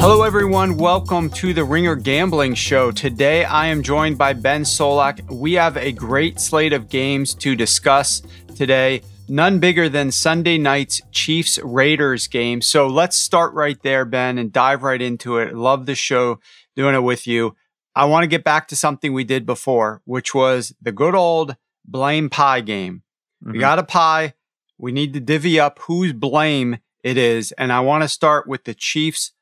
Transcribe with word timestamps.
Hello, 0.00 0.22
everyone. 0.22 0.78
Welcome 0.78 1.28
to 1.32 1.52
the 1.52 1.62
Ringer 1.62 1.94
Gambling 1.94 2.54
Show. 2.54 2.90
Today, 2.90 3.44
I 3.44 3.66
am 3.66 3.82
joined 3.82 4.16
by 4.16 4.32
Ben 4.32 4.62
Solak. 4.62 5.30
We 5.30 5.52
have 5.52 5.76
a 5.76 5.92
great 5.92 6.40
slate 6.40 6.72
of 6.72 6.88
games 6.88 7.34
to 7.34 7.54
discuss 7.54 8.22
today, 8.56 9.02
none 9.28 9.58
bigger 9.58 9.90
than 9.90 10.10
Sunday 10.10 10.56
night's 10.56 11.02
Chiefs 11.12 11.58
Raiders 11.62 12.28
game. 12.28 12.62
So 12.62 12.86
let's 12.86 13.14
start 13.14 13.52
right 13.52 13.76
there, 13.82 14.06
Ben, 14.06 14.38
and 14.38 14.50
dive 14.50 14.82
right 14.82 15.02
into 15.02 15.36
it. 15.36 15.54
Love 15.54 15.84
the 15.84 15.94
show 15.94 16.40
doing 16.74 16.94
it 16.94 17.02
with 17.02 17.26
you. 17.26 17.54
I 17.94 18.06
want 18.06 18.22
to 18.22 18.26
get 18.26 18.42
back 18.42 18.68
to 18.68 18.76
something 18.76 19.12
we 19.12 19.24
did 19.24 19.44
before, 19.44 20.00
which 20.06 20.34
was 20.34 20.74
the 20.80 20.92
good 20.92 21.14
old 21.14 21.56
blame 21.84 22.30
pie 22.30 22.62
game. 22.62 23.02
Mm-hmm. 23.44 23.52
We 23.52 23.58
got 23.58 23.78
a 23.78 23.84
pie. 23.84 24.32
We 24.78 24.92
need 24.92 25.12
to 25.12 25.20
divvy 25.20 25.60
up 25.60 25.78
whose 25.80 26.14
blame 26.14 26.78
it 27.04 27.18
is. 27.18 27.52
And 27.52 27.70
I 27.70 27.80
want 27.80 28.02
to 28.02 28.08
start 28.08 28.48
with 28.48 28.64
the 28.64 28.72
Chiefs 28.72 29.32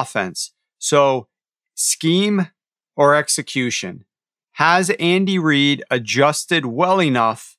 offense. 0.00 0.52
So, 0.78 1.28
scheme 1.74 2.48
or 2.96 3.14
execution? 3.14 4.04
Has 4.52 4.90
Andy 4.90 5.38
Reid 5.38 5.82
adjusted 5.90 6.66
well 6.66 7.00
enough 7.00 7.56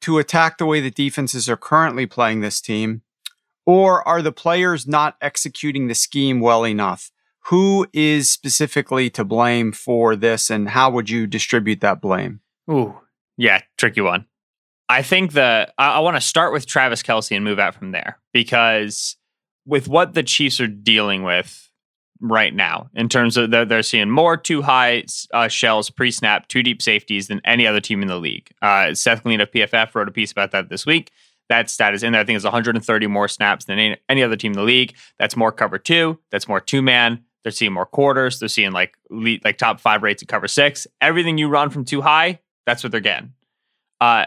to 0.00 0.18
attack 0.18 0.58
the 0.58 0.66
way 0.66 0.80
the 0.80 0.90
defenses 0.90 1.48
are 1.48 1.56
currently 1.56 2.06
playing 2.06 2.40
this 2.40 2.60
team? 2.60 3.02
Or 3.64 4.06
are 4.06 4.22
the 4.22 4.32
players 4.32 4.86
not 4.86 5.16
executing 5.20 5.88
the 5.88 5.94
scheme 5.94 6.40
well 6.40 6.64
enough? 6.64 7.10
Who 7.46 7.86
is 7.92 8.30
specifically 8.30 9.08
to 9.10 9.24
blame 9.24 9.72
for 9.72 10.16
this, 10.16 10.50
and 10.50 10.70
how 10.70 10.90
would 10.90 11.08
you 11.08 11.26
distribute 11.26 11.80
that 11.80 12.00
blame? 12.00 12.40
Ooh, 12.68 12.98
yeah, 13.36 13.62
tricky 13.78 14.00
one. 14.00 14.26
I 14.88 15.02
think 15.02 15.32
the 15.32 15.72
I, 15.78 15.96
I 15.96 15.98
want 16.00 16.16
to 16.16 16.20
start 16.20 16.52
with 16.52 16.66
Travis 16.66 17.02
Kelce 17.02 17.34
and 17.34 17.44
move 17.44 17.58
out 17.58 17.74
from 17.74 17.92
there 17.92 18.18
because 18.32 19.16
with 19.66 19.88
what 19.88 20.14
the 20.14 20.22
Chiefs 20.22 20.60
are 20.60 20.66
dealing 20.66 21.22
with 21.22 21.70
right 22.20 22.54
now, 22.54 22.88
in 22.94 23.08
terms 23.08 23.36
of 23.36 23.50
they're, 23.50 23.64
they're 23.64 23.82
seeing 23.82 24.10
more 24.10 24.36
two 24.36 24.62
high 24.62 25.04
uh, 25.34 25.48
shells 25.48 25.90
pre 25.90 26.10
snap, 26.10 26.48
two 26.48 26.62
deep 26.62 26.80
safeties 26.80 27.28
than 27.28 27.40
any 27.44 27.66
other 27.66 27.80
team 27.80 28.00
in 28.00 28.08
the 28.08 28.18
league. 28.18 28.50
Uh, 28.62 28.94
Seth 28.94 29.22
Green 29.22 29.40
of 29.40 29.50
PFF 29.50 29.94
wrote 29.94 30.08
a 30.08 30.12
piece 30.12 30.32
about 30.32 30.52
that 30.52 30.68
this 30.68 30.86
week. 30.86 31.10
That 31.48 31.70
stat 31.70 31.94
is 31.94 32.02
in 32.02 32.12
there. 32.12 32.22
I 32.22 32.24
think 32.24 32.36
it's 32.36 32.44
130 32.44 33.06
more 33.06 33.28
snaps 33.28 33.66
than 33.66 33.78
any, 33.78 33.96
any 34.08 34.22
other 34.22 34.36
team 34.36 34.52
in 34.52 34.58
the 34.58 34.64
league. 34.64 34.94
That's 35.18 35.36
more 35.36 35.52
cover 35.52 35.78
two. 35.78 36.18
That's 36.30 36.48
more 36.48 36.60
two 36.60 36.82
man. 36.82 37.24
They're 37.42 37.52
seeing 37.52 37.72
more 37.72 37.86
quarters. 37.86 38.40
They're 38.40 38.48
seeing 38.48 38.72
like 38.72 38.96
lead, 39.10 39.44
like 39.44 39.56
top 39.56 39.80
five 39.80 40.02
rates 40.02 40.22
of 40.22 40.28
cover 40.28 40.48
six. 40.48 40.86
Everything 41.00 41.38
you 41.38 41.48
run 41.48 41.70
from 41.70 41.84
two 41.84 42.02
high, 42.02 42.40
that's 42.66 42.82
what 42.82 42.90
they're 42.90 43.00
getting. 43.00 43.34
Uh, 44.00 44.26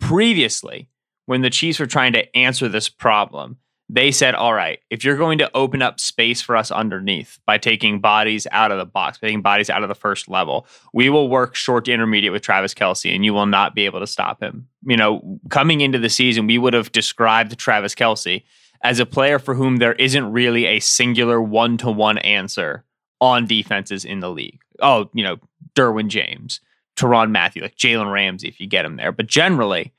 previously, 0.00 0.88
when 1.26 1.42
the 1.42 1.50
Chiefs 1.50 1.78
were 1.78 1.86
trying 1.86 2.12
to 2.14 2.36
answer 2.36 2.68
this 2.68 2.88
problem, 2.88 3.58
they 3.92 4.12
said, 4.12 4.36
all 4.36 4.54
right, 4.54 4.78
if 4.88 5.04
you're 5.04 5.16
going 5.16 5.38
to 5.38 5.50
open 5.52 5.82
up 5.82 5.98
space 5.98 6.40
for 6.40 6.56
us 6.56 6.70
underneath 6.70 7.40
by 7.44 7.58
taking 7.58 8.00
bodies 8.00 8.46
out 8.52 8.70
of 8.70 8.78
the 8.78 8.86
box, 8.86 9.18
taking 9.18 9.42
bodies 9.42 9.68
out 9.68 9.82
of 9.82 9.88
the 9.88 9.96
first 9.96 10.28
level, 10.28 10.64
we 10.94 11.10
will 11.10 11.28
work 11.28 11.56
short 11.56 11.86
to 11.86 11.92
intermediate 11.92 12.32
with 12.32 12.42
Travis 12.42 12.72
Kelce 12.72 13.12
and 13.12 13.24
you 13.24 13.34
will 13.34 13.46
not 13.46 13.74
be 13.74 13.86
able 13.86 13.98
to 13.98 14.06
stop 14.06 14.40
him. 14.40 14.68
You 14.86 14.96
know, 14.96 15.40
coming 15.48 15.80
into 15.80 15.98
the 15.98 16.08
season, 16.08 16.46
we 16.46 16.56
would 16.56 16.72
have 16.72 16.92
described 16.92 17.58
Travis 17.58 17.96
Kelce 17.96 18.44
as 18.82 19.00
a 19.00 19.06
player 19.06 19.40
for 19.40 19.54
whom 19.54 19.78
there 19.78 19.94
isn't 19.94 20.32
really 20.32 20.66
a 20.66 20.78
singular 20.78 21.42
one 21.42 21.76
to 21.78 21.90
one 21.90 22.18
answer 22.18 22.84
on 23.20 23.46
defenses 23.46 24.04
in 24.04 24.20
the 24.20 24.30
league. 24.30 24.60
Oh, 24.80 25.10
you 25.12 25.24
know, 25.24 25.38
Derwin 25.74 26.08
James, 26.08 26.60
Tyrann 26.96 27.32
Mathieu, 27.32 27.62
like 27.62 27.76
Jalen 27.76 28.12
Ramsey, 28.12 28.46
if 28.46 28.60
you 28.60 28.68
get 28.68 28.84
him 28.84 28.96
there. 28.96 29.10
But 29.10 29.26
generally, 29.26 29.92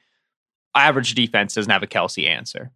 average 0.73 1.13
defense 1.13 1.55
doesn't 1.55 1.71
have 1.71 1.83
a 1.83 1.87
Kelce 1.87 2.27
answer. 2.27 2.71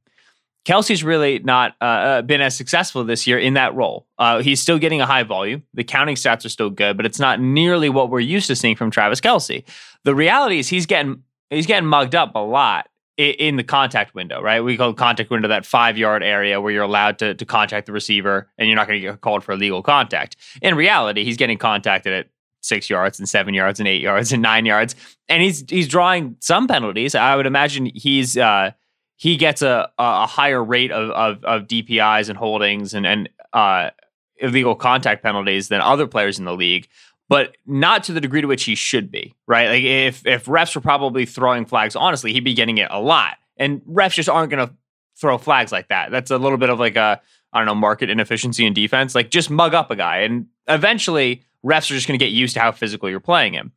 Kelce's 0.65 1.03
really 1.03 1.39
not 1.39 1.75
uh, 1.79 1.85
uh, 1.85 2.21
been 2.23 2.41
as 2.41 2.55
successful 2.55 3.03
this 3.03 3.27
year 3.27 3.37
in 3.37 3.53
that 3.53 3.75
role. 3.75 4.07
Uh, 4.17 4.41
he's 4.41 4.59
still 4.59 4.79
getting 4.79 4.99
a 4.99 5.05
high 5.05 5.23
volume. 5.23 5.63
The 5.75 5.83
counting 5.83 6.15
stats 6.15 6.43
are 6.43 6.49
still 6.49 6.71
good, 6.71 6.97
but 6.97 7.05
it's 7.05 7.19
not 7.19 7.39
nearly 7.39 7.87
what 7.87 8.09
we're 8.09 8.19
used 8.19 8.47
to 8.47 8.55
seeing 8.55 8.75
from 8.75 8.89
Travis 8.89 9.21
Kelce. 9.21 9.63
The 10.03 10.15
reality 10.15 10.57
is 10.57 10.67
he's 10.67 10.87
getting 10.87 11.23
he's 11.51 11.67
getting 11.67 11.87
mugged 11.87 12.15
up 12.15 12.33
a 12.33 12.39
lot 12.39 12.89
in, 13.17 13.31
in 13.33 13.55
the 13.57 13.63
contact 13.63 14.15
window, 14.15 14.41
right? 14.41 14.61
We 14.61 14.75
call 14.75 14.91
contact 14.93 15.29
window 15.29 15.47
that 15.47 15.67
five 15.67 15.99
yard 15.99 16.23
area 16.23 16.59
where 16.59 16.71
you're 16.71 16.83
allowed 16.83 17.19
to, 17.19 17.35
to 17.35 17.45
contact 17.45 17.85
the 17.85 17.93
receiver 17.93 18.49
and 18.57 18.67
you're 18.67 18.75
not 18.75 18.87
going 18.87 18.99
to 18.99 19.07
get 19.07 19.21
called 19.21 19.43
for 19.43 19.51
illegal 19.51 19.83
contact. 19.83 20.35
In 20.63 20.75
reality, 20.75 21.23
he's 21.23 21.37
getting 21.37 21.59
contacted 21.59 22.11
at 22.11 22.29
six 22.61 22.89
yards 22.89 23.19
and 23.19 23.29
seven 23.29 23.53
yards 23.53 23.79
and 23.79 23.87
eight 23.87 24.01
yards 24.01 24.33
and 24.33 24.41
nine 24.41 24.65
yards, 24.65 24.95
and 25.29 25.43
he's 25.43 25.63
he's 25.69 25.87
drawing 25.87 26.37
some 26.39 26.67
penalties. 26.67 27.13
I 27.13 27.35
would 27.35 27.45
imagine 27.45 27.91
he's 27.93 28.35
uh, 28.35 28.71
he 29.15 29.37
gets 29.37 29.61
a 29.61 29.89
a 29.97 30.25
higher 30.25 30.63
rate 30.63 30.91
of 30.91 31.09
of, 31.11 31.43
of 31.43 31.67
DPIs 31.67 32.29
and 32.29 32.37
holdings 32.37 32.93
and 32.93 33.05
and 33.05 33.29
uh, 33.53 33.91
illegal 34.37 34.75
contact 34.75 35.23
penalties 35.23 35.69
than 35.69 35.81
other 35.81 36.07
players 36.07 36.39
in 36.39 36.45
the 36.45 36.53
league, 36.53 36.87
but 37.29 37.55
not 37.65 38.03
to 38.03 38.13
the 38.13 38.21
degree 38.21 38.41
to 38.41 38.47
which 38.47 38.65
he 38.65 38.75
should 38.75 39.11
be. 39.11 39.33
Right? 39.47 39.69
Like 39.69 39.83
if 39.83 40.25
if 40.25 40.45
refs 40.45 40.75
were 40.75 40.81
probably 40.81 41.25
throwing 41.25 41.65
flags, 41.65 41.95
honestly, 41.95 42.33
he'd 42.33 42.43
be 42.43 42.53
getting 42.53 42.77
it 42.77 42.87
a 42.91 42.99
lot, 42.99 43.37
and 43.57 43.81
refs 43.81 44.13
just 44.13 44.29
aren't 44.29 44.51
going 44.51 44.67
to 44.67 44.73
throw 45.17 45.37
flags 45.37 45.71
like 45.71 45.87
that. 45.87 46.11
That's 46.11 46.31
a 46.31 46.37
little 46.37 46.57
bit 46.57 46.69
of 46.69 46.79
like 46.79 46.95
a 46.95 47.21
I 47.53 47.59
don't 47.59 47.67
know 47.67 47.75
market 47.75 48.09
inefficiency 48.09 48.65
in 48.65 48.73
defense. 48.73 49.15
Like 49.15 49.29
just 49.29 49.49
mug 49.49 49.73
up 49.73 49.91
a 49.91 49.95
guy, 49.95 50.19
and 50.19 50.47
eventually 50.67 51.43
refs 51.65 51.89
are 51.89 51.95
just 51.95 52.07
going 52.07 52.19
to 52.19 52.23
get 52.23 52.33
used 52.33 52.55
to 52.55 52.59
how 52.59 52.71
physical 52.71 53.09
you're 53.09 53.19
playing 53.19 53.53
him. 53.53 53.71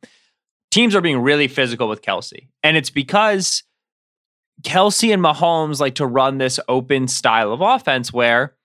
Teams 0.69 0.93
are 0.95 1.01
being 1.01 1.19
really 1.19 1.47
physical 1.47 1.87
with 1.87 2.01
Kelce, 2.01 2.47
and 2.61 2.75
it's 2.75 2.89
because 2.89 3.63
Kelce 4.63 5.13
and 5.13 5.23
Mahomes 5.23 5.79
like 5.79 5.95
to 5.95 6.05
run 6.05 6.37
this 6.37 6.59
open 6.67 7.07
style 7.07 7.53
of 7.53 7.61
offense 7.61 8.11
where 8.11 8.55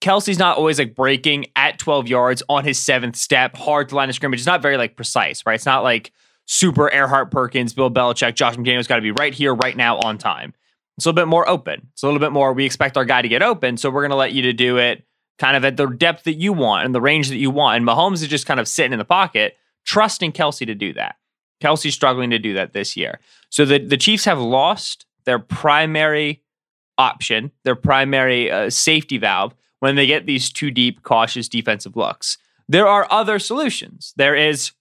Kelce's 0.00 0.38
not 0.38 0.58
always 0.58 0.78
like 0.78 0.94
breaking 0.94 1.46
at 1.56 1.78
12 1.78 2.06
yards 2.06 2.42
on 2.48 2.64
his 2.64 2.78
seventh 2.78 3.16
step, 3.16 3.56
hard 3.56 3.88
to 3.88 3.96
line 3.96 4.08
of 4.08 4.14
scrimmage. 4.14 4.40
It's 4.40 4.46
not 4.46 4.62
very 4.62 4.76
like 4.76 4.94
precise, 4.94 5.44
right? 5.46 5.54
It's 5.54 5.66
not 5.66 5.82
like 5.82 6.12
super 6.44 6.90
Erhardt 6.90 7.30
Perkins, 7.30 7.72
Bill 7.72 7.90
Belichick, 7.90 8.34
Josh 8.34 8.56
McDaniels 8.56 8.88
got 8.88 8.96
to 8.96 9.02
be 9.02 9.12
right 9.12 9.34
here, 9.34 9.54
right 9.54 9.76
now, 9.76 9.98
on 9.98 10.18
time. 10.18 10.52
It's 10.96 11.06
a 11.06 11.08
little 11.08 11.22
bit 11.22 11.28
more 11.28 11.48
open. 11.48 11.88
It's 11.92 12.02
a 12.02 12.06
little 12.06 12.20
bit 12.20 12.32
more, 12.32 12.52
we 12.52 12.64
expect 12.64 12.96
our 12.96 13.04
guy 13.04 13.22
to 13.22 13.28
get 13.28 13.42
open. 13.42 13.76
So 13.76 13.90
we're 13.90 14.02
going 14.02 14.10
to 14.10 14.16
let 14.16 14.32
you 14.32 14.42
to 14.42 14.52
do 14.52 14.78
it 14.78 15.04
kind 15.38 15.56
of 15.56 15.64
at 15.64 15.76
the 15.76 15.86
depth 15.86 16.24
that 16.24 16.34
you 16.34 16.52
want 16.52 16.86
and 16.86 16.94
the 16.94 17.00
range 17.00 17.28
that 17.28 17.36
you 17.36 17.50
want. 17.50 17.76
And 17.76 17.86
Mahomes 17.86 18.22
is 18.22 18.28
just 18.28 18.46
kind 18.46 18.60
of 18.60 18.68
sitting 18.68 18.92
in 18.92 18.98
the 18.98 19.04
pocket, 19.04 19.56
trusting 19.84 20.32
Kelce 20.32 20.66
to 20.66 20.74
do 20.74 20.92
that. 20.94 21.16
Kelce's 21.60 21.94
struggling 21.94 22.30
to 22.30 22.38
do 22.38 22.54
that 22.54 22.72
this 22.72 22.96
year. 22.96 23.20
So 23.50 23.64
the, 23.64 23.78
the 23.78 23.96
Chiefs 23.96 24.24
have 24.24 24.38
lost 24.38 25.06
their 25.24 25.38
primary 25.38 26.42
option, 26.98 27.50
their 27.64 27.74
primary 27.74 28.50
uh, 28.50 28.70
safety 28.70 29.18
valve 29.18 29.54
when 29.80 29.96
they 29.96 30.06
get 30.06 30.26
these 30.26 30.50
two 30.50 30.70
deep, 30.70 31.02
cautious 31.02 31.48
defensive 31.48 31.96
looks. 31.96 32.38
There 32.68 32.86
are 32.86 33.06
other 33.10 33.38
solutions. 33.38 34.12
There 34.16 34.34
is 34.34 34.72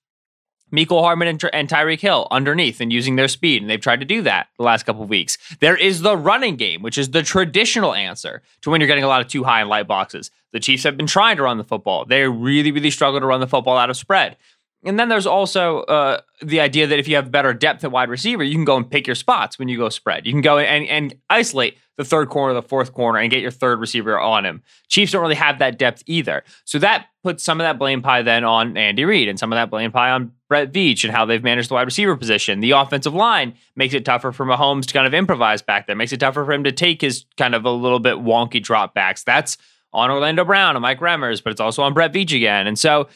Mecole 0.74 1.02
Hardman 1.02 1.28
and, 1.28 1.44
and 1.54 1.70
Tyreek 1.70 2.02
Hill 2.02 2.28
underneath 2.32 2.82
and 2.82 2.92
using 2.92 3.16
their 3.16 3.28
speed, 3.28 3.62
and 3.62 3.70
they've 3.70 3.80
tried 3.80 4.00
to 4.00 4.06
do 4.06 4.22
that 4.24 4.48
the 4.58 4.64
last 4.64 4.84
couple 4.84 5.04
of 5.04 5.10
weeks. 5.10 5.38
There 5.60 5.78
is 5.78 6.02
the 6.02 6.18
running 6.18 6.56
game, 6.56 6.82
which 6.82 6.98
is 6.98 7.12
the 7.12 7.24
traditional 7.24 7.94
answer 7.94 8.42
to 8.62 8.70
when 8.70 8.82
you're 8.82 8.88
getting 8.88 9.04
a 9.04 9.08
lot 9.08 9.22
of 9.22 9.28
two 9.28 9.44
high 9.44 9.62
and 9.62 9.70
light 9.70 9.88
boxes. 9.88 10.32
The 10.52 10.60
Chiefs 10.60 10.84
have 10.84 10.98
been 10.98 11.08
trying 11.08 11.38
to 11.38 11.44
run 11.44 11.58
the 11.58 11.64
football. 11.64 12.06
They 12.06 12.28
really, 12.28 12.72
really 12.72 12.90
struggle 12.92 13.20
to 13.20 13.26
run 13.26 13.42
the 13.42 13.48
football 13.48 13.78
out 13.78 13.90
of 13.90 13.98
spread. 13.98 14.38
And 14.86 15.00
then 15.00 15.10
there's 15.10 15.26
also 15.26 15.80
uh, 15.82 16.22
the 16.42 16.60
idea 16.60 16.86
that 16.86 17.00
if 17.00 17.08
you 17.08 17.16
have 17.16 17.32
better 17.32 17.54
depth 17.54 17.84
at 17.84 17.92
wide 17.92 18.10
receiver, 18.10 18.44
you 18.44 18.54
can 18.54 18.66
go 18.66 18.78
and 18.78 18.90
pick 18.90 19.08
your 19.08 19.16
spots 19.16 19.58
when 19.58 19.68
you 19.68 19.78
go 19.78 19.90
spread. 19.90 20.26
You 20.26 20.32
can 20.32 20.42
go 20.42 20.60
and, 20.60 20.88
and 20.88 21.16
isolate 21.30 21.78
the 21.98 22.06
third 22.06 22.30
corner, 22.30 22.54
the 22.54 22.62
fourth 22.62 22.94
corner, 22.94 23.20
and 23.20 23.32
get 23.32 23.42
your 23.42 23.52
third 23.52 23.80
receiver 23.80 24.20
on 24.20 24.46
him. 24.46 24.62
Chiefs 24.88 25.14
don't 25.14 25.22
really 25.22 25.36
have 25.36 25.60
that 25.60 25.80
depth 25.80 26.04
either. 26.06 26.44
So 26.66 26.78
that 26.80 27.08
puts 27.24 27.44
some 27.44 27.60
of 27.60 27.66
that 27.66 27.80
blame 27.80 28.02
pie 28.02 28.22
then 28.22 28.44
on 28.44 28.78
Andy 28.78 29.06
Reid 29.06 29.28
and 29.28 29.40
some 29.40 29.52
of 29.52 29.58
that 29.58 29.70
blame 29.70 29.92
pie 29.92 30.12
on 30.12 30.32
Brett 30.50 30.72
Veach 30.72 31.04
and 31.04 31.14
how 31.14 31.26
they've 31.26 31.44
managed 31.44 31.70
the 31.70 31.74
wide 31.74 31.84
receiver 31.84 32.16
position. 32.16 32.60
The 32.60 32.72
offensive 32.72 33.14
line 33.14 33.56
makes 33.76 33.94
it 33.94 34.06
tougher 34.06 34.32
for 34.32 34.46
Mahomes 34.46 34.86
to 34.86 34.94
kind 34.94 35.08
of 35.08 35.14
improvise 35.14 35.62
back 35.62 35.88
there, 35.88 35.96
makes 35.96 36.14
it 36.14 36.20
tougher 36.20 36.46
for 36.46 36.54
him 36.54 36.66
to 36.66 36.72
take 36.72 37.02
his 37.02 37.26
kind 37.38 37.56
of 37.56 37.66
a 37.66 37.72
little 37.72 38.00
bit 38.00 38.18
wonky 38.18 38.62
drop 38.62 38.94
backs. 38.94 39.24
That's 39.24 39.58
on 39.94 40.12
Orlando 40.12 40.44
Brown 40.44 40.76
and 40.76 40.82
Mike 40.84 41.00
Remmers, 41.00 41.42
but 41.42 41.52
it's 41.52 41.62
also 41.62 41.82
on 41.82 41.94
Brett 41.94 42.12
Veach 42.12 42.36
again. 42.36 42.68
And 42.68 42.78
so 42.78 43.08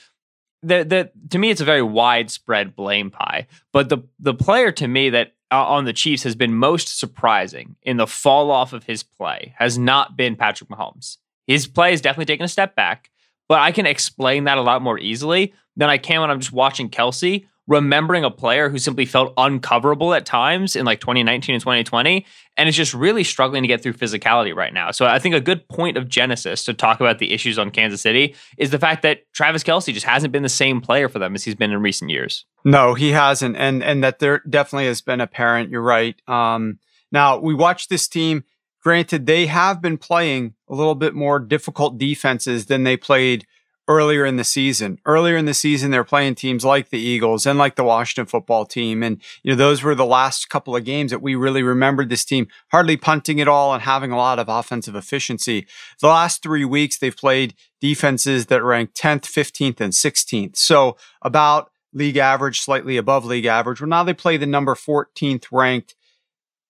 the 0.62 0.84
the 0.84 1.12
to 1.30 1.40
me 1.40 1.50
it's 1.50 1.62
a 1.62 1.66
very 1.66 1.82
widespread 1.82 2.76
blame 2.76 3.12
pie. 3.12 3.48
But 3.72 3.90
the 3.90 4.00
the 4.20 4.34
player 4.34 4.72
to 4.74 4.88
me 4.88 5.10
that 5.12 5.34
uh, 5.52 5.66
on 5.66 5.86
the 5.86 5.94
Chiefs 5.94 6.24
has 6.24 6.36
been 6.36 6.54
most 6.54 7.00
surprising 7.00 7.76
in 7.84 7.98
the 7.98 8.08
fall 8.08 8.52
off 8.52 8.74
of 8.74 8.84
his 8.84 9.04
play 9.04 9.54
has 9.58 9.78
not 9.78 10.16
been 10.16 10.36
Patrick 10.36 10.70
Mahomes. 10.70 11.18
His 11.48 11.68
play 11.68 11.92
has 11.92 12.02
definitely 12.02 12.26
taken 12.26 12.46
a 12.46 12.50
step 12.50 12.76
back, 12.76 13.10
but 13.48 13.60
I 13.60 13.72
can 13.72 13.86
explain 13.86 14.44
that 14.44 14.58
a 14.58 14.62
lot 14.62 14.82
more 14.82 15.00
easily 15.00 15.54
than 15.76 15.90
I 15.90 15.98
can 15.98 16.22
when 16.22 16.30
I'm 16.30 16.40
just 16.40 16.52
watching 16.52 16.90
Kelce 16.90 17.48
remembering 17.70 18.26
a 18.26 18.32
player 18.32 18.68
who 18.68 18.80
simply 18.80 19.06
felt 19.06 19.34
uncoverable 19.38 20.18
at 20.18 20.26
times 20.26 20.76
in 20.76 20.86
like 20.86 21.00
2019 21.00 21.54
and 21.54 21.62
2020 21.62 22.26
and 22.58 22.68
is 22.68 22.76
just 22.76 22.96
really 22.96 23.24
struggling 23.24 23.62
to 23.62 23.68
get 23.68 23.84
through 23.84 23.94
physicality 23.94 24.54
right 24.56 24.74
now. 24.74 24.90
So 24.90 25.06
I 25.06 25.20
think 25.20 25.36
a 25.36 25.40
good 25.40 25.70
point 25.70 25.96
of 25.96 26.10
genesis 26.10 26.66
to 26.66 26.74
talk 26.74 27.00
about 27.00 27.20
the 27.20 27.32
issues 27.32 27.60
on 27.60 27.70
Kansas 27.70 28.02
City 28.02 28.36
is 28.58 28.72
the 28.72 28.80
fact 28.80 29.04
that 29.04 29.32
Travis 29.34 29.64
Kelce 29.64 29.94
just 29.94 30.06
hasn't 30.08 30.34
been 30.34 30.42
the 30.42 30.50
same 30.50 30.82
player 30.82 31.08
for 31.08 31.20
them 31.20 31.36
as 31.36 31.44
he's 31.44 31.54
been 31.54 31.72
in 31.72 31.80
recent 31.80 32.10
years. 32.10 32.44
No, 32.66 32.96
he 32.96 33.12
hasn't. 33.12 33.56
And 33.56 33.84
and 33.84 34.04
that 34.04 34.18
there 34.18 34.42
definitely 34.50 34.88
has 34.88 35.02
been 35.02 35.22
apparent. 35.22 35.70
You're 35.70 35.82
right. 35.84 36.20
Um, 36.28 36.80
now 37.12 37.38
we 37.38 37.54
watch 37.54 37.88
this 37.88 38.08
team. 38.08 38.46
Granted, 38.82 39.28
they 39.28 39.46
have 39.46 39.80
been 39.80 39.98
playing 39.98 40.56
a 40.68 40.74
little 40.74 40.96
bit 40.96 41.14
more 41.14 41.40
difficult 41.40 42.00
defenses 42.00 42.66
than 42.66 42.84
they 42.84 42.98
played 42.98 43.46
earlier 43.90 44.24
in 44.24 44.38
the 44.38 44.44
season. 44.44 45.00
Earlier 45.04 45.36
in 45.36 45.46
the 45.46 45.54
season, 45.56 45.90
they're 45.90 46.04
playing 46.04 46.36
teams 46.36 46.64
like 46.64 46.90
the 46.90 47.00
Eagles 47.00 47.48
and 47.48 47.58
like 47.58 47.76
the 47.76 47.84
Washington 47.84 48.28
football 48.28 48.64
team. 48.64 49.02
And, 49.02 49.20
you 49.42 49.52
know, 49.52 49.58
those 49.58 49.82
were 49.82 49.96
the 49.96 50.06
last 50.06 50.48
couple 50.48 50.76
of 50.76 50.86
games 50.86 51.10
that 51.10 51.24
we 51.24 51.34
really 51.34 51.64
remembered 51.64 52.10
this 52.10 52.24
team 52.24 52.48
hardly 52.72 52.96
punting 52.96 53.42
at 53.42 53.48
all 53.48 53.74
and 53.74 53.82
having 53.82 54.12
a 54.12 54.18
lot 54.18 54.38
of 54.38 54.48
offensive 54.48 54.96
efficiency. 54.96 55.66
The 56.00 56.08
last 56.08 56.44
three 56.44 56.64
weeks, 56.66 57.00
they've 57.00 57.18
played 57.18 57.56
defenses 57.82 58.46
that 58.46 58.64
rank 58.64 58.94
10th, 58.94 59.24
15th, 59.24 59.82
and 59.82 59.92
16th. 59.92 60.56
So 60.56 60.96
about 61.24 61.72
league 61.92 62.18
average, 62.18 62.62
slightly 62.62 62.96
above 62.96 63.26
league 63.26 63.46
average. 63.46 63.82
Well, 63.82 63.90
now 63.90 64.04
they 64.04 64.14
play 64.14 64.38
the 64.38 64.46
number 64.46 64.76
14th 64.76 65.48
ranked 65.52 65.96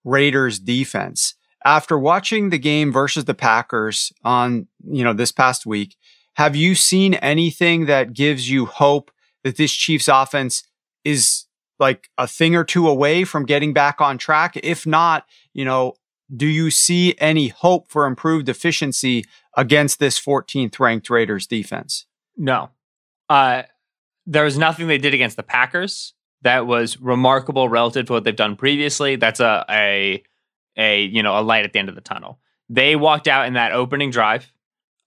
Raiders 0.05 0.57
defense. 0.57 1.35
After 1.65 1.99
watching 1.99 2.49
the 2.49 2.57
game 2.57 2.93
versus 2.93 3.25
the 3.25 3.33
Packers 3.33 4.13
on, 4.23 4.67
you 4.89 5.03
know, 5.03 5.11
this 5.11 5.33
past 5.33 5.65
week, 5.65 5.97
have 6.39 6.55
you 6.55 6.73
seen 6.73 7.15
anything 7.15 7.85
that 7.87 8.13
gives 8.13 8.49
you 8.49 8.65
hope 8.65 9.11
that 9.43 9.57
this 9.57 9.73
Chiefs 9.73 10.07
offense 10.07 10.63
is 11.03 11.47
like 11.79 12.09
a 12.17 12.27
thing 12.27 12.55
or 12.55 12.63
two 12.63 12.87
away 12.87 13.25
from 13.25 13.45
getting 13.45 13.73
back 13.73 13.99
on 13.99 14.17
track? 14.17 14.57
If 14.63 14.87
not, 14.87 15.25
you 15.51 15.65
know, 15.65 15.95
do 16.33 16.47
you 16.47 16.71
see 16.71 17.13
any 17.17 17.49
hope 17.49 17.91
for 17.91 18.05
improved 18.05 18.47
efficiency 18.47 19.25
against 19.57 19.99
this 19.99 20.17
14th 20.17 20.79
ranked 20.79 21.09
Raiders 21.09 21.45
defense? 21.45 22.05
No. 22.37 22.69
Uh, 23.27 23.63
there 24.25 24.45
was 24.45 24.57
nothing 24.57 24.87
they 24.87 24.97
did 24.97 25.13
against 25.13 25.35
the 25.35 25.43
Packers 25.43 26.13
that 26.43 26.65
was 26.65 27.01
remarkable 27.01 27.67
relative 27.67 28.05
to 28.05 28.13
what 28.13 28.23
they've 28.23 28.33
done 28.33 28.55
previously. 28.55 29.17
That's 29.17 29.41
a 29.41 29.65
a 29.69 30.23
a 30.77 31.03
you 31.03 31.21
know 31.21 31.37
a 31.37 31.41
light 31.41 31.65
at 31.65 31.73
the 31.73 31.79
end 31.79 31.89
of 31.89 31.95
the 31.95 32.01
tunnel. 32.01 32.39
They 32.69 32.95
walked 32.95 33.27
out 33.27 33.45
in 33.45 33.55
that 33.55 33.73
opening 33.73 34.09
drive 34.09 34.53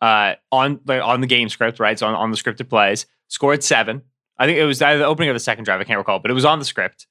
uh, 0.03 0.35
on 0.51 0.81
on 0.91 1.21
the 1.23 1.27
game 1.27 1.49
script, 1.49 1.81
right? 1.81 1.99
So 1.99 2.07
on, 2.07 2.15
on 2.15 2.31
the 2.31 2.37
scripted 2.37 2.69
plays, 2.69 3.07
scored 3.29 3.65
seven. 3.65 4.03
I 4.37 4.47
think 4.47 4.59
it 4.59 4.65
was 4.65 4.81
the 4.81 5.05
opening 5.05 5.31
of 5.31 5.35
the 5.35 5.41
second 5.41 5.65
drive. 5.65 5.81
I 5.81 5.85
can't 5.85 5.99
recall, 5.99 6.19
but 6.19 6.31
it 6.31 6.35
was 6.35 6.45
on 6.45 6.59
the 6.59 6.65
script. 6.65 7.07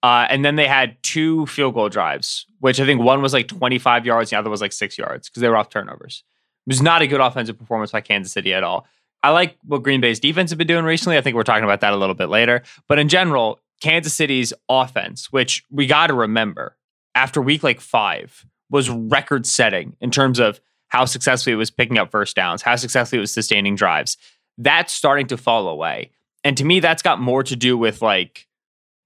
Uh, 0.00 0.26
and 0.30 0.44
then 0.44 0.54
they 0.54 0.68
had 0.68 0.96
two 1.02 1.44
field 1.46 1.74
goal 1.74 1.88
drives, 1.88 2.46
which 2.60 2.80
I 2.80 2.86
think 2.86 3.00
one 3.00 3.20
was 3.20 3.32
like 3.32 3.48
25 3.48 4.06
yards, 4.06 4.30
the 4.30 4.36
other 4.36 4.48
was 4.48 4.60
like 4.60 4.72
six 4.72 4.96
yards 4.96 5.28
because 5.28 5.40
they 5.40 5.48
were 5.48 5.56
off 5.56 5.70
turnovers. 5.70 6.22
It 6.66 6.70
was 6.70 6.80
not 6.80 7.02
a 7.02 7.08
good 7.08 7.20
offensive 7.20 7.58
performance 7.58 7.90
by 7.90 8.00
Kansas 8.00 8.32
City 8.32 8.54
at 8.54 8.62
all. 8.62 8.86
I 9.24 9.30
like 9.30 9.56
what 9.64 9.82
Green 9.82 10.00
Bay's 10.00 10.20
defense 10.20 10.50
have 10.50 10.58
been 10.58 10.68
doing 10.68 10.84
recently. 10.84 11.18
I 11.18 11.20
think 11.20 11.34
we're 11.34 11.42
talking 11.42 11.64
about 11.64 11.80
that 11.80 11.92
a 11.92 11.96
little 11.96 12.14
bit 12.14 12.28
later. 12.28 12.62
But 12.86 13.00
in 13.00 13.08
general, 13.08 13.58
Kansas 13.80 14.14
City's 14.14 14.52
offense, 14.68 15.32
which 15.32 15.64
we 15.72 15.88
got 15.88 16.06
to 16.06 16.14
remember 16.14 16.76
after 17.16 17.42
week 17.42 17.64
like 17.64 17.80
five, 17.80 18.46
was 18.70 18.88
record 18.88 19.46
setting 19.46 19.96
in 20.00 20.12
terms 20.12 20.38
of 20.38 20.60
how 20.88 21.04
successfully 21.04 21.54
it 21.54 21.56
was 21.56 21.70
picking 21.70 21.98
up 21.98 22.10
first 22.10 22.36
downs, 22.36 22.62
how 22.62 22.76
successfully 22.76 23.18
it 23.18 23.20
was 23.20 23.32
sustaining 23.32 23.74
drives. 23.74 24.16
That's 24.56 24.92
starting 24.92 25.26
to 25.28 25.36
fall 25.36 25.68
away. 25.68 26.10
And 26.44 26.56
to 26.56 26.64
me, 26.64 26.80
that's 26.80 27.02
got 27.02 27.20
more 27.20 27.42
to 27.42 27.56
do 27.56 27.76
with 27.76 28.02
like 28.02 28.46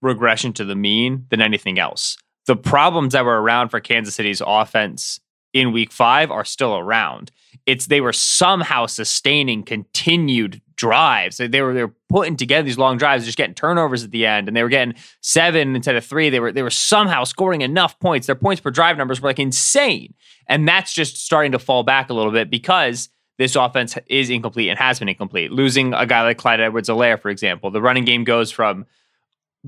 regression 0.01 0.53
to 0.55 0.65
the 0.65 0.75
mean 0.75 1.27
than 1.31 1.41
anything 1.41 1.79
else. 1.79 2.17
The 2.47 2.57
problems 2.57 3.13
that 3.13 3.25
were 3.25 3.41
around 3.41 3.69
for 3.69 3.81
Kansas 3.81 4.15
City's 4.15 4.43
offense 4.45 5.21
in 5.53 5.73
week 5.73 5.93
five 5.93 6.31
are 6.31 6.45
still 6.45 6.77
around. 6.77 7.31
It's 7.67 7.87
they 7.87 8.01
were 8.01 8.13
somehow 8.13 8.87
sustaining 8.87 9.63
continued 9.63 10.61
drives. 10.77 11.37
They 11.37 11.63
were 11.63 11.75
they 11.75 11.85
were 11.85 11.95
putting 12.13 12.37
together 12.37 12.65
these 12.65 12.77
long 12.77 12.99
drives, 12.99 13.25
just 13.25 13.39
getting 13.39 13.55
turnovers 13.55 14.05
at 14.05 14.11
the 14.11 14.27
end, 14.27 14.47
and 14.47 14.55
they 14.55 14.63
were 14.63 14.69
getting 14.69 14.95
seven 15.23 15.75
instead 15.75 15.97
of 15.97 16.05
three. 16.05 16.29
They 16.29 16.41
were 16.41 16.53
they 16.53 16.63
were 16.63 16.71
somehow 16.71 17.25
scoring 17.25 17.63
enough 17.63 17.99
points. 17.99 18.27
Their 18.27 18.37
points 18.37 18.61
per 18.61 18.71
drive 18.71 18.99
numbers 18.99 19.23
were 19.23 19.31
like 19.31 19.39
insane, 19.39 20.13
and 20.47 20.69
that's 20.69 20.93
just 20.93 21.17
starting 21.17 21.53
to 21.53 21.59
fall 21.59 21.83
back 21.83 22.11
a 22.11 22.15
little 22.15 22.31
bit 22.31 22.51
because 22.51 23.09
this 23.39 23.57
offense 23.57 23.97
is 24.09 24.29
incomplete 24.29 24.69
and 24.69 24.79
has 24.79 24.99
been 24.99 25.09
incomplete. 25.09 25.51
Losing 25.51 25.95
a 25.95 26.05
guy 26.05 26.23
like 26.23 26.37
Clyde 26.37 26.61
Edwards-Helaire, 26.61 27.19
for 27.19 27.31
example, 27.31 27.71
the 27.71 27.81
running 27.81 28.05
game 28.05 28.25
goes 28.25 28.51
from 28.51 28.85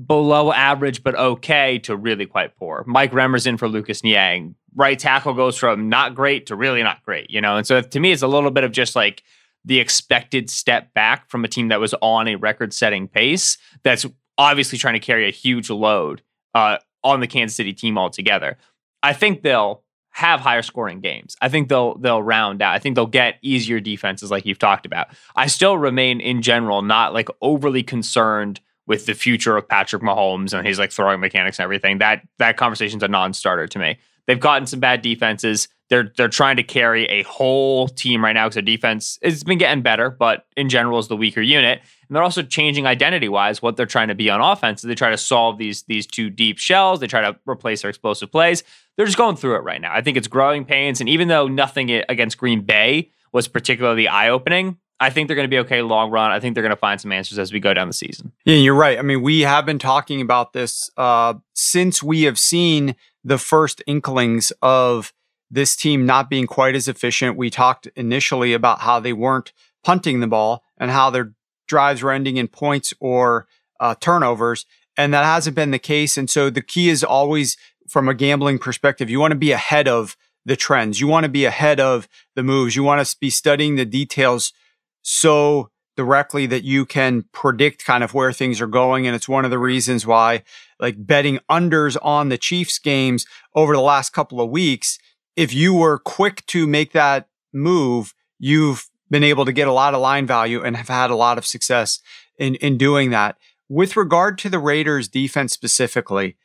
below 0.05 0.51
average 0.51 1.03
but 1.03 1.15
okay 1.15 1.79
to 1.79 1.95
really 1.95 2.27
quite 2.27 2.55
poor. 2.57 2.83
Mike 2.85 3.11
Remmers 3.11 3.47
in 3.47 3.57
for 3.57 3.67
Lucas 3.67 4.03
Niang. 4.03 4.53
Right 4.75 4.99
tackle 4.99 5.33
goes 5.33 5.57
from 5.57 5.89
not 5.89 6.13
great 6.13 6.45
to 6.47 6.55
really 6.55 6.83
not 6.83 7.03
great, 7.03 7.31
you 7.31 7.41
know? 7.41 7.57
And 7.57 7.65
so 7.65 7.81
to 7.81 7.99
me, 7.99 8.11
it's 8.11 8.21
a 8.21 8.27
little 8.27 8.51
bit 8.51 8.65
of 8.65 8.71
just 8.71 8.95
like 8.95 9.23
the 9.65 9.79
expected 9.79 10.49
step 10.49 10.93
back 10.93 11.27
from 11.29 11.43
a 11.43 11.47
team 11.47 11.69
that 11.69 11.79
was 11.79 11.93
on 12.01 12.27
a 12.27 12.35
record 12.35 12.73
setting 12.73 13.07
pace 13.07 13.57
that's 13.83 14.05
obviously 14.37 14.77
trying 14.77 14.93
to 14.93 14.99
carry 14.99 15.27
a 15.27 15.31
huge 15.31 15.69
load 15.69 16.21
uh, 16.53 16.77
on 17.03 17.19
the 17.19 17.27
Kansas 17.27 17.55
City 17.55 17.73
team 17.73 17.97
altogether. 17.97 18.57
I 19.03 19.13
think 19.13 19.41
they'll 19.41 19.83
have 20.11 20.39
higher 20.39 20.61
scoring 20.61 21.01
games. 21.01 21.35
I 21.41 21.49
think 21.49 21.67
they'll 21.67 21.97
they'll 21.97 22.23
round 22.23 22.61
out. 22.61 22.73
I 22.73 22.79
think 22.79 22.95
they'll 22.95 23.05
get 23.05 23.35
easier 23.41 23.81
defenses 23.81 24.31
like 24.31 24.45
you've 24.45 24.59
talked 24.59 24.85
about. 24.85 25.07
I 25.35 25.47
still 25.47 25.77
remain 25.77 26.21
in 26.21 26.41
general 26.41 26.81
not 26.81 27.13
like 27.13 27.27
overly 27.41 27.83
concerned 27.83 28.61
with 28.87 29.07
the 29.07 29.13
future 29.13 29.57
of 29.57 29.67
Patrick 29.67 30.01
Mahomes 30.01 30.53
and 30.53 30.65
his 30.65 30.79
like 30.79 30.91
throwing 30.91 31.19
mechanics 31.19 31.59
and 31.59 31.65
everything. 31.65 31.97
That 31.97 32.21
that 32.37 32.55
conversation's 32.55 33.03
a 33.03 33.07
non-starter 33.07 33.67
to 33.67 33.79
me. 33.79 33.97
They've 34.25 34.39
gotten 34.39 34.67
some 34.67 34.79
bad 34.79 35.01
defenses. 35.01 35.67
They're 35.89 36.11
they're 36.17 36.27
trying 36.27 36.57
to 36.57 36.63
carry 36.63 37.05
a 37.05 37.23
whole 37.23 37.87
team 37.87 38.23
right 38.23 38.33
now 38.33 38.45
because 38.45 38.55
their 38.55 38.63
defense 38.63 39.19
has 39.23 39.43
been 39.43 39.57
getting 39.57 39.83
better, 39.83 40.09
but 40.09 40.47
in 40.57 40.69
general 40.69 40.97
is 40.99 41.07
the 41.07 41.17
weaker 41.17 41.41
unit. 41.41 41.79
And 42.07 42.15
they're 42.15 42.23
also 42.23 42.43
changing 42.43 42.85
identity 42.87 43.29
wise 43.29 43.61
what 43.61 43.77
they're 43.77 43.85
trying 43.85 44.07
to 44.07 44.15
be 44.15 44.29
on 44.29 44.41
offense. 44.41 44.81
They 44.81 44.95
try 44.95 45.11
to 45.11 45.17
solve 45.17 45.57
these 45.57 45.83
these 45.83 46.07
two 46.07 46.29
deep 46.29 46.57
shells. 46.57 46.99
They 46.99 47.07
try 47.07 47.21
to 47.21 47.37
replace 47.47 47.83
their 47.83 47.89
explosive 47.89 48.31
plays. 48.31 48.63
They're 48.97 49.05
just 49.05 49.17
going 49.17 49.35
through 49.35 49.55
it 49.55 49.63
right 49.63 49.81
now. 49.81 49.93
I 49.93 50.01
think 50.01 50.17
it's 50.17 50.27
growing 50.27 50.65
pains. 50.65 50.99
And 50.99 51.09
even 51.09 51.27
though 51.27 51.47
nothing 51.47 51.91
against 51.91 52.37
Green 52.37 52.61
Bay 52.61 53.11
was 53.31 53.47
particularly 53.47 54.07
eye 54.07 54.29
opening, 54.29 54.77
I 54.99 55.09
think 55.09 55.27
they're 55.27 55.35
going 55.35 55.49
to 55.49 55.53
be 55.53 55.59
okay 55.59 55.81
long 55.81 56.09
run. 56.09 56.31
I 56.31 56.39
think 56.39 56.55
they're 56.55 56.63
going 56.63 56.69
to 56.71 56.77
find 56.77 56.99
some 56.99 57.11
answers 57.11 57.37
as 57.37 57.51
we 57.51 57.59
go 57.59 57.73
down 57.73 57.87
the 57.87 57.93
season. 57.93 58.31
Yeah, 58.45 58.55
you're 58.55 58.75
right. 58.75 58.97
I 58.97 59.01
mean, 59.01 59.21
we 59.21 59.41
have 59.41 59.65
been 59.65 59.79
talking 59.79 60.21
about 60.21 60.53
this 60.53 60.89
uh, 60.95 61.33
since 61.53 62.01
we 62.01 62.23
have 62.23 62.39
seen 62.39 62.95
the 63.23 63.37
first 63.37 63.83
inklings 63.87 64.51
of 64.61 65.13
this 65.55 65.75
team 65.75 66.05
not 66.05 66.29
being 66.29 66.47
quite 66.47 66.75
as 66.75 66.87
efficient. 66.87 67.37
We 67.37 67.49
talked 67.49 67.87
initially 67.95 68.53
about 68.53 68.81
how 68.81 68.99
they 68.99 69.13
weren't 69.13 69.53
punting 69.83 70.19
the 70.19 70.27
ball 70.27 70.63
and 70.77 70.91
how 70.91 71.09
their 71.09 71.33
drives 71.67 72.03
were 72.03 72.11
ending 72.11 72.37
in 72.37 72.47
points 72.47 72.93
or 72.99 73.47
uh, 73.79 73.95
turnovers. 73.99 74.65
And 74.97 75.13
that 75.13 75.25
hasn't 75.25 75.55
been 75.55 75.71
the 75.71 75.79
case. 75.79 76.17
And 76.17 76.29
so 76.29 76.49
the 76.49 76.61
key 76.61 76.89
is 76.89 77.03
always 77.03 77.57
from 77.87 78.09
a 78.09 78.13
gambling 78.13 78.59
perspective, 78.59 79.09
you 79.09 79.19
want 79.19 79.31
to 79.31 79.37
be 79.37 79.51
ahead 79.51 79.87
of 79.87 80.17
the 80.45 80.55
trends. 80.55 80.99
You 80.99 81.07
want 81.07 81.23
to 81.23 81.29
be 81.29 81.45
ahead 81.45 81.79
of 81.79 82.07
the 82.35 82.43
moves. 82.43 82.75
You 82.75 82.83
want 82.83 83.05
to 83.05 83.17
be 83.19 83.29
studying 83.29 83.75
the 83.75 83.85
details 83.85 84.53
so 85.01 85.69
directly 85.95 86.45
that 86.47 86.63
you 86.63 86.85
can 86.85 87.23
predict 87.31 87.85
kind 87.85 88.03
of 88.03 88.13
where 88.13 88.33
things 88.33 88.59
are 88.59 88.67
going. 88.67 89.07
And 89.07 89.15
it's 89.15 89.29
one 89.29 89.45
of 89.45 89.51
the 89.51 89.59
reasons 89.59 90.05
why 90.05 90.43
like 90.79 90.95
betting 90.97 91.39
unders 91.49 91.95
on 92.01 92.29
the 92.29 92.37
Chiefs 92.37 92.79
games 92.79 93.25
over 93.55 93.73
the 93.73 93.81
last 93.81 94.11
couple 94.11 94.41
of 94.41 94.49
weeks, 94.49 94.99
if 95.35 95.53
you 95.53 95.73
were 95.73 95.99
quick 95.99 96.45
to 96.47 96.67
make 96.67 96.93
that 96.93 97.27
move, 97.53 98.13
you've 98.39 98.89
been 99.09 99.23
able 99.23 99.45
to 99.45 99.53
get 99.53 99.67
a 99.67 99.73
lot 99.73 99.93
of 99.93 100.01
line 100.01 100.25
value 100.25 100.63
and 100.63 100.75
have 100.75 100.87
had 100.87 101.11
a 101.11 101.15
lot 101.15 101.37
of 101.37 101.45
success 101.45 101.99
in, 102.37 102.55
in 102.55 102.77
doing 102.77 103.11
that. 103.11 103.37
With 103.69 103.97
regard 103.97 104.37
to 104.39 104.49
the 104.49 104.59
Raiders 104.59 105.07
defense 105.07 105.53
specifically, 105.53 106.37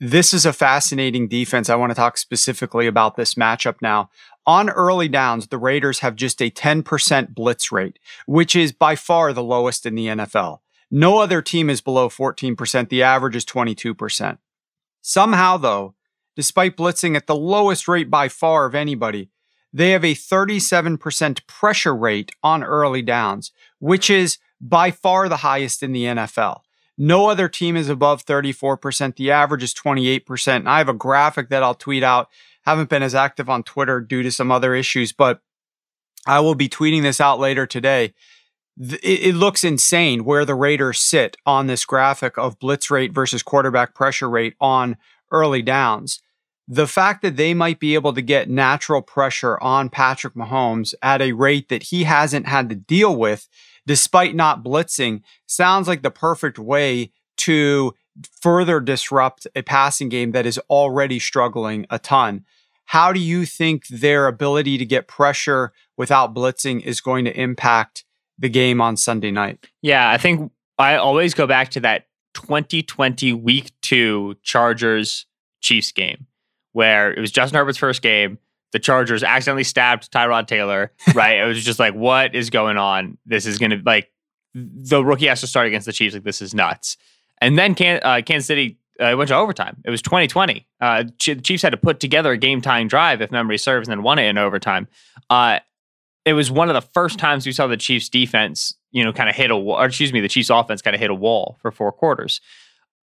this 0.00 0.32
is 0.32 0.46
a 0.46 0.52
fascinating 0.52 1.28
defense. 1.28 1.68
I 1.68 1.74
want 1.74 1.90
to 1.90 1.96
talk 1.96 2.18
specifically 2.18 2.86
about 2.86 3.16
this 3.16 3.34
matchup 3.34 3.76
now. 3.82 4.10
On 4.46 4.70
early 4.70 5.08
downs, 5.08 5.48
the 5.48 5.58
Raiders 5.58 5.98
have 6.00 6.16
just 6.16 6.40
a 6.40 6.50
10% 6.50 7.34
blitz 7.34 7.72
rate, 7.72 7.98
which 8.26 8.54
is 8.54 8.72
by 8.72 8.94
far 8.94 9.32
the 9.32 9.42
lowest 9.42 9.84
in 9.84 9.94
the 9.94 10.06
NFL. 10.06 10.60
No 10.90 11.18
other 11.18 11.42
team 11.42 11.68
is 11.68 11.80
below 11.80 12.08
14%. 12.08 12.88
The 12.88 13.02
average 13.02 13.36
is 13.36 13.44
22%. 13.44 14.38
Somehow, 15.02 15.56
though, 15.56 15.94
despite 16.38 16.76
blitzing 16.76 17.16
at 17.16 17.26
the 17.26 17.34
lowest 17.34 17.88
rate 17.88 18.08
by 18.08 18.28
far 18.28 18.64
of 18.64 18.72
anybody, 18.72 19.28
they 19.72 19.90
have 19.90 20.04
a 20.04 20.14
37% 20.14 21.44
pressure 21.48 21.96
rate 21.96 22.30
on 22.44 22.62
early 22.62 23.02
downs, 23.02 23.50
which 23.80 24.08
is 24.08 24.38
by 24.60 24.92
far 24.92 25.28
the 25.28 25.38
highest 25.38 25.82
in 25.82 25.90
the 25.90 26.04
NFL. 26.04 26.60
No 26.96 27.28
other 27.28 27.48
team 27.48 27.76
is 27.76 27.88
above 27.88 28.24
34%. 28.24 29.16
The 29.16 29.32
average 29.32 29.64
is 29.64 29.74
28%. 29.74 30.56
And 30.58 30.68
I 30.68 30.78
have 30.78 30.88
a 30.88 30.94
graphic 30.94 31.48
that 31.48 31.64
I'll 31.64 31.74
tweet 31.74 32.04
out. 32.04 32.28
Haven't 32.62 32.88
been 32.88 33.02
as 33.02 33.16
active 33.16 33.50
on 33.50 33.64
Twitter 33.64 34.00
due 34.00 34.22
to 34.22 34.30
some 34.30 34.52
other 34.52 34.76
issues, 34.76 35.12
but 35.12 35.40
I 36.24 36.38
will 36.38 36.54
be 36.54 36.68
tweeting 36.68 37.02
this 37.02 37.20
out 37.20 37.40
later 37.40 37.66
today. 37.66 38.14
It, 38.80 39.34
looks 39.34 39.64
insane 39.64 40.24
where 40.24 40.44
the 40.44 40.54
Raiders 40.54 41.00
sit 41.00 41.36
on 41.44 41.66
this 41.66 41.84
graphic 41.84 42.38
of 42.38 42.60
blitz 42.60 42.92
rate 42.92 43.12
versus 43.12 43.42
quarterback 43.42 43.92
pressure 43.92 44.30
rate 44.30 44.54
on 44.60 44.96
early 45.32 45.62
downs. 45.62 46.20
The 46.70 46.86
fact 46.86 47.22
that 47.22 47.38
they 47.38 47.54
might 47.54 47.80
be 47.80 47.94
able 47.94 48.12
to 48.12 48.20
get 48.20 48.50
natural 48.50 49.00
pressure 49.00 49.58
on 49.62 49.88
Patrick 49.88 50.34
Mahomes 50.34 50.94
at 51.00 51.22
a 51.22 51.32
rate 51.32 51.70
that 51.70 51.84
he 51.84 52.04
hasn't 52.04 52.46
had 52.46 52.68
to 52.68 52.74
deal 52.74 53.16
with 53.16 53.48
despite 53.86 54.34
not 54.36 54.62
blitzing, 54.62 55.22
sounds 55.46 55.88
like 55.88 56.02
the 56.02 56.10
perfect 56.10 56.58
way 56.58 57.10
to 57.38 57.94
further 58.42 58.80
disrupt 58.80 59.46
a 59.56 59.62
passing 59.62 60.10
game 60.10 60.32
that 60.32 60.44
is 60.44 60.58
already 60.68 61.18
struggling 61.18 61.86
a 61.88 61.98
ton. 61.98 62.44
How 62.84 63.14
do 63.14 63.20
you 63.20 63.46
think 63.46 63.86
their 63.88 64.26
ability 64.26 64.76
to 64.76 64.84
get 64.84 65.08
pressure 65.08 65.72
without 65.96 66.34
blitzing 66.34 66.82
is 66.82 67.00
going 67.00 67.24
to 67.24 67.40
impact 67.40 68.04
the 68.38 68.50
game 68.50 68.82
on 68.82 68.98
Sunday 68.98 69.30
night? 69.30 69.66
Yeah, 69.80 70.10
I 70.10 70.18
think 70.18 70.52
I 70.78 70.96
always 70.96 71.32
go 71.32 71.46
back 71.46 71.70
to 71.70 71.80
that 71.80 72.08
2020 72.34 73.32
week 73.32 73.72
two 73.80 74.36
Chargers 74.42 75.24
Chiefs 75.60 75.92
game 75.92 76.27
where 76.78 77.12
it 77.12 77.20
was 77.20 77.32
Justin 77.32 77.58
Herbert's 77.58 77.76
first 77.76 78.02
game 78.02 78.38
the 78.72 78.78
Chargers 78.78 79.22
accidentally 79.22 79.64
stabbed 79.64 80.12
Tyrod 80.12 80.46
Taylor, 80.46 80.92
right? 81.14 81.38
it 81.38 81.44
was 81.44 81.64
just 81.64 81.78
like, 81.78 81.94
what 81.94 82.34
is 82.34 82.50
going 82.50 82.76
on? 82.76 83.18
This 83.26 83.46
is 83.46 83.58
going 83.58 83.70
to 83.70 83.82
like 83.84 84.10
the 84.54 85.04
rookie 85.04 85.26
has 85.26 85.40
to 85.40 85.46
start 85.46 85.66
against 85.66 85.86
the 85.86 85.92
Chiefs. 85.92 86.14
Like 86.14 86.24
this 86.24 86.40
is 86.42 86.54
nuts. 86.54 86.96
And 87.40 87.58
then 87.58 87.74
Can, 87.74 88.00
uh, 88.02 88.20
Kansas 88.24 88.46
City 88.46 88.78
uh, 89.00 89.14
went 89.16 89.28
to 89.28 89.36
overtime. 89.36 89.80
It 89.84 89.90
was 89.90 90.02
2020. 90.02 90.66
Uh, 90.80 91.04
the 91.04 91.36
Chiefs 91.36 91.62
had 91.62 91.70
to 91.70 91.76
put 91.76 92.00
together 92.00 92.32
a 92.32 92.38
game 92.38 92.60
tying 92.60 92.88
drive, 92.88 93.20
if 93.20 93.30
memory 93.30 93.58
serves, 93.58 93.88
and 93.88 93.92
then 93.92 94.02
won 94.02 94.18
it 94.18 94.26
in 94.26 94.38
overtime. 94.38 94.86
Uh, 95.30 95.60
it 96.24 96.34
was 96.34 96.50
one 96.50 96.68
of 96.68 96.74
the 96.74 96.86
first 96.92 97.18
times 97.18 97.46
we 97.46 97.52
saw 97.52 97.66
the 97.66 97.76
Chiefs 97.76 98.08
defense, 98.08 98.74
you 98.90 99.04
know, 99.04 99.12
kind 99.12 99.30
of 99.30 99.36
hit 99.36 99.50
a 99.50 99.56
wall, 99.56 99.76
or 99.76 99.86
excuse 99.86 100.12
me, 100.12 100.20
the 100.20 100.28
Chiefs 100.28 100.50
offense 100.50 100.82
kind 100.82 100.94
of 100.94 101.00
hit 101.00 101.10
a 101.10 101.14
wall 101.14 101.58
for 101.62 101.70
four 101.70 101.92
quarters. 101.92 102.40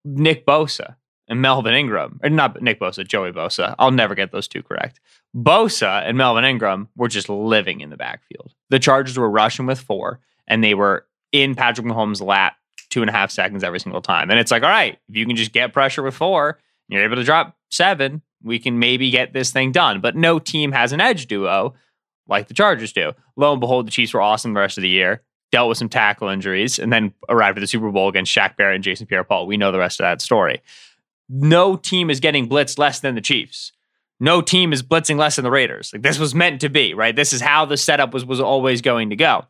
Nick 0.05 0.47
Bosa 0.47 0.97
and 1.29 1.43
Melvin 1.43 1.75
Ingram, 1.75 2.21
or 2.23 2.31
not 2.31 2.61
Nick 2.63 2.81
Bosa, 2.81 3.07
Joey 3.07 3.33
Bosa. 3.33 3.75
I'll 3.79 3.91
never 3.91 4.15
get 4.15 4.33
those 4.33 4.49
two 4.49 4.63
correct. 4.63 5.01
Bosa 5.37 6.03
and 6.07 6.17
Melvin 6.17 6.45
Ingram 6.45 6.89
were 6.97 7.09
just 7.09 7.29
living 7.29 7.81
in 7.81 7.91
the 7.91 7.97
backfield. 7.97 8.55
The 8.71 8.79
Chargers 8.79 9.19
were 9.19 9.31
rushing 9.31 9.67
with 9.67 9.79
four, 9.79 10.21
and 10.47 10.65
they 10.65 10.75
were 10.75 11.07
in 11.33 11.55
Patrick 11.55 11.87
Mahomes' 11.87 12.23
lap 12.23 12.57
two 12.91 13.03
and 13.03 13.11
a 13.11 13.13
half 13.13 13.31
seconds 13.31 13.63
every 13.63 13.81
single 13.81 14.01
time. 14.01 14.31
And 14.31 14.41
it's 14.41 14.51
like, 14.51 14.63
all 14.63 14.71
right, 14.71 14.99
if 15.09 15.17
you 15.17 15.27
can 15.27 15.37
just 15.37 15.53
get 15.53 15.73
pressure 15.73 16.03
with 16.03 16.15
four, 16.15 16.59
you're 16.89 17.05
able 17.05 17.17
to 17.17 17.25
drop 17.25 17.57
seven, 17.71 18.23
we 18.43 18.59
can 18.59 18.79
maybe 18.79 19.11
get 19.11 19.33
this 19.33 19.51
thing 19.51 19.73
done. 19.73 20.01
But 20.01 20.17
no 20.17 20.39
team 20.39 20.73
has 20.73 20.93
an 20.93 21.01
edge 21.01 21.27
duo 21.27 21.75
like 22.27 22.49
the 22.49 22.55
Chargers 22.55 22.93
do. 22.93 23.13
Lo 23.37 23.53
and 23.53 23.61
behold, 23.61 23.87
the 23.87 23.91
Chiefs 23.91 24.15
were 24.15 24.21
awesome 24.21 24.55
the 24.55 24.61
rest 24.61 24.79
of 24.79 24.83
the 24.83 24.89
year, 24.89 25.23
dealt 25.53 25.69
with 25.69 25.79
some 25.79 25.89
tackle 25.89 26.29
injuries, 26.29 26.79
and 26.79 26.93
then 26.93 27.13
arrived 27.29 27.59
at 27.59 27.61
the 27.61 27.67
Super 27.67 27.91
Bowl 27.91 28.09
against 28.09 28.35
Shaq 28.35 28.57
Barrett 28.57 28.77
and 28.77 28.85
Jason 28.85 29.07
Pierre 29.07 29.25
Paul. 29.25 29.47
We 29.47 29.57
know 29.57 29.73
the 29.73 29.79
rest 29.79 30.01
of 30.01 30.05
that 30.05 30.21
story. 30.21 30.63
No 31.29 31.77
team 31.77 32.11
is 32.11 32.21
getting 32.21 32.49
blitzed 32.49 32.79
less 32.79 33.01
than 33.01 33.15
the 33.15 33.21
Chiefs 33.21 33.73
no 34.21 34.41
team 34.41 34.73
is 34.73 34.83
blitzing 34.83 35.17
less 35.17 35.37
than 35.37 35.45
the 35.45 35.51
Raiders. 35.51 35.93
Like 35.93 36.03
this 36.03 36.19
was 36.19 36.35
meant 36.35 36.61
to 36.63 36.69
be, 36.69 36.95
right? 36.95 37.15
This 37.15 37.33
is 37.33 37.41
how 37.41 37.65
the 37.65 37.77
setup 37.77 38.13
was 38.13 38.25
was 38.25 38.41
always 38.41 38.81
going 38.81 39.11
to 39.11 39.17
go. 39.17 39.45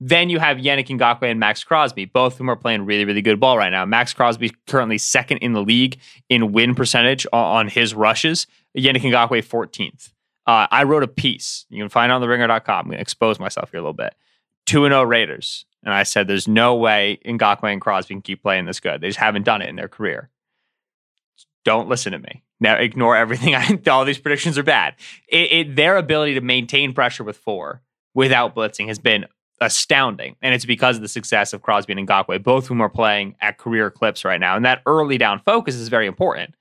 Then 0.00 0.30
you 0.30 0.40
have 0.40 0.56
Yannick 0.56 0.88
Ngakoue 0.88 1.30
and 1.30 1.38
Maxx 1.38 1.62
Crosby, 1.62 2.06
both 2.06 2.32
of 2.32 2.38
whom 2.38 2.50
are 2.50 2.56
playing 2.56 2.84
really, 2.84 3.04
really 3.04 3.22
good 3.22 3.38
ball 3.38 3.56
right 3.56 3.70
now. 3.70 3.84
Maxx 3.84 4.12
Crosby 4.12 4.52
currently 4.66 4.98
second 4.98 5.38
in 5.38 5.52
the 5.52 5.62
league 5.62 5.98
in 6.28 6.52
win 6.52 6.74
percentage 6.74 7.24
on 7.32 7.68
his 7.68 7.94
rushes. 7.94 8.48
Yannick 8.76 9.02
Ngakoue 9.02 9.44
14th. 9.44 10.12
Uh, 10.44 10.66
I 10.72 10.82
wrote 10.82 11.04
a 11.04 11.08
piece. 11.08 11.66
You 11.70 11.80
can 11.80 11.88
find 11.88 12.10
it 12.10 12.14
on 12.14 12.20
theringer.com. 12.20 12.78
I'm 12.78 12.86
going 12.86 12.96
to 12.96 13.00
expose 13.00 13.38
myself 13.38 13.70
here 13.70 13.78
a 13.78 13.82
little 13.82 13.92
bit. 13.92 14.14
2 14.66 14.88
0 14.88 15.02
Raiders. 15.04 15.66
And 15.84 15.94
I 15.94 16.02
said, 16.02 16.26
there's 16.26 16.48
no 16.48 16.74
way 16.74 17.20
Ngakoue 17.24 17.72
and 17.72 17.80
Crosby 17.80 18.14
can 18.14 18.22
keep 18.22 18.42
playing 18.42 18.64
this 18.64 18.80
good. 18.80 19.00
They 19.00 19.08
just 19.08 19.18
haven't 19.18 19.44
done 19.44 19.62
it 19.62 19.68
in 19.68 19.76
their 19.76 19.88
career. 19.88 20.30
Don't 21.64 21.88
listen 21.88 22.12
to 22.12 22.18
me. 22.18 22.42
Now 22.60 22.76
ignore 22.76 23.16
everything. 23.16 23.54
I, 23.54 23.78
all 23.90 24.04
these 24.04 24.18
predictions 24.18 24.58
are 24.58 24.62
bad. 24.62 24.94
It, 25.28 25.52
it, 25.52 25.76
their 25.76 25.96
ability 25.96 26.34
to 26.34 26.40
maintain 26.40 26.92
pressure 26.92 27.24
with 27.24 27.36
four 27.36 27.82
without 28.14 28.54
blitzing 28.54 28.88
has 28.88 28.98
been 28.98 29.26
astounding, 29.60 30.36
and 30.42 30.54
it's 30.54 30.64
because 30.64 30.96
of 30.96 31.02
the 31.02 31.08
success 31.08 31.52
of 31.52 31.62
Crosby 31.62 31.92
and 31.92 32.08
Ngakoue, 32.08 32.42
both 32.42 32.64
of 32.64 32.68
whom 32.68 32.80
are 32.80 32.88
playing 32.88 33.36
at 33.40 33.58
career 33.58 33.90
clips 33.90 34.24
right 34.24 34.40
now. 34.40 34.56
And 34.56 34.64
that 34.64 34.82
early 34.86 35.18
down 35.18 35.40
focus 35.40 35.76
is 35.76 35.88
very 35.88 36.06
important. 36.06 36.54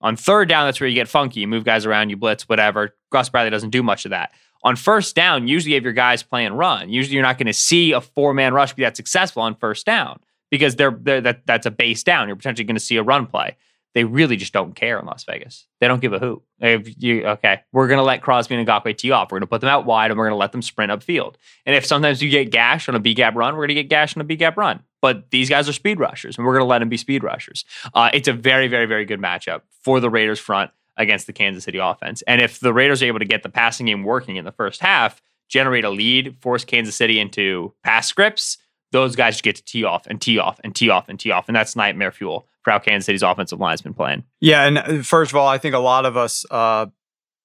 On 0.00 0.16
third 0.16 0.48
down, 0.48 0.66
that's 0.66 0.80
where 0.80 0.88
you 0.88 0.94
get 0.94 1.08
funky. 1.08 1.40
You 1.40 1.48
move 1.48 1.64
guys 1.64 1.86
around, 1.86 2.10
you 2.10 2.16
blitz, 2.16 2.48
whatever. 2.48 2.94
Gus 3.10 3.28
Bradley 3.28 3.50
doesn't 3.50 3.70
do 3.70 3.82
much 3.82 4.04
of 4.04 4.10
that. 4.10 4.32
On 4.62 4.76
first 4.76 5.14
down, 5.14 5.48
usually 5.48 5.72
you 5.72 5.76
have 5.76 5.84
your 5.84 5.92
guys 5.92 6.22
playing 6.22 6.52
run. 6.52 6.90
Usually 6.90 7.14
you're 7.14 7.22
not 7.22 7.38
going 7.38 7.46
to 7.46 7.52
see 7.52 7.92
a 7.92 8.00
four 8.00 8.34
man 8.34 8.52
rush 8.52 8.74
be 8.74 8.82
that 8.82 8.96
successful 8.96 9.42
on 9.42 9.54
first 9.54 9.86
down 9.86 10.20
because 10.50 10.76
they're, 10.76 10.90
they're 10.90 11.20
that 11.20 11.46
that's 11.46 11.66
a 11.66 11.70
base 11.70 12.02
down. 12.02 12.26
You're 12.26 12.36
potentially 12.36 12.64
going 12.64 12.76
to 12.76 12.80
see 12.80 12.96
a 12.96 13.02
run 13.02 13.26
play 13.26 13.56
they 13.96 14.04
really 14.04 14.36
just 14.36 14.52
don't 14.52 14.74
care 14.74 14.98
in 14.98 15.06
Las 15.06 15.24
Vegas. 15.24 15.64
They 15.80 15.88
don't 15.88 16.02
give 16.02 16.12
a 16.12 16.18
hoot. 16.18 16.42
You 16.60 17.26
okay, 17.28 17.62
we're 17.72 17.88
gonna 17.88 18.02
let 18.02 18.20
Crosby 18.20 18.54
and 18.54 18.68
Ngakoue 18.68 18.94
tee 18.94 19.10
off. 19.10 19.32
We're 19.32 19.38
gonna 19.38 19.46
put 19.46 19.62
them 19.62 19.70
out 19.70 19.86
wide 19.86 20.10
and 20.10 20.18
we're 20.18 20.26
gonna 20.26 20.36
let 20.36 20.52
them 20.52 20.60
sprint 20.60 20.92
upfield. 20.92 21.36
And 21.64 21.74
if 21.74 21.86
sometimes 21.86 22.22
you 22.22 22.28
get 22.28 22.50
gashed 22.50 22.90
on 22.90 22.94
a 22.94 22.98
B 22.98 23.14
gap 23.14 23.34
run, 23.34 23.56
we're 23.56 23.62
gonna 23.62 23.72
get 23.72 23.88
gashed 23.88 24.14
on 24.14 24.20
a 24.20 24.24
B 24.24 24.36
gap 24.36 24.58
run. 24.58 24.82
But 25.00 25.30
these 25.30 25.48
guys 25.48 25.66
are 25.66 25.72
speed 25.72 25.98
rushers, 25.98 26.36
and 26.36 26.46
we're 26.46 26.52
gonna 26.52 26.66
let 26.66 26.80
them 26.80 26.90
be 26.90 26.98
speed 26.98 27.24
rushers. 27.24 27.64
Uh, 27.94 28.10
it's 28.12 28.28
a 28.28 28.34
very, 28.34 28.68
very, 28.68 28.84
very 28.84 29.06
good 29.06 29.18
matchup 29.18 29.62
for 29.80 29.98
the 29.98 30.10
Raiders 30.10 30.38
front 30.38 30.72
against 30.98 31.26
the 31.26 31.32
Kansas 31.32 31.64
City 31.64 31.78
offense. 31.78 32.20
And 32.26 32.42
if 32.42 32.60
the 32.60 32.74
Raiders 32.74 33.02
are 33.02 33.06
able 33.06 33.20
to 33.20 33.24
get 33.24 33.44
the 33.44 33.48
passing 33.48 33.86
game 33.86 34.04
working 34.04 34.36
in 34.36 34.44
the 34.44 34.52
first 34.52 34.82
half, 34.82 35.22
generate 35.48 35.86
a 35.86 35.90
lead, 35.90 36.36
force 36.42 36.66
Kansas 36.66 36.96
City 36.96 37.18
into 37.18 37.72
pass 37.82 38.08
scripts, 38.08 38.58
those 38.92 39.16
guys 39.16 39.40
get 39.40 39.56
to 39.56 39.64
tee 39.64 39.84
off 39.84 40.06
and 40.06 40.20
tee 40.20 40.38
off 40.38 40.60
and 40.62 40.74
tee 40.74 40.90
off 40.90 41.08
and 41.08 41.18
tee 41.18 41.30
off, 41.30 41.48
and 41.48 41.56
that's 41.56 41.76
nightmare 41.76 42.12
fuel 42.12 42.46
how 42.72 42.78
Kansas 42.78 43.06
City's 43.06 43.22
offensive 43.22 43.60
line 43.60 43.72
has 43.72 43.82
been 43.82 43.94
playing. 43.94 44.24
Yeah, 44.40 44.64
and 44.64 44.78
uh, 44.78 45.02
first 45.02 45.32
of 45.32 45.36
all, 45.36 45.48
I 45.48 45.58
think 45.58 45.74
a 45.74 45.80
lot 45.80 46.06
of 46.06 46.16
us 46.16 46.44
uh, 46.50 46.86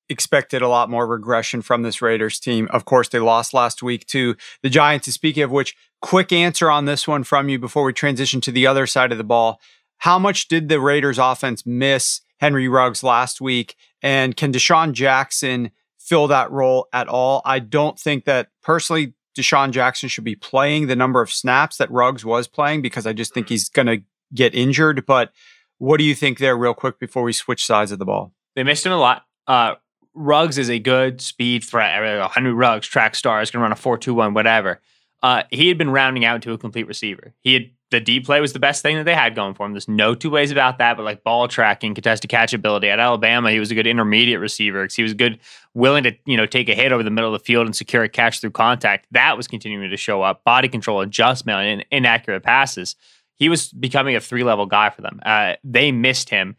expected 0.10 0.62
a 0.62 0.68
lot 0.68 0.90
more 0.90 1.08
regression 1.08 1.62
from 1.62 1.84
this 1.84 2.02
Raiders 2.02 2.40
team. 2.40 2.68
Of 2.72 2.86
course, 2.86 3.10
they 3.10 3.20
lost 3.20 3.54
last 3.54 3.82
week 3.82 4.06
to 4.08 4.36
the 4.62 4.70
Giants. 4.70 5.12
Speaking 5.12 5.44
of 5.44 5.52
which, 5.52 5.76
quick 6.02 6.32
answer 6.32 6.70
on 6.70 6.86
this 6.86 7.08
one 7.08 7.24
from 7.24 7.50
you 7.50 7.58
before 7.58 7.84
we 7.84 7.94
transition 7.94 8.42
to 8.42 8.52
the 8.52 8.68
other 8.68 8.86
side 8.86 9.12
of 9.12 9.18
the 9.18 9.24
ball. 9.24 9.60
How 9.98 10.18
much 10.20 10.48
did 10.48 10.68
the 10.68 10.80
Raiders 10.80 11.20
offense 11.20 11.66
miss 11.66 12.22
Henry 12.40 12.68
Ruggs 12.68 13.04
last 13.04 13.40
week? 13.40 13.76
And 14.02 14.36
can 14.36 14.52
DeSean 14.52 14.94
Jackson 14.94 15.72
fill 16.00 16.28
that 16.28 16.52
role 16.52 16.88
at 16.92 17.08
all? 17.08 17.42
I 17.46 17.60
don't 17.60 18.00
think 18.00 18.26
that 18.26 18.50
personally 18.64 19.14
DeSean 19.38 19.72
Jackson 19.72 20.10
should 20.10 20.24
be 20.24 20.36
playing 20.36 20.88
the 20.88 20.96
number 20.96 21.22
of 21.22 21.32
snaps 21.32 21.78
that 21.78 21.92
Ruggs 21.92 22.26
was 22.26 22.48
playing 22.48 22.82
because 22.82 23.06
I 23.06 23.14
just 23.14 23.34
think 23.34 23.48
he's 23.48 23.70
going 23.70 23.88
to 23.88 24.02
get 24.34 24.56
injured. 24.56 25.06
But 25.06 25.32
what 25.78 25.98
do 25.98 26.04
you 26.04 26.16
think 26.16 26.38
there, 26.38 26.56
real 26.56 26.74
quick, 26.74 27.00
before 27.00 27.24
we 27.24 27.34
switch 27.34 27.66
sides 27.66 27.92
of 27.92 28.00
the 28.00 28.06
ball? 28.06 28.34
They 28.56 28.64
missed 28.64 28.86
him 28.86 28.92
a 28.92 28.98
lot. 28.98 29.26
Uh, 29.48 29.76
Ruggs 30.14 30.58
is 30.58 30.70
a 30.70 30.80
good 30.80 31.22
speed 31.22 31.64
threat. 31.64 32.32
Henry 32.32 32.54
Ruggs, 32.54 32.88
track 32.88 33.16
star, 33.16 33.42
is 33.42 33.50
going 33.50 33.60
to 33.60 33.64
run 33.64 33.72
a 33.72 33.76
4 33.78 33.98
2 33.98 34.14
1, 34.14 34.34
whatever. 34.34 34.82
Uh, 35.24 35.44
he 35.52 35.68
had 35.68 35.78
been 35.78 35.90
rounding 35.90 36.26
out 36.26 36.42
to 36.42 36.52
a 36.52 36.58
complete 36.58 36.88
receiver. 36.88 37.34
He 37.42 37.54
had 37.54 37.70
the 37.92 38.00
deep 38.00 38.26
play 38.26 38.40
was 38.40 38.54
the 38.54 38.60
best 38.60 38.82
thing 38.82 38.96
that 38.96 39.04
they 39.04 39.14
had 39.14 39.36
going 39.36 39.54
for 39.54 39.66
him. 39.66 39.74
There's 39.74 39.88
no 39.88 40.16
two 40.16 40.30
ways 40.30 40.50
about 40.50 40.78
that. 40.78 40.96
But 40.96 41.04
like 41.04 41.24
ball 41.24 41.48
tracking, 41.48 41.94
contested 41.94 42.30
catch 42.30 42.54
ability 42.54 42.90
at 42.90 43.00
Alabama, 43.00 43.52
he 43.52 43.60
was 43.60 43.70
a 43.70 43.76
good 43.76 43.86
intermediate 43.86 44.40
receiver 44.40 44.84
because 44.84 44.96
he 44.96 45.04
was 45.04 45.14
good, 45.14 45.40
willing 45.74 46.04
to 46.04 46.14
you 46.26 46.38
know 46.38 46.46
take 46.46 46.70
a 46.70 46.74
hit 46.74 46.92
over 46.92 47.04
the 47.04 47.12
middle 47.12 47.34
of 47.34 47.40
the 47.40 47.46
field 47.46 47.68
and 47.68 47.76
secure 47.76 48.04
a 48.04 48.10
catch 48.10 48.40
through 48.40 48.52
contact. 48.52 49.08
That 49.12 49.38
was 49.38 49.48
continuing 49.48 49.90
to 49.90 49.98
show 49.98 50.22
up. 50.22 50.44
Body 50.44 50.70
control, 50.70 51.02
adjustment, 51.02 51.60
and 51.60 51.86
inaccurate 51.92 52.44
passes. 52.44 52.96
He 53.42 53.50
was 53.50 53.70
becoming 53.70 54.16
a 54.16 54.20
three 54.20 54.44
level 54.44 54.68
guy 54.68 54.92
for 54.92 55.02
them. 55.02 55.20
Uh, 55.26 55.56
they 55.64 55.92
missed 55.92 56.30
him. 56.30 56.56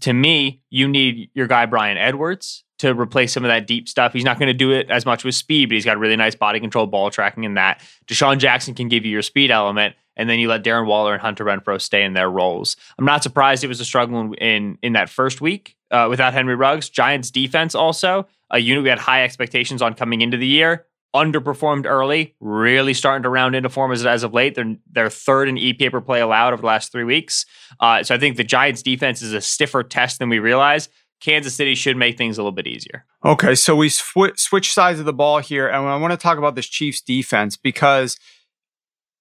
To 0.00 0.14
me, 0.14 0.62
you 0.70 0.88
need 0.88 1.28
your 1.34 1.46
guy 1.46 1.66
Bryan 1.66 1.98
Edwards 1.98 2.64
to 2.78 2.94
replace 2.94 3.34
some 3.34 3.44
of 3.44 3.48
that 3.48 3.66
deep 3.66 3.90
stuff. 3.90 4.14
He's 4.14 4.24
not 4.24 4.38
going 4.38 4.46
to 4.46 4.54
do 4.54 4.72
it 4.72 4.88
as 4.88 5.04
much 5.04 5.22
with 5.22 5.34
speed, 5.34 5.68
but 5.68 5.74
he's 5.74 5.84
got 5.84 5.98
really 5.98 6.16
nice 6.16 6.34
body 6.34 6.60
control, 6.60 6.86
ball 6.86 7.10
tracking, 7.10 7.44
and 7.44 7.58
that. 7.58 7.82
DeSean 8.06 8.38
Jackson 8.38 8.74
can 8.74 8.88
give 8.88 9.04
you 9.04 9.10
your 9.10 9.20
speed 9.20 9.50
element, 9.50 9.96
and 10.16 10.30
then 10.30 10.38
you 10.38 10.48
let 10.48 10.64
Darren 10.64 10.86
Waller 10.86 11.12
and 11.12 11.20
Hunter 11.20 11.44
Renfrow 11.44 11.78
stay 11.78 12.02
in 12.02 12.14
their 12.14 12.30
roles. 12.30 12.78
I'm 12.98 13.04
not 13.04 13.22
surprised 13.22 13.62
it 13.62 13.66
was 13.68 13.80
a 13.80 13.84
struggle 13.84 14.32
in 14.32 14.78
in 14.80 14.94
that 14.94 15.10
first 15.10 15.42
week 15.42 15.76
uh, 15.90 16.06
without 16.08 16.32
Henry 16.32 16.54
Ruggs. 16.54 16.88
Giants 16.88 17.30
defense 17.30 17.74
also 17.74 18.26
a 18.50 18.60
unit 18.60 18.82
we 18.82 18.88
had 18.88 18.98
high 18.98 19.24
expectations 19.24 19.82
on 19.82 19.92
coming 19.92 20.22
into 20.22 20.38
the 20.38 20.46
year. 20.46 20.86
Underperformed 21.14 21.86
early, 21.86 22.34
really 22.40 22.92
starting 22.92 23.22
to 23.22 23.28
round 23.28 23.54
into 23.54 23.68
form 23.68 23.92
as, 23.92 24.04
as 24.04 24.24
of 24.24 24.32
late. 24.34 24.58
They're 24.92 25.10
third 25.10 25.48
in 25.48 25.58
EP 25.58 25.90
per 25.90 26.00
play 26.00 26.20
allowed 26.20 26.52
over 26.52 26.62
the 26.62 26.66
last 26.66 26.90
three 26.90 27.04
weeks. 27.04 27.46
Uh, 27.78 28.02
so 28.02 28.14
I 28.14 28.18
think 28.18 28.36
the 28.36 28.44
Giants 28.44 28.82
defense 28.82 29.22
is 29.22 29.32
a 29.32 29.40
stiffer 29.40 29.82
test 29.82 30.18
than 30.18 30.28
we 30.28 30.40
realize. 30.40 30.88
Kansas 31.20 31.54
City 31.54 31.74
should 31.74 31.96
make 31.96 32.18
things 32.18 32.36
a 32.36 32.42
little 32.42 32.52
bit 32.52 32.66
easier. 32.66 33.06
Okay, 33.24 33.54
so 33.54 33.76
we 33.76 33.88
sw- 33.88 34.36
switch 34.36 34.72
sides 34.72 34.98
of 34.98 35.06
the 35.06 35.12
ball 35.12 35.38
here, 35.38 35.68
and 35.68 35.88
I 35.88 35.96
want 35.96 36.12
to 36.12 36.18
talk 36.18 36.36
about 36.36 36.54
this 36.54 36.66
Chiefs 36.66 37.00
defense 37.00 37.56
because 37.56 38.18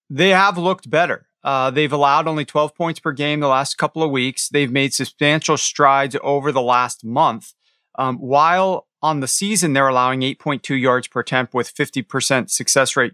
they 0.10 0.30
have 0.30 0.58
looked 0.58 0.90
better. 0.90 1.28
Uh, 1.44 1.70
they've 1.70 1.92
allowed 1.92 2.28
only 2.28 2.46
12 2.46 2.76
points 2.76 3.00
per 3.00 3.12
game 3.12 3.40
the 3.40 3.48
last 3.48 3.78
couple 3.78 4.02
of 4.02 4.12
weeks. 4.12 4.50
They've 4.50 4.72
made 4.72 4.94
substantial 4.94 5.58
strides 5.58 6.16
over 6.22 6.52
the 6.52 6.62
last 6.62 7.04
month. 7.04 7.54
Um, 7.96 8.18
while 8.18 8.88
on 9.04 9.20
the 9.20 9.28
season, 9.28 9.74
they're 9.74 9.90
allowing 9.90 10.22
8.2 10.22 10.80
yards 10.80 11.08
per 11.08 11.20
attempt 11.20 11.54
with 11.54 11.76
50% 11.76 12.50
success 12.50 12.96
rate 12.96 13.14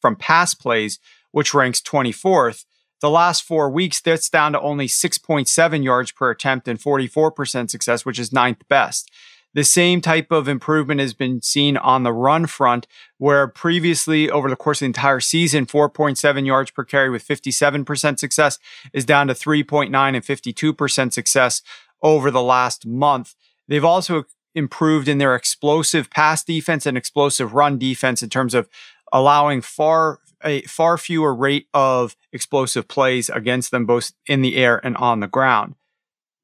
from 0.00 0.16
pass 0.16 0.54
plays, 0.54 1.00
which 1.32 1.52
ranks 1.52 1.80
24th. 1.82 2.64
The 3.00 3.10
last 3.10 3.42
four 3.42 3.68
weeks, 3.68 4.00
that's 4.00 4.30
down 4.30 4.52
to 4.52 4.60
only 4.60 4.86
6.7 4.86 5.84
yards 5.84 6.12
per 6.12 6.30
attempt 6.30 6.68
and 6.68 6.78
44% 6.78 7.68
success, 7.68 8.06
which 8.06 8.18
is 8.18 8.32
ninth 8.32 8.62
best. 8.68 9.10
The 9.54 9.64
same 9.64 10.00
type 10.00 10.32
of 10.32 10.48
improvement 10.48 11.00
has 11.00 11.14
been 11.14 11.42
seen 11.42 11.76
on 11.76 12.02
the 12.02 12.12
run 12.12 12.46
front, 12.46 12.86
where 13.18 13.46
previously 13.46 14.30
over 14.30 14.48
the 14.48 14.56
course 14.56 14.78
of 14.78 14.80
the 14.80 14.86
entire 14.86 15.20
season, 15.20 15.66
4.7 15.66 16.46
yards 16.46 16.70
per 16.70 16.84
carry 16.84 17.10
with 17.10 17.26
57% 17.26 18.18
success 18.18 18.58
is 18.92 19.04
down 19.04 19.28
to 19.28 19.34
3.9 19.34 19.86
and 19.94 20.24
52% 20.24 21.12
success 21.12 21.62
over 22.02 22.30
the 22.30 22.42
last 22.42 22.86
month. 22.86 23.34
They've 23.68 23.84
also 23.84 24.24
improved 24.54 25.08
in 25.08 25.18
their 25.18 25.34
explosive 25.34 26.10
pass 26.10 26.44
defense 26.44 26.86
and 26.86 26.96
explosive 26.96 27.54
run 27.54 27.78
defense 27.78 28.22
in 28.22 28.30
terms 28.30 28.54
of 28.54 28.68
allowing 29.12 29.60
far 29.60 30.20
a 30.44 30.62
far 30.62 30.98
fewer 30.98 31.34
rate 31.34 31.68
of 31.72 32.16
explosive 32.32 32.86
plays 32.86 33.30
against 33.30 33.70
them, 33.70 33.86
both 33.86 34.12
in 34.26 34.42
the 34.42 34.56
air 34.56 34.80
and 34.84 34.96
on 34.98 35.20
the 35.20 35.26
ground. 35.26 35.74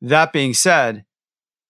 That 0.00 0.32
being 0.32 0.54
said, 0.54 1.04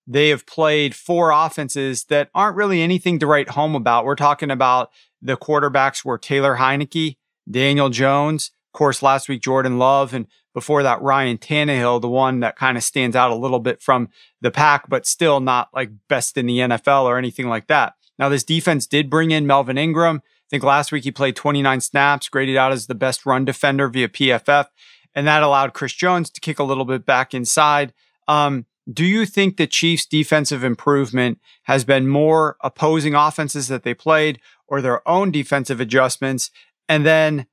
they 0.07 0.29
have 0.29 0.47
played 0.47 0.95
four 0.95 1.31
offenses 1.31 2.05
that 2.05 2.31
aren't 2.35 2.57
really 2.57 2.83
anything 2.83 3.19
to 3.19 3.27
write 3.27 3.51
home 3.51 3.75
about. 3.75 4.05
We're 4.05 4.15
talking 4.15 4.51
about 4.51 4.91
the 5.21 5.37
quarterbacks 5.37 6.05
were 6.05 6.19
Taylor 6.19 6.57
Heinicke, 6.57 7.17
Daniel 7.51 7.91
Jones, 7.91 8.53
of 8.73 8.79
course, 8.79 9.03
last 9.03 9.29
week 9.29 9.43
Jordan 9.43 9.79
Love, 9.79 10.15
and 10.15 10.27
before 10.53 10.83
that 10.83 11.03
Ryan 11.03 11.39
Tannehill, 11.39 12.01
the 12.01 12.09
one 12.09 12.41
that 12.41 12.57
kind 12.57 12.77
of 12.77 12.83
stands 12.83 13.17
out 13.17 13.31
a 13.31 13.37
little 13.37 13.61
bit 13.61 13.83
from 13.83 14.09
the 14.41 14.51
pack, 14.51 14.89
but 14.89 15.07
still 15.07 15.41
not 15.41 15.69
like 15.73 15.91
best 16.09 16.37
in 16.37 16.47
the 16.47 16.59
NFL 16.59 17.05
or 17.05 17.19
anything 17.19 17.49
like 17.49 17.67
that. 17.69 17.95
Now, 18.19 18.29
this 18.29 18.45
defense 18.45 18.87
did 18.87 19.09
bring 19.09 19.31
in 19.31 19.47
Melvin 19.47 19.79
Ingram. 19.79 20.23
I 20.25 20.49
think 20.51 20.63
last 20.63 20.93
week 20.93 21.05
he 21.05 21.13
played 21.13 21.37
29 21.37 21.81
snaps, 21.81 22.29
graded 22.29 22.57
out 22.57 22.73
as 22.73 22.87
the 22.87 22.95
best 22.95 23.25
run 23.25 23.45
defender 23.45 23.89
via 23.89 24.09
PFF, 24.09 24.67
and 25.15 25.27
that 25.27 25.43
allowed 25.43 25.75
Chris 25.75 25.93
Jones 25.93 26.31
to 26.31 26.41
kick 26.41 26.59
a 26.59 26.65
little 26.65 26.85
bit 26.85 27.07
back 27.07 27.33
inside. 27.33 27.95
Um, 28.29 28.67
do 28.93 29.05
you 29.05 29.27
think 29.27 29.57
the 29.57 29.67
Chiefs' 29.67 30.07
defensive 30.07 30.65
improvement 30.65 31.39
has 31.65 31.85
been 31.85 32.09
more 32.09 32.57
opposing 32.63 33.15
offenses 33.15 33.69
that 33.69 33.85
they 33.85 33.95
played 33.95 34.41
or 34.67 34.81
their 34.81 35.07
own 35.09 35.31
defensive 35.31 35.81
adjustments? 35.81 36.51
And 36.89 37.07
then 37.07 37.47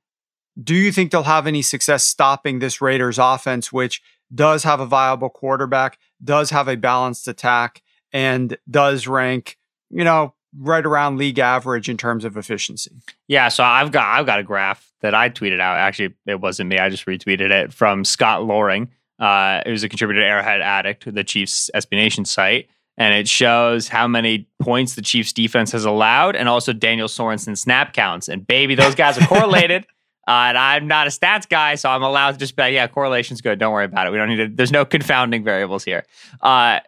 do 0.62 0.74
you 0.74 0.92
think 0.92 1.10
they'll 1.10 1.22
have 1.22 1.46
any 1.46 1.62
success 1.62 2.04
stopping 2.04 2.58
this 2.58 2.80
Raiders 2.80 3.18
offense, 3.18 3.72
which 3.72 4.02
does 4.34 4.64
have 4.64 4.80
a 4.80 4.86
viable 4.86 5.30
quarterback, 5.30 5.98
does 6.22 6.50
have 6.50 6.68
a 6.68 6.76
balanced 6.76 7.28
attack, 7.28 7.82
and 8.12 8.58
does 8.70 9.06
rank, 9.06 9.58
you 9.90 10.04
know, 10.04 10.34
right 10.56 10.84
around 10.84 11.18
league 11.18 11.38
average 11.38 11.88
in 11.88 11.96
terms 11.96 12.24
of 12.24 12.36
efficiency. 12.36 12.90
Yeah, 13.26 13.48
so 13.48 13.62
I've 13.62 13.92
got 13.92 14.06
I've 14.06 14.26
got 14.26 14.40
a 14.40 14.42
graph 14.42 14.92
that 15.00 15.14
I 15.14 15.30
tweeted 15.30 15.60
out. 15.60 15.76
Actually, 15.76 16.14
it 16.26 16.40
wasn't 16.40 16.70
me. 16.70 16.78
I 16.78 16.88
just 16.88 17.06
retweeted 17.06 17.50
it 17.50 17.72
from 17.72 18.04
Scott 18.04 18.44
Loring. 18.44 18.90
Uh, 19.18 19.62
it 19.66 19.70
was 19.70 19.82
a 19.82 19.88
contributor 19.88 20.20
to 20.20 20.26
Arrowhead 20.26 20.60
Addict, 20.60 21.12
the 21.12 21.24
Chiefs 21.24 21.70
SB 21.74 21.92
Nation 21.92 22.24
site, 22.24 22.68
and 22.96 23.14
it 23.14 23.28
shows 23.28 23.88
how 23.88 24.06
many 24.06 24.48
points 24.60 24.94
the 24.94 25.02
Chiefs 25.02 25.32
defense 25.32 25.72
has 25.72 25.84
allowed, 25.84 26.36
and 26.36 26.48
also 26.48 26.72
Daniel 26.72 27.08
Sorensen 27.08 27.56
snap 27.56 27.92
counts. 27.92 28.28
And 28.28 28.46
baby, 28.46 28.74
those 28.74 28.94
guys 28.94 29.18
are 29.18 29.26
correlated. 29.26 29.86
Uh, 30.28 30.48
and 30.48 30.58
I'm 30.58 30.86
not 30.86 31.06
a 31.06 31.10
stats 31.10 31.48
guy, 31.48 31.74
so 31.76 31.88
I'm 31.88 32.02
allowed 32.02 32.32
to 32.32 32.36
just 32.36 32.54
be 32.54 32.62
like, 32.62 32.74
yeah, 32.74 32.86
correlation's 32.86 33.40
good. 33.40 33.58
Don't 33.58 33.72
worry 33.72 33.86
about 33.86 34.06
it. 34.06 34.10
We 34.10 34.18
don't 34.18 34.28
need 34.28 34.36
to, 34.36 34.48
there's 34.48 34.70
no 34.70 34.84
confounding 34.84 35.42
variables 35.42 35.84
here. 35.84 36.04
Uh, 36.42 36.80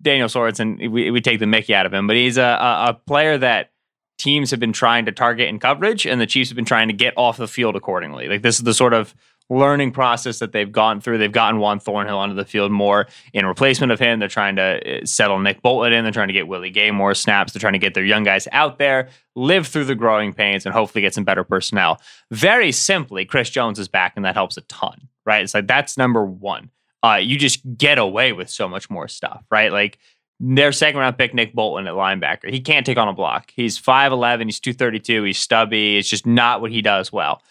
Daniel 0.00 0.28
Sorensen, 0.28 0.88
we, 0.88 1.10
we 1.10 1.20
take 1.20 1.40
the 1.40 1.46
Mickey 1.46 1.74
out 1.74 1.84
of 1.84 1.92
him, 1.92 2.06
but 2.06 2.14
he's 2.14 2.38
a, 2.38 2.42
a, 2.42 2.84
a 2.90 2.94
player 2.94 3.36
that 3.38 3.72
teams 4.18 4.52
have 4.52 4.60
been 4.60 4.72
trying 4.72 5.06
to 5.06 5.12
target 5.12 5.48
in 5.48 5.58
coverage, 5.58 6.06
and 6.06 6.20
the 6.20 6.26
Chiefs 6.26 6.50
have 6.50 6.56
been 6.56 6.64
trying 6.64 6.86
to 6.86 6.94
get 6.94 7.12
off 7.16 7.38
the 7.38 7.48
field 7.48 7.74
accordingly. 7.74 8.28
Like 8.28 8.42
this 8.42 8.56
is 8.56 8.62
the 8.62 8.74
sort 8.74 8.94
of 8.94 9.14
learning 9.50 9.92
process 9.92 10.38
that 10.38 10.52
they've 10.52 10.72
gone 10.72 11.00
through. 11.00 11.18
They've 11.18 11.30
gotten 11.30 11.60
Juan 11.60 11.78
Thornhill 11.78 12.16
onto 12.16 12.34
the 12.34 12.44
field 12.44 12.72
more 12.72 13.06
in 13.34 13.44
replacement 13.44 13.92
of 13.92 13.98
him. 13.98 14.18
They're 14.18 14.28
trying 14.28 14.56
to 14.56 15.02
uh, 15.02 15.04
settle 15.04 15.38
Nick 15.38 15.60
Bolton 15.60 15.92
in. 15.92 16.04
They're 16.04 16.12
trying 16.12 16.28
to 16.28 16.34
get 16.34 16.48
Willie 16.48 16.70
Gay 16.70 16.90
more 16.90 17.14
snaps. 17.14 17.52
They're 17.52 17.60
trying 17.60 17.74
to 17.74 17.78
get 17.78 17.92
their 17.94 18.04
young 18.04 18.24
guys 18.24 18.48
out 18.52 18.78
there, 18.78 19.10
live 19.36 19.66
through 19.66 19.84
the 19.84 19.94
growing 19.94 20.32
pains, 20.32 20.64
and 20.64 20.72
hopefully 20.72 21.02
get 21.02 21.12
some 21.12 21.24
better 21.24 21.44
personnel. 21.44 22.00
Very 22.30 22.72
simply, 22.72 23.26
Chris 23.26 23.50
Jones 23.50 23.78
is 23.78 23.88
back, 23.88 24.14
and 24.16 24.24
that 24.24 24.34
helps 24.34 24.56
a 24.56 24.62
ton, 24.62 25.08
right? 25.26 25.42
It's 25.42 25.52
like 25.52 25.66
that's 25.66 25.98
number 25.98 26.24
one 26.24 26.70
uh, 27.02 27.16
you 27.16 27.38
just 27.38 27.60
get 27.76 27.98
away 27.98 28.32
with 28.32 28.50
so 28.50 28.68
much 28.68 28.90
more 28.90 29.08
stuff, 29.08 29.44
right? 29.50 29.72
Like 29.72 29.98
their 30.38 30.72
second 30.72 31.00
round 31.00 31.18
pick, 31.18 31.34
Nick 31.34 31.54
Bolton 31.54 31.86
at 31.86 31.94
linebacker. 31.94 32.50
He 32.50 32.60
can't 32.60 32.84
take 32.84 32.98
on 32.98 33.08
a 33.08 33.12
block. 33.12 33.52
He's 33.54 33.80
5'11, 33.80 34.44
he's 34.44 34.60
232, 34.60 35.24
he's 35.24 35.38
stubby. 35.38 35.98
It's 35.98 36.08
just 36.08 36.26
not 36.26 36.60
what 36.60 36.70
he 36.70 36.82
does 36.82 37.12
well. 37.12 37.42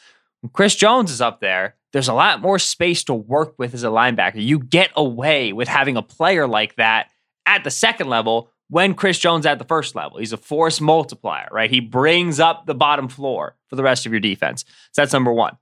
Chris 0.53 0.75
Jones 0.75 1.12
is 1.12 1.21
up 1.21 1.41
there, 1.41 1.75
there's 1.91 2.08
a 2.08 2.13
lot 2.13 2.41
more 2.41 2.60
space 2.60 3.04
to 3.06 3.13
work 3.13 3.56
with 3.58 3.73
as 3.73 3.84
a 3.84 3.88
linebacker. 3.88 4.43
You 4.43 4.60
get 4.60 4.91
away 4.95 5.54
with 5.54 5.67
having 5.67 5.97
a 5.97 6.02
player 6.02 6.47
like 6.47 6.75
that 6.75 7.10
at 7.45 7.63
the 7.63 7.71
second 7.71 8.10
level 8.10 8.52
when 8.69 8.93
Chris 8.93 9.17
Jones 9.17 9.45
at 9.45 9.58
the 9.58 9.65
first 9.65 9.95
level. 9.95 10.19
He's 10.19 10.34
a 10.34 10.38
force 10.38 10.80
multiplier, 10.80 11.47
right? 11.52 11.69
He 11.69 11.80
brings 11.80 12.39
up 12.39 12.65
the 12.65 12.75
bottom 12.75 13.08
floor 13.08 13.56
for 13.67 13.75
the 13.75 13.84
rest 13.84 14.06
of 14.06 14.12
your 14.12 14.19
defense. 14.19 14.63
So 14.91 15.02
that's 15.02 15.13
number 15.13 15.34
one. 15.34 15.58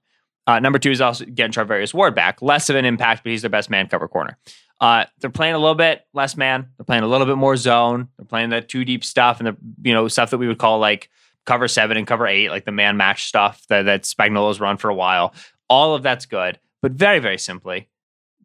Uh, 0.45 0.59
number 0.59 0.79
two 0.79 0.91
is 0.91 1.01
also 1.01 1.25
getting 1.25 1.51
Charvarius 1.51 1.93
Ward 1.93 2.15
back. 2.15 2.41
Less 2.41 2.69
of 2.69 2.75
an 2.75 2.85
impact, 2.85 3.23
but 3.23 3.31
he's 3.31 3.41
their 3.41 3.49
best 3.49 3.69
man 3.69 3.87
cover 3.87 4.07
corner. 4.07 4.37
Uh, 4.79 5.05
they're 5.19 5.29
playing 5.29 5.55
a 5.55 5.59
little 5.59 5.75
bit 5.75 6.05
less 6.13 6.37
man. 6.37 6.67
They're 6.77 6.85
playing 6.85 7.03
a 7.03 7.07
little 7.07 7.25
bit 7.25 7.37
more 7.37 7.57
zone. 7.57 8.09
They're 8.17 8.25
playing 8.25 8.49
that 8.49 8.69
two 8.69 8.85
deep 8.85 9.03
stuff 9.03 9.39
and 9.39 9.47
the 9.47 9.57
you 9.83 9.93
know 9.93 10.07
stuff 10.07 10.29
that 10.29 10.37
we 10.37 10.47
would 10.47 10.59
call 10.59 10.79
like 10.79 11.09
cover 11.45 11.67
seven 11.67 11.97
and 11.97 12.05
cover 12.05 12.27
eight, 12.27 12.49
like 12.49 12.65
the 12.65 12.71
man 12.71 12.95
match 12.95 13.25
stuff 13.25 13.65
that 13.69 13.83
that 13.83 14.03
Spagnuolo's 14.03 14.59
run 14.59 14.77
for 14.77 14.89
a 14.89 14.95
while. 14.95 15.33
All 15.69 15.95
of 15.95 16.03
that's 16.03 16.25
good, 16.25 16.59
but 16.81 16.93
very 16.93 17.19
very 17.19 17.37
simply, 17.37 17.89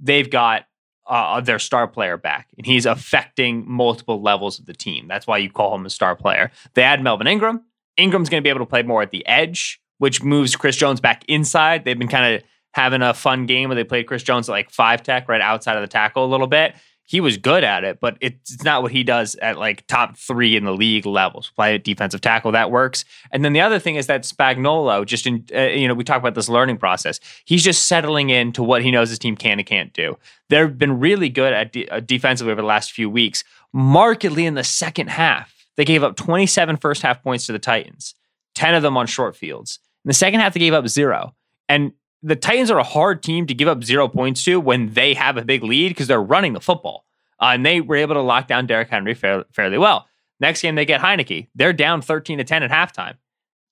they've 0.01 0.31
got 0.31 0.67
uh, 1.07 1.41
their 1.41 1.59
star 1.59 1.89
player 1.89 2.17
back, 2.17 2.49
and 2.57 2.67
he's 2.67 2.87
affecting 2.87 3.65
multiple 3.69 4.23
levels 4.23 4.59
of 4.59 4.67
the 4.67 4.73
team. 4.73 5.09
That's 5.09 5.27
why 5.27 5.39
you 5.39 5.51
call 5.51 5.75
him 5.75 5.85
a 5.85 5.91
star 5.91 6.17
player. 6.17 6.51
They 6.75 6.83
add 6.83 7.03
Melvin 7.03 7.27
Ingram. 7.27 7.65
Ingram's 7.97 8.29
going 8.29 8.43
to 8.43 8.45
be 8.45 8.51
able 8.51 8.61
to 8.61 8.67
play 8.67 8.83
more 8.83 9.03
at 9.03 9.11
the 9.11 9.27
edge 9.27 9.83
which 10.03 10.21
moves 10.21 10.57
Chris 10.57 10.75
Jones 10.75 11.01
back 11.01 11.25
inside. 11.29 11.85
They've 11.85 11.97
been 11.97 12.09
kind 12.09 12.35
of 12.35 12.43
having 12.73 13.03
a 13.03 13.15
fun 13.15 13.47
game 13.47 13.69
where 13.69 13.77
they 13.77 13.85
played 13.85 14.09
Chris 14.09 14.25
Jones 14.25 14.49
at 14.49 14.53
like 14.53 14.69
five 14.69 15.01
tech 15.01 15.29
right 15.29 15.41
outside 15.41 15.77
of 15.77 15.81
the 15.81 15.87
tackle 15.87 16.25
a 16.25 16.27
little 16.27 16.49
bit. 16.49 16.75
He 17.13 17.21
was 17.21 17.37
good 17.37 17.63
at 17.63 17.85
it, 17.85 18.01
but 18.01 18.17
it's 18.23 18.65
not 18.65 18.81
what 18.81 18.91
he 18.91 19.05
does 19.05 19.35
at 19.43 19.59
like 19.59 19.87
top 19.87 20.17
three 20.17 20.57
in 20.57 20.65
the 20.65 20.73
league 20.73 21.05
levels. 21.05 21.53
Play 21.55 21.77
defensive 21.77 22.23
tackle 22.23 22.53
that 22.53 22.71
works. 22.71 23.05
And 23.31 23.45
then 23.45 23.53
the 23.53 23.61
other 23.61 23.79
thing 23.79 23.97
is 23.97 24.07
that 24.07 24.23
Spagnuolo, 24.23 25.05
just 25.05 25.27
in 25.27 25.45
uh, 25.55 25.65
you 25.65 25.87
know, 25.87 25.93
we 25.93 26.05
talk 26.05 26.17
about 26.17 26.35
this 26.35 26.49
learning 26.49 26.79
process. 26.79 27.21
He's 27.45 27.63
just 27.63 27.87
settling 27.87 28.31
into 28.31 28.63
what 28.63 28.83
he 28.83 28.91
knows 28.91 29.11
his 29.11 29.19
team 29.19 29.37
can 29.37 29.59
and 29.59 29.69
can't 29.69 29.93
do. 29.93 30.17
They've 30.49 30.79
been 30.79 31.01
really 31.01 31.29
good 31.29 31.53
at 31.53 31.75
de- 31.75 31.87
uh, 31.91 32.01
defensively 32.01 32.51
over 32.51 32.63
the 32.63 32.67
last 32.67 32.93
few 32.93 33.11
weeks. 33.11 33.45
Markedly 33.75 34.47
in 34.47 34.55
the 34.55 34.65
second 34.65 35.11
half, 35.11 35.67
they 35.77 35.85
gave 35.85 36.03
up 36.03 36.17
27 36.17 36.79
first 36.79 37.03
half 37.03 37.23
points 37.23 37.45
to 37.45 37.53
the 37.53 37.59
Titans, 37.59 38.15
10 38.55 38.75
of 38.75 38.83
them 38.83 38.97
on 38.97 39.07
short 39.07 39.37
fields. 39.37 39.81
In 40.07 40.09
the 40.09 40.15
second 40.15 40.41
half, 40.41 40.55
they 40.55 40.61
gave 40.61 40.73
up 40.73 40.89
zero. 40.89 41.35
And 41.69 41.93
the 42.23 42.37
Titans 42.37 42.71
are 42.71 42.79
a 42.79 42.85
hard 42.85 43.23
team 43.23 43.47
to 43.47 43.55
give 43.55 43.69
up 43.69 43.83
zero 43.83 44.09
points 44.09 44.45
to 44.45 44.61
when 44.61 44.93
they 44.93 45.15
have 45.15 45.37
a 45.37 45.45
big 45.45 45.63
lead 45.63 45.89
because 45.89 46.07
they're 46.07 46.23
running 46.23 46.53
the 46.53 46.61
football. 46.61 47.05
Uh, 47.41 47.51
and 47.55 47.67
they 47.67 47.81
were 47.81 47.97
able 47.97 48.15
to 48.15 48.23
lock 48.23 48.47
down 48.47 48.67
Derrick 48.67 48.89
Henry 48.89 49.15
fair, 49.15 49.45
fairly 49.53 49.79
well. 49.79 50.07
Next 50.39 50.63
game, 50.63 50.77
they 50.77 50.85
get 50.85 51.01
Heinicke. 51.01 51.49
They're 51.55 51.73
down 51.73 52.03
13 52.03 52.39
to 52.39 52.45
10 52.45 52.63
at 52.63 52.71
halftime. 52.71 53.15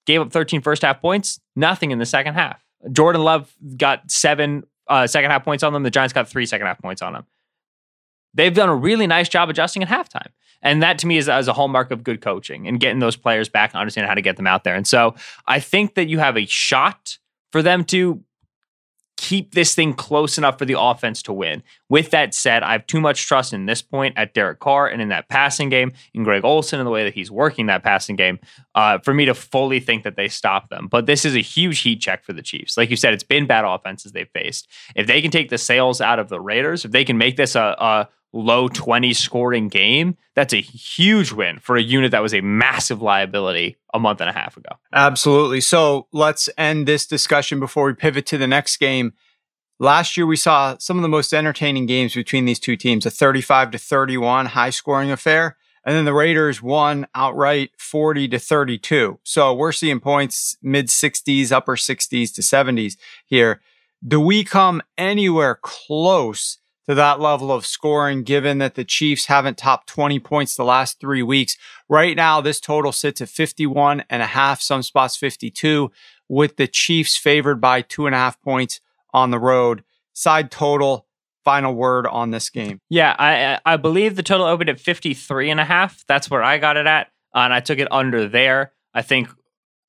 Gave 0.06 0.20
up 0.20 0.32
13 0.32 0.60
first 0.60 0.82
half 0.82 1.00
points, 1.00 1.40
nothing 1.54 1.90
in 1.92 1.98
the 1.98 2.06
second 2.06 2.34
half. 2.34 2.64
Jordan 2.90 3.22
Love 3.22 3.54
got 3.76 4.10
seven 4.10 4.64
uh, 4.88 5.06
second 5.06 5.30
half 5.30 5.44
points 5.44 5.62
on 5.62 5.72
them. 5.72 5.82
The 5.82 5.90
Giants 5.90 6.12
got 6.12 6.28
three 6.28 6.46
second 6.46 6.66
half 6.66 6.80
points 6.80 7.02
on 7.02 7.12
them. 7.12 7.26
They've 8.34 8.54
done 8.54 8.68
a 8.68 8.74
really 8.74 9.06
nice 9.06 9.28
job 9.28 9.50
adjusting 9.50 9.82
at 9.82 9.88
halftime. 9.88 10.28
And 10.62 10.82
that 10.82 10.98
to 10.98 11.06
me 11.06 11.16
is, 11.16 11.28
is 11.28 11.48
a 11.48 11.52
hallmark 11.52 11.90
of 11.90 12.02
good 12.02 12.20
coaching 12.20 12.66
and 12.66 12.80
getting 12.80 12.98
those 12.98 13.16
players 13.16 13.48
back 13.48 13.72
and 13.72 13.80
understanding 13.80 14.08
how 14.08 14.14
to 14.14 14.22
get 14.22 14.36
them 14.36 14.46
out 14.46 14.64
there. 14.64 14.74
And 14.74 14.86
so 14.86 15.14
I 15.46 15.60
think 15.60 15.94
that 15.94 16.08
you 16.08 16.18
have 16.18 16.36
a 16.36 16.46
shot 16.46 17.18
for 17.52 17.62
them 17.62 17.84
to 17.84 18.22
keep 19.20 19.52
this 19.52 19.74
thing 19.74 19.92
close 19.92 20.38
enough 20.38 20.58
for 20.58 20.64
the 20.64 20.80
offense 20.80 21.22
to 21.22 21.30
win. 21.30 21.62
With 21.90 22.10
that 22.12 22.32
said, 22.32 22.62
I 22.62 22.72
have 22.72 22.86
too 22.86 23.02
much 23.02 23.26
trust 23.26 23.52
in 23.52 23.66
this 23.66 23.82
point 23.82 24.14
at 24.16 24.32
Derek 24.32 24.60
Carr 24.60 24.88
and 24.88 25.02
in 25.02 25.10
that 25.10 25.28
passing 25.28 25.68
game, 25.68 25.92
in 26.14 26.24
Greg 26.24 26.42
Olson 26.42 26.80
and 26.80 26.86
the 26.86 26.90
way 26.90 27.04
that 27.04 27.12
he's 27.12 27.30
working 27.30 27.66
that 27.66 27.82
passing 27.82 28.16
game, 28.16 28.38
uh, 28.74 28.96
for 29.00 29.12
me 29.12 29.26
to 29.26 29.34
fully 29.34 29.78
think 29.78 30.04
that 30.04 30.16
they 30.16 30.26
stop 30.26 30.70
them. 30.70 30.88
But 30.90 31.04
this 31.04 31.26
is 31.26 31.36
a 31.36 31.40
huge 31.40 31.80
heat 31.80 32.00
check 32.00 32.24
for 32.24 32.32
the 32.32 32.40
Chiefs. 32.40 32.78
Like 32.78 32.88
you 32.88 32.96
said, 32.96 33.12
it's 33.12 33.22
been 33.22 33.46
bad 33.46 33.66
offenses 33.66 34.12
they've 34.12 34.26
faced. 34.32 34.68
If 34.96 35.06
they 35.06 35.20
can 35.20 35.30
take 35.30 35.50
the 35.50 35.58
sails 35.58 36.00
out 36.00 36.18
of 36.18 36.30
the 36.30 36.40
Raiders, 36.40 36.86
if 36.86 36.90
they 36.90 37.04
can 37.04 37.18
make 37.18 37.36
this 37.36 37.54
a, 37.54 37.76
a 37.78 38.08
low 38.32 38.68
20 38.68 39.12
scoring 39.12 39.68
game, 39.68 40.16
that's 40.34 40.54
a 40.54 40.60
huge 40.60 41.32
win 41.32 41.58
for 41.58 41.76
a 41.76 41.82
unit 41.82 42.12
that 42.12 42.22
was 42.22 42.34
a 42.34 42.40
massive 42.40 43.02
liability 43.02 43.76
a 43.92 43.98
month 43.98 44.20
and 44.20 44.30
a 44.30 44.32
half 44.32 44.56
ago. 44.56 44.70
Absolutely. 44.92 45.60
So 45.60 46.06
let's 46.12 46.48
end 46.56 46.86
this 46.86 47.06
discussion 47.06 47.60
before 47.60 47.86
we 47.86 47.94
pivot 47.94 48.26
to 48.26 48.38
the 48.38 48.46
next 48.46 48.76
game. 48.76 49.12
Last 49.78 50.16
year, 50.16 50.26
we 50.26 50.36
saw 50.36 50.76
some 50.78 50.98
of 50.98 51.02
the 51.02 51.08
most 51.08 51.32
entertaining 51.32 51.86
games 51.86 52.14
between 52.14 52.44
these 52.44 52.60
two 52.60 52.76
teams 52.76 53.06
a 53.06 53.10
35 53.10 53.72
to 53.72 53.78
31 53.78 54.46
high 54.46 54.70
scoring 54.70 55.10
affair. 55.10 55.56
And 55.84 55.96
then 55.96 56.04
the 56.04 56.12
Raiders 56.12 56.62
won 56.62 57.06
outright 57.14 57.70
40 57.78 58.28
to 58.28 58.38
32. 58.38 59.18
So 59.24 59.54
we're 59.54 59.72
seeing 59.72 59.98
points 59.98 60.56
mid 60.62 60.88
60s, 60.88 61.50
upper 61.50 61.76
60s 61.76 62.34
to 62.34 62.42
70s 62.42 62.96
here. 63.24 63.62
Do 64.06 64.20
we 64.20 64.44
come 64.44 64.82
anywhere 64.98 65.58
close 65.60 66.58
to 66.90 66.94
that 66.96 67.20
level 67.20 67.52
of 67.52 67.64
scoring, 67.64 68.24
given 68.24 68.58
that 68.58 68.74
the 68.74 68.84
Chiefs 68.84 69.26
haven't 69.26 69.56
topped 69.58 69.86
20 69.88 70.18
points 70.18 70.56
the 70.56 70.64
last 70.64 70.98
three 70.98 71.22
weeks. 71.22 71.56
Right 71.88 72.16
now, 72.16 72.40
this 72.40 72.58
total 72.58 72.90
sits 72.90 73.20
at 73.20 73.28
51 73.28 74.02
and 74.10 74.22
a 74.22 74.26
half, 74.26 74.60
some 74.60 74.82
spots 74.82 75.16
52, 75.16 75.92
with 76.28 76.56
the 76.56 76.66
Chiefs 76.66 77.16
favored 77.16 77.60
by 77.60 77.82
two 77.82 78.06
and 78.06 78.14
a 78.14 78.18
half 78.18 78.40
points 78.42 78.80
on 79.14 79.30
the 79.30 79.38
road. 79.38 79.84
Side 80.14 80.50
total, 80.50 81.06
final 81.44 81.74
word 81.74 82.08
on 82.08 82.32
this 82.32 82.50
game. 82.50 82.80
Yeah, 82.88 83.14
I 83.18 83.60
I 83.64 83.76
believe 83.76 84.16
the 84.16 84.22
total 84.24 84.46
opened 84.46 84.68
at 84.68 84.80
53 84.80 85.48
and 85.48 85.60
a 85.60 85.64
half. 85.64 86.04
That's 86.08 86.28
where 86.28 86.42
I 86.42 86.58
got 86.58 86.76
it 86.76 86.86
at. 86.86 87.08
and 87.32 87.54
I 87.54 87.60
took 87.60 87.78
it 87.78 87.88
under 87.92 88.28
there. 88.28 88.72
I 88.92 89.02
think 89.02 89.28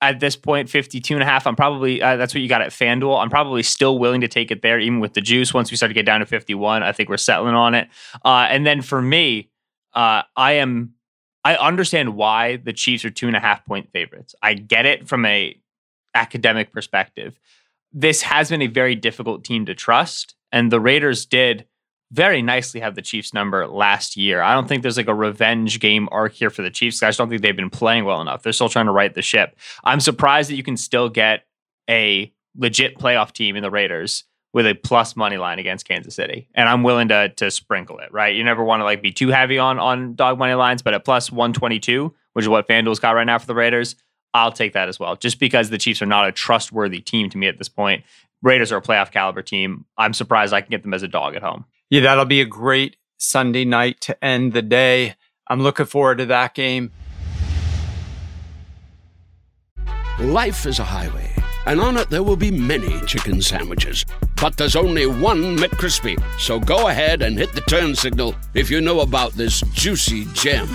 at 0.02 0.20
this 0.20 0.36
point 0.36 0.70
52 0.70 1.14
and 1.14 1.24
a 1.24 1.26
half 1.26 1.46
i'm 1.46 1.56
probably 1.56 2.02
uh, 2.02 2.18
that's 2.18 2.34
what 2.34 2.42
you 2.42 2.50
got 2.50 2.62
at 2.62 2.72
fanduel. 2.72 3.22
I'm 3.22 3.30
probably 3.30 3.64
still 3.64 4.00
willing 4.00 4.22
to 4.22 4.28
take 4.28 4.52
it 4.52 4.62
there 4.62 4.80
even 4.80 5.00
with 5.00 5.14
the 5.14 5.22
juice. 5.22 5.54
Once 5.54 5.72
we 5.72 5.78
start 5.78 5.90
to 5.90 5.94
get 5.94 6.06
down 6.06 6.20
to 6.20 6.26
51 6.26 6.84
i 6.84 6.92
think 6.92 7.10
we're 7.10 7.18
settling 7.18 7.56
on 7.56 7.76
it. 7.76 7.88
Uh, 8.26 8.48
and 8.50 8.66
then 8.66 8.82
for 8.82 9.02
me 9.02 9.50
uh, 9.94 10.24
i 10.36 10.54
am 10.54 10.94
i 11.44 11.56
understand 11.56 12.16
why 12.16 12.58
the 12.58 12.74
chiefs 12.74 13.06
are 13.06 13.10
two 13.10 13.28
and 13.28 13.36
a 13.36 13.40
half 13.40 13.66
point 13.66 13.90
favorites. 13.92 14.36
I 14.42 14.56
get 14.56 14.86
it 14.86 15.08
from 15.08 15.26
a 15.26 15.56
academic 16.14 16.74
perspective. 16.74 17.40
This 17.94 18.22
has 18.22 18.50
been 18.50 18.62
a 18.62 18.68
very 18.68 18.96
difficult 18.96 19.44
team 19.44 19.66
to 19.66 19.76
trust 19.76 20.36
and 20.52 20.72
the 20.72 20.80
raiders 20.80 21.26
did 21.26 21.66
very 22.12 22.42
nicely 22.42 22.82
have 22.82 22.96
the 22.96 23.02
Chiefs 23.02 23.34
number 23.34 23.68
last 23.68 24.18
year. 24.18 24.42
I 24.42 24.54
don't 24.54 24.68
think 24.68 24.82
there's 24.82 24.98
like 24.98 25.08
a 25.08 25.16
revenge 25.16 25.80
game 25.80 26.10
arc 26.12 26.34
here 26.34 26.50
for 26.50 26.62
the 26.62 26.70
Chiefs. 26.70 27.02
I 27.02 27.08
just 27.08 27.18
don't 27.18 27.30
think 27.30 27.42
they've 27.42 27.56
been 27.56 27.70
playing 27.70 28.06
well 28.06 28.22
enough. 28.22 28.44
They're 28.44 28.54
still 28.54 28.70
trying 28.70 28.88
to 28.88 28.92
right 28.92 29.14
the 29.14 29.22
ship. 29.22 29.56
I'm 29.84 30.00
surprised 30.00 30.50
that 30.50 30.56
you 30.56 30.64
can 30.64 30.78
still 30.78 31.10
get 31.10 31.46
a 31.90 32.32
legit 32.58 32.98
playoff 32.98 33.32
team 33.32 33.56
in 33.56 33.64
the 33.64 33.72
Raiders 33.72 34.26
with 34.54 34.66
a 34.66 34.74
plus 34.74 35.16
money 35.16 35.38
line 35.38 35.60
against 35.60 35.88
Kansas 35.88 36.14
City. 36.14 36.50
And 36.54 36.68
I'm 36.68 36.84
willing 36.84 37.08
to 37.08 37.30
to 37.30 37.50
sprinkle 37.50 38.00
it, 38.00 38.12
right? 38.12 38.36
You 38.36 38.44
never 38.44 38.64
want 38.64 38.82
to 38.82 38.84
like 38.84 39.02
be 39.02 39.12
too 39.12 39.30
heavy 39.30 39.58
on 39.58 39.80
on 39.80 40.16
dog 40.16 40.38
money 40.38 40.54
lines, 40.54 40.82
but 40.82 40.94
at 40.94 41.06
plus 41.06 41.32
122, 41.32 42.14
which 42.34 42.44
is 42.44 42.50
what 42.50 42.68
FanDuel's 42.68 43.00
got 43.00 43.12
right 43.12 43.24
now 43.24 43.40
for 43.40 43.48
the 43.48 43.56
Raiders, 43.56 43.96
I'll 44.34 44.52
take 44.52 44.74
that 44.74 44.90
as 44.90 45.00
well. 45.00 45.16
Just 45.16 45.40
because 45.40 45.70
the 45.70 45.78
Chiefs 45.78 46.02
are 46.02 46.08
not 46.08 46.28
a 46.28 46.32
trustworthy 46.32 47.00
team 47.00 47.30
to 47.30 47.38
me 47.38 47.48
at 47.48 47.58
this 47.58 47.70
point. 47.70 48.04
Raiders 48.44 48.72
are 48.72 48.78
a 48.78 48.82
playoff 48.82 49.12
caliber 49.12 49.44
team. 49.44 49.86
I'm 49.98 50.14
surprised 50.14 50.52
I 50.52 50.62
can 50.62 50.72
get 50.72 50.82
them 50.82 50.96
as 50.96 51.04
a 51.04 51.08
dog 51.08 51.36
at 51.36 51.44
home. 51.44 51.66
Yeah, 51.92 52.00
that'll 52.04 52.24
be 52.24 52.40
a 52.40 52.46
great 52.46 52.96
Sunday 53.18 53.66
night 53.66 54.00
to 54.02 54.24
end 54.24 54.54
the 54.54 54.62
day. 54.62 55.16
I'm 55.50 55.62
looking 55.62 55.86
forward 55.86 56.20
to 56.20 56.26
that 56.28 56.54
game. 56.54 56.94
Life 60.18 60.66
is 60.66 60.80
a 60.80 60.86
highway, 60.86 61.36
and 61.66 61.82
on 61.82 61.98
it 61.98 62.10
there 62.10 62.24
will 62.24 62.38
be 62.38 62.50
many 62.50 63.02
chicken 63.02 63.42
sandwiches. 63.42 64.06
But 64.40 64.56
there's 64.56 64.78
only 64.78 65.06
one 65.06 65.58
McCrispy. 65.58 66.18
So 66.40 66.62
go 66.62 66.88
ahead 66.88 67.22
and 67.22 67.38
hit 67.38 67.52
the 67.52 67.60
turn 67.60 67.94
signal 67.94 68.36
if 68.54 68.72
you 68.72 68.80
know 68.80 69.02
about 69.02 69.34
this 69.34 69.60
juicy 69.74 70.28
gem 70.34 70.70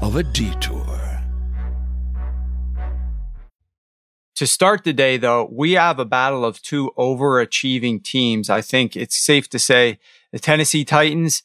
of 0.00 0.14
a 0.14 0.22
detour. 0.22 0.86
To 4.36 4.46
start 4.46 4.84
the 4.84 4.92
day, 4.92 5.16
though, 5.16 5.48
we 5.50 5.72
have 5.72 5.98
a 5.98 6.04
battle 6.04 6.44
of 6.44 6.62
two 6.62 6.92
overachieving 6.96 8.04
teams. 8.04 8.48
I 8.48 8.60
think 8.60 8.96
it's 8.96 9.16
safe 9.16 9.50
to 9.50 9.58
say 9.58 9.98
the 10.32 10.38
Tennessee 10.38 10.84
Titans 10.84 11.42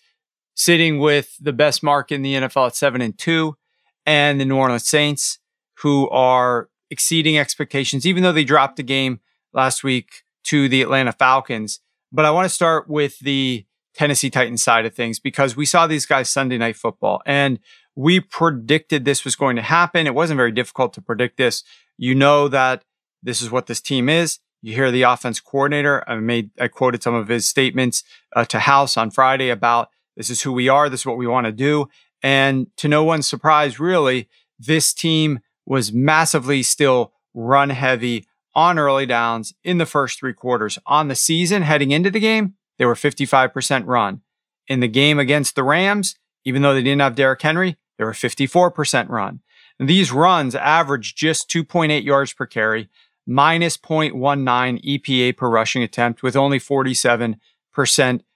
sitting 0.55 0.99
with 0.99 1.35
the 1.39 1.53
best 1.53 1.83
mark 1.83 2.11
in 2.11 2.21
the 2.21 2.35
NFL 2.35 2.67
at 2.67 2.75
seven 2.75 3.01
and 3.01 3.17
two, 3.17 3.57
and 4.05 4.39
the 4.39 4.45
New 4.45 4.55
Orleans 4.55 4.87
Saints, 4.87 5.39
who 5.79 6.09
are 6.09 6.69
exceeding 6.89 7.37
expectations, 7.37 8.05
even 8.05 8.23
though 8.23 8.31
they 8.31 8.43
dropped 8.43 8.77
the 8.77 8.83
game 8.83 9.19
last 9.53 9.83
week 9.83 10.23
to 10.43 10.69
the 10.69 10.81
Atlanta 10.81 11.11
Falcons. 11.11 11.79
But 12.11 12.25
I 12.25 12.31
want 12.31 12.45
to 12.45 12.53
start 12.53 12.87
with 12.87 13.19
the 13.19 13.65
Tennessee 13.95 14.29
Titans 14.29 14.61
side 14.61 14.85
of 14.85 14.93
things 14.93 15.19
because 15.19 15.55
we 15.55 15.65
saw 15.65 15.87
these 15.87 16.05
guys 16.05 16.29
Sunday 16.29 16.57
night 16.57 16.75
football 16.75 17.21
and 17.25 17.59
we 17.95 18.19
predicted 18.19 19.05
this 19.05 19.23
was 19.23 19.35
going 19.35 19.55
to 19.55 19.61
happen. 19.61 20.05
It 20.05 20.13
wasn't 20.13 20.37
very 20.37 20.51
difficult 20.51 20.93
to 20.93 21.01
predict 21.01 21.37
this. 21.37 21.63
You 21.97 22.13
know 22.13 22.47
that 22.49 22.83
this 23.23 23.41
is 23.41 23.49
what 23.49 23.67
this 23.67 23.81
team 23.81 24.09
is. 24.09 24.39
You 24.65 24.73
hear 24.73 24.89
the 24.89 25.03
offense 25.03 25.39
coordinator. 25.39 26.03
I 26.09 26.15
made, 26.15 26.49
I 26.59 26.69
quoted 26.69 27.03
some 27.03 27.13
of 27.13 27.27
his 27.27 27.47
statements 27.47 28.03
uh, 28.35 28.45
to 28.45 28.57
House 28.57 28.97
on 28.97 29.11
Friday 29.11 29.51
about 29.51 29.89
this 30.17 30.31
is 30.31 30.41
who 30.41 30.51
we 30.51 30.69
are. 30.69 30.89
This 30.89 31.01
is 31.01 31.05
what 31.05 31.19
we 31.19 31.27
want 31.27 31.45
to 31.45 31.51
do. 31.51 31.87
And 32.23 32.65
to 32.77 32.87
no 32.87 33.03
one's 33.03 33.27
surprise, 33.27 33.79
really, 33.79 34.27
this 34.57 34.91
team 34.91 35.41
was 35.67 35.93
massively 35.93 36.63
still 36.63 37.13
run 37.35 37.69
heavy 37.69 38.25
on 38.55 38.79
early 38.79 39.05
downs 39.05 39.53
in 39.63 39.77
the 39.77 39.85
first 39.85 40.17
three 40.17 40.33
quarters. 40.33 40.79
On 40.87 41.09
the 41.09 41.15
season, 41.15 41.61
heading 41.61 41.91
into 41.91 42.09
the 42.09 42.19
game, 42.19 42.55
they 42.79 42.85
were 42.85 42.95
55% 42.95 43.85
run. 43.85 44.21
In 44.67 44.79
the 44.79 44.87
game 44.87 45.19
against 45.19 45.53
the 45.53 45.63
Rams, 45.63 46.15
even 46.43 46.63
though 46.63 46.73
they 46.73 46.81
didn't 46.81 47.01
have 47.01 47.13
Derrick 47.13 47.43
Henry, 47.43 47.77
they 47.99 48.03
were 48.03 48.13
54% 48.13 49.09
run. 49.09 49.41
And 49.79 49.87
these 49.87 50.11
runs 50.11 50.55
averaged 50.55 51.17
just 51.17 51.51
2.8 51.51 52.03
yards 52.03 52.33
per 52.33 52.47
carry 52.47 52.89
minus 53.27 53.77
0.19 53.77 54.83
EPA 54.83 55.37
per 55.37 55.49
rushing 55.49 55.83
attempt 55.83 56.23
with 56.23 56.35
only 56.35 56.59
47% 56.59 57.37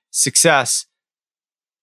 success. 0.09 0.85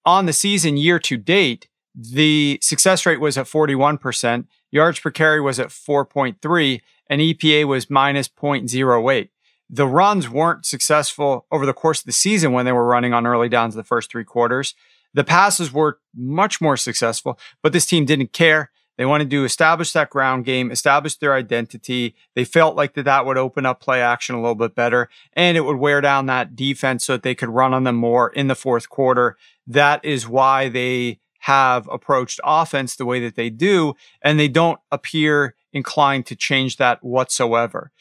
On 0.04 0.26
the 0.26 0.32
season 0.32 0.76
year 0.76 0.98
to 1.00 1.16
date, 1.16 1.68
the 1.94 2.58
success 2.62 3.06
rate 3.06 3.20
was 3.20 3.38
at 3.38 3.46
41%, 3.46 4.46
yards 4.70 5.00
per 5.00 5.10
carry 5.10 5.40
was 5.40 5.58
at 5.58 5.68
4.3, 5.68 6.80
and 7.08 7.20
EPA 7.20 7.64
was 7.66 7.90
minus 7.90 8.28
0.08. 8.28 9.28
The 9.68 9.86
runs 9.86 10.28
weren't 10.28 10.66
successful 10.66 11.46
over 11.50 11.66
the 11.66 11.72
course 11.72 12.00
of 12.00 12.06
the 12.06 12.12
season 12.12 12.52
when 12.52 12.66
they 12.66 12.72
were 12.72 12.86
running 12.86 13.12
on 13.12 13.26
early 13.26 13.48
downs 13.48 13.74
the 13.74 13.82
first 13.82 14.10
three 14.10 14.24
quarters. 14.24 14.74
The 15.14 15.24
passes 15.24 15.72
were 15.72 15.98
much 16.14 16.60
more 16.60 16.76
successful, 16.76 17.38
but 17.62 17.72
this 17.72 17.86
team 17.86 18.04
didn't 18.04 18.32
care. 18.32 18.70
They 18.96 19.04
wanted 19.04 19.30
to 19.30 19.44
establish 19.44 19.92
that 19.92 20.10
ground 20.10 20.44
game, 20.44 20.70
establish 20.70 21.16
their 21.16 21.34
identity. 21.34 22.14
They 22.34 22.44
felt 22.44 22.76
like 22.76 22.94
that, 22.94 23.04
that 23.04 23.26
would 23.26 23.36
open 23.36 23.66
up 23.66 23.80
play 23.80 24.00
action 24.00 24.34
a 24.34 24.40
little 24.40 24.54
bit 24.54 24.74
better 24.74 25.08
and 25.34 25.56
it 25.56 25.62
would 25.62 25.76
wear 25.76 26.00
down 26.00 26.26
that 26.26 26.56
defense 26.56 27.04
so 27.04 27.14
that 27.14 27.22
they 27.22 27.34
could 27.34 27.50
run 27.50 27.74
on 27.74 27.84
them 27.84 27.96
more 27.96 28.30
in 28.30 28.48
the 28.48 28.54
fourth 28.54 28.88
quarter. 28.88 29.36
That 29.66 30.04
is 30.04 30.28
why 30.28 30.68
they 30.68 31.20
have 31.40 31.88
approached 31.92 32.40
offense 32.42 32.96
the 32.96 33.04
way 33.04 33.20
that 33.20 33.36
they 33.36 33.50
do. 33.50 33.94
And 34.22 34.40
they 34.40 34.48
don't 34.48 34.80
appear 34.90 35.54
inclined 35.72 36.26
to 36.26 36.34
change 36.34 36.76
that 36.78 37.04
whatsoever. 37.04 37.92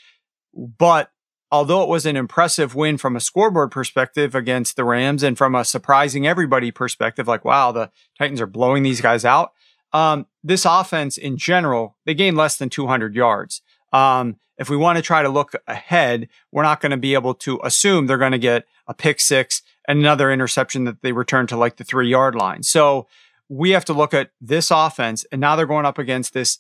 But 0.54 1.12
although 1.52 1.84
it 1.84 1.90
was 1.90 2.06
an 2.06 2.16
impressive 2.16 2.74
win 2.74 2.98
from 2.98 3.16
a 3.16 3.20
scoreboard 3.20 3.70
perspective 3.72 4.34
against 4.34 4.76
the 4.76 4.84
Rams 4.84 5.24
and 5.24 5.38
from 5.38 5.54
a 5.56 5.66
surprising 5.66 6.26
everybody 6.26 6.72
perspective, 6.72 7.28
like, 7.28 7.46
wow, 7.46 7.72
the 7.72 7.92
Titans 8.18 8.42
are 8.42 8.48
blowing 8.48 8.84
these 8.84 9.02
guys 9.02 9.26
out. 9.26 9.52
Um, 9.96 10.26
this 10.44 10.66
offense 10.66 11.18
in 11.18 11.38
general, 11.38 11.96
they 12.06 12.14
gained 12.14 12.36
less 12.36 12.58
than 12.58 12.70
200 12.70 13.16
yards. 13.16 13.62
Um, 13.94 14.36
if 14.58 14.70
we 14.70 14.76
want 14.76 14.98
to 14.98 15.02
try 15.02 15.24
to 15.24 15.30
look 15.30 15.54
ahead, 15.68 16.28
we're 16.52 16.64
not 16.64 16.82
going 16.82 16.92
to 16.92 16.98
be 16.98 17.14
able 17.14 17.34
to 17.36 17.62
assume 17.64 18.06
they're 18.06 18.18
going 18.18 18.34
to 18.34 18.38
get 18.38 18.66
a 18.88 18.94
pick 18.94 19.22
six 19.22 19.62
and 19.88 20.00
another 20.00 20.34
interception 20.34 20.84
that 20.84 21.02
they 21.02 21.14
return 21.14 21.48
to 21.48 21.56
like 21.56 21.78
the 21.78 21.86
three 21.86 22.10
yard 22.10 22.36
line. 22.36 22.62
So 22.62 23.08
we 23.48 23.70
have 23.70 23.86
to 23.86 23.94
look 23.94 24.14
at 24.14 24.32
this 24.42 24.70
offense, 24.70 25.26
and 25.32 25.40
now 25.40 25.56
they're 25.56 25.66
going 25.66 25.86
up 25.86 25.98
against 25.98 26.34
this 26.34 26.60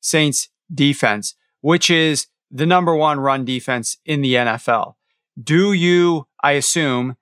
Saints 0.00 0.48
defense, 0.72 1.34
which 1.60 1.90
is 1.90 2.28
the 2.50 2.64
number 2.64 2.96
one 2.96 3.20
run 3.20 3.44
defense 3.44 3.98
in 4.06 4.22
the 4.22 4.32
NFL. 4.32 4.94
Do 5.42 5.74
you, 5.74 6.26
I 6.42 6.52
assume, 6.52 7.18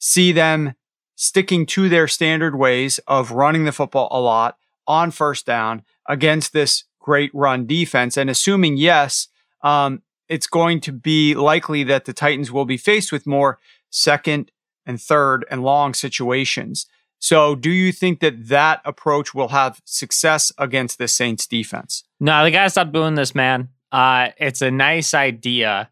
see 0.00 0.32
them 0.32 0.74
sticking 1.14 1.66
to 1.66 1.88
their 1.88 2.08
standard 2.08 2.56
ways 2.56 2.98
of 3.06 3.30
running 3.30 3.64
the 3.64 3.72
football 3.72 4.08
a 4.10 4.20
lot 4.20 4.56
on 4.88 5.12
first 5.12 5.46
down 5.46 5.82
against 6.08 6.52
this 6.52 6.84
great 6.98 7.30
run 7.32 7.66
defense. 7.66 8.16
And 8.16 8.28
assuming 8.28 8.76
yes, 8.76 9.28
um, 9.62 10.02
it's 10.28 10.46
going 10.46 10.80
to 10.80 10.92
be 10.92 11.34
likely 11.34 11.84
that 11.84 12.04
the 12.04 12.12
Titans 12.12 12.50
will 12.50 12.64
be 12.64 12.76
faced 12.76 13.12
with 13.12 13.26
more 13.26 13.58
second 13.90 14.50
and 14.84 15.00
third 15.00 15.44
and 15.50 15.62
long 15.62 15.94
situations. 15.94 16.86
So, 17.20 17.56
do 17.56 17.70
you 17.70 17.92
think 17.92 18.20
that 18.20 18.48
that 18.48 18.80
approach 18.84 19.34
will 19.34 19.48
have 19.48 19.80
success 19.84 20.52
against 20.56 20.98
the 20.98 21.08
Saints 21.08 21.46
defense? 21.46 22.04
No, 22.20 22.44
they 22.44 22.50
got 22.50 22.64
to 22.64 22.70
stop 22.70 22.92
doing 22.92 23.16
this, 23.16 23.34
man. 23.34 23.70
Uh, 23.90 24.28
it's 24.36 24.62
a 24.62 24.70
nice 24.70 25.14
idea 25.14 25.90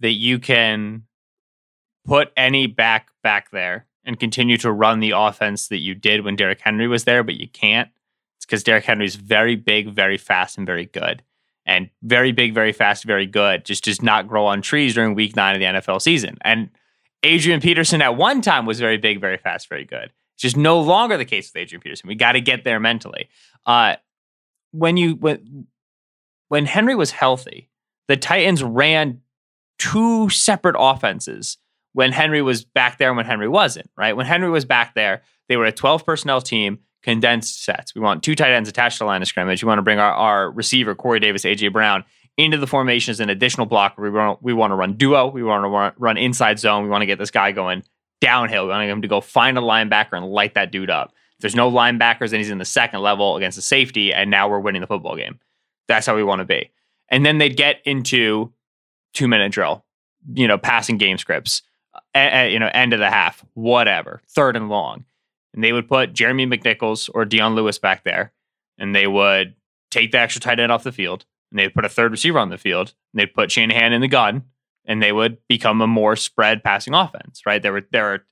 that 0.00 0.12
you 0.12 0.38
can 0.38 1.04
put 2.04 2.32
any 2.36 2.66
back 2.66 3.10
back 3.22 3.50
there 3.50 3.86
and 4.04 4.18
continue 4.18 4.56
to 4.56 4.72
run 4.72 5.00
the 5.00 5.12
offense 5.14 5.68
that 5.68 5.78
you 5.78 5.94
did 5.94 6.24
when 6.24 6.34
Derrick 6.34 6.60
Henry 6.60 6.88
was 6.88 7.04
there, 7.04 7.22
but 7.22 7.34
you 7.34 7.46
can't 7.46 7.90
because 8.48 8.64
Derrick 8.64 8.84
Henry 8.84 9.04
is 9.04 9.14
very 9.14 9.56
big, 9.56 9.90
very 9.90 10.16
fast, 10.16 10.56
and 10.56 10.66
very 10.66 10.86
good. 10.86 11.22
And 11.66 11.90
very 12.02 12.32
big, 12.32 12.54
very 12.54 12.72
fast, 12.72 13.04
very 13.04 13.26
good 13.26 13.66
just 13.66 13.84
does 13.84 14.00
not 14.00 14.26
grow 14.26 14.46
on 14.46 14.62
trees 14.62 14.94
during 14.94 15.14
week 15.14 15.36
nine 15.36 15.54
of 15.54 15.60
the 15.60 15.66
NFL 15.66 16.00
season. 16.00 16.38
And 16.40 16.70
Adrian 17.22 17.60
Peterson 17.60 18.00
at 18.00 18.16
one 18.16 18.40
time 18.40 18.64
was 18.64 18.80
very 18.80 18.96
big, 18.96 19.20
very 19.20 19.36
fast, 19.36 19.68
very 19.68 19.84
good. 19.84 20.10
It's 20.34 20.42
just 20.42 20.56
no 20.56 20.80
longer 20.80 21.18
the 21.18 21.26
case 21.26 21.50
with 21.52 21.60
Adrian 21.60 21.82
Peterson. 21.82 22.08
We 22.08 22.14
got 22.14 22.32
to 22.32 22.40
get 22.40 22.64
there 22.64 22.80
mentally. 22.80 23.28
Uh, 23.66 23.96
when 24.70 24.96
you 24.96 25.14
when 25.16 25.66
when 26.48 26.64
Henry 26.64 26.94
was 26.94 27.10
healthy, 27.10 27.68
the 28.06 28.16
Titans 28.16 28.62
ran 28.62 29.20
two 29.78 30.30
separate 30.30 30.76
offenses 30.78 31.58
when 31.92 32.12
Henry 32.12 32.40
was 32.40 32.64
back 32.64 32.96
there 32.96 33.08
and 33.08 33.16
when 33.16 33.26
Henry 33.26 33.48
wasn't, 33.48 33.90
right? 33.96 34.16
When 34.16 34.26
Henry 34.26 34.48
was 34.48 34.64
back 34.64 34.94
there, 34.94 35.22
they 35.48 35.56
were 35.56 35.66
a 35.66 35.72
12 35.72 36.06
personnel 36.06 36.40
team 36.40 36.78
condensed 37.02 37.64
sets. 37.64 37.94
We 37.94 38.00
want 38.00 38.22
two 38.22 38.34
tight 38.34 38.52
ends 38.52 38.68
attached 38.68 38.98
to 38.98 39.04
the 39.04 39.06
line 39.06 39.22
of 39.22 39.28
scrimmage. 39.28 39.62
We 39.62 39.66
want 39.66 39.78
to 39.78 39.82
bring 39.82 39.98
our, 39.98 40.12
our 40.12 40.50
receiver, 40.50 40.94
Corey 40.94 41.20
Davis, 41.20 41.44
AJ 41.44 41.72
Brown, 41.72 42.04
into 42.36 42.56
the 42.56 42.66
formation 42.66 43.12
as 43.12 43.20
an 43.20 43.30
additional 43.30 43.66
blocker. 43.66 44.02
We 44.02 44.10
want, 44.10 44.42
we 44.42 44.52
want 44.52 44.70
to 44.70 44.76
run 44.76 44.94
duo. 44.94 45.28
We 45.28 45.42
want 45.42 45.64
to 45.64 46.00
run 46.00 46.16
inside 46.16 46.58
zone. 46.58 46.84
We 46.84 46.90
want 46.90 47.02
to 47.02 47.06
get 47.06 47.18
this 47.18 47.30
guy 47.30 47.52
going 47.52 47.82
downhill. 48.20 48.64
We 48.64 48.70
want 48.70 48.88
him 48.88 49.02
to 49.02 49.08
go 49.08 49.20
find 49.20 49.56
a 49.58 49.60
linebacker 49.60 50.14
and 50.14 50.26
light 50.26 50.54
that 50.54 50.72
dude 50.72 50.90
up. 50.90 51.12
If 51.36 51.42
there's 51.42 51.54
no 51.54 51.70
linebackers, 51.70 52.30
then 52.30 52.40
he's 52.40 52.50
in 52.50 52.58
the 52.58 52.64
second 52.64 53.00
level 53.00 53.36
against 53.36 53.56
the 53.56 53.62
safety, 53.62 54.12
and 54.12 54.30
now 54.30 54.48
we're 54.48 54.58
winning 54.58 54.80
the 54.80 54.88
football 54.88 55.16
game. 55.16 55.38
That's 55.86 56.06
how 56.06 56.16
we 56.16 56.24
want 56.24 56.40
to 56.40 56.44
be. 56.44 56.70
And 57.08 57.24
then 57.24 57.38
they'd 57.38 57.56
get 57.56 57.80
into 57.84 58.52
two 59.14 59.28
minute 59.28 59.52
drill, 59.52 59.84
you 60.34 60.48
know, 60.48 60.58
passing 60.58 60.98
game 60.98 61.16
scripts, 61.16 61.62
you 62.14 62.58
know, 62.58 62.70
end 62.74 62.92
of 62.92 62.98
the 62.98 63.08
half, 63.08 63.44
whatever, 63.54 64.20
third 64.28 64.56
and 64.56 64.68
long 64.68 65.04
and 65.54 65.62
they 65.64 65.72
would 65.72 65.88
put 65.88 66.12
Jeremy 66.12 66.46
McNichols 66.46 67.08
or 67.14 67.24
Dion 67.24 67.54
Lewis 67.54 67.78
back 67.78 68.04
there, 68.04 68.32
and 68.78 68.94
they 68.94 69.06
would 69.06 69.54
take 69.90 70.12
the 70.12 70.18
extra 70.18 70.40
tight 70.40 70.60
end 70.60 70.72
off 70.72 70.84
the 70.84 70.92
field, 70.92 71.24
and 71.50 71.58
they'd 71.58 71.74
put 71.74 71.84
a 71.84 71.88
third 71.88 72.10
receiver 72.10 72.38
on 72.38 72.50
the 72.50 72.58
field, 72.58 72.94
and 73.12 73.20
they'd 73.20 73.34
put 73.34 73.50
Shanahan 73.50 73.92
in 73.92 74.00
the 74.00 74.08
gun, 74.08 74.44
and 74.84 75.02
they 75.02 75.12
would 75.12 75.38
become 75.48 75.80
a 75.80 75.86
more 75.86 76.16
spread 76.16 76.62
passing 76.62 76.94
offense. 76.94 77.42
Right 77.46 77.62
there 77.62 77.72
were 77.72 77.86
there 77.92 78.14
are 78.14 78.26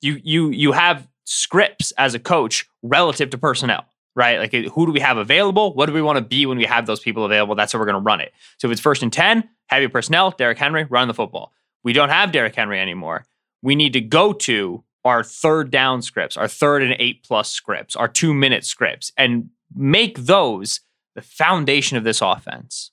you 0.00 0.20
you 0.22 0.50
you 0.50 0.72
have 0.72 1.08
scripts 1.24 1.92
as 1.92 2.14
a 2.14 2.18
coach 2.18 2.66
relative 2.82 3.30
to 3.30 3.38
personnel. 3.38 3.84
Right, 4.14 4.38
like 4.38 4.52
who 4.52 4.86
do 4.86 4.92
we 4.92 5.00
have 5.00 5.18
available? 5.18 5.74
What 5.74 5.84
do 5.84 5.92
we 5.92 6.00
want 6.00 6.16
to 6.16 6.24
be 6.24 6.46
when 6.46 6.56
we 6.56 6.64
have 6.64 6.86
those 6.86 7.00
people 7.00 7.26
available? 7.26 7.54
That's 7.54 7.74
how 7.74 7.78
we're 7.78 7.84
going 7.84 8.02
to 8.02 8.06
run 8.06 8.22
it. 8.22 8.32
So 8.56 8.68
if 8.68 8.72
it's 8.72 8.80
first 8.80 9.02
and 9.02 9.12
ten, 9.12 9.46
heavy 9.66 9.88
personnel, 9.88 10.30
Derrick 10.30 10.56
Henry, 10.56 10.84
run 10.84 11.06
the 11.06 11.12
football. 11.12 11.52
We 11.84 11.92
don't 11.92 12.08
have 12.08 12.32
Derrick 12.32 12.54
Henry 12.54 12.80
anymore. 12.80 13.26
We 13.60 13.74
need 13.74 13.92
to 13.92 14.00
go 14.00 14.32
to 14.32 14.82
our 15.06 15.22
third 15.22 15.70
down 15.70 16.02
scripts, 16.02 16.36
our 16.36 16.48
third 16.48 16.82
and 16.82 16.96
eight 16.98 17.24
plus 17.24 17.50
scripts, 17.50 17.96
our 17.96 18.08
two 18.08 18.34
minute 18.34 18.64
scripts, 18.64 19.12
and 19.16 19.50
make 19.74 20.18
those 20.18 20.80
the 21.14 21.22
foundation 21.22 21.96
of 21.96 22.04
this 22.04 22.20
offense. 22.20 22.90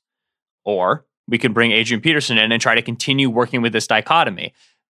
Or 0.63 1.05
we 1.27 1.37
can 1.37 1.53
bring 1.53 1.71
Adrian 1.71 2.01
Peterson 2.01 2.37
in 2.37 2.51
and 2.51 2.61
try 2.61 2.75
to 2.75 2.81
continue 2.81 3.29
working 3.29 3.61
with 3.61 3.73
this 3.73 3.87
dichotomy. 3.87 4.53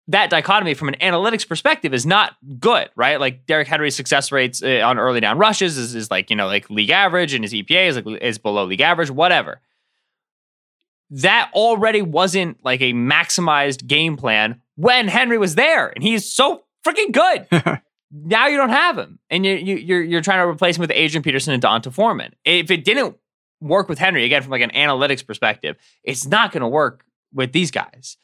That 0.07 0.29
dichotomy, 0.29 0.73
from 0.73 0.89
an 0.89 0.95
analytics 0.95 1.47
perspective, 1.47 1.93
is 1.93 2.05
not 2.05 2.35
good, 2.59 2.89
right? 2.95 3.19
Like 3.19 3.45
Derrick 3.45 3.69
Henry's 3.69 3.95
success 3.95 4.33
rates 4.33 4.61
uh, 4.61 4.81
on 4.83 4.99
early 4.99 5.21
down 5.21 5.37
rushes 5.37 5.77
is, 5.77 5.95
is 5.95 6.11
like 6.11 6.29
you 6.29 6.35
know 6.35 6.47
like 6.47 6.69
league 6.69 6.89
average, 6.89 7.33
and 7.33 7.43
his 7.43 7.53
EPA 7.53 7.87
is 7.87 7.95
like 7.95 8.21
is 8.21 8.37
below 8.37 8.65
league 8.65 8.81
average, 8.81 9.09
whatever. 9.09 9.61
That 11.09 11.49
already 11.53 12.01
wasn't 12.01 12.63
like 12.65 12.81
a 12.81 12.91
maximized 12.91 13.87
game 13.87 14.17
plan 14.17 14.61
when 14.75 15.07
Henry 15.07 15.37
was 15.37 15.55
there, 15.55 15.87
and 15.87 16.03
he's 16.03 16.29
so 16.29 16.63
freaking 16.85 17.11
good. 17.11 17.81
now 18.11 18.47
you 18.47 18.57
don't 18.57 18.69
have 18.69 18.97
him, 18.97 19.19
and 19.29 19.45
you, 19.45 19.55
you, 19.55 19.75
you're 19.75 20.03
you're 20.03 20.21
trying 20.21 20.39
to 20.39 20.47
replace 20.47 20.77
him 20.77 20.81
with 20.81 20.91
Adrian 20.91 21.23
Peterson 21.23 21.53
and 21.53 21.61
D'Onta 21.61 21.91
Foreman. 21.91 22.33
If 22.45 22.71
it 22.71 22.83
didn't 22.83 23.17
work 23.61 23.89
with 23.89 23.97
Henry 23.97 24.25
again 24.25 24.41
from 24.41 24.51
like 24.51 24.61
an 24.61 24.71
analytics 24.71 25.25
perspective, 25.25 25.77
it's 26.03 26.25
not 26.25 26.51
going 26.51 26.61
to 26.61 26.67
work 26.67 27.05
with 27.33 27.51
these 27.51 27.71
guys. 27.71 28.17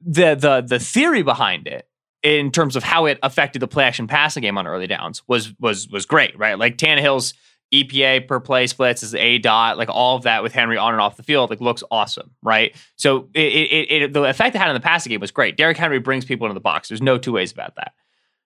The 0.00 0.34
the 0.34 0.60
the 0.60 0.78
theory 0.78 1.22
behind 1.22 1.66
it 1.66 1.88
in 2.22 2.50
terms 2.50 2.76
of 2.76 2.82
how 2.82 3.06
it 3.06 3.18
affected 3.22 3.60
the 3.60 3.68
play 3.68 3.84
action 3.84 4.06
passing 4.06 4.42
game 4.42 4.58
on 4.58 4.66
early 4.66 4.86
downs 4.86 5.22
was 5.26 5.54
was 5.58 5.88
was 5.88 6.06
great, 6.06 6.38
right? 6.38 6.58
Like 6.58 6.76
Tannehill's 6.76 7.34
EPA 7.72 8.26
per 8.26 8.40
play 8.40 8.66
splits 8.66 9.02
is 9.02 9.14
a 9.14 9.38
dot, 9.38 9.76
like 9.76 9.88
all 9.90 10.16
of 10.16 10.22
that 10.22 10.42
with 10.42 10.52
Henry 10.52 10.76
on 10.76 10.92
and 10.92 11.00
off 11.00 11.16
the 11.16 11.22
field, 11.22 11.50
like 11.50 11.60
looks 11.60 11.82
awesome, 11.90 12.30
right? 12.42 12.74
So 12.96 13.28
it, 13.34 13.40
it, 13.40 14.02
it, 14.02 14.12
the 14.12 14.24
effect 14.24 14.54
it 14.54 14.58
had 14.58 14.68
on 14.68 14.74
the 14.74 14.80
passing 14.80 15.10
game 15.10 15.20
was 15.20 15.30
great. 15.30 15.56
Derrick 15.56 15.76
Henry 15.76 15.98
brings 15.98 16.24
people 16.24 16.46
into 16.46 16.54
the 16.54 16.60
box. 16.60 16.88
There's 16.88 17.02
no 17.02 17.18
two 17.18 17.32
ways 17.32 17.52
about 17.52 17.74
that. 17.76 17.92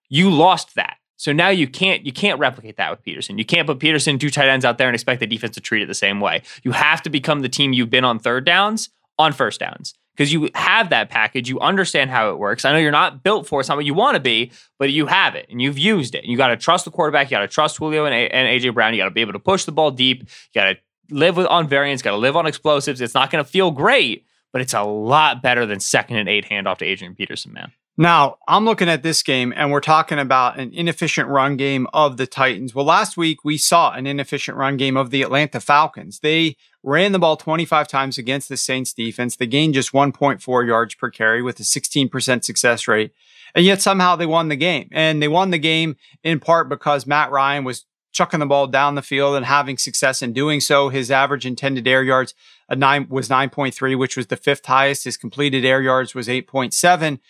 You 0.08 0.30
lost 0.30 0.74
that, 0.74 0.96
so 1.16 1.32
now 1.32 1.48
you 1.48 1.68
can't 1.68 2.04
you 2.04 2.12
can't 2.12 2.38
replicate 2.38 2.76
that 2.76 2.90
with 2.90 3.02
Peterson. 3.02 3.38
You 3.38 3.44
can't 3.44 3.66
put 3.66 3.78
Peterson 3.78 4.18
two 4.18 4.30
tight 4.30 4.48
ends 4.48 4.64
out 4.64 4.78
there 4.78 4.88
and 4.88 4.94
expect 4.94 5.20
the 5.20 5.26
defense 5.26 5.54
to 5.54 5.61
treat 5.61 5.82
it 5.82 5.87
the 5.87 5.94
same 5.94 6.20
way. 6.20 6.42
You 6.64 6.72
have 6.72 7.02
to 7.02 7.11
become 7.11 7.40
the 7.40 7.48
team 7.48 7.72
you've 7.72 7.90
been 7.90 8.04
on 8.04 8.18
third 8.18 8.44
downs 8.44 8.90
on 9.18 9.32
first 9.32 9.61
downs 9.61 9.94
because 10.14 10.33
you 10.33 10.51
have 10.55 10.90
that 10.90 11.11
package. 11.11 11.48
You 11.48 11.59
understand 11.61 12.11
how 12.11 12.31
it 12.31 12.38
works. 12.38 12.64
I 12.64 12.72
know 12.72 12.79
you're 12.79 12.90
not 12.90 13.22
built 13.22 13.46
for 13.46 13.61
it. 13.61 13.62
It's 13.62 13.68
not 13.68 13.77
what 13.77 13.87
you 13.87 13.94
want 13.94 14.14
to 14.14 14.20
be, 14.20 14.53
but 14.79 14.90
you 14.90 15.07
have 15.07 15.35
it 15.35 15.46
and 15.51 15.61
you've 15.61 15.79
used 15.79 16.14
it. 16.14 16.25
You 16.25 16.37
got 16.37 16.48
to 16.48 16.57
trust 16.57 16.85
the 16.85 16.90
quarterback. 16.90 17.31
You 17.31 17.37
got 17.37 17.40
to 17.40 17.48
trust 17.48 17.79
Julio 17.79 18.05
and, 18.05 18.14
A- 18.14 18.29
and 18.29 18.48
AJ 18.48 18.75
Brown. 18.75 18.94
You 18.94 19.01
got 19.01 19.07
to 19.07 19.11
be 19.11 19.20
able 19.22 19.33
to 19.33 19.38
push 19.38 19.64
the 19.64 19.72
ball 19.72 19.90
deep. 19.90 20.20
You 20.22 20.61
got 20.61 20.64
to 20.72 20.77
live 21.11 21.37
with 21.37 21.46
on 21.46 21.68
variance. 21.68 22.03
Got 22.03 22.12
to 22.12 22.16
live 22.18 22.37
on 22.37 22.46
explosives. 22.46 23.01
It's 23.01 23.14
not 23.14 23.31
going 23.31 23.42
to 23.44 23.51
feel 23.51 23.70
great, 23.70 24.27
but 24.53 24.61
it's 24.61 24.75
a 24.75 24.83
lot 24.83 25.42
better 25.42 25.66
than 25.66 25.81
second 25.81 26.16
and 26.16 26.29
eight 26.29 26.46
handoff 26.46 26.79
to 26.79 26.85
Adrian 26.85 27.14
Peterson, 27.14 27.53
man. 27.53 27.72
Now, 27.98 28.38
I'm 28.48 28.64
looking 28.64 28.88
at 28.88 29.02
this 29.02 29.22
game 29.22 29.52
and 29.55 29.70
we're 29.70 29.81
talking 29.81 30.18
about 30.18 30.59
an 30.59 30.72
inefficient 30.72 31.28
run 31.28 31.59
game 31.59 31.87
of 31.92 32.16
the 32.16 32.26
Titans. 32.26 32.74
Well, 32.74 32.87
last 32.87 33.18
week 33.18 33.44
we 33.44 33.59
saw 33.59 33.92
an 33.92 34.07
inefficient 34.07 34.57
run 34.57 34.78
game 34.78 34.96
of 34.96 35.11
the 35.11 35.22
Atlanta 35.22 35.61
Falcons. 35.61 36.20
They 36.20 36.57
ran 36.83 37.12
the 37.12 37.18
ball 37.18 37.37
25 37.37 37.87
times 37.88 38.16
against 38.16 38.48
the 38.48 38.57
Saints 38.57 38.94
defense. 38.94 39.37
They 39.37 39.46
gained 39.46 39.74
just 39.74 39.92
1.4 39.92 40.66
yards 40.66 40.94
per 40.94 41.11
carry 41.11 41.42
with 41.42 41.61
a 41.61 41.64
16% 41.64 42.44
success 42.44 42.88
rate. 42.88 43.12
And 43.55 43.66
yet 43.66 43.83
somehow 43.83 44.16
they 44.16 44.26
won 44.26 44.48
the 44.48 44.57
game. 44.57 44.88
And 44.90 45.22
they 45.22 45.28
won 45.28 45.50
the 45.50 45.59
game 45.59 45.96
in 46.24 46.40
part 46.40 46.70
because 46.70 47.07
Matt 47.07 47.31
Ryan 47.31 47.64
was 47.64 47.85
chucking 48.12 48.40
the 48.40 48.46
ball 48.46 48.66
down 48.68 48.94
the 48.94 49.02
field 49.02 49.37
and 49.37 49.44
having 49.44 49.76
success 49.76 50.22
in 50.22 50.33
doing 50.33 50.61
so. 50.61 50.88
His 50.88 51.11
average 51.11 51.44
intended 51.44 51.87
air 51.87 52.02
yards 52.02 52.35
nine, 52.74 53.07
was 53.11 53.28
9.3, 53.28 53.98
which 53.98 54.16
was 54.16 54.28
the 54.28 54.37
fifth 54.37 54.64
highest. 54.64 55.05
His 55.05 55.18
completed 55.18 55.64
air 55.66 55.83
yards 55.83 56.14
was 56.14 56.26
8.7 56.26 57.20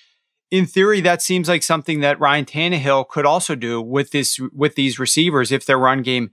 in 0.53 0.67
theory, 0.67 1.01
that 1.01 1.23
seems 1.23 1.49
like 1.49 1.63
something 1.63 2.01
that 2.01 2.21
Ryan 2.21 2.45
Tannehill 2.45 3.09
could 3.09 3.25
also 3.25 3.55
do 3.55 3.81
with 3.81 4.11
this 4.11 4.39
with 4.53 4.75
these 4.75 4.99
receivers 4.99 5.51
if 5.51 5.65
their 5.65 5.79
run 5.79 6.03
game 6.03 6.31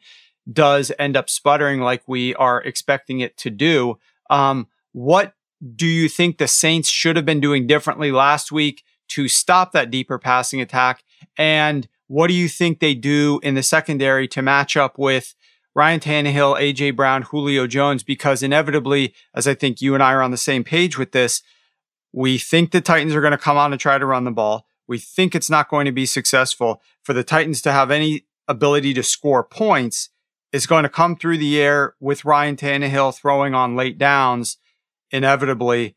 does 0.51 0.91
end 0.99 1.15
up 1.15 1.29
sputtering 1.29 1.79
like 1.79 2.03
we 2.05 2.35
are 2.35 2.61
expecting 2.61 3.21
it 3.21 3.37
to 3.37 3.49
do. 3.49 3.97
Um, 4.29 4.67
what 4.91 5.35
do 5.75 5.87
you 5.87 6.09
think 6.09 6.37
the 6.37 6.49
Saints 6.49 6.89
should 6.89 7.15
have 7.15 7.25
been 7.25 7.39
doing 7.39 7.65
differently 7.65 8.11
last 8.11 8.51
week 8.51 8.83
to 9.09 9.29
stop 9.29 9.71
that 9.71 9.89
deeper 9.89 10.19
passing 10.19 10.59
attack? 10.59 11.01
And 11.37 11.87
what 12.07 12.27
do 12.27 12.33
you 12.33 12.49
think 12.49 12.79
they 12.79 12.95
do 12.95 13.39
in 13.41 13.55
the 13.55 13.63
secondary 13.63 14.27
to 14.29 14.41
match 14.41 14.75
up 14.75 14.97
with 14.97 15.33
Ryan 15.75 16.01
Tannehill, 16.01 16.59
AJ 16.59 16.93
Brown, 16.97 17.21
Julio 17.21 17.67
Jones? 17.67 18.03
Because 18.03 18.43
inevitably, 18.43 19.13
as 19.33 19.47
I 19.47 19.53
think 19.53 19.81
you 19.81 19.93
and 19.93 20.03
I 20.03 20.11
are 20.11 20.21
on 20.21 20.31
the 20.31 20.37
same 20.37 20.65
page 20.65 20.97
with 20.97 21.13
this, 21.13 21.41
we 22.11 22.37
think 22.37 22.71
the 22.71 22.81
Titans 22.81 23.15
are 23.15 23.21
going 23.21 23.31
to 23.31 23.37
come 23.37 23.57
out 23.57 23.71
and 23.71 23.79
try 23.79 23.97
to 23.97 24.05
run 24.05 24.23
the 24.23 24.31
ball. 24.31 24.65
We 24.87 24.97
think 24.97 25.35
it's 25.35 25.49
not 25.49 25.69
going 25.69 25.85
to 25.85 25.91
be 25.91 26.05
successful. 26.05 26.81
For 27.03 27.13
the 27.13 27.23
Titans 27.23 27.61
to 27.63 27.71
have 27.71 27.91
any 27.91 28.25
ability 28.47 28.93
to 28.95 29.03
score 29.03 29.43
points 29.43 30.09
is 30.51 30.65
going 30.65 30.83
to 30.83 30.89
come 30.89 31.15
through 31.15 31.37
the 31.37 31.59
air 31.61 31.95
with 31.99 32.25
Ryan 32.25 32.55
Tannehill 32.55 33.15
throwing 33.15 33.53
on 33.53 33.75
late 33.75 33.97
downs 33.97 34.57
inevitably. 35.11 35.95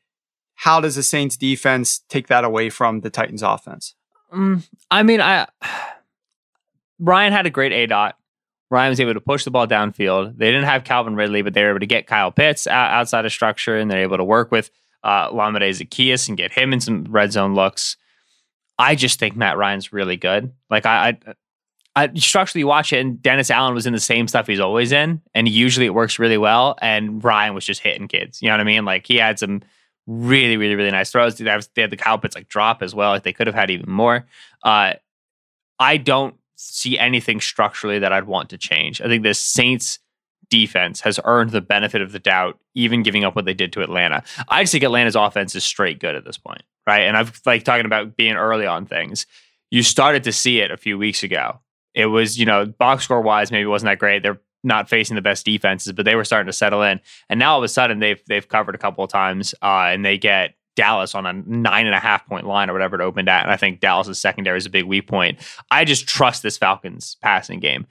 How 0.56 0.80
does 0.80 0.96
the 0.96 1.02
Saints 1.02 1.36
defense 1.36 2.02
take 2.08 2.28
that 2.28 2.44
away 2.44 2.68
from 2.68 3.00
the 3.00 3.10
Titans 3.10 3.42
offense? 3.42 3.94
Um, 4.30 4.64
I 4.90 5.02
mean, 5.02 5.20
I 5.20 5.46
Ryan 6.98 7.32
had 7.32 7.46
a 7.46 7.50
great 7.50 7.72
A 7.72 7.86
dot. 7.86 8.16
Ryan 8.70 8.90
was 8.90 9.00
able 9.00 9.14
to 9.14 9.20
push 9.20 9.44
the 9.44 9.50
ball 9.50 9.66
downfield. 9.66 10.38
They 10.38 10.46
didn't 10.46 10.64
have 10.64 10.84
Calvin 10.84 11.14
Ridley, 11.14 11.42
but 11.42 11.52
they 11.52 11.62
were 11.62 11.70
able 11.70 11.80
to 11.80 11.86
get 11.86 12.06
Kyle 12.06 12.30
Pitts 12.30 12.66
outside 12.66 13.26
of 13.26 13.32
structure, 13.32 13.76
and 13.76 13.90
they're 13.90 14.00
able 14.02 14.16
to 14.16 14.24
work 14.24 14.50
with 14.50 14.70
uh, 15.04 15.30
Olamide 15.30 15.68
Zaccheaus 15.68 16.28
and 16.28 16.36
get 16.36 16.52
him 16.52 16.72
in 16.72 16.80
some 16.80 17.04
red 17.04 17.32
zone 17.32 17.54
looks. 17.54 17.96
I 18.78 18.94
just 18.94 19.18
think 19.18 19.36
Matt 19.36 19.56
Ryan's 19.56 19.92
really 19.92 20.16
good. 20.16 20.52
Like 20.70 20.86
I, 20.86 21.18
I, 21.96 22.04
I 22.04 22.14
structurally 22.14 22.64
watch 22.64 22.92
it, 22.92 23.00
and 23.00 23.20
Dennis 23.22 23.50
Allen 23.50 23.74
was 23.74 23.86
in 23.86 23.92
the 23.92 24.00
same 24.00 24.26
stuff 24.28 24.46
he's 24.46 24.60
always 24.60 24.92
in, 24.92 25.20
and 25.34 25.48
usually 25.48 25.86
it 25.86 25.94
works 25.94 26.18
really 26.18 26.38
well. 26.38 26.76
And 26.80 27.22
Ryan 27.22 27.54
was 27.54 27.64
just 27.66 27.80
hitting 27.80 28.08
kids. 28.08 28.40
You 28.40 28.48
know 28.48 28.54
what 28.54 28.60
I 28.60 28.64
mean? 28.64 28.84
Like 28.84 29.06
he 29.06 29.16
had 29.16 29.38
some 29.38 29.62
really, 30.06 30.56
really, 30.56 30.74
really 30.74 30.90
nice 30.90 31.12
throws. 31.12 31.36
They 31.36 31.50
had 31.50 31.66
the 31.74 32.18
Pitts 32.20 32.34
like 32.34 32.48
drop 32.48 32.82
as 32.82 32.94
well. 32.94 33.10
Like 33.10 33.24
they 33.24 33.32
could 33.32 33.46
have 33.46 33.54
had 33.54 33.70
even 33.70 33.90
more. 33.90 34.26
Uh, 34.62 34.94
I 35.78 35.96
don't 35.96 36.34
see 36.56 36.98
anything 36.98 37.40
structurally 37.40 37.98
that 37.98 38.12
I'd 38.12 38.26
want 38.26 38.50
to 38.50 38.58
change. 38.58 39.00
I 39.00 39.06
think 39.06 39.22
the 39.22 39.34
Saints 39.34 39.98
defense 40.52 41.00
has 41.00 41.18
earned 41.24 41.48
the 41.48 41.62
benefit 41.62 42.02
of 42.02 42.12
the 42.12 42.18
doubt, 42.18 42.58
even 42.74 43.02
giving 43.02 43.24
up 43.24 43.34
what 43.34 43.46
they 43.46 43.54
did 43.54 43.72
to 43.72 43.80
Atlanta. 43.80 44.22
I 44.50 44.62
just 44.62 44.72
think 44.72 44.84
Atlanta's 44.84 45.16
offense 45.16 45.54
is 45.54 45.64
straight 45.64 45.98
good 45.98 46.14
at 46.14 46.26
this 46.26 46.36
point, 46.36 46.62
right? 46.86 47.04
And 47.04 47.16
I've 47.16 47.40
like 47.46 47.64
talking 47.64 47.86
about 47.86 48.18
being 48.18 48.34
early 48.34 48.66
on 48.66 48.84
things. 48.84 49.24
You 49.70 49.82
started 49.82 50.24
to 50.24 50.32
see 50.32 50.60
it 50.60 50.70
a 50.70 50.76
few 50.76 50.98
weeks 50.98 51.22
ago. 51.22 51.60
It 51.94 52.04
was, 52.06 52.38
you 52.38 52.44
know, 52.44 52.66
box 52.66 53.04
score 53.04 53.22
wise, 53.22 53.50
maybe 53.50 53.64
wasn't 53.64 53.88
that 53.88 53.98
great. 53.98 54.22
They're 54.22 54.42
not 54.62 54.90
facing 54.90 55.14
the 55.14 55.22
best 55.22 55.46
defenses, 55.46 55.94
but 55.94 56.04
they 56.04 56.16
were 56.16 56.24
starting 56.24 56.48
to 56.48 56.52
settle 56.52 56.82
in. 56.82 57.00
And 57.30 57.40
now 57.40 57.52
all 57.52 57.58
of 57.58 57.64
a 57.64 57.68
sudden 57.68 57.98
they've 57.98 58.22
they've 58.26 58.46
covered 58.46 58.74
a 58.74 58.78
couple 58.78 59.02
of 59.02 59.10
times, 59.10 59.54
uh, 59.62 59.88
and 59.88 60.04
they 60.04 60.18
get 60.18 60.54
Dallas 60.76 61.14
on 61.14 61.24
a 61.24 61.32
nine 61.32 61.86
and 61.86 61.94
a 61.94 61.98
half 61.98 62.26
point 62.26 62.46
line 62.46 62.68
or 62.68 62.74
whatever 62.74 63.00
it 63.00 63.02
opened 63.02 63.30
at. 63.30 63.44
And 63.44 63.50
I 63.50 63.56
think 63.56 63.80
Dallas's 63.80 64.18
secondary 64.18 64.58
is 64.58 64.66
a 64.66 64.70
big 64.70 64.84
weak 64.84 65.06
point. 65.06 65.38
I 65.70 65.86
just 65.86 66.06
trust 66.06 66.42
this 66.42 66.58
Falcons 66.58 67.16
passing 67.22 67.58
game. 67.58 67.86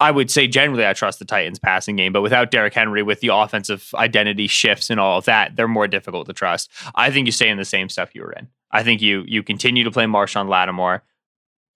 I 0.00 0.10
would 0.10 0.30
say 0.30 0.46
generally 0.46 0.86
I 0.86 0.92
trust 0.92 1.18
the 1.18 1.24
Titans 1.24 1.58
passing 1.58 1.96
game, 1.96 2.12
but 2.12 2.22
without 2.22 2.50
Derrick 2.50 2.74
Henry, 2.74 3.02
with 3.02 3.20
the 3.20 3.28
offensive 3.28 3.90
identity 3.94 4.46
shifts 4.46 4.90
and 4.90 4.98
all 4.98 5.18
of 5.18 5.24
that, 5.26 5.56
they're 5.56 5.68
more 5.68 5.88
difficult 5.88 6.26
to 6.26 6.32
trust. 6.32 6.70
I 6.94 7.10
think 7.10 7.26
you 7.26 7.32
stay 7.32 7.48
in 7.48 7.58
the 7.58 7.64
same 7.64 7.88
stuff 7.88 8.14
you 8.14 8.22
were 8.22 8.32
in. 8.32 8.48
I 8.70 8.82
think 8.82 9.00
you 9.02 9.24
you 9.26 9.42
continue 9.42 9.84
to 9.84 9.90
play 9.90 10.04
Marshon 10.04 10.48
Lattimore 10.48 11.02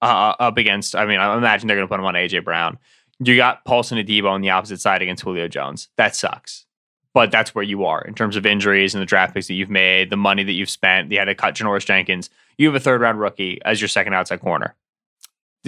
uh, 0.03 0.35
up 0.39 0.57
against. 0.57 0.97
I 0.97 1.07
mean, 1.07 1.21
I 1.21 1.37
imagine 1.37 1.69
they're 1.69 1.77
going 1.77 1.89
to 1.89 1.93
put 1.93 2.01
him 2.01 2.07
on 2.07 2.15
AJ 2.15 2.45
Brown. 2.45 2.79
You 3.21 3.37
got 3.37 3.65
Paulson 3.65 3.99
Adebo 3.99 4.31
on 4.31 4.43
the 4.43 4.51
opposite 4.51 4.81
side 4.81 5.03
against 5.03 5.25
Julio 5.25 5.49
Jones. 5.49 5.89
That 5.97 6.15
sucks 6.15 6.67
but 7.19 7.33
that's 7.33 7.53
where 7.53 7.65
you 7.65 7.85
are 7.85 8.01
in 8.03 8.15
terms 8.15 8.37
of 8.37 8.47
injuries 8.47 8.95
and 8.95 9.03
the 9.03 9.07
draft 9.07 9.35
picks 9.35 9.49
that 9.49 9.55
you've 9.55 9.69
made, 9.69 10.09
the 10.09 10.17
money 10.17 10.45
that 10.45 10.53
you've 10.53 10.71
spent. 10.71 11.11
You 11.11 11.19
had 11.19 11.25
to 11.25 11.35
cut 11.35 11.57
Janoris 11.57 11.85
Jenkins. 11.85 12.31
You 12.59 12.69
have 12.69 12.77
a 12.77 12.81
third 12.81 13.01
round 13.01 13.19
rookie 13.19 13.61
as 13.65 13.81
your 13.81 13.89
second 13.89 14.15
outside 14.15 14.41
corner. 14.41 14.77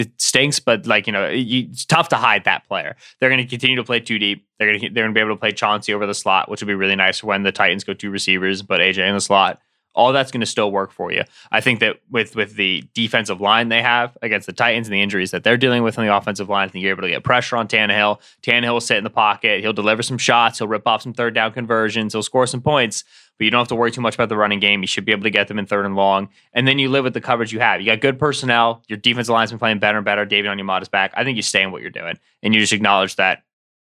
It 0.00 0.20
stinks, 0.20 0.58
but 0.58 0.86
like 0.86 1.06
you 1.06 1.12
know, 1.12 1.28
you, 1.28 1.68
it's 1.70 1.84
tough 1.84 2.08
to 2.10 2.16
hide 2.16 2.44
that 2.44 2.66
player. 2.66 2.96
They're 3.18 3.30
going 3.30 3.42
to 3.42 3.48
continue 3.48 3.76
to 3.76 3.84
play 3.84 4.00
too 4.00 4.18
deep. 4.18 4.46
They're 4.58 4.68
going 4.68 4.80
to 4.80 4.88
they're 4.88 5.04
going 5.04 5.14
to 5.14 5.18
be 5.18 5.20
able 5.20 5.34
to 5.34 5.40
play 5.40 5.52
Chauncey 5.52 5.94
over 5.94 6.06
the 6.06 6.14
slot, 6.14 6.50
which 6.50 6.60
would 6.60 6.68
be 6.68 6.74
really 6.74 6.96
nice 6.96 7.22
when 7.22 7.42
the 7.42 7.52
Titans 7.52 7.84
go 7.84 7.94
two 7.94 8.10
receivers, 8.10 8.62
but 8.62 8.80
AJ 8.80 9.06
in 9.06 9.14
the 9.14 9.20
slot 9.20 9.60
all 9.94 10.12
that's 10.12 10.30
going 10.30 10.40
to 10.40 10.46
still 10.46 10.70
work 10.70 10.92
for 10.92 11.12
you. 11.12 11.22
I 11.50 11.60
think 11.60 11.80
that 11.80 12.00
with 12.10 12.36
with 12.36 12.54
the 12.54 12.84
defensive 12.94 13.40
line 13.40 13.68
they 13.68 13.82
have 13.82 14.16
against 14.22 14.46
the 14.46 14.52
Titans 14.52 14.86
and 14.86 14.94
the 14.94 15.02
injuries 15.02 15.30
that 15.32 15.42
they're 15.44 15.56
dealing 15.56 15.82
with 15.82 15.98
on 15.98 16.06
the 16.06 16.14
offensive 16.14 16.48
line, 16.48 16.68
I 16.68 16.70
think 16.70 16.82
you're 16.82 16.92
able 16.92 17.02
to 17.02 17.08
get 17.08 17.24
pressure 17.24 17.56
on 17.56 17.68
Tannehill. 17.68 18.20
Tannehill 18.42 18.72
will 18.72 18.80
sit 18.80 18.98
in 18.98 19.04
the 19.04 19.10
pocket. 19.10 19.60
He'll 19.60 19.72
deliver 19.72 20.02
some 20.02 20.18
shots. 20.18 20.58
He'll 20.58 20.68
rip 20.68 20.86
off 20.86 21.02
some 21.02 21.12
third 21.12 21.34
down 21.34 21.52
conversions. 21.52 22.12
He'll 22.12 22.22
score 22.22 22.46
some 22.46 22.62
points. 22.62 23.04
But 23.40 23.46
you 23.46 23.50
don't 23.50 23.60
have 23.60 23.68
to 23.68 23.74
worry 23.74 23.90
too 23.90 24.02
much 24.02 24.16
about 24.16 24.28
the 24.28 24.36
running 24.36 24.60
game. 24.60 24.82
You 24.82 24.86
should 24.86 25.06
be 25.06 25.12
able 25.12 25.22
to 25.22 25.30
get 25.30 25.48
them 25.48 25.58
in 25.58 25.64
third 25.64 25.86
and 25.86 25.96
long. 25.96 26.28
And 26.52 26.68
then 26.68 26.78
you 26.78 26.90
live 26.90 27.04
with 27.04 27.14
the 27.14 27.22
coverage 27.22 27.54
you 27.54 27.60
have. 27.60 27.80
You 27.80 27.86
got 27.86 28.02
good 28.02 28.18
personnel. 28.18 28.82
Your 28.86 28.98
defensive 28.98 29.32
line's 29.32 29.48
been 29.48 29.58
playing 29.58 29.78
better 29.78 29.96
and 29.96 30.04
better. 30.04 30.26
David 30.26 30.50
on 30.50 30.58
your 30.58 30.66
Onyemata's 30.66 30.90
back. 30.90 31.14
I 31.16 31.24
think 31.24 31.36
you 31.36 31.42
stay 31.42 31.62
in 31.62 31.72
what 31.72 31.80
you're 31.80 31.90
doing. 31.90 32.18
And 32.42 32.54
you 32.54 32.60
just 32.60 32.74
acknowledge 32.74 33.16
that 33.16 33.44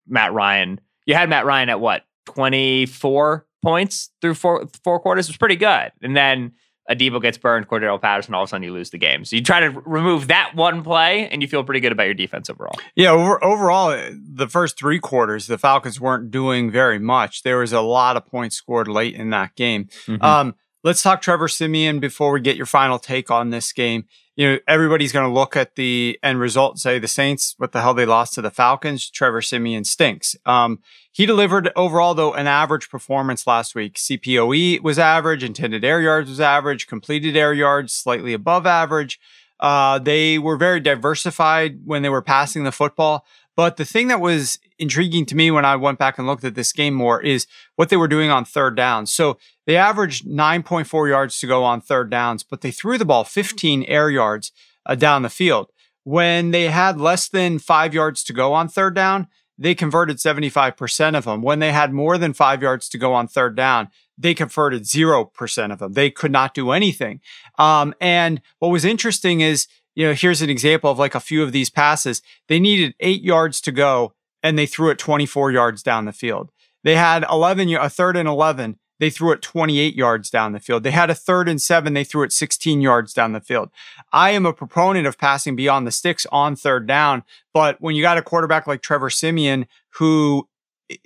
Matt 0.08 0.34
Ryan, 0.34 0.82
you 1.06 1.14
had 1.14 1.30
Matt 1.30 1.46
Ryan 1.46 1.70
at 1.70 1.80
what, 1.80 2.04
24 2.26 3.46
points 3.62 4.10
through 4.22 4.34
four, 4.34 4.68
four 4.84 5.00
quarters? 5.00 5.28
It 5.28 5.34
was 5.34 5.38
pretty 5.38 5.56
good. 5.56 5.92
And 6.02 6.18
then 6.18 6.54
Adebo 6.90 7.22
gets 7.22 7.38
burned, 7.38 7.68
Cordarrelle 7.68 8.02
Patterson, 8.02 8.34
all 8.34 8.44
of 8.44 8.48
a 8.48 8.50
sudden 8.50 8.64
you 8.64 8.74
lose 8.74 8.90
the 8.90 8.98
game. 8.98 9.24
So 9.24 9.36
you 9.36 9.42
try 9.42 9.62
to 9.62 9.70
remove 9.70 10.28
that 10.28 10.54
one 10.54 10.84
play, 10.84 11.30
and 11.30 11.42
you 11.42 11.48
feel 11.48 11.64
pretty 11.64 11.80
good 11.80 11.92
about 11.92 12.04
your 12.04 12.14
defense 12.14 12.50
overall. 12.50 12.78
Yeah, 12.96 13.12
over, 13.12 13.44
overall, 13.44 13.90
uh, 13.90 14.12
the 14.14 14.50
first 14.50 14.78
three 14.78 15.00
quarters, 15.00 15.48
the 15.48 15.58
Falcons 15.58 16.02
weren't 16.02 16.30
doing 16.30 16.72
very 16.72 17.00
much. 17.00 17.44
There 17.44 17.60
was 17.60 17.72
a 17.72 17.82
lot 17.82 18.18
of 18.18 18.26
points 18.26 18.58
scored 18.58 18.88
late 18.88 19.16
in 19.16 19.30
that 19.30 19.56
game. 19.56 19.86
Mm-hmm. 20.08 20.24
Um, 20.24 20.56
let's 20.84 21.02
talk 21.02 21.22
Trevor 21.22 21.48
Siemian 21.48 22.00
before 22.00 22.32
we 22.32 22.42
get 22.42 22.58
your 22.58 22.66
final 22.66 23.00
take 23.00 23.32
on 23.32 23.50
this 23.50 23.72
game 23.72 24.06
you 24.36 24.50
know, 24.50 24.60
everybody's 24.68 25.12
going 25.12 25.28
to 25.28 25.34
look 25.34 25.56
at 25.56 25.76
the 25.76 26.18
end 26.24 26.40
result 26.40 26.80
say 26.80 26.98
the 26.98 27.08
Saints, 27.08 27.54
what 27.58 27.72
the 27.72 27.82
hell 27.82 27.94
they 27.94 28.06
lost 28.06 28.34
to 28.34 28.42
the 28.42 28.50
Falcons. 28.50 29.10
Trevor 29.10 29.42
Siemian 29.42 29.84
stinks. 29.84 30.36
Um, 30.46 30.80
he 31.12 31.26
delivered 31.28 31.72
overall, 31.76 32.16
though, 32.16 32.34
an 32.34 32.48
average 32.48 32.90
performance 32.90 33.46
last 33.46 33.76
week. 33.76 33.96
CPOE 33.96 34.82
was 34.82 34.98
average, 34.98 35.44
intended 35.44 35.86
air 35.86 36.02
yards 36.02 36.30
was 36.30 36.40
average, 36.40 36.88
completed 36.88 37.38
air 37.38 37.54
yards 37.54 37.94
slightly 37.94 38.34
above 38.34 38.66
average. 38.66 39.20
Uh, 39.60 40.00
they 40.00 40.40
were 40.40 40.58
very 40.58 40.80
diversified 40.80 41.80
when 41.86 42.02
they 42.02 42.10
were 42.10 42.22
passing 42.22 42.64
the 42.64 42.72
football. 42.72 43.26
But 43.56 43.78
the 43.78 43.86
thing 43.86 44.08
that 44.08 44.20
was 44.20 44.58
intriguing 44.80 45.26
to 45.28 45.36
me 45.36 45.52
when 45.52 45.66
I 45.66 45.76
went 45.76 46.00
back 46.00 46.18
and 46.18 46.28
looked 46.28 46.44
at 46.44 46.56
this 46.56 46.72
game 46.72 46.94
more 46.94 47.22
is 47.22 47.46
what 47.76 47.90
they 47.90 47.98
were 47.98 48.08
doing 48.08 48.32
on 48.32 48.46
third 48.46 48.76
down. 48.76 49.06
So 49.06 49.38
they 49.66 49.78
averaged 49.78 50.26
9.4 50.26 51.10
yards 51.10 51.40
to 51.40 51.48
go 51.48 51.64
on 51.64 51.82
third 51.82 52.10
downs, 52.10 52.44
but 52.44 52.62
they 52.62 52.72
threw 52.72 52.98
the 52.98 53.06
ball 53.06 53.24
15 53.24 53.84
air 53.84 54.10
yards 54.10 54.52
uh, 54.86 54.96
down 54.96 55.22
the 55.22 55.30
field. 55.30 55.70
When 56.04 56.52
they 56.52 56.68
had 56.68 57.00
less 57.00 57.30
than 57.30 57.60
five 57.60 57.94
yards 57.94 58.24
to 58.26 58.34
go 58.34 58.54
on 58.54 58.68
third 58.68 58.96
down, 58.96 59.28
they 59.58 59.76
converted 59.76 60.18
75% 60.18 61.16
of 61.16 61.26
them. 61.26 61.42
When 61.42 61.60
they 61.60 61.72
had 61.72 61.94
more 61.94 62.18
than 62.18 62.34
five 62.34 62.62
yards 62.62 62.90
to 62.90 62.98
go 62.98 63.14
on 63.14 63.28
third 63.28 63.56
down, 63.56 63.90
they 64.18 64.34
converted 64.34 64.84
0% 64.84 65.72
of 65.72 65.80
them. 65.80 65.94
They 65.94 66.10
could 66.10 66.32
not 66.32 66.54
do 66.54 66.72
anything. 66.72 67.22
Um, 67.58 67.94
and 68.02 68.42
what 68.60 68.70
was 68.70 68.86
interesting 68.86 69.42
is, 69.42 69.68
you 69.96 70.08
know, 70.08 70.14
here's 70.14 70.42
an 70.42 70.50
example 70.50 70.90
of 70.90 71.00
like 71.00 71.16
a 71.16 71.20
few 71.20 71.44
of 71.44 71.52
these 71.52 71.70
passes. 71.70 72.22
They 72.48 72.60
needed 72.60 72.96
eight 73.00 73.22
yards 73.22 73.62
to 73.62 73.72
go 73.72 74.14
and 74.42 74.58
they 74.58 74.66
threw 74.66 74.90
it 74.90 74.98
24 74.98 75.52
yards 75.52 75.84
down 75.84 76.06
the 76.06 76.12
field. 76.12 76.52
They 76.84 76.96
had 76.96 77.26
11, 77.30 77.70
a 77.76 77.90
third 77.90 78.18
and 78.18 78.28
11. 78.28 78.78
They 79.00 79.10
threw 79.10 79.32
it 79.32 79.42
28 79.42 79.96
yards 79.96 80.30
down 80.30 80.54
the 80.54 80.60
field. 80.60 80.84
They 80.84 80.92
had 80.92 81.10
a 81.10 81.16
third 81.16 81.50
and 81.50 81.62
seven. 81.62 81.94
They 81.94 82.04
threw 82.04 82.24
it 82.24 82.32
16 82.32 82.82
yards 82.82 83.14
down 83.14 83.34
the 83.34 83.42
field. 83.42 83.70
I 84.12 84.32
am 84.32 84.46
a 84.46 84.54
proponent 84.54 85.08
of 85.08 85.18
passing 85.18 85.56
beyond 85.56 85.88
the 85.88 85.92
sticks 85.92 86.26
on 86.32 86.56
third 86.56 86.88
down. 86.88 87.24
But 87.54 87.82
when 87.82 87.96
you 87.96 88.02
got 88.02 88.18
a 88.18 88.22
quarterback 88.22 88.68
like 88.68 88.82
Trevor 88.82 89.10
Siemian, 89.10 89.68
who 89.96 90.48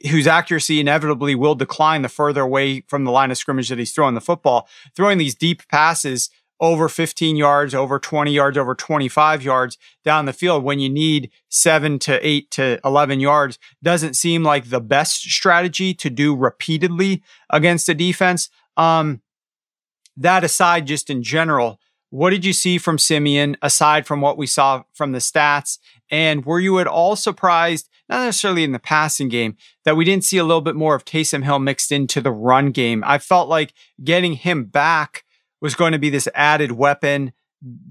whose 0.10 0.28
accuracy 0.28 0.80
inevitably 0.80 1.36
will 1.36 1.56
decline 1.56 2.02
the 2.02 2.10
further 2.10 2.42
away 2.42 2.82
from 2.88 3.04
the 3.06 3.12
line 3.12 3.32
of 3.32 3.38
scrimmage 3.38 3.70
that 3.70 3.78
he's 3.78 3.94
throwing 3.94 4.16
the 4.16 4.22
football, 4.22 4.68
throwing 4.96 5.18
these 5.18 5.36
deep 5.36 5.68
passes 5.70 6.30
over 6.60 6.90
15 6.90 7.36
yards, 7.36 7.76
over 7.76 8.00
20 8.00 8.32
yards, 8.32 8.58
over 8.58 8.74
25 8.74 9.44
yards 9.44 9.78
down 10.04 10.26
the 10.26 10.34
field 10.34 10.64
when 10.64 10.80
you 10.80 10.90
need 10.90 11.32
seven 11.50 12.00
to 12.00 12.26
eight 12.28 12.50
to 12.52 12.80
11 12.84 13.20
yards 13.20 13.60
doesn't 13.84 14.16
seem 14.16 14.44
like 14.44 14.70
the 14.70 14.82
best 14.82 15.22
strategy 15.22 15.94
to 15.94 16.10
do 16.10 16.36
repeatedly 16.36 17.24
against 17.50 17.90
a 17.90 17.94
defense. 17.94 18.50
Um, 18.76 19.22
that 20.16 20.44
aside, 20.44 20.88
just 20.88 21.10
in 21.10 21.22
general, 21.22 21.80
what 22.10 22.32
did 22.32 22.46
you 22.46 22.54
see 22.54 22.78
from 22.78 22.98
Siemian 22.98 23.58
aside 23.62 24.08
from 24.08 24.22
what 24.22 24.38
we 24.38 24.48
saw 24.48 24.84
from 24.94 25.12
the 25.12 25.20
stats? 25.20 25.78
And 26.10 26.46
were 26.46 26.60
you 26.60 26.80
at 26.80 26.88
all 26.88 27.16
surprised, 27.16 27.90
not 28.10 28.24
necessarily 28.26 28.64
in 28.64 28.72
the 28.72 28.80
passing 28.80 29.28
game, 29.28 29.58
that 29.84 29.98
we 29.98 30.06
didn't 30.06 30.24
see 30.24 30.38
a 30.38 30.44
little 30.44 30.62
bit 30.62 30.76
more 30.76 30.96
of 30.96 31.06
Taysom 31.06 31.44
Hill 31.44 31.60
mixed 31.60 31.92
into 31.92 32.22
the 32.22 32.32
run 32.32 32.72
game? 32.72 33.04
I 33.06 33.18
felt 33.18 33.50
like 33.50 33.74
getting 34.04 34.34
him 34.34 34.64
back 34.66 35.26
was 35.62 35.76
going 35.76 35.92
to 35.92 36.00
be 36.00 36.10
this 36.10 36.28
added 36.34 36.72
weapon 36.72 37.34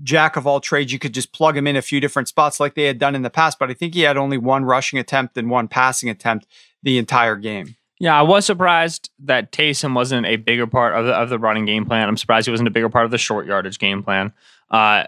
jack 0.02 0.36
of 0.36 0.46
all 0.46 0.60
trades. 0.60 0.92
You 0.92 0.98
could 0.98 1.14
just 1.14 1.32
plug 1.32 1.56
him 1.56 1.66
in 1.66 1.76
a 1.76 1.82
few 1.82 2.00
different 2.00 2.28
spots 2.28 2.60
like 2.60 2.74
they 2.74 2.84
had 2.84 2.98
done 2.98 3.14
in 3.14 3.22
the 3.22 3.30
past. 3.30 3.58
But 3.58 3.70
I 3.70 3.74
think 3.74 3.94
he 3.94 4.02
had 4.02 4.16
only 4.16 4.38
one 4.38 4.64
rushing 4.64 4.98
attempt 4.98 5.36
and 5.36 5.50
one 5.50 5.68
passing 5.68 6.08
attempt 6.08 6.46
the 6.82 6.98
entire 6.98 7.36
game. 7.36 7.76
Yeah, 7.98 8.18
I 8.18 8.22
was 8.22 8.44
surprised 8.44 9.10
that 9.20 9.52
Taysom 9.52 9.94
wasn't 9.94 10.26
a 10.26 10.36
bigger 10.36 10.66
part 10.66 10.94
of 10.94 11.06
the, 11.06 11.14
of 11.14 11.30
the 11.30 11.38
running 11.38 11.64
game 11.64 11.86
plan. 11.86 12.08
I'm 12.08 12.18
surprised 12.18 12.46
he 12.46 12.50
wasn't 12.50 12.68
a 12.68 12.72
bigger 12.72 12.90
part 12.90 13.06
of 13.06 13.10
the 13.10 13.18
short 13.18 13.46
yardage 13.46 13.78
game 13.78 14.02
plan. 14.02 14.32
Uh, 14.70 15.04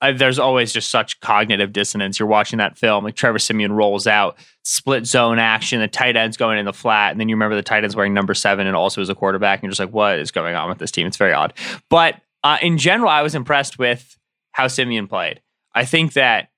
I, 0.00 0.12
there's 0.12 0.38
always 0.38 0.72
just 0.72 0.90
such 0.90 1.20
cognitive 1.20 1.72
dissonance. 1.72 2.18
You're 2.18 2.28
watching 2.28 2.58
that 2.58 2.78
film, 2.78 3.04
like 3.04 3.16
Trevor 3.16 3.38
Siemian 3.38 3.72
rolls 3.72 4.06
out 4.06 4.38
split 4.62 5.06
zone 5.06 5.38
action, 5.38 5.80
the 5.80 5.88
tight 5.88 6.16
end's 6.16 6.36
going 6.36 6.58
in 6.58 6.64
the 6.64 6.72
flat, 6.72 7.10
and 7.10 7.20
then 7.20 7.28
you 7.28 7.34
remember 7.34 7.56
the 7.56 7.62
tight 7.62 7.82
end's 7.82 7.96
wearing 7.96 8.14
number 8.14 8.34
seven 8.34 8.66
and 8.66 8.76
also 8.76 9.00
as 9.00 9.08
a 9.08 9.14
quarterback, 9.14 9.58
and 9.58 9.64
you're 9.64 9.70
just 9.70 9.80
like, 9.80 9.92
what 9.92 10.18
is 10.18 10.30
going 10.30 10.54
on 10.54 10.68
with 10.68 10.78
this 10.78 10.90
team? 10.90 11.06
It's 11.06 11.16
very 11.16 11.32
odd. 11.32 11.52
But 11.88 12.20
uh, 12.42 12.58
in 12.62 12.78
general, 12.78 13.10
I 13.10 13.22
was 13.22 13.34
impressed 13.34 13.78
with 13.78 14.18
how 14.52 14.68
Siemian 14.68 15.06
played. 15.06 15.40
I 15.74 15.84
think 15.84 16.14
that 16.14 16.50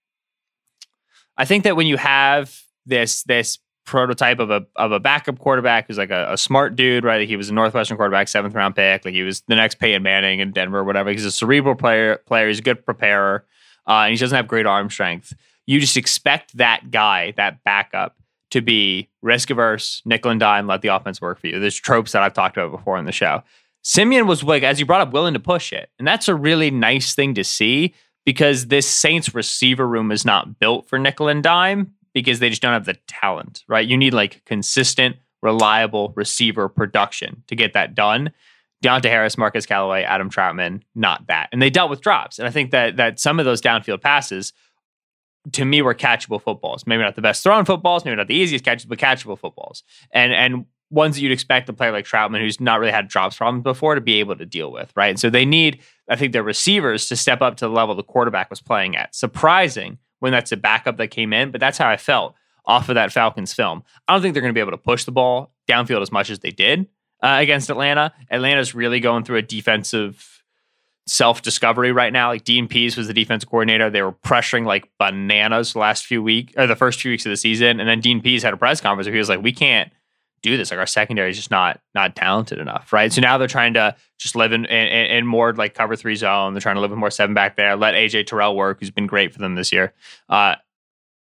I 1.36 1.45
think 1.45 1.64
that 1.64 1.76
when 1.76 1.86
you 1.86 1.97
have 1.97 2.61
this 2.86 3.22
this 3.24 3.59
prototype 3.85 4.39
of 4.39 4.51
a 4.51 4.64
of 4.76 4.93
a 4.93 5.01
backup 5.01 5.39
quarterback 5.39 5.87
who's 5.87 5.99
like 5.99 6.11
a, 6.11 6.33
a, 6.33 6.39
smart 6.39 6.76
dude, 6.76 7.05
right? 7.05 7.28
He 7.28 7.37
was 7.37 7.49
a 7.49 7.55
Northwestern 7.55 7.97
quarterback, 7.97 8.28
seventh 8.28 8.55
round 8.55 8.76
pick. 8.76 9.05
Like 9.05 9.14
he 9.14 9.22
was 9.22 9.43
the 9.43 9.57
next 9.57 9.76
Peyton 9.76 10.03
Manning 10.03 10.41
in 10.41 10.53
Denver, 10.53 10.78
or 10.78 10.85
whatever. 10.85 11.11
He's 11.11 11.24
a 11.24 11.30
cerebral 11.30 11.74
player. 11.74 12.18
Player. 12.26 12.49
He's 12.49 12.61
a 12.61 12.62
good 12.62 12.85
preparer, 12.85 13.45
uh, 13.87 14.03
and 14.05 14.12
he 14.12 14.18
doesn't 14.18 14.37
have 14.37 14.49
great 14.49 14.66
arm 14.66 14.91
strength. 14.91 15.35
You 15.66 15.80
just 15.80 15.97
expect 15.97 16.57
that 16.57 16.91
guy, 16.91 17.33
that 17.37 17.62
backup, 17.64 18.16
to 18.51 18.61
be 18.61 19.09
risk 19.22 19.51
averse, 19.51 20.03
nickel 20.05 20.30
and 20.30 20.41
dime, 20.41 20.66
let 20.66 20.83
the 20.83 20.89
offense 20.89 21.20
work 21.20 21.41
for 21.41 21.47
you. 21.47 21.61
There's 21.61 21.76
tropes 21.76 22.12
that 22.12 22.22
I've 22.22 22.35
talked 22.35 22.57
about 22.57 22.76
before 22.76 22.99
in 22.99 23.05
the 23.05 23.12
show. 23.12 23.43
Siemian 23.83 24.26
was 24.26 24.45
like, 24.45 24.62
as 24.62 24.78
you 24.78 24.87
brought 24.87 25.01
up, 25.01 25.12
willing 25.12 25.35
to 25.35 25.41
push 25.41 25.72
it, 25.72 25.91
and 25.99 26.07
that's 26.07 26.28
a 26.28 26.35
really 26.35 26.70
nice 26.70 27.14
thing 27.14 27.35
to 27.35 27.45
see 27.45 27.95
because 28.24 28.68
this 28.68 28.89
Saints 28.89 29.35
receiver 29.35 29.87
room 29.87 30.12
is 30.12 30.24
not 30.24 30.59
built 30.59 30.89
for 30.89 30.99
nickel 30.99 31.28
and 31.28 31.43
dime 31.43 31.95
because 32.15 32.39
they 32.39 32.51
just 32.51 32.63
don't 32.63 32.73
have 32.73 32.85
the 32.85 32.97
talent, 33.07 33.65
right? 33.69 33.87
You 33.87 33.97
need 33.97 34.15
like 34.15 34.45
consistent, 34.45 35.17
reliable 35.43 36.13
receiver 36.17 36.69
production 36.69 37.43
to 37.49 37.57
get 37.57 37.73
that 37.73 37.95
done. 37.95 38.33
Deonte 38.83 39.05
Harris, 39.05 39.39
Marquez 39.39 39.65
Callaway, 39.65 40.03
Adam 40.03 40.29
Trautman, 40.29 40.83
not 40.95 41.27
that. 41.29 41.49
And 41.53 41.63
they 41.63 41.71
dealt 41.71 41.91
with 41.91 42.01
drops. 42.01 42.39
And 42.39 42.49
I 42.49 42.51
think 42.51 42.73
that 42.73 42.97
that 42.97 43.21
some 43.21 43.39
of 43.39 43.45
those 43.45 43.63
downfield 43.63 44.01
passes 44.01 44.53
to 45.53 45.65
me 45.65 45.83
were 45.83 45.95
catchable 45.95 46.41
footballs. 46.41 46.87
Maybe 46.87 47.03
not 47.03 47.17
the 47.17 47.23
best 47.23 47.43
thrown 47.43 47.65
footballs, 47.65 48.05
maybe 48.05 48.17
not 48.17 48.29
the 48.29 48.35
easiest 48.35 48.65
catches, 48.65 48.87
but 48.87 48.99
catchable 48.99 49.39
footballs. 49.39 49.83
And 50.13 50.33
and 50.33 50.67
ones 50.91 51.17
that 51.17 51.23
you'd 51.23 51.33
expect 51.33 51.69
a 51.69 51.73
player 51.73 51.91
like 51.91 52.05
Trautman, 52.05 52.41
who's 52.41 52.61
not 52.61 52.79
really 52.79 52.93
had 52.93 53.09
drops 53.09 53.37
problems 53.39 53.63
before, 53.63 53.95
to 53.95 54.01
be 54.01 54.21
able 54.21 54.37
to 54.37 54.45
deal 54.45 54.71
with, 54.71 54.93
right? 54.95 55.09
And 55.09 55.19
so 55.19 55.31
they 55.31 55.47
need, 55.47 55.81
I 56.09 56.17
think, 56.17 56.33
their 56.33 56.43
receivers 56.43 57.07
to 57.07 57.17
step 57.17 57.41
up 57.41 57.57
to 57.57 57.65
the 57.67 57.73
level 57.73 57.95
the 57.95 58.03
quarterback 58.03 58.51
was 58.51 58.61
playing 58.61 58.97
at. 58.97 59.15
Surprising 59.15 59.99
when 60.23 60.31
that's 60.31 60.53
a 60.53 60.57
backup 60.57 60.99
that 60.99 61.09
came 61.09 61.33
in, 61.33 61.51
but 61.51 61.61
that's 61.61 61.79
how 61.79 61.89
I 61.89 61.97
felt 61.97 62.37
off 62.64 62.89
of 62.89 62.95
that 62.95 63.11
Falcons 63.11 63.53
film. 63.53 63.83
I 64.07 64.12
don't 64.12 64.23
think 64.23 64.35
they're 64.35 64.41
going 64.41 64.55
to 64.55 64.57
be 64.57 64.61
able 64.61 64.70
to 64.70 64.79
push 64.79 65.03
the 65.03 65.11
ball 65.11 65.53
downfield 65.68 66.01
as 66.01 66.12
much 66.12 66.31
as 66.31 66.39
they 66.39 66.51
did 66.51 66.87
uh, 67.20 67.39
against 67.41 67.70
Atlanta. 67.70 68.12
Atlanta's 68.31 68.73
really 68.73 69.01
going 69.01 69.25
through 69.25 69.39
a 69.39 69.43
defensive 69.43 70.45
self 71.09 71.43
discovery 71.43 71.91
right 71.91 72.12
now. 72.12 72.29
Like 72.29 72.45
Dean 72.45 72.68
Pees 72.68 72.97
was 72.97 73.09
the 73.09 73.14
defensive 73.14 73.51
coordinator. 73.51 73.91
They 73.91 74.03
were 74.03 74.12
pressuring 74.12 74.64
like 74.64 74.89
bananas 74.97 75.73
the 75.73 75.81
last 75.81 76.07
few 76.07 76.23
weeks 76.23 76.53
or 76.57 76.68
the 76.68 76.77
first 76.77 77.01
few 77.01 77.11
weeks 77.11 77.27
of 77.27 77.31
the 77.31 77.37
season. 77.37 77.81
And 77.81 77.89
then 77.89 78.01
Dean 78.01 78.20
Pees 78.20 78.45
had 78.45 78.55
a 78.55 78.57
press 78.57 78.81
conference 78.81 79.07
where 79.07 79.14
he 79.14 79.18
was 79.18 79.29
like, 79.29 79.43
we 79.43 79.53
can't 79.53 79.93
do 80.43 80.57
this. 80.57 80.70
Like 80.70 80.80
our 80.80 80.86
secondary 80.86 81.30
is 81.30 81.36
just 81.36 81.51
not 81.51 81.80
not 81.95 82.16
talented 82.16 82.59
enough, 82.59 82.93
right? 82.93 83.12
So 83.12 83.20
now 83.20 83.38
they're 83.38 83.49
trying 83.49 83.74
to 83.74 83.97
just 84.18 84.36
live 84.36 84.53
in, 84.53 84.64
in, 84.66 84.86
in 84.88 85.26
more 85.26 85.53
like 85.55 85.74
cover 85.74 85.97
three 85.97 86.16
zone. 86.16 86.55
They're 86.55 86.61
trying 86.61 86.76
to 86.76 86.80
live 86.80 86.93
in 86.93 86.99
more 86.99 87.11
seven 87.11 87.34
back 87.34 87.57
there. 87.57 87.76
Let 87.76 87.95
AJ 87.95 88.26
Terrell 88.26 88.57
work, 88.57 88.80
who's 88.80 88.90
been 88.90 89.07
great 89.07 89.32
for 89.32 89.38
them 89.38 89.55
this 89.55 89.72
year. 89.72 89.95
Uh, 90.28 90.57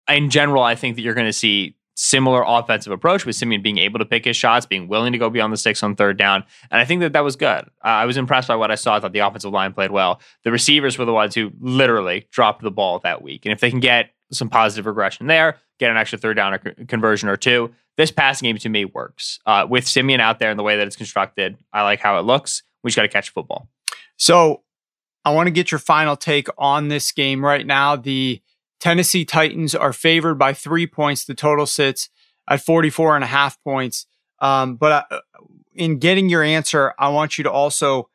in 0.10 0.30
general, 0.30 0.64
I 0.64 0.76
think 0.76 0.96
that 0.96 1.02
you're 1.02 1.14
going 1.14 1.28
to 1.28 1.34
see 1.34 1.76
similar 1.96 2.44
offensive 2.46 2.92
approach 2.92 3.26
with 3.26 3.38
Siemian 3.38 3.62
being 3.62 3.78
able 3.78 4.00
to 4.00 4.06
pick 4.06 4.26
his 4.26 4.36
shots, 4.36 4.66
being 4.66 4.88
willing 4.88 5.14
to 5.14 5.18
go 5.18 5.30
beyond 5.30 5.54
the 5.54 5.58
six 5.58 5.82
on 5.82 5.96
third 5.96 6.18
down, 6.18 6.44
and 6.70 6.80
I 6.80 6.86
think 6.86 7.02
that 7.02 7.14
that 7.14 7.24
was 7.24 7.36
good. 7.36 7.64
Uh, 7.84 7.88
I 7.88 8.06
was 8.06 8.18
impressed 8.18 8.50
by 8.50 8.56
what 8.56 8.70
I 8.70 8.76
saw. 8.76 8.96
I 8.96 9.00
thought 9.00 9.14
the 9.14 9.20
offensive 9.20 9.52
line 9.52 9.74
played 9.74 9.92
well. 9.92 10.20
The 10.44 10.52
receivers 10.52 10.98
were 10.98 11.06
the 11.06 11.14
ones 11.14 11.36
who 11.36 11.52
literally 11.60 12.28
dropped 12.32 12.62
the 12.62 12.72
ball 12.72 13.00
that 13.00 13.22
week, 13.22 13.46
and 13.46 13.54
if 13.54 13.62
they 13.62 13.70
can 13.70 13.80
get 13.80 14.12
some 14.32 14.50
positive 14.50 14.86
regression 14.86 15.28
there, 15.28 15.58
get 15.80 15.92
an 15.92 15.98
extra 15.98 16.18
third 16.18 16.36
down 16.36 16.54
or 16.54 16.58
conversion 16.88 17.30
or 17.30 17.38
two, 17.38 17.74
this 17.98 18.12
passing 18.12 18.48
game 18.48 18.58
to 18.58 18.70
me 18.70 18.86
works. 18.86 19.40
Uh, 19.46 19.66
with 19.70 19.88
Siemian 19.88 20.20
out 20.20 20.40
there 20.40 20.50
and 20.50 20.60
the 20.60 20.64
way 20.64 20.78
that 20.78 20.88
it's 20.88 20.96
constructed, 20.96 21.58
I 21.72 21.84
like 21.84 22.00
how 22.00 22.20
it 22.20 22.24
looks. 22.24 22.64
We 22.84 22.90
just 22.90 22.96
got 22.96 23.04
to 23.04 23.08
catch 23.08 23.30
football. 23.30 23.68
So 24.18 24.64
I 25.24 25.32
want 25.32 25.48
to 25.48 25.52
get 25.52 25.72
your 25.72 25.80
final 25.80 26.16
take 26.16 26.48
on 26.58 26.88
this 26.88 27.12
game 27.12 27.44
right 27.44 27.66
now. 27.66 27.96
The 27.96 28.42
Tennessee 28.80 29.26
Titans 29.26 29.74
are 29.74 29.94
favored 29.94 30.36
by 30.36 30.54
three 30.54 30.86
points. 30.86 31.26
The 31.26 31.34
total 31.34 31.66
sits 31.66 32.10
at 32.48 32.62
44 32.62 33.16
and 33.16 33.24
a 33.24 33.28
half 33.28 33.62
points. 33.64 34.06
Um, 34.40 34.76
but 34.76 35.12
uh, 35.12 35.20
in 35.74 35.98
getting 35.98 36.30
your 36.30 36.44
answer, 36.44 36.94
I 37.00 37.10
want 37.10 37.38
you 37.38 37.44
to 37.46 37.52
also 37.52 38.10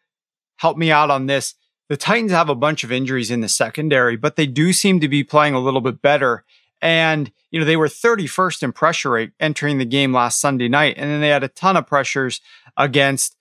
help 0.56 0.76
me 0.76 0.90
out 0.92 1.10
on 1.10 1.26
this. 1.26 1.54
The 1.88 1.96
Titans 1.96 2.30
have 2.30 2.48
a 2.48 2.54
bunch 2.54 2.84
of 2.84 2.92
injuries 2.92 3.30
in 3.30 3.40
the 3.40 3.48
secondary, 3.48 4.16
but 4.16 4.36
they 4.36 4.46
do 4.46 4.72
seem 4.72 5.00
to 5.00 5.08
be 5.08 5.24
playing 5.24 5.54
a 5.54 5.60
little 5.60 5.80
bit 5.80 6.00
better. 6.00 6.44
And, 6.82 7.30
you 7.50 7.60
know, 7.60 7.66
they 7.66 7.76
were 7.76 7.88
31st 7.88 8.62
in 8.62 8.72
pressure 8.72 9.10
rate 9.10 9.32
entering 9.38 9.78
the 9.78 9.84
game 9.84 10.12
last 10.12 10.40
Sunday 10.40 10.68
night. 10.68 10.94
And 10.96 11.10
then 11.10 11.20
they 11.20 11.28
had 11.28 11.44
a 11.44 11.48
ton 11.48 11.76
of 11.76 11.86
pressures 11.86 12.40
against 12.76 13.36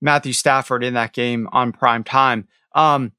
Matthew 0.00 0.32
Stafford 0.32 0.84
in 0.84 0.94
that 0.94 1.12
game 1.12 1.48
on 1.52 1.72
prime 1.72 2.04
time. 2.04 2.48
Um, 2.74 3.12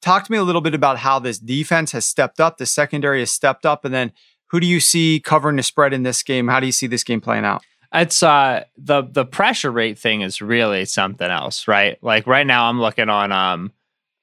talk 0.00 0.24
to 0.24 0.32
me 0.32 0.38
a 0.38 0.42
little 0.42 0.60
bit 0.60 0.74
about 0.74 0.98
how 0.98 1.18
this 1.18 1.38
defense 1.38 1.92
has 1.92 2.04
stepped 2.04 2.40
up, 2.40 2.56
the 2.56 2.66
secondary 2.66 3.20
has 3.20 3.30
stepped 3.30 3.66
up, 3.66 3.84
and 3.84 3.94
then 3.94 4.12
who 4.46 4.60
do 4.60 4.66
you 4.66 4.80
see 4.80 5.20
covering 5.20 5.56
the 5.56 5.62
spread 5.62 5.92
in 5.92 6.02
this 6.02 6.22
game? 6.22 6.48
How 6.48 6.58
do 6.58 6.66
you 6.66 6.72
see 6.72 6.86
this 6.86 7.04
game 7.04 7.20
playing 7.20 7.44
out? 7.44 7.62
It's 7.92 8.22
uh 8.22 8.64
the 8.76 9.02
the 9.02 9.24
pressure 9.24 9.70
rate 9.70 9.98
thing 9.98 10.22
is 10.22 10.40
really 10.40 10.84
something 10.84 11.28
else, 11.28 11.66
right? 11.66 11.98
Like 12.02 12.26
right 12.26 12.46
now 12.46 12.68
I'm 12.68 12.80
looking 12.80 13.08
on 13.08 13.32
um 13.32 13.72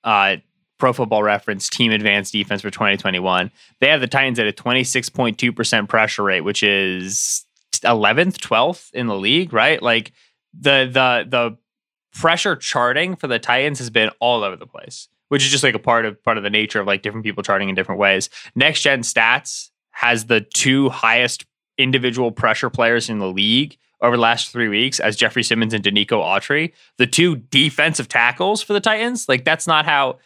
uh 0.03 0.37
Pro 0.77 0.93
Football 0.93 1.23
Reference 1.23 1.69
Team 1.69 1.91
Advanced 1.91 2.33
Defense 2.33 2.61
for 2.61 2.69
2021. 2.69 3.51
They 3.79 3.87
have 3.87 4.01
the 4.01 4.07
Titans 4.07 4.39
at 4.39 4.47
a 4.47 4.51
26.2% 4.51 5.89
pressure 5.89 6.23
rate, 6.23 6.41
which 6.41 6.63
is 6.63 7.45
11th, 7.83 8.37
12th 8.37 8.91
in 8.93 9.07
the 9.07 9.15
league, 9.15 9.53
right? 9.53 9.81
Like 9.81 10.11
the 10.53 10.89
the 10.91 11.25
the 11.27 11.57
pressure 12.19 12.55
charting 12.55 13.15
for 13.15 13.27
the 13.27 13.39
Titans 13.39 13.79
has 13.79 13.89
been 13.89 14.09
all 14.19 14.43
over 14.43 14.55
the 14.55 14.67
place, 14.67 15.07
which 15.29 15.43
is 15.43 15.51
just 15.51 15.63
like 15.63 15.75
a 15.75 15.79
part 15.79 16.05
of 16.05 16.21
part 16.23 16.37
of 16.37 16.43
the 16.43 16.49
nature 16.49 16.79
of 16.79 16.87
like 16.87 17.01
different 17.01 17.25
people 17.25 17.43
charting 17.43 17.69
in 17.69 17.75
different 17.75 17.99
ways. 17.99 18.29
Next 18.55 18.81
Gen 18.81 19.01
Stats 19.01 19.69
has 19.91 20.25
the 20.25 20.41
two 20.41 20.89
highest 20.89 21.45
individual 21.77 22.31
pressure 22.31 22.69
players 22.69 23.09
in 23.09 23.19
the 23.19 23.27
league 23.27 23.77
over 24.01 24.15
the 24.15 24.21
last 24.21 24.51
three 24.51 24.67
weeks 24.67 24.99
as 24.99 25.15
Jeffrey 25.15 25.43
Simmons 25.43 25.73
and 25.73 25.83
Denico 25.83 26.21
Autry, 26.23 26.71
the 26.97 27.07
two 27.07 27.35
defensive 27.35 28.07
tackles 28.07 28.61
for 28.61 28.73
the 28.73 28.79
Titans. 28.79 29.27
Like 29.27 29.43
that's 29.43 29.67
not 29.67 29.85
how 29.85 30.19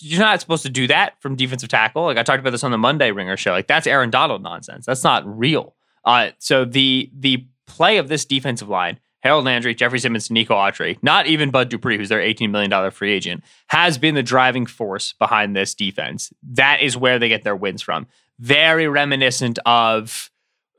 you're 0.00 0.20
not 0.20 0.40
supposed 0.40 0.62
to 0.62 0.70
do 0.70 0.86
that 0.86 1.20
from 1.20 1.36
defensive 1.36 1.68
tackle. 1.68 2.04
Like 2.04 2.18
I 2.18 2.22
talked 2.22 2.40
about 2.40 2.50
this 2.50 2.64
on 2.64 2.70
the 2.70 2.78
Monday 2.78 3.10
Ringer 3.10 3.36
show. 3.36 3.52
Like 3.52 3.66
that's 3.66 3.86
Aaron 3.86 4.10
Donald 4.10 4.42
nonsense. 4.42 4.86
That's 4.86 5.04
not 5.04 5.24
real. 5.26 5.74
Uh, 6.04 6.30
so 6.38 6.64
the 6.64 7.10
the 7.16 7.46
play 7.66 7.98
of 7.98 8.08
this 8.08 8.24
defensive 8.24 8.68
line, 8.68 8.98
Harold 9.20 9.44
Landry, 9.44 9.74
Jeffrey 9.74 9.98
Simmons, 9.98 10.30
Nico 10.30 10.54
Autry, 10.54 10.98
not 11.02 11.26
even 11.26 11.50
Bud 11.50 11.68
Dupree, 11.68 11.98
who's 11.98 12.08
their 12.08 12.20
$18 12.20 12.50
million 12.50 12.90
free 12.90 13.12
agent, 13.12 13.44
has 13.68 13.98
been 13.98 14.14
the 14.14 14.22
driving 14.22 14.64
force 14.64 15.12
behind 15.18 15.54
this 15.54 15.74
defense. 15.74 16.32
That 16.42 16.80
is 16.80 16.96
where 16.96 17.18
they 17.18 17.28
get 17.28 17.42
their 17.42 17.56
wins 17.56 17.82
from. 17.82 18.06
Very 18.38 18.88
reminiscent 18.88 19.58
of 19.66 20.30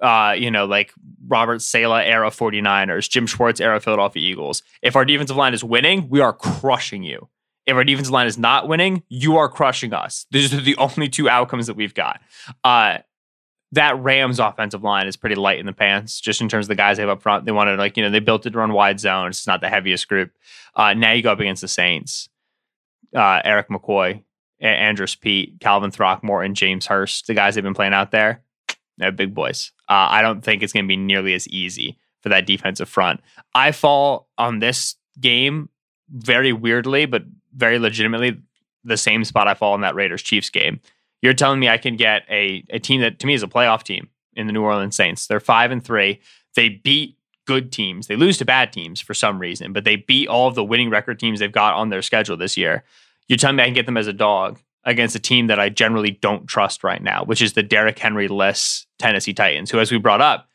uh, 0.01 0.33
you 0.37 0.49
know, 0.49 0.65
like 0.65 0.93
Robert 1.27 1.61
Saleh 1.61 2.05
era 2.05 2.29
49ers, 2.29 3.09
Jim 3.09 3.27
Schwartz 3.27 3.59
era 3.59 3.79
Philadelphia 3.81 4.21
Eagles. 4.23 4.63
If 4.81 4.95
our 4.95 5.03
defensive 5.03 5.35
line 5.35 5.53
is 5.53 5.63
winning, 5.63 6.09
we 6.09 6.21
are 6.21 6.31
crushing 6.31 7.03
you. 7.03 7.27
If 7.69 7.75
our 7.75 7.83
defensive 7.83 8.11
line 8.11 8.27
is 8.27 8.37
not 8.37 8.67
winning, 8.67 9.03
you 9.09 9.37
are 9.37 9.47
crushing 9.47 9.93
us. 9.93 10.25
These 10.31 10.53
are 10.53 10.61
the 10.61 10.75
only 10.77 11.07
two 11.07 11.29
outcomes 11.29 11.67
that 11.67 11.75
we've 11.75 11.93
got. 11.93 12.19
Uh, 12.63 12.99
that 13.71 13.97
Rams 13.99 14.39
offensive 14.39 14.83
line 14.83 15.07
is 15.07 15.15
pretty 15.15 15.35
light 15.35 15.59
in 15.59 15.65
the 15.65 15.73
pants, 15.73 16.19
just 16.19 16.41
in 16.41 16.49
terms 16.49 16.65
of 16.65 16.69
the 16.69 16.75
guys 16.75 16.97
they 16.97 17.03
have 17.03 17.09
up 17.09 17.21
front. 17.21 17.45
They 17.45 17.51
wanted 17.51 17.77
like, 17.77 17.97
you 17.97 18.03
know, 18.03 18.09
they 18.09 18.19
built 18.19 18.45
it 18.45 18.51
to 18.51 18.57
run 18.57 18.73
wide 18.73 18.99
zones. 18.99 19.37
It's 19.37 19.47
not 19.47 19.61
the 19.61 19.69
heaviest 19.69 20.07
group. 20.07 20.31
Uh, 20.75 20.93
now 20.93 21.11
you 21.11 21.21
go 21.21 21.31
up 21.31 21.39
against 21.39 21.61
the 21.61 21.67
Saints. 21.67 22.29
Uh, 23.15 23.41
Erik 23.43 23.69
McCoy, 23.69 24.23
Andrus 24.59 25.15
Peat, 25.15 25.59
Calvin 25.59 25.91
Throckmorton, 25.91 26.55
James 26.55 26.87
Hurst, 26.87 27.27
the 27.27 27.33
guys 27.33 27.55
they've 27.55 27.63
been 27.63 27.73
playing 27.73 27.93
out 27.93 28.11
there, 28.11 28.43
they're 28.97 29.11
big 29.11 29.33
boys. 29.33 29.71
Uh, 29.87 30.07
I 30.09 30.21
don't 30.21 30.41
think 30.41 30.61
it's 30.61 30.73
going 30.73 30.85
to 30.85 30.87
be 30.87 30.97
nearly 30.97 31.33
as 31.33 31.47
easy 31.47 31.97
for 32.21 32.29
that 32.29 32.45
defensive 32.45 32.89
front. 32.89 33.21
I 33.53 33.71
fall 33.71 34.27
on 34.37 34.59
this 34.59 34.95
game 35.19 35.69
very 36.09 36.53
weirdly, 36.53 37.05
but 37.05 37.23
very 37.55 37.79
legitimately 37.79 38.41
the 38.83 38.97
same 38.97 39.23
spot 39.23 39.47
I 39.47 39.53
fall 39.53 39.75
in 39.75 39.81
that 39.81 39.95
Raiders 39.95 40.21
Chiefs 40.21 40.49
game. 40.49 40.79
You're 41.21 41.33
telling 41.33 41.59
me 41.59 41.67
I 41.67 41.77
can 41.77 41.95
get 41.95 42.23
a, 42.29 42.63
a 42.69 42.79
team 42.79 43.01
that 43.01 43.19
to 43.19 43.27
me 43.27 43.33
is 43.33 43.43
a 43.43 43.47
playoff 43.47 43.83
team 43.83 44.09
in 44.33 44.47
the 44.47 44.53
New 44.53 44.63
Orleans 44.63 44.95
Saints. 44.95 45.27
They're 45.27 45.39
five 45.39 45.71
and 45.71 45.83
three. 45.83 46.21
They 46.55 46.69
beat 46.69 47.17
good 47.45 47.71
teams. 47.71 48.07
They 48.07 48.15
lose 48.15 48.37
to 48.37 48.45
bad 48.45 48.71
teams 48.71 49.01
for 49.01 49.13
some 49.13 49.39
reason, 49.39 49.73
but 49.73 49.83
they 49.83 49.97
beat 49.97 50.27
all 50.27 50.47
of 50.47 50.55
the 50.55 50.63
winning 50.63 50.89
record 50.89 51.19
teams 51.19 51.39
they've 51.39 51.51
got 51.51 51.73
on 51.75 51.89
their 51.89 52.01
schedule 52.01 52.37
this 52.37 52.55
year. 52.55 52.83
You're 53.27 53.37
telling 53.37 53.55
me 53.57 53.63
I 53.63 53.65
can 53.65 53.73
get 53.73 53.85
them 53.85 53.97
as 53.97 54.07
a 54.07 54.13
dog 54.13 54.59
against 54.83 55.15
a 55.15 55.19
team 55.19 55.47
that 55.47 55.59
I 55.59 55.69
generally 55.69 56.11
don't 56.11 56.47
trust 56.47 56.83
right 56.83 57.01
now, 57.01 57.23
which 57.25 57.41
is 57.41 57.53
the 57.53 57.63
Derrick 57.63 57.99
Henry 57.99 58.27
less 58.27 58.87
Tennessee 58.97 59.33
Titans, 59.33 59.71
who, 59.71 59.79
as 59.79 59.91
we 59.91 59.97
brought 59.97 60.21
up, 60.21 60.47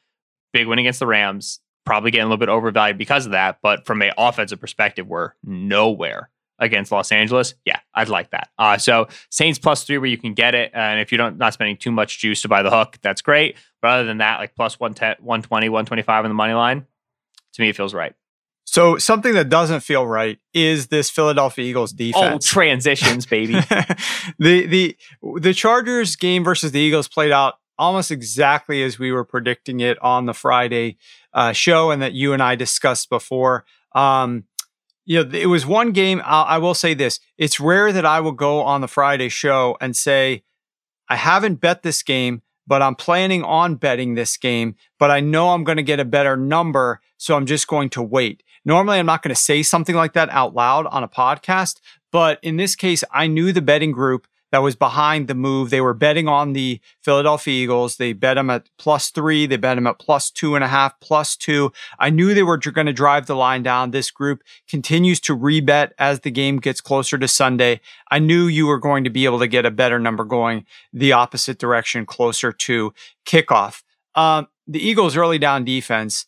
big 0.53 0.67
win 0.67 0.79
against 0.79 1.01
the 1.01 1.07
Rams, 1.07 1.61
probably 1.85 2.11
getting 2.11 2.25
a 2.25 2.29
little 2.29 2.39
bit 2.39 2.49
overvalued 2.49 2.97
because 2.97 3.27
of 3.27 3.33
that. 3.33 3.59
But 3.63 3.87
from 3.87 4.01
an 4.01 4.13
offensive 4.17 4.61
perspective, 4.61 5.07
we're 5.07 5.33
nowhere 5.43 6.31
against 6.59 6.93
Los 6.93 7.13
Angeles. 7.13 7.55
Yeah, 7.65 7.81
I'd 7.95 8.09
like 8.09 8.31
that. 8.31 8.49
Uh, 8.59 8.79
so 8.79 9.09
Saints 9.31 9.59
plus 9.59 9.85
three 9.85 9.99
where 9.99 10.09
you 10.09 10.19
can 10.19 10.35
get 10.35 10.55
it. 10.55 10.71
And 10.75 11.01
if 11.01 11.13
you 11.13 11.19
don't 11.19 11.39
not 11.39 11.55
spending 11.55 11.77
too 11.77 11.91
much 11.91 12.19
juice 12.19 12.43
to 12.43 12.49
buy 12.49 12.63
the 12.63 12.71
hook, 12.71 12.99
that's 13.03 13.23
great. 13.23 13.57
But 13.83 13.89
other 13.89 14.05
than 14.05 14.19
that, 14.19 14.39
like 14.39 14.55
plus 14.55 14.79
110, 14.79 15.25
120, 15.25 15.69
125 15.69 16.25
on 16.25 16.31
the 16.31 16.35
money 16.35 16.55
line, 16.55 16.87
to 17.55 17.63
me, 17.63 17.69
it 17.69 17.77
feels 17.77 17.95
right. 17.95 18.15
So 18.67 18.97
something 18.99 19.35
that 19.35 19.49
doesn't 19.49 19.81
feel 19.81 20.07
right 20.07 20.39
is 20.53 20.89
this 20.89 21.11
Philadelphia 21.11 21.65
Eagles 21.65 21.93
defense. 21.93 22.47
Oh, 22.47 22.53
transitions, 22.53 23.27
baby. 23.27 23.53
the 24.39 24.67
the 24.67 24.97
the 25.41 25.53
Chargers 25.53 26.17
game 26.17 26.43
versus 26.43 26.73
the 26.73 26.81
Eagles 26.81 27.07
played 27.07 27.31
out 27.31 27.55
almost 27.79 28.11
exactly 28.11 28.83
as 28.83 28.99
we 28.99 29.13
were 29.13 29.25
predicting 29.25 29.81
it 29.81 29.99
on 30.03 30.27
the 30.27 30.33
Friday 30.33 30.97
uh, 31.35 31.53
show, 31.53 31.91
and 31.91 32.01
that 32.01 32.15
you 32.15 32.33
and 32.33 32.43
I 32.43 32.55
discussed 32.55 33.11
before. 33.11 33.65
Um, 33.95 34.45
you 35.05 35.23
know, 35.23 35.31
it 35.37 35.47
was 35.47 35.67
one 35.67 35.93
game. 35.93 36.23
I'll, 36.25 36.45
I 36.45 36.59
will 36.59 36.75
say 36.75 36.95
this: 36.95 37.21
it's 37.39 37.61
rare 37.61 37.93
that 37.93 38.07
I 38.07 38.21
will 38.21 38.33
go 38.33 38.63
on 38.63 38.81
the 38.81 38.89
Friday 38.89 39.29
show 39.29 39.77
and 39.81 39.97
say, 39.97 40.45
"I 41.09 41.17
haven't 41.17 41.61
bet 41.61 41.83
this 41.83 42.03
game." 42.03 42.43
But 42.67 42.81
I'm 42.81 42.95
planning 42.95 43.45
on 43.45 43.75
betting 43.75 44.15
this 44.15 44.39
game, 44.39 44.77
but 44.99 45.11
I 45.11 45.21
know 45.21 45.51
I'm 45.51 45.65
going 45.65 45.77
to 45.77 45.83
get 45.83 46.01
a 46.01 46.05
better 46.05 46.35
number. 46.35 47.03
So 47.19 47.37
I'm 47.37 47.45
just 47.45 47.69
going 47.69 47.91
to 47.91 48.03
wait. 48.03 48.43
Normally, 48.65 48.99
I'm 48.99 49.05
not 49.05 49.23
going 49.23 49.35
to 49.35 49.41
say 49.41 49.63
something 49.63 49.95
like 49.95 50.15
that 50.15 50.31
out 50.31 50.55
loud 50.55 50.87
on 50.87 51.03
a 51.03 51.09
podcast. 51.09 51.81
But 52.11 52.39
in 52.43 52.57
this 52.57 52.75
case, 52.75 53.05
I 53.11 53.27
knew 53.27 53.53
the 53.53 53.61
betting 53.61 53.93
group 53.93 54.27
that 54.55 54.63
was 54.63 54.77
behind 54.77 55.27
the 55.27 55.35
move. 55.35 55.71
They 55.71 55.81
were 55.81 55.95
betting 55.95 56.29
on 56.29 56.53
the 56.53 56.81
Philadelphia 57.03 57.65
Eagles. 57.65 57.97
They 57.97 58.13
bet 58.13 58.37
them 58.37 58.51
at 58.51 58.71
plus 58.79 59.11
three. 59.11 59.47
They 59.47 59.57
bet 59.57 59.77
them 59.77 59.89
at 59.89 59.99
plus 59.99 60.31
two 60.31 60.55
and 60.55 60.63
a 60.63 60.69
half, 60.69 61.01
plus 61.01 61.35
two. 61.35 61.73
I 61.99 62.11
knew 62.11 62.35
they 62.35 62.45
were 62.45 62.57
going 62.57 62.87
to 62.87 62.93
drive 62.93 63.27
the 63.27 63.35
line 63.35 63.65
down. 63.65 63.91
This 63.91 64.13
group 64.13 64.45
continues 64.69 65.19
to 65.23 65.37
rebet 65.37 65.91
as 65.99 66.21
the 66.21 66.31
game 66.31 66.59
gets 66.59 66.81
closer 66.81 67.19
to 67.19 67.27
Sunday. 67.27 67.81
I 68.13 68.21
knew 68.21 68.47
you 68.47 68.69
were 68.69 68.79
going 68.79 69.03
to 69.03 69.11
be 69.11 69.25
able 69.25 69.41
to 69.41 69.49
get 69.49 69.67
a 69.67 69.73
better 69.73 69.99
number 69.99 70.23
going 70.25 70.67
the 70.93 71.11
opposite 71.11 71.59
direction, 71.59 72.07
closer 72.07 72.53
to 72.53 72.95
kickoff. 73.27 73.83
Um, 74.15 74.47
the 74.69 74.79
Eagles' 74.79 75.17
early 75.17 75.41
down 75.41 75.65
defense 75.65 76.27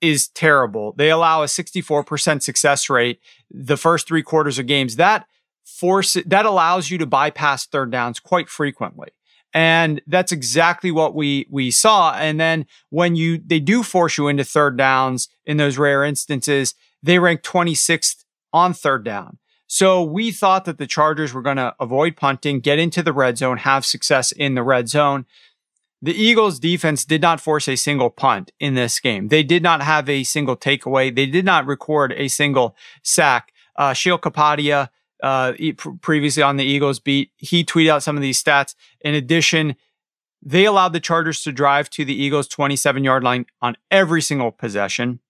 is 0.00 0.26
terrible. 0.26 0.94
They 0.96 1.10
allow 1.12 1.44
a 1.44 1.46
64% 1.46 2.42
success 2.42 2.90
rate 2.90 3.20
the 3.52 3.76
first 3.76 4.08
three 4.08 4.24
quarters 4.24 4.58
of 4.58 4.66
games. 4.66 4.96
That 4.96 5.28
force 5.64 6.16
that 6.26 6.46
allows 6.46 6.90
you 6.90 6.98
to 6.98 7.06
bypass 7.06 7.66
third 7.66 7.90
downs 7.90 8.20
quite 8.20 8.48
frequently. 8.48 9.08
And 9.54 10.00
that's 10.06 10.32
exactly 10.32 10.90
what 10.90 11.14
we 11.14 11.46
we 11.50 11.70
saw. 11.70 12.14
And 12.14 12.40
then 12.40 12.66
when 12.90 13.16
you 13.16 13.38
they 13.38 13.60
do 13.60 13.82
force 13.82 14.16
you 14.16 14.28
into 14.28 14.44
third 14.44 14.76
downs 14.76 15.28
in 15.44 15.58
those 15.58 15.78
rare 15.78 16.04
instances, 16.04 16.74
they 17.02 17.18
rank 17.18 17.42
26th 17.42 18.24
on 18.52 18.72
third 18.72 19.04
down. 19.04 19.38
So 19.66 20.02
we 20.02 20.32
thought 20.32 20.66
that 20.66 20.76
the 20.76 20.86
Chargers 20.86 21.32
were 21.32 21.40
going 21.40 21.56
to 21.56 21.74
avoid 21.80 22.14
punting, 22.16 22.60
get 22.60 22.78
into 22.78 23.02
the 23.02 23.12
red 23.12 23.38
zone, 23.38 23.56
have 23.56 23.86
success 23.86 24.30
in 24.30 24.54
the 24.54 24.62
red 24.62 24.88
zone. 24.88 25.24
The 26.02 26.12
Eagles 26.12 26.58
defense 26.58 27.04
did 27.04 27.22
not 27.22 27.40
force 27.40 27.68
a 27.68 27.76
single 27.76 28.10
punt 28.10 28.50
in 28.60 28.74
this 28.74 29.00
game. 29.00 29.28
They 29.28 29.42
did 29.42 29.62
not 29.62 29.80
have 29.80 30.08
a 30.08 30.24
single 30.24 30.56
takeaway. 30.56 31.14
They 31.14 31.26
did 31.26 31.46
not 31.46 31.64
record 31.64 32.12
a 32.12 32.28
single 32.28 32.76
sack. 33.02 33.52
Uh, 33.76 33.94
Sheil 33.94 34.18
Kapadia, 34.18 34.90
uh, 35.22 35.52
previously 36.00 36.42
on 36.42 36.56
the 36.56 36.64
Eagles 36.64 36.98
beat, 36.98 37.30
he 37.36 37.64
tweeted 37.64 37.90
out 37.90 38.02
some 38.02 38.16
of 38.16 38.22
these 38.22 38.42
stats. 38.42 38.74
In 39.00 39.14
addition, 39.14 39.76
they 40.42 40.64
allowed 40.64 40.92
the 40.92 41.00
Chargers 41.00 41.42
to 41.42 41.52
drive 41.52 41.88
to 41.90 42.04
the 42.04 42.14
Eagles 42.14 42.48
27 42.48 43.04
yard 43.04 43.22
line 43.22 43.46
on 43.60 43.76
every 43.90 44.20
single 44.20 44.50
possession. 44.50 45.20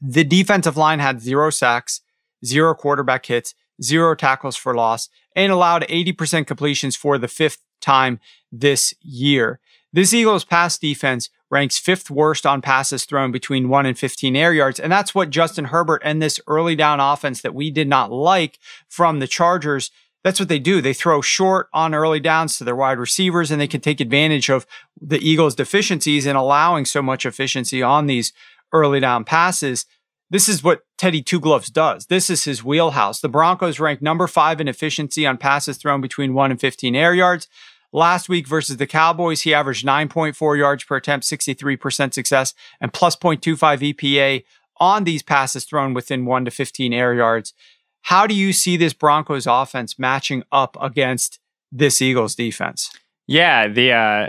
The 0.00 0.24
defensive 0.24 0.76
line 0.76 0.98
had 0.98 1.20
zero 1.20 1.50
sacks, 1.50 2.02
zero 2.44 2.74
quarterback 2.74 3.26
hits, 3.26 3.54
zero 3.82 4.14
tackles 4.14 4.56
for 4.56 4.74
loss, 4.74 5.08
and 5.34 5.50
allowed 5.50 5.82
80% 5.88 6.46
completions 6.46 6.94
for 6.94 7.18
the 7.18 7.28
fifth 7.28 7.64
time 7.80 8.20
this 8.52 8.94
year. 9.00 9.60
This 9.92 10.12
Eagles 10.12 10.44
pass 10.44 10.78
defense 10.78 11.30
ranks 11.50 11.78
fifth 11.78 12.10
worst 12.10 12.44
on 12.46 12.60
passes 12.60 13.04
thrown 13.04 13.32
between 13.32 13.68
1 13.68 13.86
and 13.86 13.98
15 13.98 14.36
air 14.36 14.52
yards. 14.52 14.78
And 14.78 14.92
that's 14.92 15.14
what 15.14 15.30
Justin 15.30 15.66
Herbert 15.66 16.02
and 16.04 16.20
this 16.20 16.40
early 16.46 16.76
down 16.76 17.00
offense 17.00 17.42
that 17.42 17.54
we 17.54 17.70
did 17.70 17.88
not 17.88 18.12
like 18.12 18.58
from 18.88 19.18
the 19.18 19.26
Chargers. 19.26 19.90
That's 20.24 20.40
what 20.40 20.48
they 20.48 20.58
do. 20.58 20.80
They 20.80 20.92
throw 20.92 21.20
short 21.20 21.68
on 21.72 21.94
early 21.94 22.20
downs 22.20 22.58
to 22.58 22.64
their 22.64 22.76
wide 22.76 22.98
receivers 22.98 23.50
and 23.50 23.60
they 23.60 23.68
can 23.68 23.80
take 23.80 24.00
advantage 24.00 24.50
of 24.50 24.66
the 25.00 25.18
Eagles' 25.18 25.54
deficiencies 25.54 26.26
in 26.26 26.36
allowing 26.36 26.84
so 26.84 27.00
much 27.00 27.24
efficiency 27.24 27.82
on 27.82 28.06
these 28.06 28.32
early 28.72 29.00
down 29.00 29.24
passes. 29.24 29.86
This 30.30 30.48
is 30.48 30.62
what 30.62 30.82
Teddy 30.98 31.22
Two 31.22 31.40
Gloves 31.40 31.70
does. 31.70 32.06
This 32.06 32.28
is 32.28 32.44
his 32.44 32.62
wheelhouse. 32.62 33.20
The 33.20 33.30
Broncos 33.30 33.80
rank 33.80 34.02
number 34.02 34.26
five 34.26 34.60
in 34.60 34.68
efficiency 34.68 35.26
on 35.26 35.38
passes 35.38 35.78
thrown 35.78 36.02
between 36.02 36.34
1 36.34 36.50
and 36.50 36.60
15 36.60 36.94
air 36.94 37.14
yards. 37.14 37.48
Last 37.92 38.28
week 38.28 38.46
versus 38.46 38.76
the 38.76 38.86
Cowboys, 38.86 39.42
he 39.42 39.54
averaged 39.54 39.86
9.4 39.86 40.58
yards 40.58 40.84
per 40.84 40.96
attempt, 40.96 41.26
63% 41.26 42.12
success, 42.12 42.54
and 42.80 42.92
plus 42.92 43.16
0.25 43.16 43.94
EPA 43.94 44.44
on 44.76 45.04
these 45.04 45.22
passes 45.22 45.64
thrown 45.64 45.94
within 45.94 46.26
1 46.26 46.44
to 46.44 46.50
15 46.50 46.92
air 46.92 47.14
yards. 47.14 47.54
How 48.02 48.26
do 48.26 48.34
you 48.34 48.52
see 48.52 48.76
this 48.76 48.92
Broncos 48.92 49.46
offense 49.46 49.98
matching 49.98 50.42
up 50.52 50.76
against 50.80 51.40
this 51.72 52.00
Eagles 52.00 52.34
defense? 52.34 52.90
Yeah, 53.26 53.68
the 53.68 53.92
uh, 53.92 54.28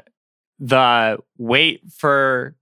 the 0.60 1.20
wait 1.38 1.82
for 1.92 2.56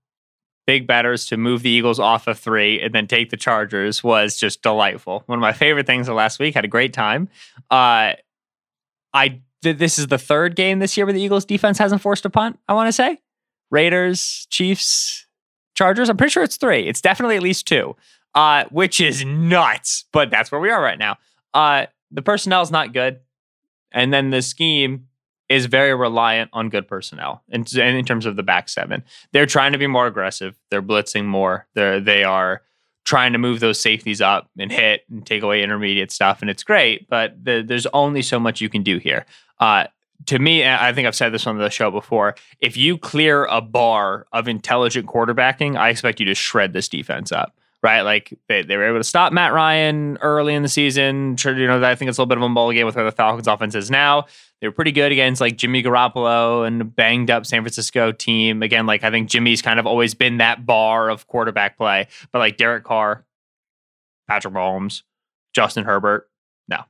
big 0.66 0.86
batters 0.86 1.24
to 1.26 1.36
move 1.36 1.62
the 1.62 1.70
Eagles 1.70 1.98
off 1.98 2.26
of 2.26 2.38
three 2.38 2.80
and 2.80 2.94
then 2.94 3.06
take 3.06 3.30
the 3.30 3.36
Chargers 3.36 4.04
was 4.04 4.36
just 4.36 4.62
delightful. 4.62 5.22
One 5.26 5.38
of 5.38 5.40
my 5.40 5.52
favorite 5.52 5.86
things 5.86 6.08
of 6.08 6.14
last 6.14 6.38
week. 6.38 6.54
Had 6.54 6.66
a 6.66 6.68
great 6.68 6.92
time. 6.92 7.28
Uh, 7.70 8.12
I 9.14 9.40
this 9.62 9.98
is 9.98 10.06
the 10.06 10.18
third 10.18 10.56
game 10.56 10.78
this 10.78 10.96
year 10.96 11.06
where 11.06 11.12
the 11.12 11.20
Eagles 11.20 11.44
defense 11.44 11.78
hasn't 11.78 12.02
forced 12.02 12.24
a 12.24 12.30
punt. 12.30 12.58
I 12.68 12.74
want 12.74 12.88
to 12.88 12.92
say 12.92 13.18
Raiders, 13.70 14.46
Chiefs, 14.50 15.26
Chargers. 15.74 16.08
I'm 16.08 16.16
pretty 16.16 16.30
sure 16.30 16.42
it's 16.42 16.56
three. 16.56 16.86
It's 16.88 17.00
definitely 17.00 17.36
at 17.36 17.42
least 17.42 17.66
two, 17.66 17.96
uh, 18.34 18.64
which 18.70 19.00
is 19.00 19.24
nuts. 19.24 20.04
But 20.12 20.30
that's 20.30 20.52
where 20.52 20.60
we 20.60 20.70
are 20.70 20.82
right 20.82 20.98
now. 20.98 21.18
Uh, 21.54 21.86
the 22.10 22.22
personnel 22.22 22.62
is 22.62 22.70
not 22.70 22.92
good, 22.92 23.20
and 23.92 24.12
then 24.12 24.30
the 24.30 24.42
scheme 24.42 25.08
is 25.48 25.66
very 25.66 25.94
reliant 25.94 26.50
on 26.52 26.68
good 26.68 26.86
personnel 26.86 27.42
in, 27.48 27.64
in 27.78 28.04
terms 28.04 28.26
of 28.26 28.36
the 28.36 28.42
back 28.42 28.68
seven. 28.68 29.02
They're 29.32 29.46
trying 29.46 29.72
to 29.72 29.78
be 29.78 29.86
more 29.86 30.06
aggressive. 30.06 30.58
They're 30.70 30.82
blitzing 30.82 31.24
more. 31.24 31.66
They're 31.74 32.00
they 32.00 32.22
are 32.22 32.62
trying 33.04 33.32
to 33.32 33.38
move 33.38 33.60
those 33.60 33.80
safeties 33.80 34.20
up 34.20 34.50
and 34.58 34.70
hit 34.70 35.00
and 35.08 35.24
take 35.26 35.42
away 35.42 35.62
intermediate 35.62 36.12
stuff, 36.12 36.42
and 36.42 36.50
it's 36.50 36.62
great. 36.62 37.08
But 37.08 37.42
the, 37.42 37.64
there's 37.66 37.86
only 37.86 38.20
so 38.20 38.38
much 38.38 38.60
you 38.60 38.68
can 38.68 38.82
do 38.82 38.98
here. 38.98 39.24
Uh, 39.60 39.86
to 40.26 40.38
me, 40.38 40.66
I 40.66 40.92
think 40.92 41.06
I've 41.06 41.14
said 41.14 41.32
this 41.32 41.46
on 41.46 41.58
the 41.58 41.70
show 41.70 41.90
before. 41.90 42.34
If 42.60 42.76
you 42.76 42.98
clear 42.98 43.44
a 43.46 43.60
bar 43.60 44.26
of 44.32 44.48
intelligent 44.48 45.06
quarterbacking, 45.06 45.76
I 45.76 45.90
expect 45.90 46.20
you 46.20 46.26
to 46.26 46.34
shred 46.34 46.72
this 46.72 46.88
defense 46.88 47.32
up. 47.32 47.54
Right, 47.80 48.00
like 48.02 48.36
they, 48.48 48.62
they 48.62 48.76
were 48.76 48.88
able 48.88 48.98
to 48.98 49.04
stop 49.04 49.32
Matt 49.32 49.52
Ryan 49.52 50.18
early 50.20 50.52
in 50.52 50.64
the 50.64 50.68
season. 50.68 51.36
You 51.44 51.68
know, 51.68 51.80
I 51.80 51.94
think 51.94 52.08
it's 52.08 52.18
a 52.18 52.20
little 52.20 52.26
bit 52.26 52.36
of 52.36 52.42
a 52.42 52.48
ball 52.52 52.72
game 52.72 52.84
with 52.84 52.96
where 52.96 53.04
the 53.04 53.12
Falcons' 53.12 53.46
offense 53.46 53.76
is 53.76 53.88
now. 53.88 54.26
They 54.60 54.66
were 54.66 54.72
pretty 54.72 54.90
good 54.90 55.12
against 55.12 55.40
like 55.40 55.56
Jimmy 55.56 55.80
Garoppolo 55.84 56.66
and 56.66 56.94
banged 56.94 57.30
up 57.30 57.46
San 57.46 57.62
Francisco 57.62 58.10
team. 58.10 58.64
Again, 58.64 58.86
like 58.86 59.04
I 59.04 59.12
think 59.12 59.30
Jimmy's 59.30 59.62
kind 59.62 59.78
of 59.78 59.86
always 59.86 60.12
been 60.14 60.38
that 60.38 60.66
bar 60.66 61.08
of 61.08 61.28
quarterback 61.28 61.76
play, 61.76 62.08
but 62.32 62.40
like 62.40 62.56
Derek 62.56 62.82
Carr, 62.82 63.24
Patrick 64.26 64.54
Mahomes, 64.54 65.02
Justin 65.54 65.84
Herbert, 65.84 66.28
no. 66.66 66.82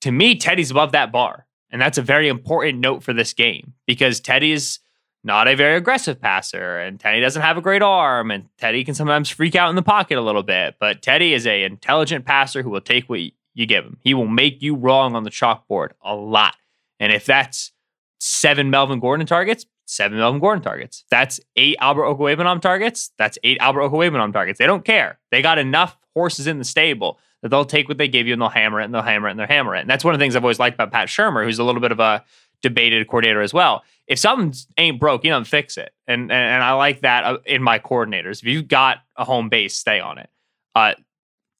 To 0.00 0.10
me, 0.10 0.34
Teddy's 0.34 0.72
above 0.72 0.90
that 0.90 1.12
bar. 1.12 1.45
And 1.70 1.80
that's 1.80 1.98
a 1.98 2.02
very 2.02 2.28
important 2.28 2.78
note 2.78 3.02
for 3.02 3.12
this 3.12 3.32
game 3.32 3.74
because 3.86 4.20
Teddy's 4.20 4.80
not 5.24 5.48
a 5.48 5.56
very 5.56 5.76
aggressive 5.76 6.20
passer 6.20 6.78
and 6.78 7.00
Teddy 7.00 7.20
doesn't 7.20 7.42
have 7.42 7.56
a 7.56 7.62
great 7.62 7.82
arm 7.82 8.30
and 8.30 8.48
Teddy 8.58 8.84
can 8.84 8.94
sometimes 8.94 9.28
freak 9.28 9.56
out 9.56 9.70
in 9.70 9.76
the 9.76 9.82
pocket 9.82 10.18
a 10.18 10.22
little 10.22 10.44
bit, 10.44 10.76
but 10.78 11.02
Teddy 11.02 11.34
is 11.34 11.46
a 11.46 11.64
intelligent 11.64 12.24
passer 12.24 12.62
who 12.62 12.70
will 12.70 12.80
take 12.80 13.08
what 13.08 13.20
you 13.54 13.66
give 13.66 13.84
him. 13.84 13.98
He 14.00 14.14
will 14.14 14.28
make 14.28 14.62
you 14.62 14.76
wrong 14.76 15.16
on 15.16 15.24
the 15.24 15.30
chalkboard 15.30 15.90
a 16.02 16.14
lot. 16.14 16.56
And 17.00 17.12
if 17.12 17.26
that's 17.26 17.72
seven 18.20 18.70
Melvin 18.70 19.00
Gordon 19.00 19.26
targets, 19.26 19.66
seven 19.86 20.18
Melvin 20.18 20.40
Gordon 20.40 20.62
targets. 20.62 21.04
That's 21.10 21.40
eight 21.56 21.76
Albert 21.80 22.04
Okwuegbunam 22.04 22.60
targets. 22.60 23.10
That's 23.18 23.38
eight 23.42 23.58
Albert 23.60 23.82
Okwuegbunam 23.82 24.32
targets. 24.32 24.58
They 24.58 24.66
don't 24.66 24.84
care. 24.84 25.18
They 25.30 25.42
got 25.42 25.58
enough 25.58 25.96
horses 26.14 26.46
in 26.46 26.58
the 26.58 26.64
stable 26.64 27.18
that 27.46 27.50
they'll 27.50 27.64
take 27.64 27.88
what 27.88 27.98
they 27.98 28.08
give 28.08 28.26
you 28.26 28.32
and 28.32 28.42
they'll 28.42 28.48
hammer 28.48 28.80
it 28.80 28.84
and 28.84 28.94
they'll 28.94 29.02
hammer 29.02 29.28
it 29.28 29.32
and 29.32 29.40
they'll 29.40 29.46
hammer 29.46 29.74
it. 29.74 29.80
And 29.80 29.90
that's 29.90 30.04
one 30.04 30.14
of 30.14 30.18
the 30.18 30.22
things 30.22 30.36
I've 30.36 30.44
always 30.44 30.58
liked 30.58 30.74
about 30.74 30.92
Pat 30.92 31.08
Shurmur, 31.08 31.44
who's 31.44 31.58
a 31.58 31.64
little 31.64 31.80
bit 31.80 31.92
of 31.92 32.00
a 32.00 32.24
debated 32.62 33.06
coordinator 33.06 33.40
as 33.40 33.54
well. 33.54 33.84
If 34.06 34.18
something 34.18 34.54
ain't 34.76 35.00
broke, 35.00 35.24
you 35.24 35.30
don't 35.30 35.46
fix 35.46 35.76
it. 35.76 35.92
And, 36.06 36.22
and, 36.22 36.32
and 36.32 36.62
I 36.62 36.72
like 36.72 37.00
that 37.00 37.24
uh, 37.24 37.38
in 37.44 37.62
my 37.62 37.78
coordinators. 37.78 38.42
If 38.42 38.44
you've 38.44 38.68
got 38.68 38.98
a 39.16 39.24
home 39.24 39.48
base, 39.48 39.76
stay 39.76 40.00
on 40.00 40.18
it. 40.18 40.30
Uh, 40.74 40.94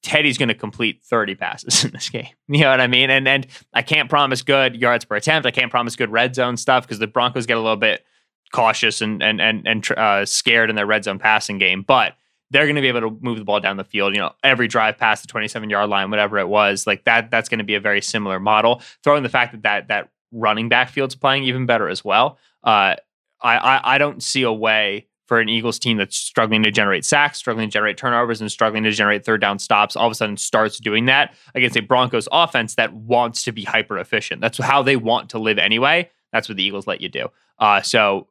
Teddy's 0.02 0.38
going 0.38 0.48
to 0.48 0.54
complete 0.54 1.02
30 1.04 1.34
passes 1.34 1.84
in 1.84 1.90
this 1.90 2.08
game. 2.08 2.28
You 2.48 2.60
know 2.60 2.70
what 2.70 2.80
I 2.80 2.86
mean? 2.86 3.10
And 3.10 3.26
and 3.26 3.46
I 3.74 3.82
can't 3.82 4.08
promise 4.08 4.42
good 4.42 4.76
yards 4.76 5.04
per 5.04 5.16
attempt. 5.16 5.46
I 5.46 5.50
can't 5.50 5.70
promise 5.70 5.96
good 5.96 6.12
red 6.12 6.34
zone 6.34 6.56
stuff 6.56 6.84
because 6.84 7.00
the 7.00 7.08
Broncos 7.08 7.46
get 7.46 7.56
a 7.56 7.60
little 7.60 7.76
bit 7.76 8.04
cautious 8.52 9.00
and 9.00 9.22
and 9.22 9.40
and 9.40 9.66
and 9.66 9.90
uh, 9.92 10.24
scared 10.24 10.70
in 10.70 10.76
their 10.76 10.86
red 10.86 11.04
zone 11.04 11.18
passing 11.18 11.58
game. 11.58 11.82
But 11.82 12.14
they're 12.50 12.64
going 12.64 12.76
to 12.76 12.82
be 12.82 12.88
able 12.88 13.00
to 13.00 13.18
move 13.20 13.38
the 13.38 13.44
ball 13.44 13.60
down 13.60 13.76
the 13.76 13.84
field. 13.84 14.14
You 14.14 14.20
know, 14.20 14.32
every 14.44 14.68
drive 14.68 14.98
past 14.98 15.22
the 15.22 15.28
27 15.28 15.68
yard 15.70 15.90
line, 15.90 16.10
whatever 16.10 16.38
it 16.38 16.48
was, 16.48 16.86
like 16.86 17.04
that. 17.04 17.30
That's 17.30 17.48
going 17.48 17.58
to 17.58 17.64
be 17.64 17.74
a 17.74 17.80
very 17.80 18.00
similar 18.00 18.38
model. 18.38 18.82
Throwing 19.02 19.22
the 19.22 19.28
fact 19.28 19.52
that 19.52 19.62
that 19.62 19.88
that 19.88 20.10
running 20.32 20.68
back 20.68 20.90
field's 20.90 21.14
playing 21.14 21.44
even 21.44 21.66
better 21.66 21.88
as 21.88 22.04
well. 22.04 22.38
Uh, 22.62 22.96
I, 23.40 23.56
I 23.56 23.80
I 23.94 23.98
don't 23.98 24.22
see 24.22 24.42
a 24.42 24.52
way 24.52 25.06
for 25.26 25.40
an 25.40 25.48
Eagles 25.48 25.78
team 25.78 25.96
that's 25.96 26.16
struggling 26.16 26.62
to 26.62 26.70
generate 26.70 27.04
sacks, 27.04 27.38
struggling 27.38 27.68
to 27.68 27.72
generate 27.72 27.96
turnovers, 27.96 28.40
and 28.40 28.50
struggling 28.50 28.84
to 28.84 28.92
generate 28.92 29.24
third 29.24 29.40
down 29.40 29.58
stops, 29.58 29.96
all 29.96 30.06
of 30.06 30.12
a 30.12 30.14
sudden 30.14 30.36
starts 30.36 30.78
doing 30.78 31.06
that 31.06 31.34
against 31.54 31.76
a 31.76 31.82
Broncos 31.82 32.28
offense 32.30 32.76
that 32.76 32.92
wants 32.92 33.42
to 33.44 33.52
be 33.52 33.64
hyper 33.64 33.98
efficient. 33.98 34.40
That's 34.40 34.58
how 34.58 34.82
they 34.82 34.96
want 34.96 35.30
to 35.30 35.38
live 35.38 35.58
anyway. 35.58 36.10
That's 36.32 36.48
what 36.48 36.56
the 36.56 36.62
Eagles 36.62 36.86
let 36.86 37.00
you 37.00 37.08
do. 37.08 37.28
Uh, 37.58 37.82
so 37.82 38.28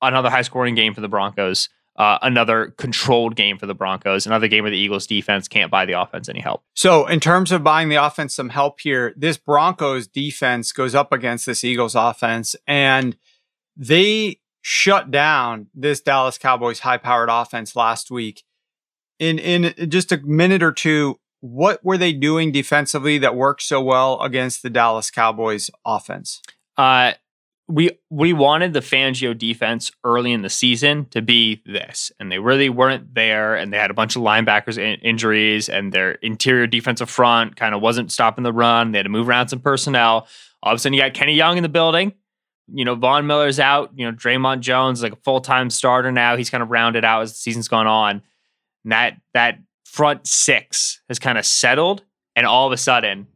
another 0.00 0.30
high 0.30 0.42
scoring 0.42 0.74
game 0.74 0.94
for 0.94 1.00
the 1.00 1.08
Broncos. 1.08 1.68
Uh, 1.98 2.18
another 2.20 2.74
controlled 2.76 3.36
game 3.36 3.56
for 3.56 3.64
the 3.64 3.74
Broncos, 3.74 4.26
another 4.26 4.48
game 4.48 4.64
where 4.64 4.70
the 4.70 4.76
Eagles 4.76 5.06
defense 5.06 5.48
can't 5.48 5.70
buy 5.70 5.86
the 5.86 5.98
offense 5.98 6.28
any 6.28 6.40
help. 6.40 6.62
So, 6.74 7.06
in 7.06 7.20
terms 7.20 7.52
of 7.52 7.64
buying 7.64 7.88
the 7.88 7.96
offense 7.96 8.34
some 8.34 8.50
help 8.50 8.80
here, 8.80 9.14
this 9.16 9.38
Broncos 9.38 10.06
defense 10.06 10.72
goes 10.72 10.94
up 10.94 11.10
against 11.10 11.46
this 11.46 11.64
Eagles 11.64 11.94
offense, 11.94 12.54
and 12.66 13.16
they 13.76 14.40
shut 14.60 15.12
down 15.12 15.68
this 15.74 16.00
Dallas 16.00 16.38
Cowboys 16.38 16.80
high 16.80 16.98
powered 16.98 17.28
offense 17.30 17.76
last 17.76 18.10
week. 18.10 18.42
In 19.18 19.38
in 19.38 19.88
just 19.88 20.12
a 20.12 20.18
minute 20.18 20.62
or 20.62 20.72
two, 20.72 21.20
what 21.40 21.84
were 21.84 21.96
they 21.96 22.12
doing 22.12 22.52
defensively 22.52 23.16
that 23.18 23.36
worked 23.36 23.62
so 23.62 23.80
well 23.80 24.20
against 24.20 24.62
the 24.62 24.70
Dallas 24.70 25.10
Cowboys 25.10 25.70
offense? 25.86 26.42
Uh 26.76 27.12
we 27.68 27.90
we 28.10 28.32
wanted 28.32 28.72
the 28.72 28.80
Fangio 28.80 29.36
defense 29.36 29.90
early 30.04 30.32
in 30.32 30.42
the 30.42 30.50
season 30.50 31.06
to 31.06 31.20
be 31.20 31.62
this, 31.66 32.12
and 32.20 32.30
they 32.30 32.38
really 32.38 32.68
weren't 32.68 33.14
there. 33.14 33.56
And 33.56 33.72
they 33.72 33.78
had 33.78 33.90
a 33.90 33.94
bunch 33.94 34.16
of 34.16 34.22
linebackers 34.22 34.78
in, 34.78 35.00
injuries, 35.00 35.68
and 35.68 35.92
their 35.92 36.12
interior 36.12 36.66
defensive 36.66 37.10
front 37.10 37.56
kind 37.56 37.74
of 37.74 37.80
wasn't 37.80 38.12
stopping 38.12 38.44
the 38.44 38.52
run. 38.52 38.92
They 38.92 38.98
had 38.98 39.04
to 39.04 39.10
move 39.10 39.28
around 39.28 39.48
some 39.48 39.60
personnel. 39.60 40.28
All 40.62 40.72
of 40.72 40.76
a 40.76 40.78
sudden, 40.78 40.94
you 40.94 41.02
got 41.02 41.14
Kenny 41.14 41.34
Young 41.34 41.56
in 41.56 41.62
the 41.62 41.68
building 41.68 42.12
you 42.72 42.84
know, 42.84 42.94
Von 42.94 43.26
Miller's 43.26 43.60
out. 43.60 43.92
You 43.94 44.06
know, 44.06 44.12
Dre'Mont 44.16 44.60
Jones 44.60 44.98
is 44.98 45.02
like 45.02 45.12
a 45.12 45.22
full 45.24 45.40
time 45.40 45.70
starter 45.70 46.10
now. 46.10 46.36
He's 46.36 46.50
kind 46.50 46.62
of 46.62 46.70
rounded 46.70 47.04
out 47.04 47.22
as 47.22 47.32
the 47.32 47.38
season's 47.38 47.68
gone 47.68 47.86
on. 47.86 48.22
And 48.84 48.92
that 48.92 49.14
that 49.34 49.58
front 49.84 50.26
six 50.26 51.00
has 51.08 51.18
kind 51.18 51.38
of 51.38 51.46
settled, 51.46 52.04
and 52.34 52.46
all 52.46 52.66
of 52.66 52.72
a 52.72 52.76
sudden, 52.76 53.26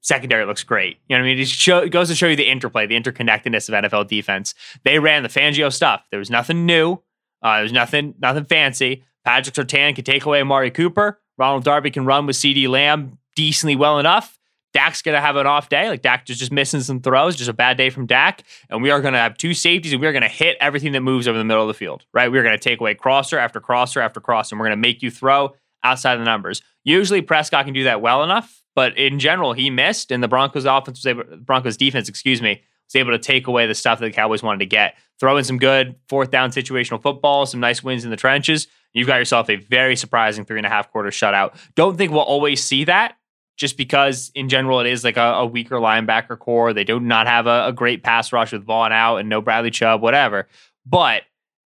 secondary 0.00 0.44
looks 0.44 0.62
great. 0.62 0.98
You 1.08 1.16
know 1.16 1.22
what 1.22 1.28
I 1.28 1.34
mean? 1.34 1.38
It, 1.40 1.48
show, 1.48 1.78
it 1.78 1.90
goes 1.90 2.08
to 2.08 2.14
show 2.14 2.26
you 2.26 2.36
the 2.36 2.48
interplay, 2.48 2.86
the 2.86 3.00
interconnectedness 3.00 3.68
of 3.68 3.84
NFL 3.84 4.08
defense. 4.08 4.54
They 4.84 4.98
ran 4.98 5.22
the 5.22 5.28
Fangio 5.28 5.72
stuff. 5.72 6.04
There 6.10 6.18
was 6.18 6.30
nothing 6.30 6.66
new. 6.66 6.98
Uh, 7.42 7.56
there 7.56 7.62
was 7.62 7.72
nothing 7.72 8.14
nothing 8.18 8.44
fancy. 8.44 9.04
Patrick 9.24 9.54
Surtain 9.54 9.94
can 9.94 10.04
take 10.04 10.24
away 10.24 10.40
Amari 10.40 10.70
Cooper. 10.70 11.20
Ronald 11.36 11.64
Darby 11.64 11.90
can 11.90 12.04
run 12.04 12.26
with 12.26 12.36
CeeDee 12.36 12.68
Lamb 12.68 13.18
decently 13.36 13.76
well 13.76 13.98
enough. 13.98 14.38
Dak's 14.74 15.02
going 15.02 15.14
to 15.14 15.20
have 15.20 15.36
an 15.36 15.46
off 15.46 15.68
day. 15.68 15.88
Like 15.88 16.02
Dak 16.02 16.26
just, 16.26 16.40
just 16.40 16.52
missing 16.52 16.80
some 16.80 17.00
throws, 17.00 17.36
just 17.36 17.48
a 17.48 17.54
bad 17.54 17.76
day 17.76 17.90
from 17.90 18.06
Dak. 18.06 18.42
And 18.68 18.82
we 18.82 18.90
are 18.90 19.00
going 19.00 19.14
to 19.14 19.18
have 19.18 19.36
two 19.38 19.54
safeties 19.54 19.92
and 19.92 20.00
we're 20.00 20.12
going 20.12 20.22
to 20.22 20.28
hit 20.28 20.56
everything 20.60 20.92
that 20.92 21.00
moves 21.00 21.26
over 21.26 21.38
the 21.38 21.44
middle 21.44 21.62
of 21.62 21.68
the 21.68 21.74
field, 21.74 22.04
right? 22.12 22.30
We're 22.30 22.42
going 22.42 22.56
to 22.56 22.62
take 22.62 22.80
away 22.80 22.94
crosser 22.94 23.38
after 23.38 23.60
crosser 23.60 24.00
after 24.00 24.20
crosser. 24.20 24.54
And 24.54 24.60
we're 24.60 24.66
going 24.66 24.76
to 24.76 24.80
make 24.80 25.02
you 25.02 25.10
throw 25.10 25.54
outside 25.82 26.16
the 26.16 26.24
numbers. 26.24 26.62
Usually 26.84 27.22
Prescott 27.22 27.64
can 27.64 27.74
do 27.74 27.84
that 27.84 28.00
well 28.00 28.24
enough, 28.24 28.62
but 28.74 28.96
in 28.96 29.18
general, 29.18 29.52
he 29.52 29.70
missed. 29.70 30.10
And 30.10 30.22
the 30.22 30.28
Broncos 30.28 30.64
offense 30.64 30.98
was 30.98 31.06
able, 31.06 31.24
Broncos 31.38 31.76
defense, 31.76 32.08
excuse 32.08 32.40
me, 32.40 32.62
was 32.86 32.96
able 32.96 33.12
to 33.12 33.18
take 33.18 33.46
away 33.46 33.66
the 33.66 33.74
stuff 33.74 33.98
that 33.98 34.06
the 34.06 34.12
Cowboys 34.12 34.42
wanted 34.42 34.60
to 34.60 34.66
get. 34.66 34.96
Throw 35.20 35.36
in 35.36 35.44
some 35.44 35.58
good 35.58 35.96
fourth 36.08 36.30
down 36.30 36.50
situational 36.50 37.02
football, 37.02 37.46
some 37.46 37.60
nice 37.60 37.82
wins 37.82 38.04
in 38.04 38.10
the 38.10 38.16
trenches. 38.16 38.68
You've 38.92 39.06
got 39.06 39.16
yourself 39.16 39.50
a 39.50 39.56
very 39.56 39.96
surprising 39.96 40.44
three 40.44 40.58
and 40.58 40.66
a 40.66 40.70
half 40.70 40.90
quarter 40.90 41.10
shutout. 41.10 41.56
Don't 41.74 41.96
think 41.96 42.12
we'll 42.12 42.20
always 42.22 42.62
see 42.62 42.84
that 42.84 43.16
just 43.56 43.76
because 43.76 44.30
in 44.34 44.48
general 44.48 44.80
it 44.80 44.86
is 44.86 45.04
like 45.04 45.16
a, 45.16 45.20
a 45.20 45.46
weaker 45.46 45.76
linebacker 45.76 46.38
corps. 46.38 46.72
They 46.72 46.84
do 46.84 47.00
not 47.00 47.26
have 47.26 47.46
a, 47.46 47.66
a, 47.66 47.72
great 47.72 48.02
pass 48.02 48.32
rush 48.32 48.52
with 48.52 48.64
Von 48.64 48.92
out 48.92 49.16
and 49.16 49.28
no 49.28 49.40
Bradley 49.42 49.72
Chubb, 49.72 50.00
whatever. 50.00 50.48
But 50.86 51.24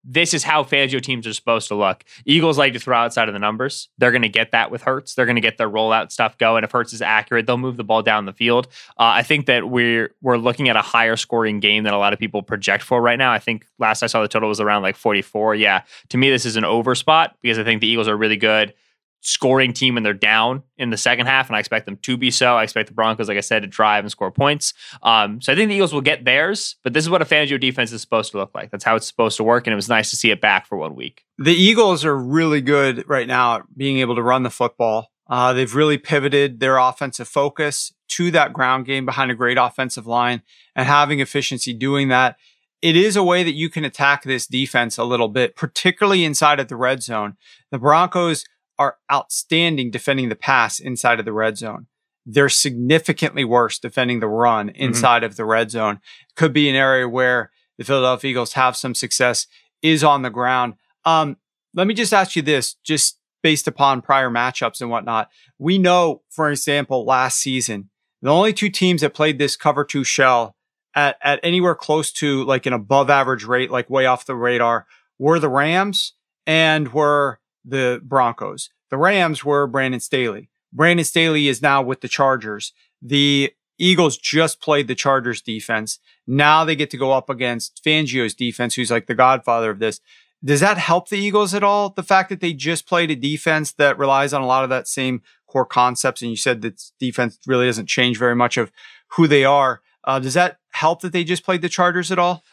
this 0.10 0.34
is 0.34 0.44
how 0.44 0.64
Fangio 0.64 1.02
teams 1.02 1.28
are 1.28 1.34
supposed 1.34 1.68
to 1.68 1.76
look. 1.76 2.06
Eagles 2.26 2.58
like 2.58 2.72
to 2.74 2.80
throw 2.80 2.98
outside 2.98 3.28
of 3.28 3.34
the 3.34 3.40
numbers. 3.40 3.90
They're 3.98 4.12
going 4.12 4.22
to 4.22 4.30
get 4.30 4.52
that 4.52 4.72
with 4.72 4.82
Hurts. 4.82 5.14
They're 5.14 5.26
going 5.26 5.36
to 5.36 5.42
get 5.42 5.58
their 5.58 5.70
rollout 5.70 6.14
stuff 6.14 6.38
going. 6.38 6.64
If 6.64 6.72
Hurts 6.72 6.94
is 6.94 7.02
accurate, 7.02 7.46
they'll 7.46 7.58
move 7.58 7.76
the 7.76 7.84
ball 7.84 8.02
down 8.02 8.26
the 8.26 8.34
field. 8.34 8.68
Uh, 8.92 9.20
I 9.20 9.24
think 9.24 9.48
that 9.48 9.70
we're 9.70 10.16
we're 10.22 10.38
looking 10.38 10.70
at 10.70 10.78
a 10.78 10.82
higher 10.82 11.18
scoring 11.18 11.60
game 11.60 11.84
than 11.84 11.94
a 11.94 12.00
lot 12.00 12.14
of 12.14 12.20
people 12.20 12.42
project 12.42 12.84
for 12.84 13.02
right 13.02 13.18
now. 13.18 13.34
I 13.34 13.40
think 13.40 13.66
last 13.80 14.02
I 14.02 14.08
saw 14.08 14.22
the 14.22 14.30
total 14.30 14.48
was 14.48 14.62
around 14.62 14.82
like 14.82 14.96
44. 14.96 15.56
Yeah, 15.56 15.84
to 16.10 16.18
me 16.18 16.30
this 16.30 16.46
is 16.46 16.56
an 16.56 16.64
over 16.64 16.96
spot 16.96 17.36
because 17.42 17.60
I 17.60 17.66
think 17.66 17.82
the 17.82 17.88
Eagles 17.88 18.08
are 18.08 18.16
really 18.16 18.38
good 18.38 18.74
scoring 19.22 19.74
team 19.74 19.96
when 19.96 20.04
they're 20.04 20.14
down 20.14 20.64
in 20.78 20.90
the 20.90 20.98
second 20.98 21.26
half, 21.26 21.48
and 21.48 21.56
I 21.56 21.60
expect 21.60 21.86
them 21.86 21.98
to 21.98 22.18
be 22.18 22.32
so. 22.32 22.56
I 22.56 22.64
expect 22.64 22.88
the 22.88 22.94
Broncos, 22.94 23.28
like 23.28 23.38
I 23.38 23.42
said, 23.42 23.62
to 23.64 23.68
drive 23.68 24.04
and 24.04 24.12
score 24.12 24.32
points. 24.32 24.74
Um, 25.04 25.42
so 25.42 25.52
I 25.52 25.56
think 25.56 25.70
the 25.70 25.76
Eagles 25.76 25.94
will 25.94 26.02
get 26.02 26.26
theirs, 26.26 26.76
but 26.84 26.94
this 26.94 27.04
is 27.04 27.10
what 27.10 27.22
a 27.22 27.26
Fangio 27.26 27.60
defense 27.60 27.92
is 27.92 28.02
supposed 28.02 28.32
to 28.32 28.38
look 28.38 28.52
like. 28.56 28.72
That's 28.72 28.84
how 28.84 28.96
it's 28.96 29.08
supposed 29.08 29.38
to 29.38 29.44
work, 29.44 29.68
and 29.68 29.74
it 29.74 29.76
was 29.76 29.90
nice 29.90 30.10
to 30.12 30.16
see 30.16 30.32
it 30.32 30.42
back 30.42 30.66
for 30.66 30.78
one 30.78 30.96
week. 30.96 31.24
The 31.38 31.54
Eagles 31.54 32.06
are 32.06 32.18
really 32.18 32.62
good 32.62 33.08
right 33.08 33.28
now 33.28 33.58
at 33.58 33.78
being 33.78 33.98
able 34.00 34.16
to 34.16 34.24
run 34.24 34.44
the 34.44 34.50
football. 34.50 35.12
Uh, 35.30 35.54
they've 35.54 35.76
really 35.76 35.98
pivoted 35.98 36.60
their 36.60 36.78
offensive 36.78 37.28
focus 37.28 37.94
to 38.08 38.32
that 38.32 38.54
ground 38.54 38.86
game 38.86 39.06
behind 39.06 39.30
a 39.30 39.36
great 39.36 39.58
offensive 39.58 40.08
line 40.08 40.42
and 40.76 40.88
having 40.88 41.20
efficiency 41.20 41.74
doing 41.74 42.08
that. 42.08 42.38
It 42.82 42.96
is 42.96 43.16
a 43.16 43.24
way 43.24 43.44
that 43.44 43.56
you 43.56 43.70
can 43.70 43.84
attack 43.84 44.24
this 44.24 44.48
defense 44.48 44.98
a 44.98 45.04
little 45.04 45.28
bit, 45.28 45.56
particularly 45.56 46.24
inside 46.24 46.60
of 46.60 46.68
the 46.68 46.76
red 46.76 47.02
zone. 47.02 47.36
The 47.72 47.80
Broncos 47.80 48.46
are 48.80 48.98
outstanding 49.12 49.92
defending 49.92 50.30
the 50.30 50.36
pass 50.36 50.80
inside 50.80 51.20
of 51.20 51.26
the 51.26 51.34
red 51.34 51.58
zone. 51.58 51.88
They're 52.26 52.50
significantly 52.50 53.44
worse 53.44 53.80
defending 53.80 54.20
the 54.20 54.28
run 54.28 54.68
mm-hmm. 54.68 54.82
inside 54.82 55.20
mm-hmm. 55.20 55.32
of 55.32 55.36
the 55.38 55.46
red 55.46 55.72
zone. 55.72 56.00
Could 56.36 56.54
be 56.54 56.70
an 56.70 56.76
area 56.76 57.08
where 57.08 57.52
the 57.78 57.84
Philadelphia 57.84 58.32
Eagles 58.32 58.54
have 58.54 58.76
some 58.76 58.96
success 58.96 59.48
is 59.82 60.04
on 60.04 60.22
the 60.24 60.30
ground. 60.30 60.76
Um, 61.06 61.38
let 61.74 61.88
me 61.88 61.94
just 61.94 62.14
ask 62.14 62.36
you 62.36 62.42
this, 62.42 62.76
just 62.84 63.20
based 63.44 63.68
upon 63.68 64.02
prior 64.02 64.30
matchups 64.30 64.82
and 64.82 64.90
whatnot. 64.90 65.30
We 65.58 65.78
know, 65.78 66.24
for 66.30 66.50
example, 66.50 67.06
last 67.06 67.38
season, 67.38 67.90
the 68.22 68.30
only 68.30 68.52
two 68.52 68.70
teams 68.70 69.02
that 69.02 69.14
played 69.14 69.38
this 69.38 69.56
cover 69.56 69.86
two 69.86 70.04
shell 70.04 70.56
at, 70.96 71.18
at 71.22 71.40
anywhere 71.44 71.76
close 71.76 72.12
to 72.14 72.44
like 72.46 72.66
an 72.66 72.74
above 72.74 73.10
average 73.10 73.46
rate, 73.46 73.70
like 73.70 73.90
way 73.90 74.06
off 74.06 74.26
the 74.26 74.36
radar, 74.36 74.88
were 75.20 75.40
the 75.40 75.50
Rams 75.50 76.14
and 76.46 76.92
were 76.94 77.40
the 77.68 78.02
Broncos. 78.04 78.70
The 78.90 78.98
Rams 78.98 79.44
were 79.44 79.68
Brandon 79.68 80.00
Staley. 80.00 80.50
Brandon 80.72 81.06
Staley 81.06 81.48
is 81.48 81.62
now 81.62 81.82
with 81.82 82.02
the 82.02 82.08
Chargers. 82.08 82.74
The 83.02 83.52
Eagles 83.78 84.18
just 84.18 84.62
played 84.62 84.88
the 84.88 84.96
Chargers 84.96 85.42
defense. 85.42 86.00
Now 86.26 86.66
they 86.66 86.76
get 86.76 86.90
to 86.92 86.98
go 86.98 87.12
up 87.12 87.30
against 87.30 87.84
Fangio's 87.84 88.34
defense, 88.34 88.76
who's 88.76 88.92
like 88.92 89.08
the 89.08 89.16
godfather 89.16 89.70
of 89.70 89.80
this. 89.80 90.02
Does 90.44 90.60
that 90.60 90.78
help 90.78 91.10
the 91.10 91.18
Eagles 91.18 91.54
at 91.54 91.64
all? 91.64 91.90
The 91.90 92.04
fact 92.04 92.30
that 92.30 92.42
they 92.42 92.54
just 92.54 92.88
played 92.88 93.12
a 93.12 93.16
defense 93.16 93.72
that 93.74 93.98
relies 93.98 94.34
on 94.34 94.42
a 94.42 94.46
lot 94.46 94.64
of 94.64 94.70
that 94.70 94.88
same 94.88 95.22
core 95.48 95.66
concepts, 95.66 96.22
and 96.22 96.30
you 96.30 96.38
said 96.38 96.62
that 96.62 96.82
defense 97.00 97.40
really 97.48 97.66
doesn't 97.66 97.88
change 97.88 98.18
very 98.18 98.36
much 98.36 98.58
of 98.58 98.72
who 99.10 99.28
they 99.28 99.44
are. 99.44 99.82
Uh, 100.04 100.20
does 100.20 100.36
that 100.36 100.60
help 100.72 101.02
that 101.02 101.12
they 101.12 101.24
just 101.24 101.44
played 101.44 101.62
the 101.62 101.70
Chargers 101.70 102.12
at 102.12 102.20
all? 102.20 102.44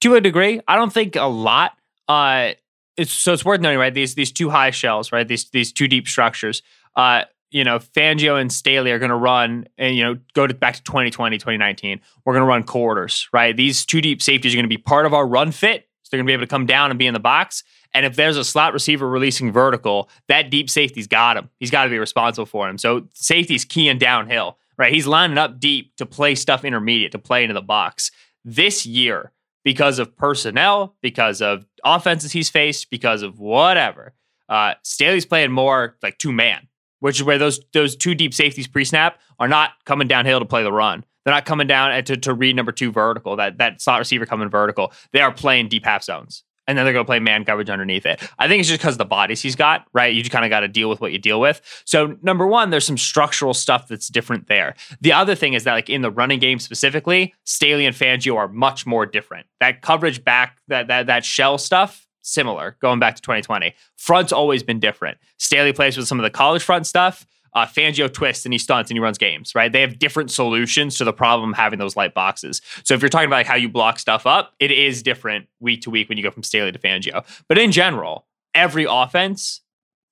To 0.00 0.14
a 0.14 0.20
degree, 0.20 0.60
I 0.68 0.76
don't 0.76 0.92
think 0.92 1.16
a 1.16 1.24
lot. 1.24 1.72
Uh, 2.08 2.52
it's 2.96 3.12
so 3.12 3.32
it's 3.32 3.44
worth 3.44 3.60
noting, 3.60 3.78
right? 3.78 3.94
These 3.94 4.14
these 4.14 4.32
two 4.32 4.50
high 4.50 4.70
shells, 4.70 5.12
right? 5.12 5.26
These 5.26 5.50
these 5.50 5.72
two 5.72 5.88
deep 5.88 6.08
structures. 6.08 6.62
Uh, 6.96 7.24
you 7.54 7.62
know, 7.62 7.78
Fangio 7.78 8.38
and 8.40 8.52
Staley 8.52 8.90
are 8.90 8.98
going 8.98 9.10
to 9.10 9.16
run 9.16 9.68
and, 9.78 9.94
you 9.94 10.02
know, 10.02 10.18
go 10.34 10.44
to 10.44 10.52
back 10.52 10.74
to 10.74 10.82
2020, 10.82 11.38
2019. 11.38 12.00
We're 12.24 12.32
going 12.32 12.42
to 12.42 12.48
run 12.48 12.64
quarters, 12.64 13.28
right? 13.32 13.56
These 13.56 13.86
two 13.86 14.00
deep 14.00 14.20
safeties 14.20 14.52
are 14.52 14.56
going 14.56 14.64
to 14.64 14.68
be 14.68 14.76
part 14.76 15.06
of 15.06 15.14
our 15.14 15.24
run 15.24 15.52
fit. 15.52 15.88
So 16.02 16.08
they're 16.10 16.18
going 16.18 16.26
to 16.26 16.30
be 16.30 16.32
able 16.32 16.42
to 16.42 16.50
come 16.50 16.66
down 16.66 16.90
and 16.90 16.98
be 16.98 17.06
in 17.06 17.14
the 17.14 17.20
box. 17.20 17.62
And 17.94 18.04
if 18.04 18.16
there's 18.16 18.36
a 18.36 18.42
slot 18.42 18.72
receiver 18.72 19.08
releasing 19.08 19.52
vertical, 19.52 20.10
that 20.26 20.50
deep 20.50 20.68
safety's 20.68 21.06
got 21.06 21.36
him. 21.36 21.48
He's 21.60 21.70
got 21.70 21.84
to 21.84 21.90
be 21.90 21.98
responsible 21.98 22.46
for 22.46 22.68
him. 22.68 22.76
So 22.76 23.06
safety's 23.14 23.64
keying 23.64 23.98
downhill, 23.98 24.58
right? 24.76 24.92
He's 24.92 25.06
lining 25.06 25.38
up 25.38 25.60
deep 25.60 25.94
to 25.98 26.06
play 26.06 26.34
stuff 26.34 26.64
intermediate, 26.64 27.12
to 27.12 27.20
play 27.20 27.44
into 27.44 27.54
the 27.54 27.62
box. 27.62 28.10
This 28.44 28.84
year, 28.84 29.30
because 29.64 29.98
of 29.98 30.16
personnel, 30.16 30.94
because 31.02 31.42
of 31.42 31.66
offenses 31.84 32.32
he's 32.32 32.50
faced, 32.50 32.90
because 32.90 33.22
of 33.22 33.38
whatever. 33.38 34.14
Uh, 34.48 34.74
Staley's 34.82 35.26
playing 35.26 35.50
more 35.50 35.96
like 36.02 36.18
two 36.18 36.32
man, 36.32 36.68
which 37.00 37.16
is 37.16 37.24
where 37.24 37.38
those 37.38 37.60
those 37.72 37.96
two 37.96 38.14
deep 38.14 38.34
safeties 38.34 38.68
pre 38.68 38.84
snap 38.84 39.18
are 39.38 39.48
not 39.48 39.72
coming 39.86 40.06
downhill 40.06 40.38
to 40.38 40.44
play 40.44 40.62
the 40.62 40.72
run. 40.72 41.04
They're 41.24 41.34
not 41.34 41.46
coming 41.46 41.66
down 41.66 42.04
to, 42.04 42.16
to 42.18 42.34
read 42.34 42.54
number 42.54 42.72
two 42.72 42.92
vertical, 42.92 43.36
that 43.36 43.58
that 43.58 43.80
slot 43.80 43.98
receiver 43.98 44.26
coming 44.26 44.50
vertical. 44.50 44.92
They 45.12 45.20
are 45.20 45.32
playing 45.32 45.68
deep 45.68 45.86
half 45.86 46.04
zones. 46.04 46.44
And 46.66 46.76
then 46.76 46.84
they're 46.84 46.92
going 46.92 47.04
to 47.04 47.08
play 47.08 47.18
man 47.18 47.44
coverage 47.44 47.70
underneath 47.70 48.06
it. 48.06 48.22
I 48.38 48.48
think 48.48 48.60
it's 48.60 48.68
just 48.68 48.80
because 48.80 48.96
the 48.96 49.04
bodies 49.04 49.42
he's 49.42 49.56
got, 49.56 49.86
right? 49.92 50.12
You 50.12 50.22
just 50.22 50.32
kind 50.32 50.44
of 50.44 50.50
got 50.50 50.60
to 50.60 50.68
deal 50.68 50.88
with 50.88 51.00
what 51.00 51.12
you 51.12 51.18
deal 51.18 51.40
with. 51.40 51.60
So, 51.84 52.16
number 52.22 52.46
one, 52.46 52.70
there's 52.70 52.86
some 52.86 52.98
structural 52.98 53.54
stuff 53.54 53.88
that's 53.88 54.08
different 54.08 54.48
there. 54.48 54.74
The 55.00 55.12
other 55.12 55.34
thing 55.34 55.54
is 55.54 55.64
that, 55.64 55.72
like 55.72 55.90
in 55.90 56.02
the 56.02 56.10
running 56.10 56.38
game 56.38 56.58
specifically, 56.58 57.34
Staley 57.44 57.86
and 57.86 57.94
Fangio 57.94 58.36
are 58.36 58.48
much 58.48 58.86
more 58.86 59.06
different. 59.06 59.46
That 59.60 59.82
coverage 59.82 60.24
back, 60.24 60.58
that 60.68 60.88
that 60.88 61.06
that 61.06 61.24
shell 61.24 61.58
stuff, 61.58 62.06
similar 62.22 62.76
going 62.80 62.98
back 62.98 63.16
to 63.16 63.22
2020. 63.22 63.74
Front's 63.96 64.32
always 64.32 64.62
been 64.62 64.80
different. 64.80 65.18
Staley 65.38 65.72
plays 65.72 65.96
with 65.96 66.08
some 66.08 66.18
of 66.18 66.24
the 66.24 66.30
college 66.30 66.62
front 66.62 66.86
stuff 66.86 67.26
uh, 67.54 67.66
Fangio 67.66 68.12
twists 68.12 68.44
and 68.44 68.52
he 68.52 68.58
stunts 68.58 68.90
and 68.90 68.96
he 68.96 69.00
runs 69.00 69.18
games, 69.18 69.54
right? 69.54 69.70
They 69.70 69.80
have 69.80 69.98
different 69.98 70.30
solutions 70.30 70.98
to 70.98 71.04
the 71.04 71.12
problem 71.12 71.52
having 71.52 71.78
those 71.78 71.96
light 71.96 72.14
boxes. 72.14 72.60
So 72.82 72.94
if 72.94 73.02
you're 73.02 73.08
talking 73.08 73.28
about 73.28 73.36
like 73.36 73.46
how 73.46 73.56
you 73.56 73.68
block 73.68 73.98
stuff 73.98 74.26
up, 74.26 74.54
it 74.58 74.70
is 74.70 75.02
different 75.02 75.46
week 75.60 75.82
to 75.82 75.90
week 75.90 76.08
when 76.08 76.18
you 76.18 76.24
go 76.24 76.30
from 76.30 76.42
Staley 76.42 76.72
to 76.72 76.78
Fangio. 76.78 77.24
But 77.48 77.58
in 77.58 77.72
general, 77.72 78.26
every 78.54 78.86
offense 78.88 79.60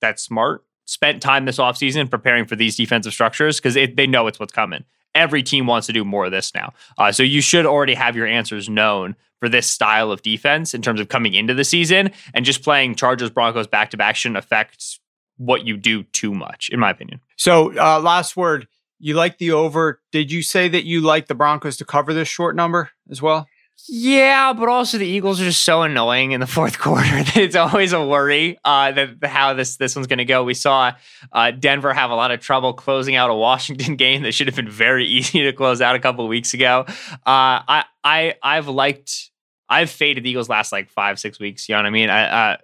that's 0.00 0.22
smart 0.22 0.64
spent 0.86 1.22
time 1.22 1.44
this 1.44 1.58
offseason 1.58 2.10
preparing 2.10 2.44
for 2.44 2.56
these 2.56 2.76
defensive 2.76 3.12
structures 3.12 3.60
because 3.60 3.74
they 3.74 4.06
know 4.06 4.26
it's 4.26 4.38
what's 4.38 4.52
coming. 4.52 4.84
Every 5.14 5.42
team 5.42 5.66
wants 5.66 5.86
to 5.88 5.92
do 5.92 6.04
more 6.04 6.26
of 6.26 6.30
this 6.30 6.54
now. 6.54 6.72
Uh, 6.98 7.12
so 7.12 7.22
you 7.22 7.40
should 7.40 7.66
already 7.66 7.94
have 7.94 8.16
your 8.16 8.26
answers 8.26 8.68
known 8.68 9.14
for 9.40 9.48
this 9.48 9.68
style 9.68 10.10
of 10.10 10.22
defense 10.22 10.72
in 10.72 10.82
terms 10.82 11.00
of 11.00 11.08
coming 11.08 11.34
into 11.34 11.52
the 11.52 11.64
season 11.64 12.10
and 12.32 12.44
just 12.44 12.62
playing 12.62 12.94
Chargers 12.94 13.30
Broncos 13.30 13.66
back 13.66 13.90
to 13.90 13.96
back 13.96 14.16
shouldn't 14.16 14.38
affect 14.38 15.00
what 15.44 15.66
you 15.66 15.76
do 15.76 16.04
too 16.04 16.32
much, 16.32 16.68
in 16.70 16.78
my 16.78 16.90
opinion. 16.90 17.20
So, 17.36 17.76
uh, 17.78 18.00
last 18.00 18.36
word. 18.36 18.68
You 19.04 19.14
like 19.14 19.38
the 19.38 19.50
over. 19.50 20.00
Did 20.12 20.30
you 20.30 20.42
say 20.42 20.68
that 20.68 20.84
you 20.84 21.00
like 21.00 21.26
the 21.26 21.34
Broncos 21.34 21.76
to 21.78 21.84
cover 21.84 22.14
this 22.14 22.28
short 22.28 22.54
number 22.54 22.90
as 23.10 23.20
well? 23.20 23.48
Yeah, 23.88 24.52
but 24.52 24.68
also 24.68 24.96
the 24.96 25.06
Eagles 25.06 25.40
are 25.40 25.44
just 25.44 25.64
so 25.64 25.82
annoying 25.82 26.32
in 26.32 26.40
the 26.40 26.46
fourth 26.46 26.78
quarter 26.78 27.24
that 27.24 27.36
it's 27.36 27.56
always 27.56 27.92
a 27.92 28.06
worry 28.06 28.58
uh, 28.64 28.92
that 28.92 29.24
how 29.24 29.54
this 29.54 29.76
this 29.76 29.96
one's 29.96 30.06
going 30.06 30.18
to 30.18 30.24
go. 30.24 30.44
We 30.44 30.54
saw 30.54 30.92
uh, 31.32 31.50
Denver 31.50 31.92
have 31.92 32.10
a 32.10 32.14
lot 32.14 32.30
of 32.30 32.38
trouble 32.40 32.74
closing 32.74 33.16
out 33.16 33.28
a 33.28 33.34
Washington 33.34 33.96
game 33.96 34.22
that 34.22 34.32
should 34.32 34.46
have 34.46 34.54
been 34.54 34.70
very 34.70 35.04
easy 35.18 35.42
to 35.42 35.52
close 35.52 35.80
out 35.80 35.96
a 35.96 35.98
couple 35.98 36.26
weeks 36.28 36.54
ago. 36.54 36.84
Uh, 36.86 37.16
I 37.26 37.84
I 38.04 38.34
I've 38.40 38.68
liked 38.68 39.30
I've 39.68 39.90
faded 39.90 40.22
the 40.22 40.30
Eagles 40.30 40.48
last 40.48 40.70
like 40.70 40.90
five 40.90 41.18
six 41.18 41.40
weeks. 41.40 41.68
You 41.68 41.74
know 41.74 41.80
what 41.80 41.86
I 41.86 41.90
mean? 41.90 42.08
I, 42.08 42.52
uh, 42.52 42.56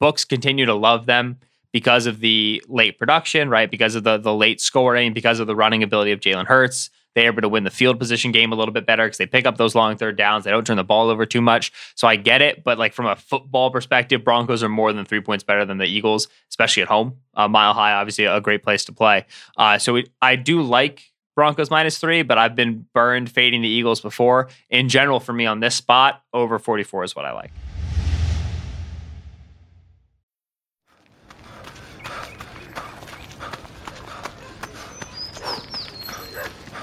books 0.00 0.24
continue 0.24 0.64
to 0.64 0.74
love 0.74 1.04
them 1.04 1.40
because 1.78 2.06
of 2.06 2.18
the 2.18 2.60
late 2.66 2.98
production, 2.98 3.48
right? 3.48 3.70
Because 3.70 3.94
of 3.94 4.02
the 4.02 4.18
the 4.18 4.34
late 4.34 4.60
scoring, 4.60 5.12
because 5.12 5.38
of 5.38 5.46
the 5.46 5.54
running 5.54 5.84
ability 5.84 6.10
of 6.10 6.18
Jalen 6.18 6.46
Hurts. 6.46 6.90
They're 7.14 7.26
able 7.26 7.42
to 7.42 7.48
win 7.48 7.62
the 7.62 7.70
field 7.70 8.00
position 8.00 8.32
game 8.32 8.52
a 8.52 8.56
little 8.56 8.74
bit 8.74 8.84
better 8.84 9.04
because 9.04 9.18
they 9.18 9.26
pick 9.26 9.46
up 9.46 9.56
those 9.56 9.76
long 9.76 9.96
third 9.96 10.16
downs. 10.16 10.44
They 10.44 10.50
don't 10.50 10.66
turn 10.66 10.76
the 10.76 10.84
ball 10.84 11.08
over 11.08 11.24
too 11.24 11.40
much. 11.40 11.72
So 11.94 12.08
I 12.08 12.16
get 12.16 12.42
it. 12.42 12.64
But 12.64 12.78
like 12.78 12.92
from 12.92 13.06
a 13.06 13.14
football 13.14 13.70
perspective, 13.70 14.24
Broncos 14.24 14.62
are 14.64 14.68
more 14.68 14.92
than 14.92 15.04
three 15.04 15.20
points 15.20 15.44
better 15.44 15.64
than 15.64 15.78
the 15.78 15.86
Eagles, 15.86 16.26
especially 16.50 16.82
at 16.82 16.88
home. 16.88 17.16
Uh, 17.34 17.46
mile 17.46 17.74
high, 17.74 17.92
obviously 17.92 18.24
a 18.24 18.40
great 18.40 18.64
place 18.64 18.84
to 18.86 18.92
play. 18.92 19.24
Uh, 19.56 19.78
so 19.78 19.96
it, 19.96 20.10
I 20.20 20.34
do 20.34 20.62
like 20.62 21.12
Broncos 21.34 21.70
minus 21.70 21.98
three, 21.98 22.22
but 22.22 22.38
I've 22.38 22.56
been 22.56 22.86
burned 22.92 23.30
fading 23.30 23.62
the 23.62 23.68
Eagles 23.68 24.00
before. 24.00 24.48
In 24.68 24.88
general, 24.88 25.20
for 25.20 25.32
me 25.32 25.46
on 25.46 25.60
this 25.60 25.76
spot, 25.76 26.22
over 26.32 26.58
44 26.58 27.04
is 27.04 27.16
what 27.16 27.24
I 27.24 27.32
like. 27.32 27.52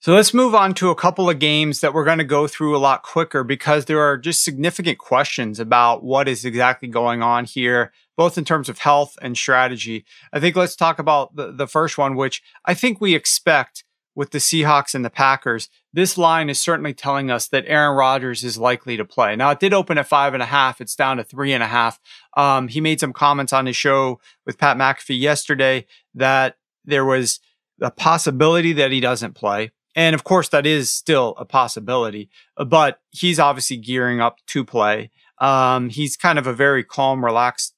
So 0.00 0.14
let's 0.14 0.32
move 0.32 0.54
on 0.54 0.74
to 0.74 0.90
a 0.90 0.94
couple 0.94 1.28
of 1.28 1.40
games 1.40 1.80
that 1.80 1.92
we're 1.92 2.04
going 2.04 2.18
to 2.18 2.24
go 2.24 2.46
through 2.46 2.76
a 2.76 2.78
lot 2.78 3.02
quicker 3.02 3.42
because 3.42 3.86
there 3.86 4.00
are 4.00 4.16
just 4.16 4.44
significant 4.44 4.98
questions 4.98 5.58
about 5.58 6.04
what 6.04 6.28
is 6.28 6.44
exactly 6.44 6.86
going 6.86 7.20
on 7.20 7.44
here, 7.44 7.92
both 8.16 8.38
in 8.38 8.44
terms 8.44 8.68
of 8.68 8.78
health 8.78 9.18
and 9.20 9.36
strategy. 9.36 10.04
I 10.32 10.38
think 10.38 10.54
let's 10.54 10.76
talk 10.76 11.00
about 11.00 11.34
the, 11.34 11.50
the 11.50 11.66
first 11.66 11.98
one, 11.98 12.14
which 12.14 12.44
I 12.64 12.74
think 12.74 13.00
we 13.00 13.16
expect 13.16 13.82
with 14.14 14.30
the 14.30 14.38
Seahawks 14.38 14.94
and 14.94 15.04
the 15.04 15.10
Packers. 15.10 15.68
This 15.92 16.16
line 16.16 16.48
is 16.48 16.60
certainly 16.60 16.94
telling 16.94 17.28
us 17.28 17.48
that 17.48 17.64
Aaron 17.66 17.96
Rodgers 17.96 18.44
is 18.44 18.56
likely 18.56 18.96
to 18.96 19.04
play. 19.04 19.34
Now, 19.34 19.50
it 19.50 19.58
did 19.58 19.74
open 19.74 19.98
at 19.98 20.06
five 20.06 20.32
and 20.32 20.42
a 20.42 20.46
half. 20.46 20.80
It's 20.80 20.94
down 20.94 21.16
to 21.16 21.24
three 21.24 21.52
and 21.52 21.62
a 21.62 21.68
half. 21.68 21.98
Um, 22.36 22.68
he 22.68 22.80
made 22.80 23.00
some 23.00 23.12
comments 23.12 23.52
on 23.52 23.66
his 23.66 23.76
show 23.76 24.20
with 24.46 24.58
Pat 24.58 24.76
McAfee 24.76 25.18
yesterday 25.18 25.86
that 26.14 26.56
there 26.84 27.04
was 27.04 27.40
a 27.80 27.90
possibility 27.90 28.72
that 28.74 28.92
he 28.92 29.00
doesn't 29.00 29.34
play. 29.34 29.72
And 29.98 30.14
of 30.14 30.22
course, 30.22 30.48
that 30.50 30.64
is 30.64 30.92
still 30.92 31.34
a 31.38 31.44
possibility, 31.44 32.30
but 32.56 33.00
he's 33.10 33.40
obviously 33.40 33.76
gearing 33.78 34.20
up 34.20 34.38
to 34.46 34.64
play. 34.64 35.10
Um, 35.38 35.88
he's 35.88 36.16
kind 36.16 36.38
of 36.38 36.46
a 36.46 36.52
very 36.52 36.84
calm, 36.84 37.24
relaxed 37.24 37.74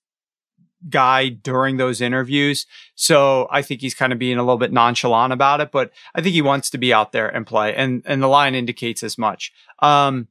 guy 0.91 1.31
during 1.31 1.79
those 1.79 2.03
interviews. 2.03 2.67
So 2.95 3.49
I 3.51 3.63
think 3.63 3.81
he's 3.81 3.95
kind 3.95 4.13
of 4.13 4.19
being 4.19 4.37
a 4.37 4.43
little 4.43 4.59
bit 4.59 4.71
nonchalant 4.71 5.33
about 5.33 5.63
it, 5.63 5.73
but 5.73 5.93
I 6.15 6.21
think 6.21 6.35
he 6.35 6.43
wants 6.43 6.69
to 6.71 6.79
be 6.79 6.93
out 6.93 7.13
there 7.13 7.27
and 7.27 7.47
play. 7.47 7.75
And, 7.75 8.03
and 8.05 8.23
the 8.23 8.29
line 8.29 8.55
indicates 8.55 9.03
as 9.03 9.17
much. 9.17 9.51
Um, 9.79 10.29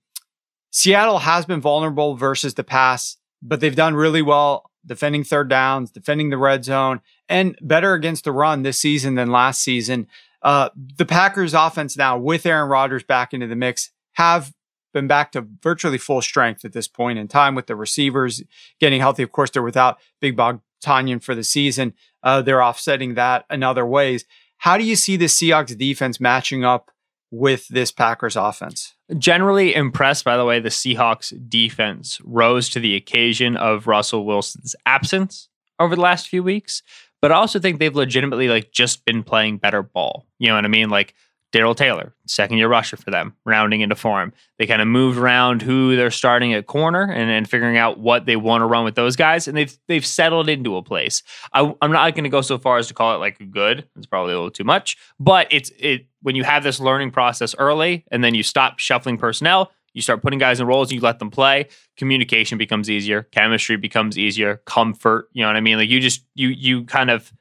Seattle 0.69 1.17
has 1.17 1.47
been 1.47 1.59
vulnerable 1.59 2.15
versus 2.15 2.53
the 2.53 2.63
pass, 2.63 3.17
but 3.41 3.61
they've 3.61 3.75
done 3.75 3.95
really 3.95 4.21
well 4.21 4.69
defending 4.85 5.23
third 5.23 5.49
downs, 5.49 5.89
defending 5.89 6.29
the 6.29 6.37
red 6.37 6.63
zone, 6.63 7.01
and 7.27 7.57
better 7.61 7.95
against 7.95 8.25
the 8.25 8.31
run 8.31 8.61
this 8.61 8.77
season 8.79 9.15
than 9.15 9.31
last 9.31 9.63
season. 9.63 10.05
Uh, 10.41 10.69
the 10.97 11.05
Packers 11.05 11.53
offense 11.53 11.97
now 11.97 12.17
with 12.17 12.45
Aaron 12.45 12.69
Rodgers 12.69 13.03
back 13.03 13.33
into 13.33 13.47
the 13.47 13.55
mix 13.55 13.91
have 14.13 14.53
been 14.93 15.07
back 15.07 15.31
to 15.33 15.47
virtually 15.61 15.97
full 15.97 16.21
strength 16.21 16.65
at 16.65 16.73
this 16.73 16.87
point 16.87 17.19
in 17.19 17.27
time 17.27 17.55
with 17.55 17.67
the 17.67 17.75
receivers 17.75 18.43
getting 18.79 18.99
healthy. 18.99 19.23
Of 19.23 19.31
course, 19.31 19.49
they're 19.49 19.61
without 19.61 19.99
Big 20.19 20.35
Bogtanian 20.35 21.21
for 21.21 21.35
the 21.35 21.43
season. 21.43 21.93
Uh, 22.23 22.41
they're 22.41 22.63
offsetting 22.63 23.13
that 23.15 23.45
in 23.49 23.63
other 23.63 23.85
ways. 23.85 24.25
How 24.57 24.77
do 24.77 24.83
you 24.83 24.95
see 24.95 25.15
the 25.15 25.25
Seahawks 25.25 25.77
defense 25.77 26.19
matching 26.19 26.65
up 26.65 26.91
with 27.31 27.67
this 27.67 27.91
Packers 27.91 28.35
offense? 28.35 28.95
Generally 29.17 29.75
impressed 29.75 30.25
by 30.25 30.35
the 30.35 30.45
way 30.45 30.59
the 30.59 30.69
Seahawks 30.69 31.33
defense 31.49 32.19
rose 32.23 32.69
to 32.69 32.79
the 32.79 32.95
occasion 32.95 33.55
of 33.55 33.87
Russell 33.87 34.25
Wilson's 34.25 34.75
absence 34.85 35.49
over 35.79 35.95
the 35.95 36.01
last 36.01 36.27
few 36.27 36.43
weeks 36.43 36.83
but 37.21 37.31
I 37.31 37.35
also 37.35 37.59
think 37.59 37.79
they've 37.79 37.95
legitimately 37.95 38.47
like 38.47 38.71
just 38.71 39.05
been 39.05 39.23
playing 39.23 39.57
better 39.57 39.83
ball. 39.83 40.25
You 40.37 40.49
know 40.49 40.55
what 40.55 40.65
I 40.65 40.69
mean? 40.69 40.89
Like 40.89 41.13
Darrell 41.51 41.73
Taylor, 41.73 42.13
second 42.27 42.57
year 42.57 42.67
rusher 42.67 42.95
for 42.95 43.09
them, 43.09 43.35
rounding 43.43 43.81
into 43.81 43.95
form. 43.95 44.33
They 44.59 44.67
kind 44.67 44.81
of 44.81 44.87
moved 44.87 45.17
around 45.17 45.63
who 45.63 45.95
they're 45.95 46.11
starting 46.11 46.53
at 46.53 46.67
corner 46.67 47.01
and, 47.01 47.31
and 47.31 47.49
figuring 47.49 47.75
out 47.75 47.99
what 47.99 48.25
they 48.25 48.35
want 48.35 48.61
to 48.61 48.65
run 48.65 48.83
with 48.83 48.93
those 48.93 49.15
guys, 49.15 49.47
and 49.47 49.57
they've 49.57 49.75
they've 49.87 50.05
settled 50.05 50.47
into 50.47 50.75
a 50.75 50.83
place. 50.83 51.23
I, 51.51 51.61
am 51.81 51.91
not 51.91 52.13
going 52.13 52.25
to 52.25 52.29
go 52.29 52.41
so 52.41 52.59
far 52.59 52.77
as 52.77 52.87
to 52.87 52.93
call 52.93 53.15
it 53.15 53.17
like 53.17 53.51
good. 53.51 53.87
It's 53.95 54.05
probably 54.05 54.33
a 54.33 54.35
little 54.35 54.51
too 54.51 54.63
much, 54.63 54.97
but 55.19 55.47
it's 55.49 55.71
it 55.79 56.05
when 56.21 56.35
you 56.35 56.43
have 56.43 56.63
this 56.63 56.79
learning 56.79 57.11
process 57.11 57.55
early 57.57 58.05
and 58.11 58.23
then 58.23 58.35
you 58.35 58.43
stop 58.43 58.77
shuffling 58.77 59.17
personnel, 59.17 59.71
you 59.93 60.01
start 60.01 60.21
putting 60.21 60.39
guys 60.39 60.59
in 60.59 60.67
roles, 60.67 60.89
and 60.89 60.95
you 60.95 61.01
let 61.01 61.19
them 61.19 61.31
play, 61.31 61.67
communication 61.97 62.57
becomes 62.57 62.89
easier, 62.89 63.23
chemistry 63.23 63.77
becomes 63.77 64.17
easier, 64.17 64.57
comfort, 64.65 65.29
you 65.33 65.41
know 65.41 65.47
what 65.47 65.55
I 65.55 65.61
mean? 65.61 65.77
Like 65.77 65.89
you 65.89 65.99
just 65.99 66.23
you 66.35 66.49
you 66.49 66.85
kind 66.85 67.09
of 67.09 67.31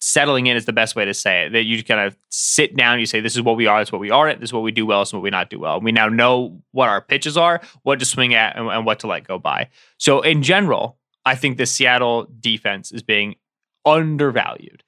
settling 0.00 0.46
in 0.46 0.56
is 0.56 0.66
the 0.66 0.72
best 0.72 0.94
way 0.94 1.04
to 1.04 1.14
say 1.14 1.46
it. 1.46 1.52
That 1.52 1.64
you 1.64 1.82
kind 1.82 2.00
of 2.00 2.16
sit 2.30 2.76
down, 2.76 3.00
you 3.00 3.06
say, 3.06 3.20
This 3.20 3.34
is 3.34 3.42
what 3.42 3.56
we 3.56 3.66
are, 3.66 3.80
this 3.80 3.88
is 3.88 3.92
what 3.92 4.00
we 4.00 4.10
aren't, 4.10 4.40
this 4.40 4.50
is 4.50 4.52
what 4.52 4.62
we 4.62 4.72
do 4.72 4.86
well, 4.86 5.00
this 5.00 5.10
is 5.10 5.14
what 5.14 5.22
we 5.22 5.30
not 5.30 5.50
do 5.50 5.58
well. 5.58 5.80
we 5.80 5.92
now 5.92 6.08
know 6.08 6.60
what 6.72 6.88
our 6.88 7.00
pitches 7.00 7.36
are, 7.36 7.60
what 7.82 7.98
to 7.98 8.04
swing 8.04 8.34
at, 8.34 8.56
and, 8.56 8.68
and 8.68 8.86
what 8.86 9.00
to 9.00 9.06
let 9.06 9.26
go 9.26 9.38
by. 9.38 9.68
So 9.98 10.20
in 10.20 10.42
general, 10.42 10.98
I 11.24 11.34
think 11.34 11.56
the 11.56 11.66
Seattle 11.66 12.28
defense 12.40 12.92
is 12.92 13.02
being 13.02 13.36
undervalued. 13.84 14.82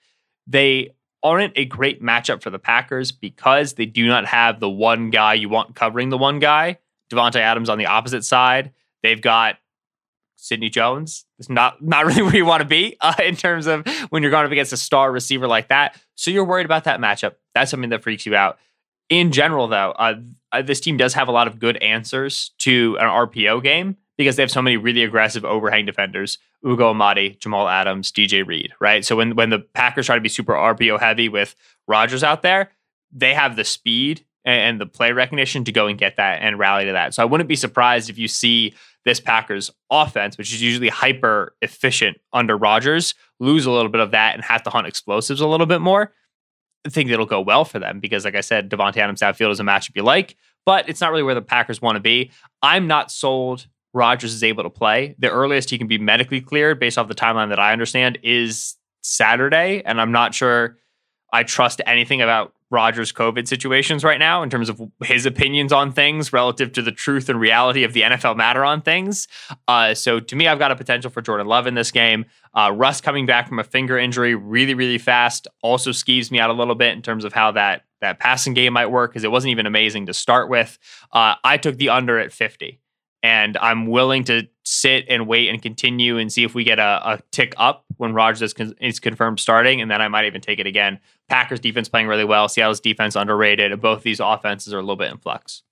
They 0.47 0.91
aren't 1.23 1.53
a 1.57 1.65
great 1.65 2.03
matchup 2.03 2.43
for 2.43 2.51
the 2.51 2.59
Packers 2.59 3.11
because 3.11 3.75
they 3.75 3.87
do 3.87 4.07
not 4.07 4.27
have 4.27 4.61
the 4.61 4.71
one 4.71 5.11
guy 5.11 5.35
you 5.35 5.49
want 5.49 5.75
covering 5.75 6.11
the 6.11 6.19
one 6.19 6.39
guy. 6.39 6.79
Davante 7.11 7.37
Adams 7.37 7.69
on 7.69 7.79
the 7.79 7.87
opposite 7.87 8.25
side. 8.25 8.73
They've 9.03 9.21
got 9.21 9.57
Sidney 10.37 10.71
Jones. 10.71 11.25
It's 11.39 11.49
not 11.49 11.83
not 11.83 12.07
really 12.07 12.23
where 12.23 12.37
you 12.37 12.47
want 12.47 12.63
to 12.63 12.69
be 12.69 12.97
uh, 13.01 13.15
in 13.23 13.37
terms 13.37 13.67
of 13.67 13.87
when 14.11 14.23
you're 14.23 14.31
going 14.31 14.47
up 14.47 14.53
against 14.53 14.73
a 14.73 14.77
star 14.77 15.13
receiver 15.13 15.47
like 15.47 15.69
that. 15.69 16.01
So 16.15 16.31
you're 16.31 16.45
worried 16.45 16.67
about 16.67 16.85
that 16.85 17.01
matchup. 17.01 17.35
That's 17.55 17.71
something 17.71 17.91
that 17.91 18.03
freaks 18.03 18.25
you 18.25 18.35
out. 18.35 18.59
In 19.09 19.33
general, 19.33 19.69
though, 19.69 19.93
uh, 19.93 20.15
uh 20.53 20.63
this 20.63 20.81
team 20.81 20.97
does 20.97 21.15
have 21.15 21.29
a 21.29 21.33
lot 21.33 21.47
of 21.47 21.59
good 21.59 21.77
answers 21.79 22.53
to 22.59 22.97
an 23.01 23.07
RPO 23.07 23.63
game 23.63 23.97
because 24.17 24.37
they 24.37 24.43
have 24.43 24.51
so 24.51 24.63
many 24.63 24.77
really 24.77 25.03
aggressive 25.03 25.45
overhang 25.45 25.87
defenders. 25.87 26.39
Ugo 26.67 26.93
Amadi, 26.93 27.39
Jamal 27.39 27.69
Adams, 27.69 28.11
DJ 28.11 28.47
Reed, 28.47 28.73
right? 28.81 29.05
So 29.05 29.17
when 29.17 29.37
when 29.37 29.51
the 29.51 29.61
Packers 29.61 30.07
try 30.07 30.17
to 30.17 30.21
be 30.21 30.29
super 30.29 30.53
RPO 30.53 31.01
heavy 31.01 31.29
with 31.29 31.55
Rodgers 31.87 32.25
out 32.25 32.43
there, 32.43 32.71
they 33.13 33.35
have 33.35 33.57
the 33.57 33.65
speed 33.65 34.25
and 34.49 34.81
the 34.81 34.87
play 34.87 35.13
recognition 35.13 35.65
to 35.65 35.73
go 35.73 35.87
and 35.87 35.99
get 35.99 36.17
that 36.17 36.41
and 36.41 36.59
rally 36.59 36.87
to 36.87 36.93
that. 36.93 37.15
So 37.15 37.23
I 37.23 37.27
wouldn't 37.27 37.49
be 37.49 37.57
surprised 37.57 38.09
if 38.09 38.19
you 38.19 38.29
see 38.29 38.75
this 39.05 39.21
Packers 39.21 39.71
offense, 39.91 40.39
which 40.39 40.53
is 40.53 40.63
usually 40.63 40.89
hyper 40.89 41.55
efficient 41.61 42.19
under 42.33 42.57
Rodgers, 42.57 43.15
lose 43.41 43.67
a 43.67 43.71
little 43.71 43.91
bit 43.91 44.01
of 44.01 44.11
that 44.13 44.35
and 44.35 44.43
have 44.43 44.63
to 44.63 44.71
hunt 44.71 44.87
explosives 44.87 45.41
a 45.41 45.47
little 45.47 45.67
bit 45.67 45.81
more. 45.81 46.13
I 46.87 46.91
think 46.91 47.11
it'll 47.11 47.27
go 47.27 47.41
well 47.41 47.65
for 47.65 47.79
them 47.79 48.01
because, 48.01 48.25
like 48.25 48.35
I 48.35 48.41
said, 48.41 48.71
Davante 48.71 48.97
Adams 48.97 49.23
outfield 49.23 49.53
is 49.53 49.61
a 49.61 49.65
matchup 49.65 49.97
you 49.97 50.03
like, 50.03 50.37
but 50.65 50.89
it's 50.89 51.01
not 51.01 51.11
really 51.11 51.23
where 51.23 51.35
the 51.35 51.43
Packers 51.43 51.83
want 51.83 51.97
to 51.97 52.01
be. 52.01 52.31
I'm 52.63 52.87
not 52.87 53.11
sold 53.11 53.67
Rodgers 53.93 54.33
is 54.33 54.43
able 54.43 54.63
to 54.63 54.71
play. 54.71 55.15
The 55.19 55.31
earliest 55.31 55.71
he 55.71 55.79
can 55.79 55.89
be 55.89 55.99
medically 55.99 56.41
cleared, 56.41 56.79
based 56.79 56.99
off 56.99 57.09
the 57.09 57.15
timeline 57.15 57.49
that 57.51 57.59
I 57.59 57.73
understand, 57.73 58.19
is 58.23 58.77
Saturday, 59.03 59.83
and 59.85 60.01
I'm 60.01 60.13
not 60.13 60.35
sure 60.35 60.79
I 61.33 61.43
trust 61.43 61.81
anything 61.87 62.23
about 62.23 62.55
Rodgers' 62.71 63.13
COVID 63.13 63.49
situations 63.49 64.05
right 64.05 64.19
now 64.19 64.43
in 64.43 64.51
terms 64.51 64.69
of 64.69 64.81
his 65.03 65.27
opinions 65.27 65.73
on 65.73 65.93
things 65.93 66.33
relative 66.33 66.73
to 66.73 66.83
the 66.83 66.93
truth 66.93 67.29
and 67.29 67.41
reality 67.41 67.85
of 67.85 67.93
the 67.93 68.03
NFL 68.03 68.37
matter 68.37 68.65
on 68.65 68.83
things. 68.83 69.27
Uh, 69.67 69.95
so 69.95 70.21
to 70.21 70.37
me, 70.37 70.47
I've 70.47 70.59
got 70.59 70.71
a 70.71 70.77
potential 70.77 71.11
for 71.11 71.23
Jordan 71.23 71.47
Love 71.47 71.67
in 71.67 71.75
this 71.75 71.91
game. 71.91 72.27
Uh, 72.55 72.73
Russ 72.75 73.01
coming 73.01 73.27
back 73.27 73.49
from 73.49 73.59
a 73.59 73.65
finger 73.65 73.99
injury 73.99 74.35
really, 74.35 74.75
really 74.75 74.99
fast 74.99 75.49
also 75.63 75.91
skeeves 75.91 76.31
me 76.31 76.39
out 76.39 76.51
a 76.51 76.55
little 76.55 76.75
bit 76.75 76.95
in 76.95 77.03
terms 77.03 77.25
of 77.25 77.33
how 77.33 77.53
that 77.53 77.83
that 78.01 78.21
passing 78.21 78.55
game 78.55 78.73
might 78.73 78.87
work 78.87 79.11
because 79.11 79.25
it 79.25 79.31
wasn't 79.31 79.51
even 79.51 79.67
amazing 79.67 80.07
to 80.07 80.15
start 80.15 80.49
with. 80.49 80.79
Uh, 81.13 81.35
I 81.43 81.57
took 81.57 81.77
the 81.79 81.89
under 81.89 82.19
at 82.19 82.33
50 82.33 82.79
and 83.23 83.57
I'm 83.57 83.87
willing 83.87 84.25
to 84.25 84.49
sit 84.63 85.07
and 85.09 85.27
wait 85.27 85.49
and 85.49 85.61
continue 85.61 86.19
and 86.19 86.33
see 86.33 86.45
if 86.45 86.55
we 86.55 86.65
get 86.65 86.79
a, 86.79 87.01
a 87.05 87.21
tick 87.31 87.55
up 87.57 87.85
when 87.97 88.15
Rodgers 88.15 88.43
is, 88.43 88.55
con- 88.55 88.75
is, 88.81 89.01
confirmed 89.01 89.41
starting, 89.41 89.81
and 89.81 89.91
then 89.91 90.01
I 90.01 90.09
might 90.09 90.27
even 90.27 90.41
take 90.41 90.59
it 90.59 90.67
again. 90.67 91.01
Packers 91.29 91.61
defense 91.61 91.89
playing 91.89 92.07
really 92.07 92.25
well, 92.25 92.49
Seattle's 92.49 92.81
defense 92.81 93.17
underrated. 93.17 93.81
Both 93.81 94.03
these 94.03 94.21
offenses 94.21 94.73
are 94.73 94.79
a 94.79 94.83
little 94.83 94.97
bit 94.97 95.11
in 95.11 95.19
flux. 95.19 95.63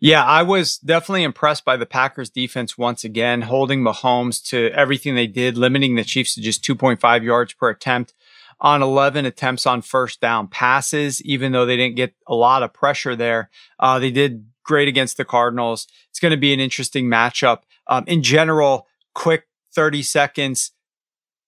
Yeah, 0.00 0.24
I 0.24 0.42
was 0.42 0.78
definitely 0.78 1.22
impressed 1.22 1.64
by 1.64 1.76
the 1.76 1.86
Packers 1.86 2.30
defense 2.30 2.76
once 2.76 3.04
again, 3.04 3.42
holding 3.42 3.82
Mahomes 3.82 4.44
to 4.48 4.70
everything 4.72 5.14
they 5.14 5.26
did, 5.26 5.56
limiting 5.56 5.94
the 5.94 6.04
Chiefs 6.04 6.34
to 6.34 6.42
just 6.42 6.64
2.5 6.64 7.22
yards 7.22 7.54
per 7.54 7.70
attempt 7.70 8.12
on 8.60 8.80
11 8.80 9.26
attempts 9.26 9.66
on 9.66 9.82
first 9.82 10.20
down 10.20 10.46
passes, 10.46 11.20
even 11.22 11.52
though 11.52 11.66
they 11.66 11.76
didn't 11.76 11.96
get 11.96 12.14
a 12.28 12.34
lot 12.34 12.62
of 12.62 12.72
pressure 12.72 13.16
there. 13.16 13.50
Uh, 13.78 13.98
they 13.98 14.10
did 14.10 14.46
great 14.62 14.88
against 14.88 15.16
the 15.16 15.24
Cardinals. 15.24 15.86
It's 16.10 16.20
going 16.20 16.30
to 16.30 16.36
be 16.36 16.52
an 16.52 16.60
interesting 16.60 17.06
matchup. 17.06 17.60
Um, 17.86 18.04
in 18.06 18.22
general, 18.22 18.86
quick 19.14 19.46
30 19.74 20.02
seconds. 20.02 20.72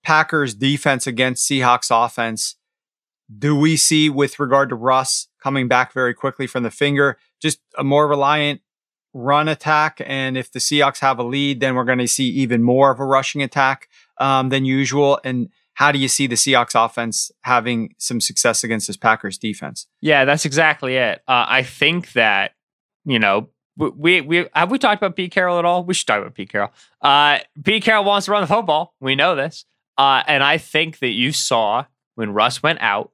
Packers 0.03 0.55
defense 0.55 1.07
against 1.07 1.49
Seahawks 1.49 1.89
offense. 1.91 2.57
Do 3.37 3.57
we 3.57 3.77
see 3.77 4.11
with 4.11 4.39
regard 4.39 4.69
to 4.69 4.75
Russ 4.75 5.29
coming 5.43 5.67
back 5.67 5.93
very 5.93 6.13
quickly 6.13 6.47
from 6.47 6.63
the 6.63 6.71
finger, 6.71 7.19
just 7.41 7.59
a 7.79 7.85
more 7.85 8.07
reliant 8.07 8.61
run 9.15 9.49
attack? 9.49 10.03
And 10.05 10.37
if 10.37 10.53
the 10.53 10.59
Seahawks 10.59 10.99
have 10.99 11.19
a 11.19 11.23
lead, 11.23 11.61
then 11.61 11.75
we're 11.75 11.85
going 11.85 11.99
to 11.99 12.09
see 12.09 12.29
even 12.29 12.63
more 12.63 12.91
of 12.91 13.01
a 13.01 13.05
rushing 13.05 13.43
attack 13.43 13.89
um, 14.19 14.51
than 14.51 14.67
usual. 14.67 15.21
And 15.25 15.49
how 15.75 15.91
do 15.91 15.99
you 15.99 16.09
see 16.09 16.27
the 16.27 16.37
Seahawks 16.37 16.75
offense 16.75 17.33
having 17.43 17.95
some 17.99 18.21
success 18.21 18.63
against 18.63 18.87
this 18.87 18.97
Packers 18.97 19.39
defense? 19.39 19.87
Yeah, 20.01 20.25
that's 20.25 20.45
exactly 20.45 20.97
it. 20.97 21.23
Uh, 21.27 21.47
I 21.49 21.63
think 21.63 22.13
that 22.13 22.53
you 23.05 23.19
know, 23.19 23.49
we 23.77 24.21
we 24.21 24.47
have 24.55 24.71
we 24.71 24.79
talked 24.79 25.03
about 25.03 25.17
Pete 25.17 25.33
Carroll 25.33 25.59
at 25.59 25.65
all? 25.65 25.85
We 25.85 25.95
should 25.95 26.07
talk 26.07 26.21
about 26.21 26.35
Pete 26.35 26.49
Carroll. 26.49 26.73
Uh, 27.03 27.39
Pete 27.65 27.83
Carroll 27.83 28.05
wants 28.05 28.27
to 28.27 28.33
run 28.33 28.43
the 28.43 28.47
football. 28.47 28.95
We 29.01 29.15
know 29.15 29.35
this, 29.35 29.65
uh, 29.99 30.23
and 30.27 30.43
I 30.43 30.59
think 30.59 30.99
that 31.01 31.11
you 31.11 31.33
saw 31.33 31.87
when 32.15 32.33
Russ 32.33 32.63
went 32.63 32.81
out 32.81 33.11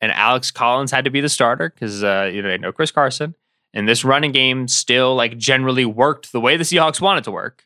and 0.00 0.12
Alex 0.12 0.50
Collins 0.50 0.90
had 0.90 1.04
to 1.04 1.10
be 1.10 1.20
the 1.20 1.28
starter 1.28 1.70
because 1.70 2.04
uh, 2.04 2.30
you 2.32 2.42
know 2.42 2.48
they 2.48 2.58
know 2.58 2.72
Chris 2.72 2.90
Carson, 2.90 3.34
and 3.74 3.88
this 3.88 4.04
running 4.04 4.32
game 4.32 4.68
still 4.68 5.14
like 5.14 5.36
generally 5.36 5.84
worked 5.84 6.32
the 6.32 6.40
way 6.40 6.56
the 6.56 6.64
Seahawks 6.64 7.00
wanted 7.00 7.24
to 7.24 7.30
work. 7.30 7.64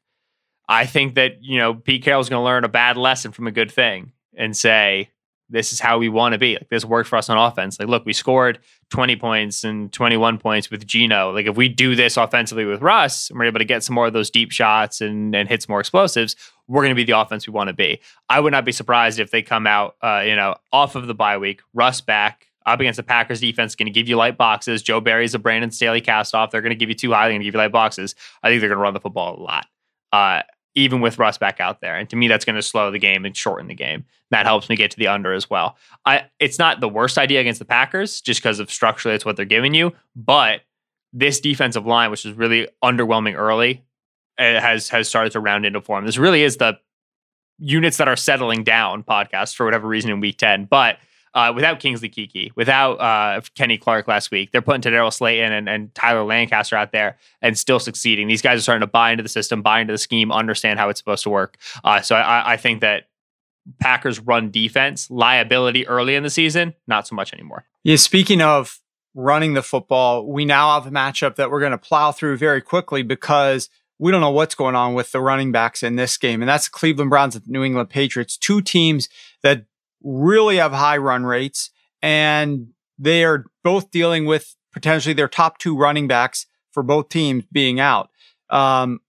I 0.69 0.87
think 0.87 1.15
that 1.15 1.43
you 1.43 1.59
know 1.59 1.75
Pete 1.75 2.03
Carroll's 2.03 2.29
going 2.29 2.41
to 2.41 2.45
learn 2.45 2.65
a 2.65 2.69
bad 2.69 2.97
lesson 2.97 3.33
from 3.33 3.47
a 3.47 3.53
good 3.53 3.71
thing 3.71 4.13
and 4.35 4.57
say, 4.57 5.11
this 5.53 5.73
is 5.73 5.79
how 5.79 5.99
we 5.99 6.09
want 6.09 6.33
to 6.33 6.39
be. 6.39 6.55
Like 6.55 6.69
this 6.71 6.85
worked 6.85 7.09
for 7.09 7.17
us 7.17 7.29
on 7.29 7.39
offense. 7.39 7.79
Like, 7.79 7.89
look, 7.89 8.05
we 8.05 8.13
scored 8.13 8.59
20 8.91 9.17
points 9.17 9.65
and 9.65 9.93
21 9.93 10.39
points 10.39 10.71
with 10.71 10.87
Geno. 10.87 11.31
Like, 11.33 11.47
if 11.47 11.57
we 11.57 11.69
do 11.69 11.95
this 11.95 12.17
offensively 12.17 12.65
with 12.65 12.83
Russ 12.83 13.31
and 13.31 13.39
we're 13.39 13.45
able 13.45 13.59
to 13.59 13.65
get 13.65 13.85
some 13.85 13.95
more 13.95 14.07
of 14.07 14.13
those 14.13 14.31
deep 14.31 14.51
shots 14.51 15.01
and, 15.01 15.35
and 15.35 15.49
hit 15.49 15.63
some 15.63 15.73
more 15.73 15.81
explosives, 15.81 16.35
we're 16.67 16.83
going 16.83 16.91
to 16.91 16.97
be 16.97 17.05
the 17.05 17.19
offense 17.19 17.47
we 17.47 17.53
want 17.53 17.69
to 17.69 17.75
be. 17.75 18.01
I 18.29 18.41
would 18.41 18.53
not 18.53 18.65
be 18.65 18.73
surprised 18.73 19.21
if 19.21 19.31
they 19.31 19.43
come 19.43 19.67
out, 19.67 19.97
uh, 20.03 20.23
you 20.27 20.35
know, 20.35 20.57
off 20.73 20.97
of 20.97 21.07
the 21.07 21.15
bye 21.15 21.39
week, 21.39 21.61
Russ 21.75 22.01
back 22.01 22.49
up 22.65 22.81
against 22.81 22.97
the 22.97 23.03
Packers 23.03 23.41
defense, 23.41 23.75
going 23.75 23.87
to 23.87 23.93
give 23.93 24.09
you 24.09 24.17
light 24.17 24.39
boxes. 24.39 24.83
Joe 24.83 25.01
Barry's 25.01 25.35
a 25.35 25.39
Brandon 25.39 25.71
Staley 25.71 26.01
cast 26.01 26.35
off. 26.35 26.51
They're 26.51 26.63
going 26.63 26.71
to 26.71 26.77
give 26.77 26.89
you 26.89 26.95
two 26.95 27.13
high. 27.13 27.25
They're 27.25 27.33
going 27.33 27.41
to 27.41 27.45
give 27.45 27.55
you 27.55 27.61
light 27.61 27.73
boxes. 27.73 28.15
I 28.43 28.49
think 28.49 28.61
they're 28.61 28.69
going 28.69 28.79
to 28.79 28.83
run 28.83 28.95
the 28.95 29.01
football 29.01 29.39
a 29.39 29.43
lot. 29.43 29.67
Uh, 30.13 30.43
even 30.75 31.01
with 31.01 31.19
Russ 31.19 31.39
back 31.39 31.61
out 31.61 31.81
there. 31.81 31.97
And 31.97 32.09
to 32.11 32.17
me, 32.17 32.29
that's 32.29 32.45
going 32.45 32.57
to 32.57 32.63
slow 32.63 32.91
the 32.91 32.99
game 32.99 33.25
and 33.25 33.37
shorten 33.37 33.69
the 33.69 33.75
game. 33.75 34.05
That 34.31 34.47
helps 34.47 34.69
me 34.69 34.77
get 34.77 34.91
to 34.93 34.97
the 34.97 35.09
under 35.09 35.33
as 35.33 35.51
well. 35.51 35.77
I 36.07 36.25
it's 36.39 36.59
not 36.59 36.81
the 36.81 36.89
worst 36.89 37.19
idea 37.19 37.41
against 37.41 37.59
the 37.59 37.65
Packers 37.65 38.21
just 38.21 38.41
because 38.41 38.59
of 38.59 38.71
structurally 38.71 39.15
it's 39.15 39.25
what 39.25 39.37
they're 39.37 39.45
giving 39.45 39.75
you, 39.75 39.93
but 40.17 40.63
this 41.13 41.41
defensive 41.41 41.87
line, 41.87 42.11
which 42.11 42.25
is 42.25 42.33
really 42.35 42.69
underwhelming 42.83 43.37
early, 43.37 43.85
eh, 44.39 44.61
has 44.61 44.89
has 44.89 45.09
started 45.09 45.33
to 45.33 45.41
round 45.41 45.67
into 45.67 45.81
form. 45.81 46.07
This 46.07 46.19
really 46.19 46.43
is 46.43 46.57
the 46.57 46.79
units 47.59 47.99
that 47.99 48.09
are 48.09 48.17
settling 48.17 48.65
down 48.65 49.05
podcast 49.05 49.55
for 49.55 49.65
whatever 49.65 49.87
reason 49.87 50.11
in 50.11 50.21
week 50.21 50.39
10. 50.39 50.65
But 50.65 50.99
uh, 51.35 51.53
without 51.55 51.81
Kingsley 51.81 52.09
Keke, 52.09 52.51
without 52.57 52.95
uh, 52.95 53.41
Kenny 53.55 53.79
Clark 53.79 54.09
last 54.09 54.31
week, 54.31 54.53
they're 54.53 54.63
putting 54.63 54.83
Tedarrell 54.83 55.09
Slaton 55.09 55.51
and, 55.51 55.69
and 55.69 55.95
Tyler 55.95 56.25
Lancaster 56.25 56.77
out 56.77 56.93
there 56.93 57.17
and 57.41 57.57
still 57.57 57.81
succeeding. 57.81 58.29
These 58.29 58.43
guys 58.43 58.59
are 58.59 58.63
starting 58.63 58.81
to 58.83 58.87
buy 58.87 59.13
into 59.13 59.23
the 59.23 59.29
system, 59.29 59.63
buy 59.63 59.81
into 59.81 59.93
the 59.93 59.99
scheme, 59.99 60.31
understand 60.31 60.79
how 60.79 60.89
it's 60.89 61.01
supposed 61.01 61.23
to 61.25 61.31
work. 61.31 61.57
Uh, 61.83 62.01
so 62.01 62.17
I, 62.17 62.53
I 62.53 62.57
think 62.57 62.81
that 62.83 63.05
Packers 63.81 64.21
run 64.21 64.51
defense 64.51 65.11
liability 65.11 65.87
early 65.87 66.15
in 66.15 66.23
the 66.23 66.31
season, 66.31 66.75
not 66.87 67.07
so 67.07 67.15
much 67.15 67.33
anymore. 67.33 67.65
Yeah, 67.85 67.97
speaking 67.97 68.43
of 68.43 68.81
running 69.15 69.55
the 69.55 69.63
football, 69.63 70.27
we 70.27 70.45
now 70.45 70.75
have 70.75 70.87
a 70.87 70.91
matchup 70.91 71.37
that 71.37 71.51
we're 71.51 71.61
going 71.61 71.73
to 71.73 71.79
plow 71.79 72.13
through 72.13 72.37
very 72.37 72.61
quickly 72.61 73.03
because 73.03 73.69
we 73.99 74.11
don't 74.11 74.21
know 74.21 74.31
what's 74.31 74.55
going 74.55 74.75
on 74.75 74.95
with 74.95 75.13
the 75.13 75.21
running 75.21 75.53
backs 75.53 75.83
in 75.83 75.97
this 75.97 76.17
game. 76.17 76.43
And 76.43 76.49
that's 76.49 76.69
Cleveland 76.69 77.11
Browns 77.11 77.37
and 77.37 77.47
New 77.47 77.63
England 77.63 77.89
Patriots, 77.89 78.37
two 78.37 78.61
teams 78.61 79.09
that 79.43 79.65
really 80.03 80.57
have 80.57 80.73
high 80.73 80.97
run 80.97 81.25
rates 81.25 81.71
and 82.01 82.69
they 82.99 83.25
are 83.25 83.47
both 83.63 83.91
dealing 83.91 84.27
with 84.27 84.57
potentially 84.73 85.13
their 85.13 85.29
top 85.29 85.59
two 85.59 85.77
running 85.77 86.09
backs 86.09 86.47
for 86.71 86.83
both 86.83 87.09
teams 87.09 87.45
being 87.53 87.79
out. 87.81 88.11
Um, 88.51 89.01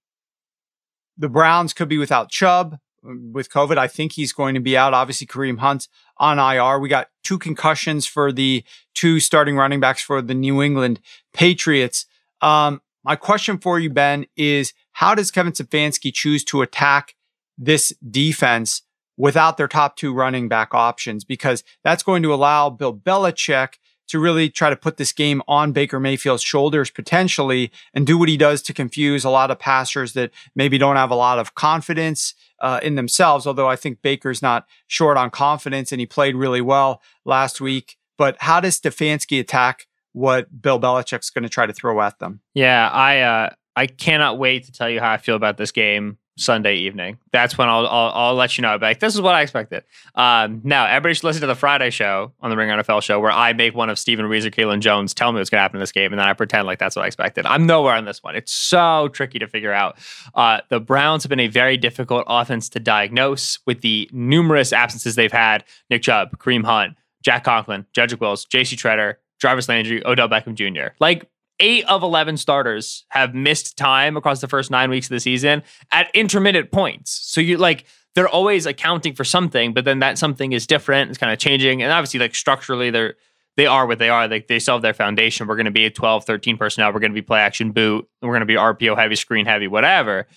the 1.18 1.30
Browns 1.30 1.74
could 1.74 1.90
be 1.90 1.98
without 1.98 2.30
Chubb 2.30 2.78
with 3.04 3.50
COVID. 3.50 3.78
I 3.78 3.88
think 3.88 4.14
he's 4.14 4.34
going 4.34 4.56
to 4.56 4.60
be 4.60 4.78
out. 4.78 4.94
Obviously, 4.94 5.28
Kareem 5.28 5.60
Hunt 5.60 5.88
on 6.18 6.40
IR. 6.40 6.80
We 6.80 6.90
got 6.90 7.10
two 7.24 7.38
concussions 7.38 8.06
for 8.06 8.32
the 8.32 8.64
two 8.94 9.20
starting 9.20 9.56
running 9.56 9.80
backs 9.80 10.02
for 10.02 10.22
the 10.22 10.34
New 10.34 10.62
England 10.62 11.00
Patriots. 11.34 12.06
Um, 12.42 12.82
my 13.04 13.16
question 13.16 13.58
for 13.58 13.80
you, 13.80 13.90
Ben, 13.90 14.26
is 14.36 14.74
how 14.94 15.16
does 15.16 15.32
Kevin 15.32 15.54
Stefanski 15.54 16.14
choose 16.14 16.44
to 16.46 16.62
attack 16.62 17.16
this 17.58 17.94
defense 18.10 18.82
without 19.18 19.58
their 19.58 19.68
top 19.68 19.96
two 19.96 20.14
running 20.14 20.48
back 20.48 20.74
options 20.74 21.24
because 21.24 21.64
that's 21.84 22.04
going 22.04 22.24
to 22.24 22.34
allow 22.34 22.70
Bill 22.70 22.96
Belichick 22.96 23.76
to 24.08 24.20
really 24.20 24.50
try 24.50 24.70
to 24.70 24.76
put 24.76 24.98
this 24.98 25.12
game 25.12 25.42
on 25.48 25.72
Baker 25.72 26.00
Mayfield's 26.00 26.44
shoulders 26.44 26.90
potentially 26.90 27.72
and 27.94 28.06
do 28.06 28.18
what 28.18 28.30
he 28.30 28.38
does 28.38 28.62
to 28.64 28.74
confuse 28.74 29.24
a 29.24 29.30
lot 29.30 29.50
of 29.50 29.60
passers 29.60 30.14
that 30.14 30.32
maybe 30.56 30.78
don't 30.78 30.98
have 30.98 31.12
a 31.12 31.16
lot 31.16 31.40
of 31.40 31.56
confidence 31.56 32.34
uh, 32.60 32.80
in 32.84 32.96
themselves. 32.96 33.48
Although 33.48 33.70
I 33.70 33.76
think 33.76 34.02
Baker's 34.02 34.42
not 34.42 34.68
short 34.88 35.18
on 35.18 35.30
confidence 35.30 35.92
and 35.92 36.00
he 36.00 36.06
played 36.06 36.36
really 36.36 36.62
well 36.62 37.02
last 37.26 37.62
week. 37.62 37.98
But 38.18 38.36
how 38.40 38.60
does 38.60 38.80
Stefanski 38.80 39.40
attack 39.40 39.88
what 40.12 40.62
Bill 40.62 40.80
Belichick's 40.80 41.30
going 41.30 41.44
to 41.44 41.50
try 41.50 41.66
to 41.66 41.74
throw 41.74 42.00
at 42.02 42.20
them? 42.20 42.42
Yeah, 42.54 42.88
I 42.90 43.22
uh, 43.22 43.50
I 43.76 43.88
cannot 43.88 44.38
wait 44.38 44.66
to 44.66 44.72
tell 44.72 44.90
you 44.90 45.00
how 45.00 45.12
I 45.12 45.18
feel 45.18 45.36
about 45.36 45.58
this 45.58 45.72
game 45.72 46.18
Sunday 46.36 46.76
evening. 46.78 47.20
That's 47.32 47.58
when 47.58 47.70
I'll 47.70 47.86
I'll, 47.86 48.12
I'll 48.14 48.36
let 48.36 48.58
you 48.58 48.64
know. 48.64 48.78
Like 48.82 49.00
this 49.00 49.14
is 49.14 49.22
what 49.22 49.36
I 49.36 49.42
expected. 49.42 49.84
Um, 50.16 50.62
now 50.64 50.86
everybody 50.86 51.14
should 51.14 51.26
listen 51.26 51.42
to 51.42 51.48
the 51.48 51.56
Friday 51.56 51.92
show 51.92 52.32
on 52.42 52.50
the 52.50 52.58
Ring 52.58 52.70
NFL 52.70 53.04
show 53.04 53.20
where 53.20 53.32
I 53.32 53.54
make 53.54 53.76
one 53.76 53.90
of 53.90 54.00
Steven 54.00 54.26
or 54.26 54.30
Kaelen 54.30 54.80
Jones 54.80 55.14
tell 55.14 55.32
me 55.32 55.40
what's 55.40 55.50
going 55.50 55.60
to 55.60 55.62
happen 55.62 55.78
in 55.78 55.82
this 55.82 55.92
game, 55.92 56.12
and 56.12 56.20
then 56.20 56.28
I 56.28 56.34
pretend 56.34 56.66
like 56.66 56.80
that's 56.80 56.96
what 56.96 57.04
I 57.04 57.08
expected. 57.08 57.46
I'm 57.46 57.68
nowhere 57.68 57.94
on 57.96 58.06
this 58.06 58.24
one. 58.24 58.36
It's 58.36 58.52
so 58.52 59.10
tricky 59.10 59.40
to 59.40 59.48
figure 59.48 59.74
out. 59.74 59.98
Uh, 60.34 60.62
the 60.70 60.80
Browns 60.80 61.24
have 61.24 61.30
been 61.30 61.40
a 61.40 61.48
very 61.48 61.78
difficult 61.78 62.24
offense 62.28 62.70
to 62.70 62.80
diagnose 62.80 63.60
with 63.68 63.82
the 63.82 64.10
numerous 64.12 64.74
absences 64.74 65.16
they've 65.16 65.32
had. 65.32 65.64
Nick 65.90 66.02
Chubb, 66.02 66.38
Kareem 66.40 66.64
Hunt, 66.66 66.98
Jack 67.24 67.44
Conklin, 67.44 67.86
Jedrick 67.96 68.20
Wills, 68.20 68.46
J.C. 68.46 68.76
Tretter, 68.76 69.16
Jarvis 69.40 69.70
Landry, 69.70 70.06
Odell 70.06 70.30
Beckham 70.30 70.56
Jr. 70.56 70.94
Like 71.00 71.30
eight 71.60 71.86
of 71.86 72.04
11 72.04 72.38
starters 72.38 73.06
have 73.10 73.34
missed 73.34 73.78
time 73.78 74.18
across 74.18 74.42
the 74.42 74.48
first 74.48 74.72
nine 74.72 74.90
weeks 74.90 75.08
of 75.08 75.12
the 75.12 75.20
season 75.20 75.64
at 75.92 76.10
intermittent 76.14 76.72
points. 76.72 77.12
So 77.12 77.42
you 77.42 77.58
like, 77.58 77.86
they're 78.16 78.28
always 78.28 78.66
accounting 78.66 79.14
for 79.14 79.24
something, 79.24 79.74
but 79.74 79.86
then 79.86 80.00
that 80.00 80.18
something 80.18 80.52
is 80.52 80.68
different. 80.68 81.10
It's 81.10 81.18
kind 81.18 81.32
of 81.32 81.40
changing. 81.40 81.82
And 81.82 81.92
obviously, 81.92 82.20
like 82.20 82.36
structurally, 82.36 82.92
they're, 82.92 83.16
they 83.56 83.66
are 83.66 83.86
what 83.86 84.00
they 84.00 84.10
are. 84.10 84.28
Like 84.28 84.48
they 84.48 84.60
still 84.60 84.76
have 84.76 84.82
their 84.82 84.94
foundation. 84.94 85.48
We're 85.48 85.56
going 85.56 85.66
to 85.66 85.72
be 85.72 85.86
a 85.86 85.90
12, 85.90 86.26
13 86.26 86.58
personnel. 86.58 86.92
We're 86.94 87.00
going 87.00 87.12
to 87.12 87.16
be 87.16 87.22
play 87.22 87.40
action 87.40 87.72
boot. 87.72 88.08
We're 88.22 88.30
going 88.30 88.42
to 88.42 88.46
be 88.46 88.56
RPO 88.56 88.98
heavy, 88.98 89.16
screen 89.16 89.46
heavy, 89.46 89.68
whatever. 89.68 90.28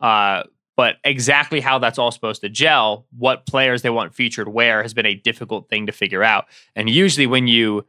Uh, 0.00 0.44
but 0.76 0.96
exactly 1.04 1.60
how 1.60 1.78
that's 1.78 1.98
all 1.98 2.10
supposed 2.10 2.40
to 2.40 2.48
gel, 2.48 3.06
what 3.16 3.44
players 3.44 3.82
they 3.82 3.90
want 3.90 4.14
featured 4.14 4.48
where 4.48 4.82
has 4.82 4.94
been 4.94 5.04
a 5.04 5.14
difficult 5.14 5.68
thing 5.68 5.86
to 5.86 5.92
figure 5.92 6.22
out. 6.22 6.46
And 6.74 6.88
usually 6.88 7.26
when 7.26 7.46
you 7.46 7.84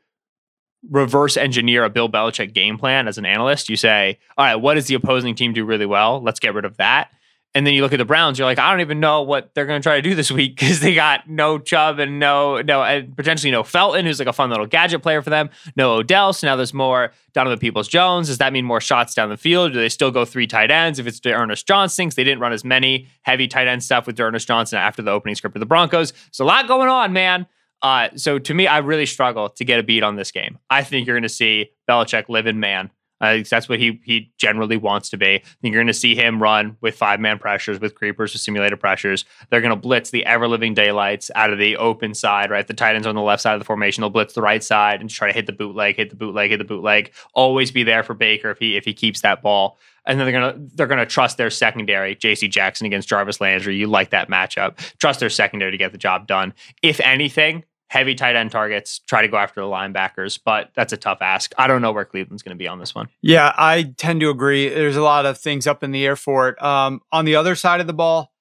reverse 0.89 1.37
engineer 1.37 1.83
a 1.83 1.89
Bill 1.89 2.09
Belichick 2.09 2.53
game 2.53 2.77
plan 2.77 3.07
as 3.07 3.17
an 3.17 3.25
analyst. 3.25 3.69
You 3.69 3.75
say, 3.75 4.19
all 4.37 4.45
right, 4.45 4.55
what 4.55 4.75
does 4.75 4.87
the 4.87 4.95
opposing 4.95 5.35
team 5.35 5.53
do 5.53 5.65
really 5.65 5.85
well? 5.85 6.21
Let's 6.21 6.39
get 6.39 6.53
rid 6.53 6.65
of 6.65 6.77
that. 6.77 7.11
And 7.53 7.67
then 7.67 7.73
you 7.73 7.81
look 7.81 7.91
at 7.91 7.97
the 7.97 8.05
Browns, 8.05 8.39
you're 8.39 8.45
like, 8.45 8.59
I 8.59 8.71
don't 8.71 8.79
even 8.79 9.01
know 9.01 9.23
what 9.23 9.53
they're 9.53 9.65
going 9.65 9.81
to 9.81 9.83
try 9.83 9.97
to 9.97 10.01
do 10.01 10.15
this 10.15 10.31
week 10.31 10.55
because 10.59 10.79
they 10.79 10.95
got 10.95 11.29
no 11.29 11.59
Chubb 11.59 11.99
and 11.99 12.17
no, 12.17 12.61
no, 12.61 12.81
and 12.81 13.15
potentially 13.15 13.51
no 13.51 13.61
Felton, 13.61 14.05
who's 14.05 14.19
like 14.19 14.27
a 14.29 14.33
fun 14.33 14.49
little 14.49 14.65
gadget 14.65 15.01
player 15.03 15.21
for 15.21 15.29
them. 15.29 15.49
No 15.75 15.95
Odell. 15.95 16.31
So 16.31 16.47
now 16.47 16.55
there's 16.55 16.73
more 16.73 17.11
Donovan 17.33 17.59
Peoples 17.59 17.89
Jones. 17.89 18.27
Does 18.27 18.37
that 18.37 18.53
mean 18.53 18.63
more 18.63 18.79
shots 18.79 19.13
down 19.13 19.27
the 19.29 19.35
field? 19.35 19.73
Do 19.73 19.79
they 19.79 19.89
still 19.89 20.11
go 20.11 20.23
three 20.23 20.47
tight 20.47 20.71
ends? 20.71 20.97
If 20.97 21.07
it's 21.07 21.19
Ernest 21.25 21.67
Johnson, 21.67 22.05
Because 22.05 22.15
they 22.15 22.23
didn't 22.23 22.39
run 22.39 22.53
as 22.53 22.63
many 22.63 23.07
heavy 23.23 23.49
tight 23.49 23.67
end 23.67 23.83
stuff 23.83 24.07
with 24.07 24.17
Ernest 24.17 24.47
Johnson 24.47 24.79
after 24.79 25.01
the 25.01 25.11
opening 25.11 25.35
script 25.35 25.55
of 25.57 25.59
the 25.59 25.65
Broncos. 25.65 26.13
So 26.31 26.45
a 26.45 26.47
lot 26.47 26.69
going 26.69 26.87
on, 26.87 27.11
man. 27.11 27.47
Uh, 27.81 28.09
so 28.15 28.37
to 28.39 28.53
me, 28.53 28.67
I 28.67 28.79
really 28.79 29.05
struggle 29.05 29.49
to 29.49 29.65
get 29.65 29.79
a 29.79 29.83
beat 29.83 30.03
on 30.03 30.15
this 30.15 30.31
game. 30.31 30.59
I 30.69 30.83
think 30.83 31.07
you're 31.07 31.15
going 31.15 31.23
to 31.23 31.29
see 31.29 31.71
Belichick 31.89 32.29
live 32.29 32.47
in 32.47 32.59
man. 32.59 32.91
Uh, 33.21 33.43
that's 33.47 33.69
what 33.69 33.79
he 33.79 34.01
he 34.03 34.31
generally 34.39 34.77
wants 34.77 35.09
to 35.09 35.17
be. 35.17 35.35
I 35.35 35.39
think 35.61 35.73
you're 35.73 35.83
going 35.83 35.87
to 35.87 35.93
see 35.93 36.15
him 36.15 36.41
run 36.41 36.75
with 36.81 36.95
five 36.95 37.19
man 37.19 37.37
pressures, 37.37 37.79
with 37.79 37.93
creepers, 37.93 38.33
with 38.33 38.41
simulated 38.41 38.79
pressures. 38.79 39.25
They're 39.49 39.61
going 39.61 39.75
to 39.75 39.79
blitz 39.79 40.09
the 40.09 40.25
ever 40.25 40.47
living 40.47 40.73
daylights 40.73 41.29
out 41.35 41.53
of 41.53 41.59
the 41.59 41.77
open 41.77 42.15
side, 42.15 42.49
right? 42.49 42.65
The 42.65 42.73
tight 42.73 42.95
ends 42.95 43.05
on 43.05 43.13
the 43.13 43.21
left 43.21 43.43
side 43.43 43.53
of 43.53 43.59
the 43.59 43.65
formation. 43.65 44.01
They'll 44.01 44.09
blitz 44.09 44.33
the 44.33 44.41
right 44.41 44.63
side 44.63 45.01
and 45.01 45.09
try 45.09 45.27
to 45.27 45.33
hit 45.33 45.45
the 45.45 45.53
bootleg, 45.53 45.97
hit 45.97 46.09
the 46.09 46.15
bootleg, 46.15 46.49
hit 46.49 46.57
the 46.57 46.63
bootleg. 46.63 47.11
Always 47.35 47.69
be 47.69 47.83
there 47.83 48.01
for 48.01 48.15
Baker 48.15 48.49
if 48.49 48.57
he 48.57 48.75
if 48.75 48.85
he 48.85 48.93
keeps 48.93 49.21
that 49.21 49.43
ball. 49.43 49.77
And 50.03 50.19
then 50.19 50.25
they're 50.25 50.41
gonna 50.41 50.67
they're 50.73 50.87
gonna 50.87 51.05
trust 51.05 51.37
their 51.37 51.51
secondary, 51.51 52.15
J.C. 52.15 52.47
Jackson 52.47 52.87
against 52.87 53.07
Jarvis 53.07 53.39
Landry. 53.39 53.75
You 53.75 53.85
like 53.85 54.09
that 54.09 54.29
matchup? 54.29 54.77
Trust 54.97 55.19
their 55.19 55.29
secondary 55.29 55.69
to 55.69 55.77
get 55.77 55.91
the 55.91 55.99
job 55.99 56.25
done. 56.25 56.55
If 56.81 56.99
anything, 57.01 57.65
heavy 57.91 58.15
tight 58.15 58.37
end 58.37 58.49
targets, 58.49 58.99
try 58.99 59.21
to 59.21 59.27
go 59.27 59.35
after 59.35 59.59
the 59.59 59.67
linebackers, 59.67 60.39
but 60.45 60.71
that's 60.75 60.93
a 60.93 60.97
tough 60.97 61.17
ask. 61.21 61.51
I 61.57 61.67
don't 61.67 61.81
know 61.81 61.91
where 61.91 62.05
Cleveland's 62.05 62.41
going 62.41 62.55
to 62.55 62.59
be 62.59 62.69
on 62.69 62.79
this 62.79 62.95
one. 62.95 63.09
Yeah, 63.21 63.53
I 63.57 63.93
tend 63.97 64.21
to 64.21 64.29
agree. 64.29 64.69
There's 64.69 64.95
a 64.95 65.01
lot 65.01 65.25
of 65.25 65.37
things 65.37 65.67
up 65.67 65.83
in 65.83 65.91
the 65.91 66.05
air 66.05 66.15
for 66.15 66.47
it. 66.47 66.63
Um, 66.63 67.01
on 67.11 67.25
the 67.25 67.35
other 67.35 67.53
side 67.53 67.81
of 67.81 67.87
the 67.87 67.93
ball, 67.93 68.31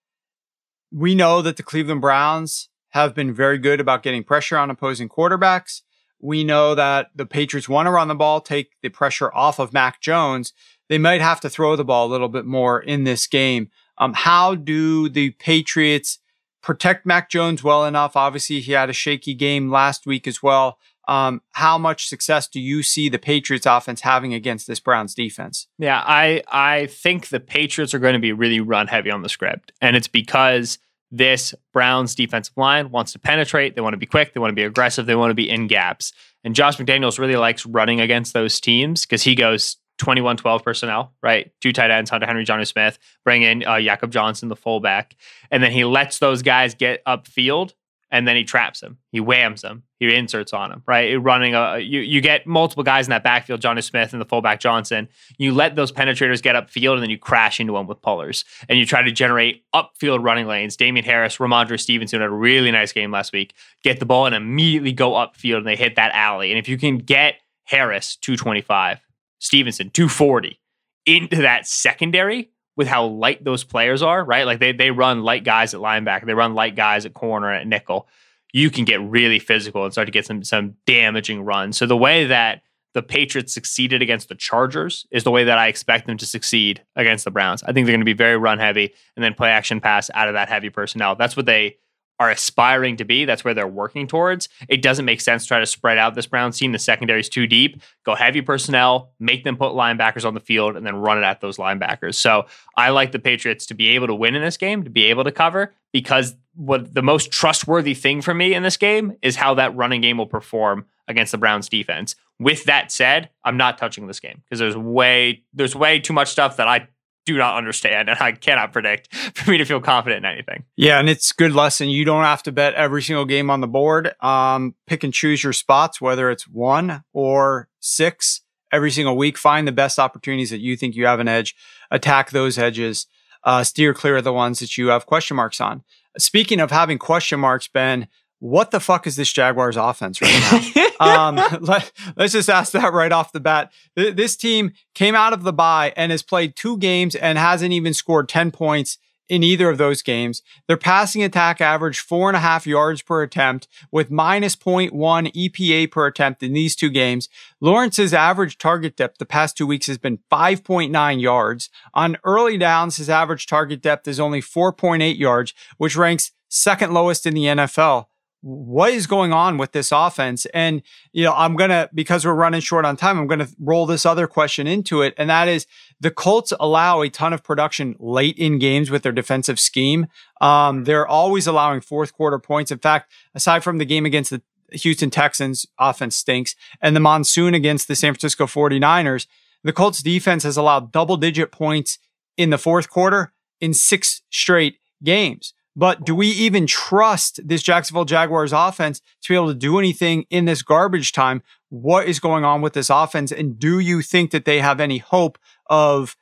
we 0.92 1.16
know 1.16 1.42
that 1.42 1.56
the 1.56 1.64
Cleveland 1.64 2.00
Browns 2.00 2.68
have 2.90 3.12
been 3.12 3.34
very 3.34 3.58
good 3.58 3.80
about 3.80 4.04
getting 4.04 4.22
pressure 4.22 4.56
on 4.56 4.70
opposing 4.70 5.08
quarterbacks. 5.08 5.82
We 6.20 6.44
know 6.44 6.76
that 6.76 7.08
the 7.16 7.26
Patriots 7.26 7.68
want 7.68 7.86
to 7.86 7.90
run 7.90 8.06
the 8.06 8.14
ball, 8.14 8.40
take 8.40 8.76
the 8.82 8.88
pressure 8.88 9.34
off 9.34 9.58
of 9.58 9.72
Mac 9.72 10.00
Jones. 10.00 10.52
They 10.88 10.98
might 10.98 11.20
have 11.20 11.40
to 11.40 11.50
throw 11.50 11.74
the 11.74 11.84
ball 11.84 12.06
a 12.06 12.12
little 12.12 12.28
bit 12.28 12.46
more 12.46 12.80
in 12.80 13.02
this 13.02 13.26
game. 13.26 13.68
Um, 13.98 14.12
how 14.12 14.54
do 14.54 15.08
the 15.08 15.30
Patriots 15.30 16.19
protect 16.62 17.06
Mac 17.06 17.30
Jones 17.30 17.62
well 17.62 17.84
enough. 17.84 18.16
Obviously, 18.16 18.60
he 18.60 18.72
had 18.72 18.90
a 18.90 18.94
shaky 18.94 19.34
game 19.34 19.70
last 19.70 20.06
week 20.06 20.26
as 20.26 20.42
well. 20.42 20.78
Um, 21.08 21.42
how 21.52 21.76
much 21.76 22.08
success 22.08 22.46
do 22.46 22.60
you 22.60 22.82
see 22.82 23.08
the 23.08 23.18
Patriots 23.18 23.66
offense 23.66 24.02
having 24.02 24.32
against 24.32 24.66
this 24.66 24.78
Browns 24.78 25.14
defense? 25.14 25.66
Yeah, 25.78 26.02
I 26.06 26.42
I 26.50 26.86
think 26.86 27.28
the 27.28 27.40
Patriots 27.40 27.94
are 27.94 27.98
going 27.98 28.14
to 28.14 28.20
be 28.20 28.32
really 28.32 28.60
run 28.60 28.86
heavy 28.86 29.10
on 29.10 29.22
the 29.22 29.28
script, 29.28 29.72
and 29.80 29.96
it's 29.96 30.08
because 30.08 30.78
this 31.10 31.54
Browns 31.72 32.14
defensive 32.14 32.56
line 32.56 32.90
wants 32.90 33.12
to 33.12 33.18
penetrate. 33.18 33.74
They 33.74 33.80
want 33.80 33.94
to 33.94 33.98
be 33.98 34.06
quick. 34.06 34.32
They 34.32 34.40
want 34.40 34.52
to 34.52 34.56
be 34.56 34.62
aggressive. 34.62 35.06
They 35.06 35.16
want 35.16 35.30
to 35.30 35.34
be 35.34 35.50
in 35.50 35.66
gaps. 35.66 36.12
And 36.44 36.54
Josh 36.54 36.76
McDaniels 36.76 37.18
really 37.18 37.36
likes 37.36 37.66
running 37.66 38.00
against 38.00 38.32
those 38.32 38.60
teams 38.60 39.04
because 39.04 39.22
he 39.22 39.34
goes 39.34 39.76
21 40.00 40.38
12 40.38 40.64
personnel, 40.64 41.12
right? 41.22 41.52
Two 41.60 41.72
tight 41.72 41.90
ends, 41.90 42.10
Hunter 42.10 42.26
Henry, 42.26 42.44
Jonnu 42.44 42.66
Smith, 42.66 42.98
bring 43.24 43.42
in 43.42 43.64
uh, 43.64 43.80
Jakob 43.80 44.10
Johnson, 44.10 44.48
the 44.48 44.56
fullback. 44.56 45.14
And 45.50 45.62
then 45.62 45.70
he 45.70 45.84
lets 45.84 46.18
those 46.18 46.42
guys 46.42 46.74
get 46.74 47.04
upfield 47.04 47.74
and 48.10 48.26
then 48.26 48.34
he 48.34 48.42
traps 48.42 48.80
them. 48.80 48.98
He 49.12 49.20
whams 49.20 49.62
them. 49.62 49.84
He 49.98 50.12
inserts 50.12 50.52
on 50.52 50.70
them, 50.70 50.82
right? 50.86 51.14
Running 51.14 51.54
a 51.54 51.78
you 51.78 52.00
you 52.00 52.20
get 52.20 52.46
multiple 52.46 52.82
guys 52.82 53.06
in 53.06 53.10
that 53.10 53.22
backfield, 53.22 53.60
Jonnu 53.60 53.84
Smith 53.84 54.12
and 54.12 54.20
the 54.20 54.24
fullback 54.24 54.58
Johnson. 54.58 55.08
You 55.38 55.52
let 55.52 55.76
those 55.76 55.92
penetrators 55.92 56.42
get 56.42 56.56
upfield 56.56 56.94
and 56.94 57.02
then 57.02 57.10
you 57.10 57.18
crash 57.18 57.60
into 57.60 57.74
them 57.74 57.86
with 57.86 58.00
pullers. 58.02 58.44
And 58.68 58.78
you 58.78 58.86
try 58.86 59.02
to 59.02 59.12
generate 59.12 59.64
upfield 59.74 60.24
running 60.24 60.46
lanes. 60.46 60.76
Damien 60.76 61.04
Harris, 61.04 61.36
Rhamondre 61.36 61.78
Stevenson 61.78 62.20
had 62.20 62.30
a 62.30 62.32
really 62.32 62.70
nice 62.70 62.92
game 62.92 63.12
last 63.12 63.32
week. 63.32 63.54
Get 63.84 64.00
the 64.00 64.06
ball 64.06 64.26
and 64.26 64.34
immediately 64.34 64.92
go 64.92 65.12
upfield 65.12 65.58
and 65.58 65.66
they 65.66 65.76
hit 65.76 65.96
that 65.96 66.12
alley. 66.14 66.50
And 66.50 66.58
if 66.58 66.68
you 66.68 66.78
can 66.78 66.98
get 66.98 67.36
Harris 67.64 68.16
225, 68.16 69.00
Stevenson, 69.40 69.90
240 69.90 70.60
into 71.06 71.42
that 71.42 71.66
secondary 71.66 72.50
with 72.76 72.86
how 72.86 73.04
light 73.06 73.42
those 73.44 73.64
players 73.64 74.02
are, 74.02 74.24
right? 74.24 74.46
Like 74.46 74.60
they 74.60 74.72
they 74.72 74.90
run 74.90 75.22
light 75.22 75.44
guys 75.44 75.74
at 75.74 75.80
linebacker, 75.80 76.26
they 76.26 76.34
run 76.34 76.54
light 76.54 76.76
guys 76.76 77.04
at 77.04 77.14
corner 77.14 77.52
at 77.52 77.66
nickel. 77.66 78.06
You 78.52 78.70
can 78.70 78.84
get 78.84 79.00
really 79.00 79.38
physical 79.38 79.84
and 79.84 79.92
start 79.92 80.06
to 80.06 80.12
get 80.12 80.26
some 80.26 80.44
some 80.44 80.76
damaging 80.86 81.42
runs. 81.42 81.76
So 81.76 81.86
the 81.86 81.96
way 81.96 82.26
that 82.26 82.62
the 82.92 83.02
Patriots 83.02 83.52
succeeded 83.52 84.02
against 84.02 84.28
the 84.28 84.34
Chargers 84.34 85.06
is 85.10 85.24
the 85.24 85.30
way 85.30 85.44
that 85.44 85.58
I 85.58 85.68
expect 85.68 86.06
them 86.06 86.16
to 86.18 86.26
succeed 86.26 86.82
against 86.96 87.24
the 87.24 87.30
Browns. 87.30 87.62
I 87.62 87.72
think 87.72 87.86
they're 87.86 87.92
going 87.92 88.00
to 88.00 88.04
be 88.04 88.12
very 88.14 88.36
run 88.36 88.58
heavy 88.58 88.92
and 89.14 89.22
then 89.22 89.34
play 89.34 89.50
action 89.50 89.80
pass 89.80 90.10
out 90.14 90.28
of 90.28 90.34
that 90.34 90.48
heavy 90.48 90.70
personnel. 90.70 91.14
That's 91.14 91.36
what 91.36 91.46
they 91.46 91.76
are 92.20 92.30
aspiring 92.30 92.98
to 92.98 93.04
be. 93.04 93.24
That's 93.24 93.44
where 93.44 93.54
they're 93.54 93.66
working 93.66 94.06
towards. 94.06 94.50
It 94.68 94.82
doesn't 94.82 95.06
make 95.06 95.22
sense 95.22 95.42
to 95.44 95.48
try 95.48 95.58
to 95.58 95.66
spread 95.66 95.96
out 95.96 96.14
this 96.14 96.26
Browns 96.26 96.58
team. 96.58 96.70
The 96.70 96.78
secondary 96.78 97.20
is 97.20 97.30
too 97.30 97.46
deep. 97.46 97.80
Go 98.04 98.14
heavy 98.14 98.42
personnel, 98.42 99.10
make 99.18 99.42
them 99.42 99.56
put 99.56 99.72
linebackers 99.72 100.26
on 100.26 100.34
the 100.34 100.40
field, 100.40 100.76
and 100.76 100.86
then 100.86 100.96
run 100.96 101.16
it 101.16 101.24
at 101.24 101.40
those 101.40 101.56
linebackers. 101.56 102.16
So 102.16 102.46
I 102.76 102.90
like 102.90 103.12
the 103.12 103.18
Patriots 103.18 103.64
to 103.66 103.74
be 103.74 103.88
able 103.88 104.06
to 104.06 104.14
win 104.14 104.34
in 104.34 104.42
this 104.42 104.58
game, 104.58 104.84
to 104.84 104.90
be 104.90 105.06
able 105.06 105.24
to 105.24 105.32
cover, 105.32 105.72
because 105.92 106.36
what 106.54 106.92
the 106.92 107.02
most 107.02 107.30
trustworthy 107.30 107.94
thing 107.94 108.20
for 108.20 108.34
me 108.34 108.52
in 108.52 108.62
this 108.62 108.76
game 108.76 109.16
is 109.22 109.36
how 109.36 109.54
that 109.54 109.74
running 109.74 110.02
game 110.02 110.18
will 110.18 110.26
perform 110.26 110.84
against 111.08 111.32
the 111.32 111.38
Browns 111.38 111.70
defense. 111.70 112.16
With 112.38 112.64
that 112.64 112.92
said, 112.92 113.30
I'm 113.44 113.56
not 113.56 113.78
touching 113.78 114.06
this 114.06 114.20
game 114.20 114.42
because 114.44 114.58
there's 114.58 114.76
way 114.76 115.42
there's 115.54 115.74
way 115.74 116.00
too 116.00 116.12
much 116.12 116.28
stuff 116.28 116.58
that 116.58 116.68
I 116.68 116.88
do 117.26 117.36
not 117.36 117.56
understand 117.56 118.08
and 118.08 118.18
I 118.20 118.32
cannot 118.32 118.72
predict 118.72 119.14
for 119.34 119.50
me 119.50 119.58
to 119.58 119.64
feel 119.64 119.80
confident 119.80 120.24
in 120.24 120.32
anything. 120.32 120.64
Yeah, 120.76 120.98
and 120.98 121.08
it's 121.08 121.32
good 121.32 121.52
lesson. 121.52 121.88
You 121.88 122.04
don't 122.04 122.24
have 122.24 122.42
to 122.44 122.52
bet 122.52 122.74
every 122.74 123.02
single 123.02 123.24
game 123.24 123.50
on 123.50 123.60
the 123.60 123.68
board. 123.68 124.14
Um, 124.20 124.74
pick 124.86 125.04
and 125.04 125.12
choose 125.12 125.42
your 125.42 125.52
spots, 125.52 126.00
whether 126.00 126.30
it's 126.30 126.48
one 126.48 127.04
or 127.12 127.68
six 127.80 128.42
every 128.72 128.90
single 128.90 129.16
week. 129.16 129.38
Find 129.38 129.66
the 129.66 129.72
best 129.72 129.98
opportunities 129.98 130.50
that 130.50 130.60
you 130.60 130.76
think 130.76 130.94
you 130.94 131.06
have 131.06 131.20
an 131.20 131.28
edge. 131.28 131.54
Attack 131.90 132.30
those 132.30 132.58
edges. 132.58 133.06
Uh, 133.42 133.64
steer 133.64 133.94
clear 133.94 134.18
of 134.18 134.24
the 134.24 134.32
ones 134.32 134.60
that 134.60 134.76
you 134.76 134.88
have 134.88 135.06
question 135.06 135.36
marks 135.36 135.60
on. 135.60 135.82
Speaking 136.18 136.60
of 136.60 136.70
having 136.70 136.98
question 136.98 137.40
marks, 137.40 137.68
Ben, 137.68 138.08
what 138.40 138.70
the 138.70 138.80
fuck 138.80 139.06
is 139.06 139.16
this 139.16 139.32
Jaguars 139.32 139.76
offense 139.76 140.20
right 140.20 140.92
now? 141.00 141.28
um, 141.28 141.36
let, 141.60 141.92
us 142.16 142.32
just 142.32 142.50
ask 142.50 142.72
that 142.72 142.92
right 142.92 143.12
off 143.12 143.32
the 143.32 143.40
bat. 143.40 143.72
This 143.94 144.36
team 144.36 144.72
came 144.94 145.14
out 145.14 145.32
of 145.32 145.44
the 145.44 145.52
bye 145.52 145.92
and 145.96 146.10
has 146.10 146.22
played 146.22 146.56
two 146.56 146.76
games 146.78 147.14
and 147.14 147.38
hasn't 147.38 147.72
even 147.72 147.94
scored 147.94 148.28
10 148.28 148.50
points 148.50 148.98
in 149.28 149.44
either 149.44 149.70
of 149.70 149.78
those 149.78 150.02
games. 150.02 150.42
Their 150.66 150.76
passing 150.76 151.22
attack 151.22 151.60
averaged 151.60 152.00
four 152.00 152.28
and 152.28 152.36
a 152.36 152.40
half 152.40 152.66
yards 152.66 153.00
per 153.00 153.22
attempt 153.22 153.68
with 153.92 154.10
minus 154.10 154.56
0.1 154.56 154.90
EPA 154.90 155.90
per 155.90 156.06
attempt 156.06 156.42
in 156.42 156.52
these 156.52 156.74
two 156.74 156.90
games. 156.90 157.28
Lawrence's 157.60 158.12
average 158.12 158.58
target 158.58 158.96
depth 158.96 159.18
the 159.18 159.26
past 159.26 159.56
two 159.56 159.68
weeks 159.68 159.86
has 159.86 159.98
been 159.98 160.18
5.9 160.32 161.20
yards. 161.20 161.70
On 161.94 162.16
early 162.24 162.58
downs, 162.58 162.96
his 162.96 163.08
average 163.08 163.46
target 163.46 163.80
depth 163.80 164.08
is 164.08 164.18
only 164.18 164.42
4.8 164.42 165.16
yards, 165.16 165.54
which 165.76 165.96
ranks 165.96 166.32
second 166.48 166.92
lowest 166.92 167.24
in 167.24 167.34
the 167.34 167.44
NFL. 167.44 168.06
What 168.42 168.92
is 168.92 169.06
going 169.06 169.32
on 169.32 169.58
with 169.58 169.72
this 169.72 169.92
offense? 169.92 170.46
And, 170.54 170.82
you 171.12 171.24
know, 171.24 171.34
I'm 171.34 171.56
going 171.56 171.70
to, 171.70 171.90
because 171.92 172.24
we're 172.24 172.34
running 172.34 172.60
short 172.60 172.84
on 172.84 172.96
time, 172.96 173.18
I'm 173.18 173.26
going 173.26 173.40
to 173.40 173.48
roll 173.58 173.86
this 173.86 174.06
other 174.06 174.26
question 174.26 174.66
into 174.66 175.02
it. 175.02 175.14
And 175.18 175.28
that 175.28 175.48
is 175.48 175.66
the 176.00 176.10
Colts 176.10 176.52
allow 176.58 177.02
a 177.02 177.10
ton 177.10 177.32
of 177.32 177.42
production 177.42 177.96
late 177.98 178.38
in 178.38 178.58
games 178.58 178.90
with 178.90 179.02
their 179.02 179.12
defensive 179.12 179.60
scheme. 179.60 180.06
Um, 180.40 180.84
they're 180.84 181.06
always 181.06 181.46
allowing 181.46 181.82
fourth 181.82 182.12
quarter 182.14 182.38
points. 182.38 182.70
In 182.70 182.78
fact, 182.78 183.12
aside 183.34 183.62
from 183.62 183.78
the 183.78 183.84
game 183.84 184.06
against 184.06 184.30
the 184.30 184.42
Houston 184.72 185.10
Texans, 185.10 185.66
offense 185.78 186.16
stinks, 186.16 186.54
and 186.80 186.94
the 186.94 187.00
monsoon 187.00 187.54
against 187.54 187.88
the 187.88 187.96
San 187.96 188.14
Francisco 188.14 188.46
49ers, 188.46 189.26
the 189.62 189.72
Colts 189.72 190.02
defense 190.02 190.44
has 190.44 190.56
allowed 190.56 190.92
double 190.92 191.16
digit 191.16 191.52
points 191.52 191.98
in 192.36 192.50
the 192.50 192.58
fourth 192.58 192.88
quarter 192.88 193.32
in 193.60 193.74
six 193.74 194.22
straight 194.30 194.78
games. 195.02 195.52
But 195.80 196.04
do 196.04 196.14
we 196.14 196.26
even 196.26 196.66
trust 196.66 197.40
this 197.42 197.62
Jacksonville 197.62 198.04
Jaguars 198.04 198.52
offense 198.52 199.00
to 199.22 199.32
be 199.32 199.34
able 199.34 199.48
to 199.48 199.54
do 199.54 199.78
anything 199.78 200.26
in 200.28 200.44
this 200.44 200.60
garbage 200.60 201.12
time? 201.12 201.42
What 201.70 202.06
is 202.06 202.20
going 202.20 202.44
on 202.44 202.60
with 202.60 202.74
this 202.74 202.90
offense? 202.90 203.32
And 203.32 203.58
do 203.58 203.78
you 203.78 204.02
think 204.02 204.30
that 204.32 204.44
they 204.44 204.60
have 204.60 204.78
any 204.78 204.98
hope 204.98 205.38
of 205.70 206.16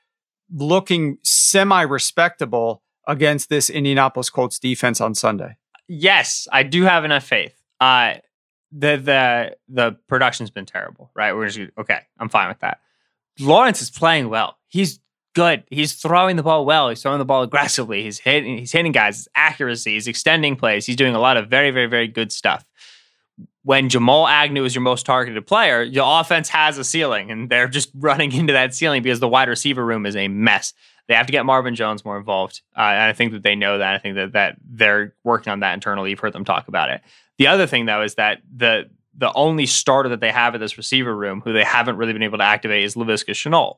looking 0.48 1.18
semi 1.24 1.82
respectable 1.82 2.84
against 3.09 3.48
this 3.48 3.68
Indianapolis 3.68 4.30
Colts 4.30 4.61
defense 4.61 5.00
on 5.00 5.16
Sunday? 5.16 5.56
Yes, 5.88 6.46
I 6.52 6.62
do 6.62 6.84
have 6.84 7.04
enough 7.04 7.24
faith. 7.24 7.61
Uh, 7.80 8.14
the 8.70 8.96
the 8.96 9.56
the 9.68 9.96
production's 10.06 10.50
been 10.50 10.66
terrible, 10.66 11.11
right? 11.16 11.32
We're 11.32 11.48
just 11.48 11.72
okay. 11.76 12.02
I'm 12.20 12.28
fine 12.28 12.46
with 12.46 12.61
that. 12.61 12.78
Lawrence 13.40 13.82
is 13.82 13.90
playing 13.90 14.28
well. 14.28 14.56
He's 14.68 15.00
good. 15.39 15.62
He's 15.70 15.93
throwing 15.93 16.34
the 16.34 16.43
ball 16.43 16.66
well. 16.66 16.89
He's 16.89 17.01
throwing 17.01 17.20
the 17.20 17.24
ball 17.24 17.43
aggressively. 17.45 18.03
He's 18.03 18.18
hitting. 18.18 18.59
He's 18.59 18.72
hitting 18.72 18.91
guys. 18.91 19.18
His 19.18 19.28
accuracy. 19.36 19.93
He's 19.93 20.09
extending 20.09 20.57
plays. 20.57 20.84
He's 20.84 20.97
doing 20.97 21.14
a 21.14 21.20
lot 21.20 21.36
of 21.36 21.49
very, 21.49 21.70
very, 21.70 21.86
very 21.86 22.09
good 22.09 22.32
stuff. 22.32 22.66
When 23.62 23.89
Jamal 23.89 24.26
Agnew 24.26 24.64
is 24.64 24.74
your 24.74 24.82
most 24.82 25.07
targeted 25.07 25.47
player, 25.47 25.82
your 25.82 26.20
offense 26.20 26.49
has 26.49 26.76
a 26.76 26.82
ceiling, 26.82 27.30
and 27.30 27.49
they're 27.49 27.68
just 27.68 27.91
running 27.95 28.32
into 28.32 28.53
that 28.53 28.74
ceiling 28.74 29.01
because 29.01 29.20
the 29.20 29.28
wide 29.28 29.49
receiver 29.49 29.84
room 29.86 30.07
is 30.07 30.16
a 30.16 30.26
mess. 30.26 30.74
They 31.07 31.14
have 31.14 31.26
to 31.26 31.32
get 31.32 31.47
Marvin 31.47 31.76
Jones 31.76 32.05
more 32.05 32.18
involved, 32.18 32.62
uh, 32.76 32.80
and 32.80 33.03
I 33.03 33.12
think 33.12 33.30
that 33.30 33.45
they 33.45 33.55
know 33.55 33.78
that. 33.78 33.95
I 33.95 33.99
think 33.99 34.16
that 34.16 34.32
that 34.32 34.57
they're 34.68 35.14
working 35.22 35.53
on 35.53 35.61
that 35.61 35.74
internally. 35.74 36.11
You've 36.11 36.18
heard 36.18 36.32
them 36.32 36.45
talk 36.45 36.66
about 36.66 36.91
it. 36.91 37.01
The 37.39 37.47
other 37.47 37.68
thing, 37.68 37.86
though, 37.86 38.03
is 38.03 38.16
that 38.16 38.43
the 38.55 38.91
the 39.16 39.32
only 39.34 39.66
starter 39.66 40.09
that 40.09 40.20
they 40.20 40.32
have 40.32 40.57
at 40.57 40.61
this 40.61 40.76
receiver 40.76 41.14
room, 41.14 41.43
who 41.43 41.53
they 41.53 41.64
haven't 41.64 41.97
really 41.97 42.12
been 42.12 42.24
able 42.24 42.39
to 42.39 42.45
activate, 42.45 42.82
is 42.82 42.97
Laviska 42.97 43.30
Shenault. 43.30 43.76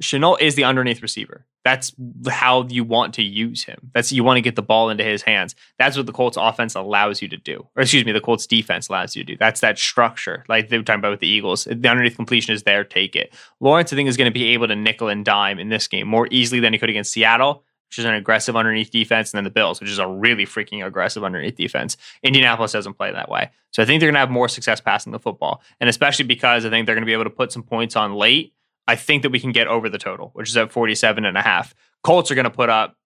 Shenault 0.00 0.40
is 0.40 0.54
the 0.54 0.64
underneath 0.64 1.02
receiver. 1.02 1.46
That's 1.62 1.92
how 2.28 2.66
you 2.68 2.84
want 2.84 3.14
to 3.14 3.22
use 3.22 3.64
him. 3.64 3.90
That's 3.92 4.10
you 4.12 4.24
want 4.24 4.38
to 4.38 4.42
get 4.42 4.56
the 4.56 4.62
ball 4.62 4.88
into 4.88 5.04
his 5.04 5.22
hands. 5.22 5.54
That's 5.78 5.96
what 5.96 6.06
the 6.06 6.12
Colts 6.12 6.38
offense 6.40 6.74
allows 6.74 7.20
you 7.20 7.28
to 7.28 7.36
do. 7.36 7.66
Or 7.76 7.82
excuse 7.82 8.06
me, 8.06 8.12
the 8.12 8.20
Colts 8.20 8.46
defense 8.46 8.88
allows 8.88 9.14
you 9.14 9.24
to 9.24 9.34
do. 9.34 9.36
That's 9.38 9.60
that 9.60 9.78
structure. 9.78 10.44
Like 10.48 10.70
they 10.70 10.78
were 10.78 10.84
talking 10.84 11.00
about 11.00 11.10
with 11.10 11.20
the 11.20 11.28
Eagles. 11.28 11.64
The 11.64 11.88
underneath 11.88 12.16
completion 12.16 12.54
is 12.54 12.62
there, 12.62 12.82
take 12.82 13.14
it. 13.14 13.34
Lawrence, 13.60 13.92
I 13.92 13.96
think, 13.96 14.08
is 14.08 14.16
going 14.16 14.30
to 14.30 14.34
be 14.34 14.48
able 14.48 14.68
to 14.68 14.76
nickel 14.76 15.08
and 15.08 15.24
dime 15.24 15.58
in 15.58 15.68
this 15.68 15.86
game 15.86 16.08
more 16.08 16.28
easily 16.30 16.60
than 16.60 16.72
he 16.72 16.78
could 16.78 16.88
against 16.88 17.12
Seattle, 17.12 17.64
which 17.88 17.98
is 17.98 18.06
an 18.06 18.14
aggressive 18.14 18.56
underneath 18.56 18.90
defense, 18.90 19.32
and 19.32 19.38
then 19.38 19.44
the 19.44 19.50
Bills, 19.50 19.80
which 19.80 19.90
is 19.90 19.98
a 19.98 20.08
really 20.08 20.46
freaking 20.46 20.86
aggressive 20.86 21.24
underneath 21.24 21.56
defense. 21.56 21.98
Indianapolis 22.22 22.72
doesn't 22.72 22.94
play 22.94 23.12
that 23.12 23.28
way. 23.28 23.50
So 23.72 23.82
I 23.82 23.86
think 23.86 24.00
they're 24.00 24.08
going 24.08 24.14
to 24.14 24.20
have 24.20 24.30
more 24.30 24.48
success 24.48 24.80
passing 24.80 25.12
the 25.12 25.18
football. 25.18 25.60
And 25.78 25.90
especially 25.90 26.24
because 26.24 26.64
I 26.64 26.70
think 26.70 26.86
they're 26.86 26.94
going 26.94 27.02
to 27.02 27.06
be 27.06 27.12
able 27.12 27.24
to 27.24 27.30
put 27.30 27.52
some 27.52 27.62
points 27.62 27.96
on 27.96 28.14
late 28.14 28.54
I 28.88 28.96
think 28.96 29.22
that 29.22 29.30
we 29.30 29.40
can 29.40 29.52
get 29.52 29.68
over 29.68 29.88
the 29.88 29.98
total, 29.98 30.30
which 30.34 30.48
is 30.48 30.56
at 30.56 30.72
47 30.72 31.24
and 31.24 31.36
a 31.36 31.42
half. 31.42 31.74
Colts 32.02 32.30
are 32.30 32.34
going 32.34 32.44
to 32.44 32.50
put 32.50 32.68
up 32.68 32.96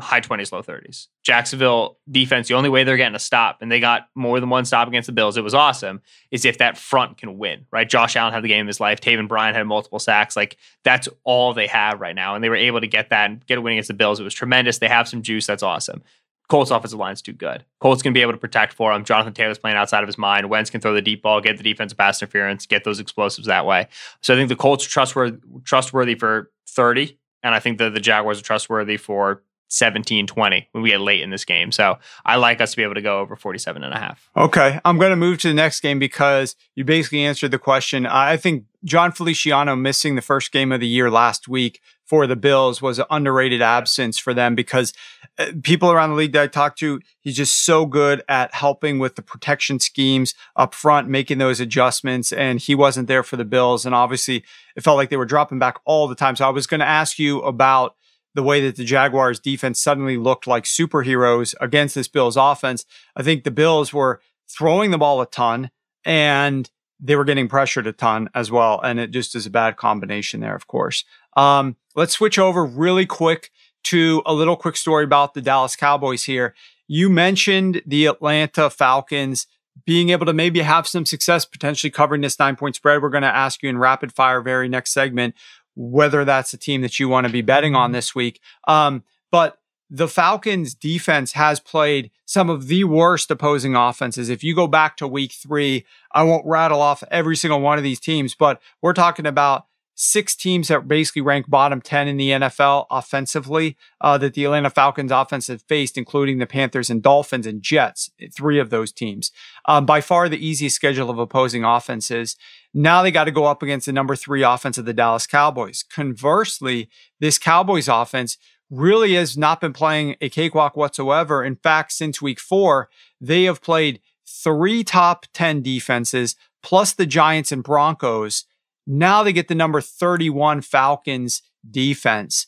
high 0.00 0.20
20s, 0.20 0.50
low 0.50 0.62
30s. 0.62 1.06
Jacksonville 1.22 1.98
defense, 2.10 2.48
the 2.48 2.54
only 2.54 2.68
way 2.68 2.82
they're 2.84 2.96
getting 2.96 3.14
a 3.14 3.20
stop, 3.20 3.62
and 3.62 3.70
they 3.70 3.78
got 3.78 4.08
more 4.14 4.40
than 4.40 4.50
one 4.50 4.64
stop 4.64 4.88
against 4.88 5.06
the 5.06 5.12
Bills, 5.12 5.36
it 5.36 5.44
was 5.44 5.54
awesome, 5.54 6.02
is 6.30 6.44
if 6.44 6.58
that 6.58 6.76
front 6.76 7.16
can 7.16 7.38
win, 7.38 7.66
right? 7.70 7.88
Josh 7.88 8.16
Allen 8.16 8.32
had 8.32 8.42
the 8.42 8.48
game 8.48 8.62
of 8.62 8.66
his 8.66 8.80
life. 8.80 9.00
Taven 9.00 9.28
Bryan 9.28 9.54
had 9.54 9.66
multiple 9.66 10.00
sacks. 10.00 10.36
Like, 10.36 10.56
that's 10.82 11.08
all 11.22 11.54
they 11.54 11.68
have 11.68 12.00
right 12.00 12.14
now. 12.14 12.34
And 12.34 12.42
they 12.42 12.48
were 12.48 12.56
able 12.56 12.80
to 12.80 12.86
get 12.88 13.10
that 13.10 13.30
and 13.30 13.46
get 13.46 13.58
a 13.58 13.60
win 13.60 13.74
against 13.74 13.88
the 13.88 13.94
Bills. 13.94 14.18
It 14.18 14.24
was 14.24 14.34
tremendous. 14.34 14.78
They 14.78 14.88
have 14.88 15.08
some 15.08 15.22
juice. 15.22 15.46
That's 15.46 15.62
awesome. 15.62 16.02
Colts 16.48 16.70
offensive 16.70 16.98
line's 16.98 17.22
too 17.22 17.32
good. 17.32 17.64
Colts 17.80 18.02
can 18.02 18.12
be 18.12 18.20
able 18.20 18.32
to 18.32 18.38
protect 18.38 18.74
for 18.74 18.92
him. 18.92 19.04
Jonathan 19.04 19.32
Taylor's 19.32 19.58
playing 19.58 19.76
outside 19.76 20.02
of 20.02 20.08
his 20.08 20.18
mind. 20.18 20.50
Wentz 20.50 20.70
can 20.70 20.80
throw 20.80 20.92
the 20.92 21.02
deep 21.02 21.22
ball, 21.22 21.40
get 21.40 21.56
the 21.56 21.62
defensive 21.62 21.96
pass 21.96 22.20
interference, 22.20 22.66
get 22.66 22.84
those 22.84 23.00
explosives 23.00 23.46
that 23.46 23.64
way. 23.64 23.88
So 24.20 24.34
I 24.34 24.36
think 24.36 24.48
the 24.50 24.56
Colts 24.56 24.86
are 24.86 24.90
trustworthy, 24.90 25.38
trustworthy 25.64 26.14
for 26.14 26.50
30, 26.68 27.18
and 27.42 27.54
I 27.54 27.60
think 27.60 27.78
that 27.78 27.94
the 27.94 28.00
Jaguars 28.00 28.40
are 28.40 28.44
trustworthy 28.44 28.96
for 28.96 29.42
17 29.68 30.26
20 30.26 30.68
when 30.72 30.82
we 30.82 30.90
get 30.90 31.00
late 31.00 31.20
in 31.20 31.30
this 31.30 31.44
game. 31.44 31.72
So 31.72 31.98
I 32.24 32.36
like 32.36 32.60
us 32.60 32.72
to 32.72 32.76
be 32.76 32.82
able 32.82 32.94
to 32.94 33.02
go 33.02 33.20
over 33.20 33.36
47 33.36 33.82
and 33.82 33.92
a 33.92 33.98
half. 33.98 34.28
Okay. 34.36 34.80
I'm 34.84 34.98
going 34.98 35.10
to 35.10 35.16
move 35.16 35.38
to 35.40 35.48
the 35.48 35.54
next 35.54 35.80
game 35.80 35.98
because 35.98 36.56
you 36.74 36.84
basically 36.84 37.24
answered 37.24 37.50
the 37.50 37.58
question. 37.58 38.06
I 38.06 38.36
think 38.36 38.64
Jon 38.84 39.12
Feliciano 39.12 39.74
missing 39.74 40.14
the 40.14 40.22
first 40.22 40.52
game 40.52 40.70
of 40.70 40.80
the 40.80 40.86
year 40.86 41.10
last 41.10 41.48
week 41.48 41.80
for 42.04 42.26
the 42.26 42.36
Bills 42.36 42.82
was 42.82 42.98
an 42.98 43.06
underrated 43.10 43.62
absence 43.62 44.18
for 44.18 44.34
them 44.34 44.54
because 44.54 44.92
uh, 45.38 45.46
people 45.62 45.90
around 45.90 46.10
the 46.10 46.16
league 46.16 46.32
that 46.32 46.42
I 46.42 46.46
talked 46.46 46.78
to, 46.80 47.00
he's 47.20 47.36
just 47.36 47.64
so 47.64 47.86
good 47.86 48.22
at 48.28 48.54
helping 48.54 48.98
with 48.98 49.16
the 49.16 49.22
protection 49.22 49.80
schemes 49.80 50.34
up 50.54 50.74
front, 50.74 51.08
making 51.08 51.38
those 51.38 51.60
adjustments. 51.60 52.32
And 52.32 52.60
he 52.60 52.74
wasn't 52.74 53.08
there 53.08 53.22
for 53.22 53.36
the 53.36 53.44
Bills. 53.44 53.86
And 53.86 53.94
obviously, 53.94 54.44
it 54.76 54.82
felt 54.82 54.96
like 54.96 55.08
they 55.08 55.16
were 55.16 55.24
dropping 55.24 55.58
back 55.58 55.78
all 55.84 56.06
the 56.06 56.14
time. 56.14 56.36
So 56.36 56.46
I 56.46 56.50
was 56.50 56.66
going 56.66 56.80
to 56.80 56.86
ask 56.86 57.18
you 57.18 57.40
about 57.40 57.96
the 58.34 58.42
way 58.42 58.60
that 58.60 58.76
the 58.76 58.84
Jaguars 58.84 59.38
defense 59.40 59.80
suddenly 59.80 60.16
looked 60.16 60.46
like 60.46 60.64
superheroes 60.64 61.54
against 61.60 61.94
this 61.94 62.08
Bills 62.08 62.36
offense. 62.36 62.84
I 63.16 63.22
think 63.22 63.44
the 63.44 63.50
Bills 63.50 63.92
were 63.92 64.20
throwing 64.48 64.90
the 64.90 64.98
ball 64.98 65.20
a 65.20 65.26
ton 65.26 65.70
and 66.04 66.68
they 67.00 67.16
were 67.16 67.24
getting 67.24 67.48
pressured 67.48 67.86
a 67.86 67.92
ton 67.92 68.28
as 68.34 68.50
well. 68.50 68.80
And 68.80 68.98
it 68.98 69.10
just 69.10 69.34
is 69.34 69.46
a 69.46 69.50
bad 69.50 69.76
combination 69.76 70.40
there, 70.40 70.54
of 70.54 70.66
course. 70.66 71.04
Um, 71.36 71.76
let's 71.94 72.14
switch 72.14 72.38
over 72.38 72.64
really 72.64 73.06
quick 73.06 73.50
to 73.84 74.22
a 74.26 74.32
little 74.32 74.56
quick 74.56 74.76
story 74.76 75.04
about 75.04 75.34
the 75.34 75.42
Dallas 75.42 75.76
Cowboys 75.76 76.24
here. 76.24 76.54
You 76.86 77.08
mentioned 77.08 77.82
the 77.86 78.06
Atlanta 78.06 78.70
Falcons 78.70 79.46
being 79.86 80.10
able 80.10 80.26
to 80.26 80.32
maybe 80.32 80.60
have 80.60 80.86
some 80.86 81.04
success 81.04 81.44
potentially 81.44 81.90
covering 81.90 82.20
this 82.20 82.38
nine 82.38 82.56
point 82.56 82.76
spread. 82.76 83.02
We're 83.02 83.10
going 83.10 83.22
to 83.22 83.28
ask 83.28 83.62
you 83.62 83.68
in 83.68 83.78
rapid 83.78 84.12
fire 84.12 84.40
very 84.40 84.68
next 84.68 84.92
segment 84.92 85.34
whether 85.74 86.24
that's 86.24 86.50
the 86.50 86.56
team 86.56 86.82
that 86.82 86.98
you 86.98 87.08
want 87.08 87.26
to 87.26 87.32
be 87.32 87.42
betting 87.42 87.74
on 87.74 87.92
this 87.92 88.14
week. 88.14 88.40
Um, 88.66 89.02
but 89.30 89.58
the 89.90 90.08
Falcons 90.08 90.74
defense 90.74 91.32
has 91.32 91.60
played 91.60 92.10
some 92.24 92.48
of 92.48 92.68
the 92.68 92.84
worst 92.84 93.30
opposing 93.30 93.76
offenses. 93.76 94.28
If 94.28 94.42
you 94.42 94.54
go 94.54 94.66
back 94.66 94.96
to 94.96 95.06
week 95.06 95.32
three, 95.32 95.84
I 96.12 96.22
won't 96.22 96.46
rattle 96.46 96.80
off 96.80 97.04
every 97.10 97.36
single 97.36 97.60
one 97.60 97.78
of 97.78 97.84
these 97.84 98.00
teams, 98.00 98.34
but 98.34 98.60
we're 98.80 98.92
talking 98.92 99.26
about 99.26 99.66
six 99.94 100.34
teams 100.34 100.68
that 100.68 100.88
basically 100.88 101.22
rank 101.22 101.48
bottom 101.48 101.80
10 101.80 102.08
in 102.08 102.16
the 102.16 102.30
NFL 102.30 102.86
offensively 102.90 103.76
uh, 104.00 104.18
that 104.18 104.34
the 104.34 104.44
Atlanta 104.44 104.70
Falcons 104.70 105.12
offense 105.12 105.46
have 105.46 105.62
faced, 105.62 105.96
including 105.96 106.38
the 106.38 106.46
Panthers 106.46 106.90
and 106.90 107.02
Dolphins 107.02 107.46
and 107.46 107.62
Jets, 107.62 108.10
three 108.32 108.58
of 108.58 108.70
those 108.70 108.92
teams. 108.92 109.30
Um, 109.66 109.86
by 109.86 110.00
far 110.00 110.28
the 110.28 110.44
easiest 110.44 110.76
schedule 110.76 111.10
of 111.10 111.18
opposing 111.18 111.64
offenses. 111.64 112.36
Now 112.74 113.02
they 113.02 113.12
got 113.12 113.24
to 113.24 113.30
go 113.30 113.44
up 113.44 113.62
against 113.62 113.86
the 113.86 113.92
number 113.92 114.16
three 114.16 114.42
offense 114.42 114.76
of 114.76 114.84
the 114.84 114.92
Dallas 114.92 115.26
Cowboys. 115.26 115.84
Conversely, 115.84 116.90
this 117.20 117.38
Cowboys 117.38 117.88
offense 117.88 118.36
really 118.68 119.14
has 119.14 119.36
not 119.36 119.60
been 119.60 119.72
playing 119.72 120.16
a 120.20 120.28
cakewalk 120.28 120.76
whatsoever. 120.76 121.44
In 121.44 121.54
fact, 121.56 121.92
since 121.92 122.20
week 122.20 122.40
four, 122.40 122.88
they 123.20 123.44
have 123.44 123.62
played 123.62 124.00
three 124.26 124.82
top 124.82 125.26
10 125.32 125.62
defenses 125.62 126.34
plus 126.62 126.92
the 126.92 127.06
Giants 127.06 127.52
and 127.52 127.62
Broncos 127.62 128.44
now 128.86 129.22
they 129.22 129.32
get 129.32 129.48
the 129.48 129.54
number 129.54 129.80
31 129.80 130.62
Falcons 130.62 131.42
defense. 131.68 132.46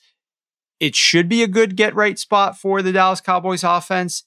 It 0.78 0.94
should 0.94 1.28
be 1.28 1.42
a 1.42 1.48
good 1.48 1.76
get 1.76 1.94
right 1.94 2.18
spot 2.18 2.58
for 2.58 2.82
the 2.82 2.92
Dallas 2.92 3.20
Cowboys 3.20 3.64
offense. 3.64 4.24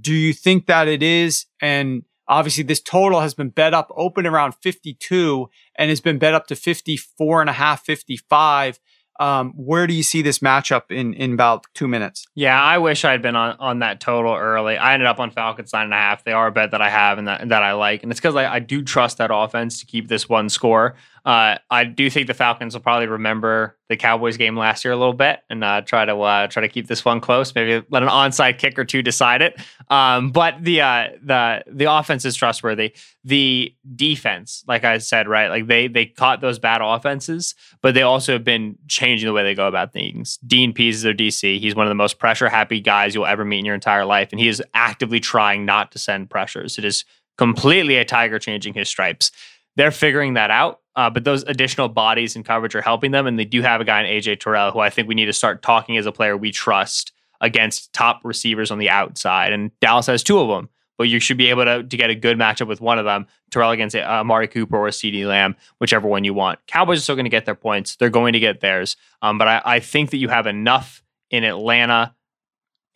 Do 0.00 0.14
you 0.14 0.32
think 0.32 0.66
that 0.66 0.86
it 0.86 1.02
is? 1.02 1.46
And 1.60 2.04
obviously 2.28 2.62
this 2.62 2.80
total 2.80 3.20
has 3.20 3.34
been 3.34 3.48
bet 3.48 3.74
up 3.74 3.90
open 3.96 4.26
around 4.26 4.54
52 4.62 5.48
and 5.76 5.88
has 5.90 6.00
been 6.00 6.18
bet 6.18 6.34
up 6.34 6.46
to 6.48 6.56
54 6.56 7.40
and 7.40 7.50
a 7.50 7.54
half, 7.54 7.84
55. 7.84 8.78
Um, 9.20 9.52
where 9.56 9.88
do 9.88 9.94
you 9.94 10.04
see 10.04 10.22
this 10.22 10.38
matchup 10.38 10.92
in 10.92 11.12
in 11.14 11.32
about 11.32 11.66
two 11.74 11.88
minutes? 11.88 12.24
Yeah, 12.36 12.62
I 12.62 12.78
wish 12.78 13.04
I 13.04 13.10
had 13.10 13.20
been 13.20 13.34
on, 13.34 13.56
on 13.58 13.80
that 13.80 14.00
total 14.00 14.32
early. 14.32 14.76
I 14.76 14.94
ended 14.94 15.08
up 15.08 15.18
on 15.18 15.32
Falcons 15.32 15.72
nine 15.72 15.86
and 15.86 15.92
a 15.92 15.96
half. 15.96 16.22
They 16.22 16.30
are 16.30 16.46
a 16.46 16.52
bet 16.52 16.70
that 16.70 16.80
I 16.80 16.88
have 16.88 17.18
and 17.18 17.26
that, 17.26 17.48
that 17.48 17.64
I 17.64 17.72
like, 17.72 18.04
and 18.04 18.12
it's 18.12 18.20
because 18.20 18.36
I, 18.36 18.54
I 18.54 18.58
do 18.60 18.80
trust 18.80 19.18
that 19.18 19.30
offense 19.34 19.80
to 19.80 19.86
keep 19.86 20.06
this 20.06 20.28
one 20.28 20.48
score. 20.48 20.94
Uh, 21.24 21.58
I 21.70 21.84
do 21.84 22.08
think 22.10 22.26
the 22.26 22.34
Falcons 22.34 22.74
will 22.74 22.80
probably 22.80 23.06
remember 23.06 23.76
the 23.88 23.96
Cowboys 23.96 24.36
game 24.36 24.56
last 24.56 24.84
year 24.84 24.92
a 24.92 24.96
little 24.96 25.14
bit 25.14 25.40
and 25.48 25.64
uh, 25.64 25.80
try 25.80 26.04
to 26.04 26.18
uh, 26.20 26.46
try 26.46 26.60
to 26.60 26.68
keep 26.68 26.86
this 26.86 27.04
one 27.04 27.20
close. 27.20 27.54
Maybe 27.54 27.84
let 27.90 28.02
an 28.02 28.08
onside 28.08 28.58
kick 28.58 28.78
or 28.78 28.84
two 28.84 29.02
decide 29.02 29.42
it. 29.42 29.58
Um, 29.88 30.30
but 30.30 30.62
the 30.62 30.82
uh, 30.82 31.08
the 31.22 31.64
the 31.66 31.84
offense 31.90 32.24
is 32.24 32.36
trustworthy. 32.36 32.94
The 33.24 33.74
defense, 33.94 34.64
like 34.68 34.84
I 34.84 34.98
said, 34.98 35.28
right, 35.28 35.48
like 35.48 35.66
they 35.66 35.88
they 35.88 36.06
caught 36.06 36.40
those 36.40 36.58
bad 36.58 36.80
offenses, 36.82 37.54
but 37.82 37.94
they 37.94 38.02
also 38.02 38.32
have 38.34 38.44
been 38.44 38.76
changing 38.88 39.26
the 39.26 39.32
way 39.32 39.42
they 39.42 39.54
go 39.54 39.66
about 39.66 39.92
things. 39.92 40.38
Dean 40.46 40.72
Pees 40.72 40.96
is 40.96 41.02
their 41.02 41.14
DC. 41.14 41.58
He's 41.58 41.74
one 41.74 41.86
of 41.86 41.90
the 41.90 41.94
most 41.94 42.18
pressure 42.18 42.48
happy 42.48 42.80
guys 42.80 43.14
you'll 43.14 43.26
ever 43.26 43.44
meet 43.44 43.60
in 43.60 43.64
your 43.64 43.74
entire 43.74 44.04
life, 44.04 44.28
and 44.32 44.40
he 44.40 44.48
is 44.48 44.62
actively 44.74 45.20
trying 45.20 45.64
not 45.64 45.92
to 45.92 45.98
send 45.98 46.30
pressures. 46.30 46.78
It 46.78 46.84
is 46.84 47.04
completely 47.38 47.96
a 47.96 48.04
tiger 48.04 48.38
changing 48.38 48.74
his 48.74 48.88
stripes. 48.88 49.30
They're 49.76 49.92
figuring 49.92 50.34
that 50.34 50.50
out, 50.50 50.80
uh, 50.98 51.08
but 51.08 51.22
those 51.22 51.44
additional 51.44 51.88
bodies 51.88 52.34
and 52.34 52.44
coverage 52.44 52.74
are 52.74 52.82
helping 52.82 53.12
them. 53.12 53.28
And 53.28 53.38
they 53.38 53.44
do 53.44 53.62
have 53.62 53.80
a 53.80 53.84
guy 53.84 54.02
in 54.02 54.06
AJ 54.06 54.40
Terrell 54.40 54.72
who 54.72 54.80
I 54.80 54.90
think 54.90 55.06
we 55.06 55.14
need 55.14 55.26
to 55.26 55.32
start 55.32 55.62
talking 55.62 55.96
as 55.96 56.06
a 56.06 56.12
player 56.12 56.36
we 56.36 56.50
trust 56.50 57.12
against 57.40 57.92
top 57.92 58.20
receivers 58.24 58.72
on 58.72 58.78
the 58.78 58.90
outside. 58.90 59.52
And 59.52 59.70
Dallas 59.78 60.06
has 60.06 60.24
two 60.24 60.40
of 60.40 60.48
them, 60.48 60.68
but 60.96 61.04
you 61.04 61.20
should 61.20 61.38
be 61.38 61.50
able 61.50 61.64
to, 61.66 61.84
to 61.84 61.96
get 61.96 62.10
a 62.10 62.16
good 62.16 62.36
matchup 62.36 62.66
with 62.66 62.80
one 62.80 62.98
of 62.98 63.04
them 63.04 63.28
Terrell 63.52 63.70
against 63.70 63.94
uh, 63.94 64.00
Amari 64.00 64.48
Cooper 64.48 64.76
or 64.76 64.88
CeeDee 64.88 65.24
Lamb, 65.24 65.54
whichever 65.78 66.08
one 66.08 66.24
you 66.24 66.34
want. 66.34 66.58
Cowboys 66.66 66.98
are 66.98 67.02
still 67.02 67.14
going 67.14 67.26
to 67.26 67.30
get 67.30 67.44
their 67.44 67.54
points. 67.54 67.94
They're 67.94 68.10
going 68.10 68.32
to 68.32 68.40
get 68.40 68.58
theirs. 68.58 68.96
Um, 69.22 69.38
but 69.38 69.46
I, 69.46 69.62
I 69.64 69.78
think 69.78 70.10
that 70.10 70.16
you 70.16 70.28
have 70.30 70.48
enough 70.48 71.04
in 71.30 71.44
Atlanta 71.44 72.12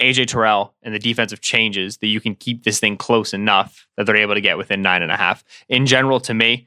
AJ 0.01 0.27
Terrell 0.27 0.75
and 0.83 0.93
the 0.93 0.99
defensive 0.99 1.41
changes 1.41 1.99
that 1.99 2.09
you 2.09 2.21
can 2.21 2.35
keep 2.35 2.65
this 2.65 2.81
thing 2.81 2.97
close 2.97 3.33
enough 3.33 3.87
that 3.97 4.07
they're 4.07 4.17
able 4.17 4.35
to 4.35 4.41
get 4.41 4.59
within 4.59 4.83
nine 4.83 5.03
and 5.03 5.13
a 5.13 5.17
half. 5.17 5.45
In 5.69 5.87
general, 5.87 6.19
to 6.19 6.35
me, 6.35 6.67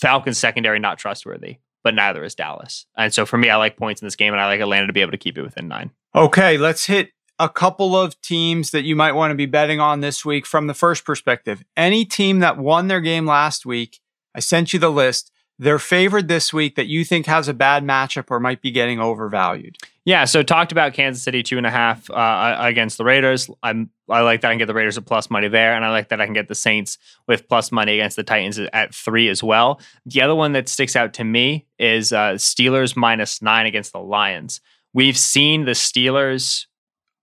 Falcons 0.00 0.38
secondary 0.38 0.78
not 0.78 0.98
trustworthy, 0.98 1.58
but 1.82 1.94
neither 1.94 2.24
is 2.24 2.34
Dallas. 2.34 2.86
And 2.96 3.12
so 3.12 3.26
for 3.26 3.38
me, 3.38 3.48
I 3.48 3.56
like 3.56 3.76
points 3.76 4.02
in 4.02 4.06
this 4.06 4.16
game 4.16 4.32
and 4.32 4.40
I 4.40 4.46
like 4.46 4.60
Atlanta 4.60 4.86
to 4.86 4.92
be 4.92 5.00
able 5.00 5.12
to 5.12 5.18
keep 5.18 5.38
it 5.38 5.42
within 5.42 5.68
nine. 5.68 5.90
Okay, 6.14 6.58
let's 6.58 6.86
hit 6.86 7.10
a 7.38 7.48
couple 7.48 7.94
of 7.94 8.20
teams 8.22 8.70
that 8.70 8.84
you 8.84 8.96
might 8.96 9.12
want 9.12 9.30
to 9.30 9.36
be 9.36 9.46
betting 9.46 9.80
on 9.80 10.00
this 10.00 10.24
week 10.24 10.46
from 10.46 10.66
the 10.66 10.74
first 10.74 11.04
perspective. 11.04 11.62
Any 11.76 12.04
team 12.04 12.40
that 12.40 12.56
won 12.58 12.88
their 12.88 13.00
game 13.00 13.26
last 13.26 13.66
week, 13.66 14.00
I 14.34 14.40
sent 14.40 14.72
you 14.72 14.78
the 14.78 14.90
list. 14.90 15.30
They're 15.58 15.78
favored 15.78 16.28
this 16.28 16.52
week 16.52 16.76
that 16.76 16.86
you 16.86 17.04
think 17.04 17.26
has 17.26 17.48
a 17.48 17.54
bad 17.54 17.84
matchup 17.84 18.30
or 18.30 18.40
might 18.40 18.60
be 18.60 18.70
getting 18.70 19.00
overvalued. 19.00 19.76
Yeah, 20.06 20.24
so 20.24 20.44
talked 20.44 20.70
about 20.70 20.94
Kansas 20.94 21.20
City 21.20 21.42
two 21.42 21.58
and 21.58 21.66
a 21.66 21.70
half 21.70 22.08
uh, 22.10 22.56
against 22.60 22.96
the 22.96 23.04
Raiders. 23.04 23.50
I'm 23.64 23.90
I 24.08 24.20
like 24.20 24.40
that 24.42 24.48
I 24.48 24.52
can 24.52 24.58
get 24.58 24.66
the 24.66 24.74
Raiders 24.74 24.96
at 24.96 25.04
plus 25.04 25.28
money 25.30 25.48
there, 25.48 25.74
and 25.74 25.84
I 25.84 25.90
like 25.90 26.10
that 26.10 26.20
I 26.20 26.26
can 26.26 26.32
get 26.32 26.46
the 26.46 26.54
Saints 26.54 26.96
with 27.26 27.48
plus 27.48 27.72
money 27.72 27.94
against 27.94 28.14
the 28.14 28.22
Titans 28.22 28.60
at 28.72 28.94
three 28.94 29.28
as 29.28 29.42
well. 29.42 29.80
The 30.06 30.22
other 30.22 30.36
one 30.36 30.52
that 30.52 30.68
sticks 30.68 30.94
out 30.94 31.12
to 31.14 31.24
me 31.24 31.66
is 31.80 32.12
uh, 32.12 32.34
Steelers 32.34 32.96
minus 32.96 33.42
nine 33.42 33.66
against 33.66 33.92
the 33.92 33.98
Lions. 33.98 34.60
We've 34.94 35.18
seen 35.18 35.64
the 35.64 35.72
Steelers. 35.72 36.66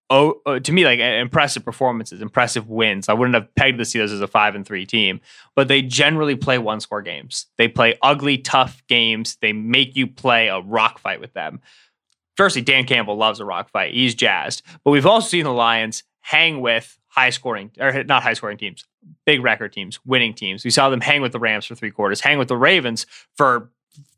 Oh, 0.09 0.41
uh, 0.45 0.59
to 0.59 0.71
me, 0.73 0.83
like 0.83 0.99
impressive 0.99 1.63
performances, 1.63 2.21
impressive 2.21 2.67
wins. 2.69 3.07
I 3.07 3.13
wouldn't 3.13 3.33
have 3.35 3.55
pegged 3.55 3.79
the 3.79 3.83
Steelers 3.83 4.11
as 4.11 4.19
a 4.19 4.27
five 4.27 4.55
and 4.55 4.65
three 4.65 4.85
team, 4.85 5.21
but 5.55 5.69
they 5.69 5.81
generally 5.81 6.35
play 6.35 6.57
one 6.57 6.81
score 6.81 7.01
games. 7.01 7.47
They 7.57 7.69
play 7.69 7.97
ugly, 8.01 8.39
tough 8.39 8.83
games. 8.89 9.37
They 9.41 9.53
make 9.53 9.95
you 9.95 10.05
play 10.05 10.49
a 10.49 10.59
rock 10.59 10.99
fight 10.99 11.21
with 11.21 11.31
them 11.31 11.61
firstly, 12.35 12.61
Dan 12.61 12.85
Campbell 12.85 13.15
loves 13.15 13.39
a 13.39 13.45
rock 13.45 13.69
fight. 13.69 13.93
He's 13.93 14.15
jazzed. 14.15 14.61
But 14.83 14.91
we've 14.91 15.05
also 15.05 15.27
seen 15.27 15.43
the 15.43 15.51
Lions 15.51 16.03
hang 16.21 16.61
with 16.61 16.97
high 17.07 17.29
scoring, 17.29 17.71
or 17.79 18.03
not 18.03 18.23
high 18.23 18.33
scoring 18.33 18.57
teams, 18.57 18.85
big 19.25 19.43
record 19.43 19.73
teams, 19.73 19.99
winning 20.05 20.33
teams. 20.33 20.63
We 20.63 20.71
saw 20.71 20.89
them 20.89 21.01
hang 21.01 21.21
with 21.21 21.31
the 21.31 21.39
Rams 21.39 21.65
for 21.65 21.75
three 21.75 21.91
quarters, 21.91 22.21
hang 22.21 22.37
with 22.37 22.47
the 22.47 22.57
Ravens 22.57 23.05
for 23.35 23.69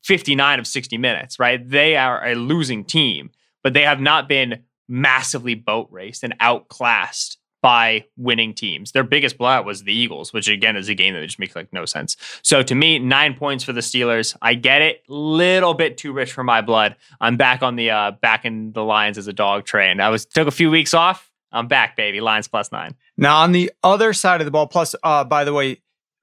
59 0.03 0.59
of 0.59 0.67
60 0.67 0.97
minutes, 0.97 1.39
right? 1.39 1.67
They 1.67 1.97
are 1.97 2.25
a 2.25 2.35
losing 2.35 2.85
team, 2.85 3.31
but 3.63 3.73
they 3.73 3.81
have 3.81 3.99
not 3.99 4.29
been 4.29 4.63
massively 4.87 5.55
boat 5.55 5.87
raced 5.91 6.23
and 6.23 6.35
outclassed 6.39 7.37
by 7.65 8.05
winning 8.15 8.53
teams. 8.53 8.91
Their 8.91 9.03
biggest 9.03 9.39
blowout 9.39 9.65
was 9.65 9.81
the 9.81 9.91
Eagles, 9.91 10.31
which 10.31 10.47
again 10.47 10.75
is 10.75 10.87
a 10.87 10.93
game 10.93 11.15
that 11.15 11.25
just 11.25 11.39
makes 11.39 11.55
like 11.55 11.73
no 11.73 11.83
sense. 11.85 12.15
So 12.43 12.61
to 12.61 12.75
me, 12.75 12.99
nine 12.99 13.33
points 13.33 13.63
for 13.63 13.73
the 13.73 13.81
Steelers. 13.81 14.37
I 14.39 14.53
get 14.53 14.83
it, 14.83 15.01
little 15.07 15.73
bit 15.73 15.97
too 15.97 16.13
rich 16.13 16.31
for 16.31 16.43
my 16.43 16.61
blood. 16.61 16.95
I'm 17.19 17.37
back 17.37 17.63
on 17.63 17.75
the 17.75 17.89
uh, 17.89 18.11
back 18.21 18.45
in 18.45 18.71
the 18.73 18.83
Lions 18.83 19.17
as 19.17 19.25
a 19.25 19.33
dog 19.33 19.65
train. 19.65 19.99
I 19.99 20.09
was 20.09 20.27
took 20.27 20.47
a 20.47 20.51
few 20.51 20.69
weeks 20.69 20.93
off. 20.93 21.31
I'm 21.51 21.67
back, 21.67 21.95
baby. 21.95 22.21
Lions 22.21 22.47
plus 22.47 22.71
nine. 22.71 22.93
Now 23.17 23.37
on 23.37 23.51
the 23.51 23.71
other 23.83 24.13
side 24.13 24.41
of 24.41 24.45
the 24.45 24.51
ball, 24.51 24.67
plus 24.67 24.93
uh, 25.01 25.23
by 25.23 25.43
the 25.43 25.51
way, 25.51 25.81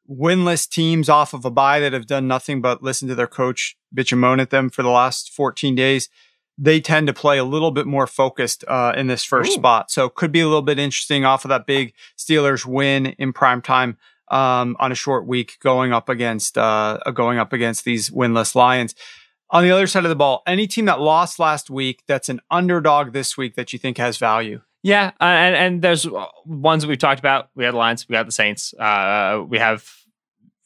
winless 0.09 0.69
teams 0.69 1.09
off 1.09 1.35
of 1.35 1.45
a 1.45 1.51
bye 1.51 1.81
that 1.81 1.93
have 1.93 2.07
done 2.07 2.29
nothing 2.29 2.63
but 2.63 2.85
listen 2.85 3.09
to 3.09 3.17
their 3.17 3.27
coach 3.27 3.77
bitch 3.93 4.13
and 4.13 4.21
moan 4.21 4.39
at 4.39 4.51
them 4.51 4.71
for 4.71 4.85
the 4.85 4.91
last 4.91 5.33
14 5.33 5.75
days 5.75 6.09
they 6.59 6.81
tend 6.81 7.07
to 7.07 7.13
play 7.13 7.39
a 7.39 7.45
little 7.45 7.71
bit 7.71 7.87
more 7.87 8.07
focused 8.07 8.65
uh, 8.69 8.93
in 8.97 9.07
this 9.07 9.25
first 9.25 9.53
Ooh. 9.53 9.55
spot. 9.55 9.91
So 9.91 10.09
could 10.09 10.33
be 10.33 10.41
a 10.41 10.47
little 10.47 10.63
bit 10.63 10.79
interesting 10.79 11.25
off 11.25 11.45
of 11.45 11.49
that 11.49 11.67
big 11.67 11.95
Steelers 12.17 12.67
win 12.67 13.07
in 13.07 13.33
prime 13.33 13.63
time 13.63 13.97
um, 14.29 14.77
on 14.79 14.93
a 14.93 14.95
short 14.95 15.27
week 15.27 15.59
going 15.61 15.93
up 15.93 16.09
against 16.09 16.59
uh, 16.59 16.99
going 17.15 17.39
up 17.39 17.53
against 17.53 17.85
these 17.85 18.11
winless 18.11 18.55
Lions. 18.55 18.95
On 19.51 19.63
the 19.63 19.71
other 19.71 19.87
side 19.87 20.05
of 20.05 20.09
the 20.09 20.17
ball, 20.17 20.43
any 20.47 20.67
team 20.67 20.87
that 20.87 21.01
lost 21.01 21.39
last 21.39 21.69
week 21.69 22.03
that's 22.07 22.31
an 22.31 22.41
underdog 22.51 23.13
this 23.13 23.37
week 23.37 23.55
that 23.57 23.73
you 23.73 23.79
think 23.79 23.99
has 23.99 24.17
value? 24.17 24.63
Yeah, 24.83 25.13
uh, 25.21 25.25
and 25.25 25.55
and 25.55 25.83
there's 25.83 26.07
uh, 26.07 26.27
ones 26.45 26.83
that 26.83 26.89
we've 26.89 26.99
talked 26.99 27.21
about. 27.21 27.51
We 27.55 27.65
had 27.65 27.75
the 27.75 27.79
Lions, 27.79 28.09
we 28.09 28.15
got 28.15 28.27
the 28.27 28.33
Saints, 28.33 28.75
uh, 28.75 29.45
we 29.47 29.59
have 29.59 29.89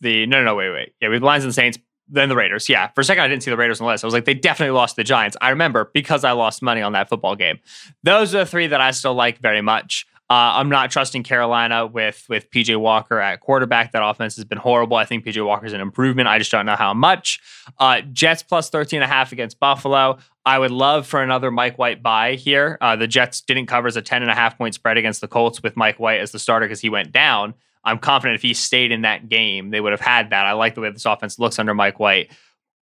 the 0.00 0.26
no 0.26 0.38
no 0.38 0.44
no 0.44 0.54
wait 0.54 0.70
wait 0.70 0.92
yeah 1.00 1.08
we 1.08 1.14
have 1.14 1.22
the 1.22 1.26
Lions 1.26 1.44
and 1.44 1.50
the 1.50 1.54
Saints 1.54 1.78
then 2.08 2.28
the 2.28 2.36
Raiders. 2.36 2.68
Yeah. 2.68 2.88
For 2.94 3.00
a 3.00 3.04
second, 3.04 3.24
I 3.24 3.28
didn't 3.28 3.42
see 3.42 3.50
the 3.50 3.56
Raiders 3.56 3.80
on 3.80 3.86
the 3.86 3.90
list. 3.92 4.04
I 4.04 4.06
was 4.06 4.14
like, 4.14 4.24
they 4.24 4.34
definitely 4.34 4.74
lost 4.74 4.96
the 4.96 5.04
Giants. 5.04 5.36
I 5.40 5.50
remember 5.50 5.90
because 5.92 6.24
I 6.24 6.32
lost 6.32 6.62
money 6.62 6.82
on 6.82 6.92
that 6.92 7.08
football 7.08 7.36
game. 7.36 7.58
Those 8.02 8.34
are 8.34 8.38
the 8.38 8.46
three 8.46 8.68
that 8.68 8.80
I 8.80 8.90
still 8.92 9.14
like 9.14 9.38
very 9.38 9.62
much. 9.62 10.06
Uh, 10.28 10.58
I'm 10.58 10.68
not 10.68 10.90
trusting 10.90 11.22
Carolina 11.22 11.86
with 11.86 12.24
with 12.28 12.50
PJ 12.50 12.76
Walker 12.76 13.20
at 13.20 13.38
quarterback. 13.38 13.92
That 13.92 14.02
offense 14.04 14.34
has 14.34 14.44
been 14.44 14.58
horrible. 14.58 14.96
I 14.96 15.04
think 15.04 15.24
PJ 15.24 15.44
Walker's 15.44 15.72
an 15.72 15.80
improvement. 15.80 16.26
I 16.26 16.38
just 16.38 16.50
don't 16.50 16.66
know 16.66 16.74
how 16.74 16.92
much. 16.94 17.38
Uh, 17.78 18.00
Jets 18.12 18.42
plus 18.42 18.68
13 18.68 19.02
and 19.02 19.04
a 19.04 19.06
half 19.06 19.30
against 19.30 19.60
Buffalo. 19.60 20.18
I 20.44 20.58
would 20.58 20.72
love 20.72 21.06
for 21.06 21.22
another 21.22 21.52
Mike 21.52 21.78
White 21.78 22.02
buy 22.02 22.34
here. 22.34 22.76
Uh, 22.80 22.96
the 22.96 23.06
Jets 23.06 23.40
didn't 23.40 23.66
cover 23.66 23.86
as 23.86 23.96
a 23.96 24.02
10 24.02 24.22
and 24.22 24.30
a 24.30 24.34
half 24.34 24.58
point 24.58 24.74
spread 24.74 24.96
against 24.96 25.20
the 25.20 25.28
Colts 25.28 25.62
with 25.62 25.76
Mike 25.76 26.00
White 26.00 26.20
as 26.20 26.32
the 26.32 26.40
starter 26.40 26.66
because 26.66 26.80
he 26.80 26.88
went 26.88 27.12
down. 27.12 27.54
I'm 27.86 27.98
confident 27.98 28.34
if 28.34 28.42
he 28.42 28.52
stayed 28.52 28.92
in 28.92 29.02
that 29.02 29.28
game, 29.28 29.70
they 29.70 29.80
would 29.80 29.92
have 29.92 30.00
had 30.00 30.30
that. 30.30 30.44
I 30.44 30.52
like 30.52 30.74
the 30.74 30.82
way 30.82 30.90
this 30.90 31.06
offense 31.06 31.38
looks 31.38 31.58
under 31.58 31.72
Mike 31.72 31.98
White. 31.98 32.30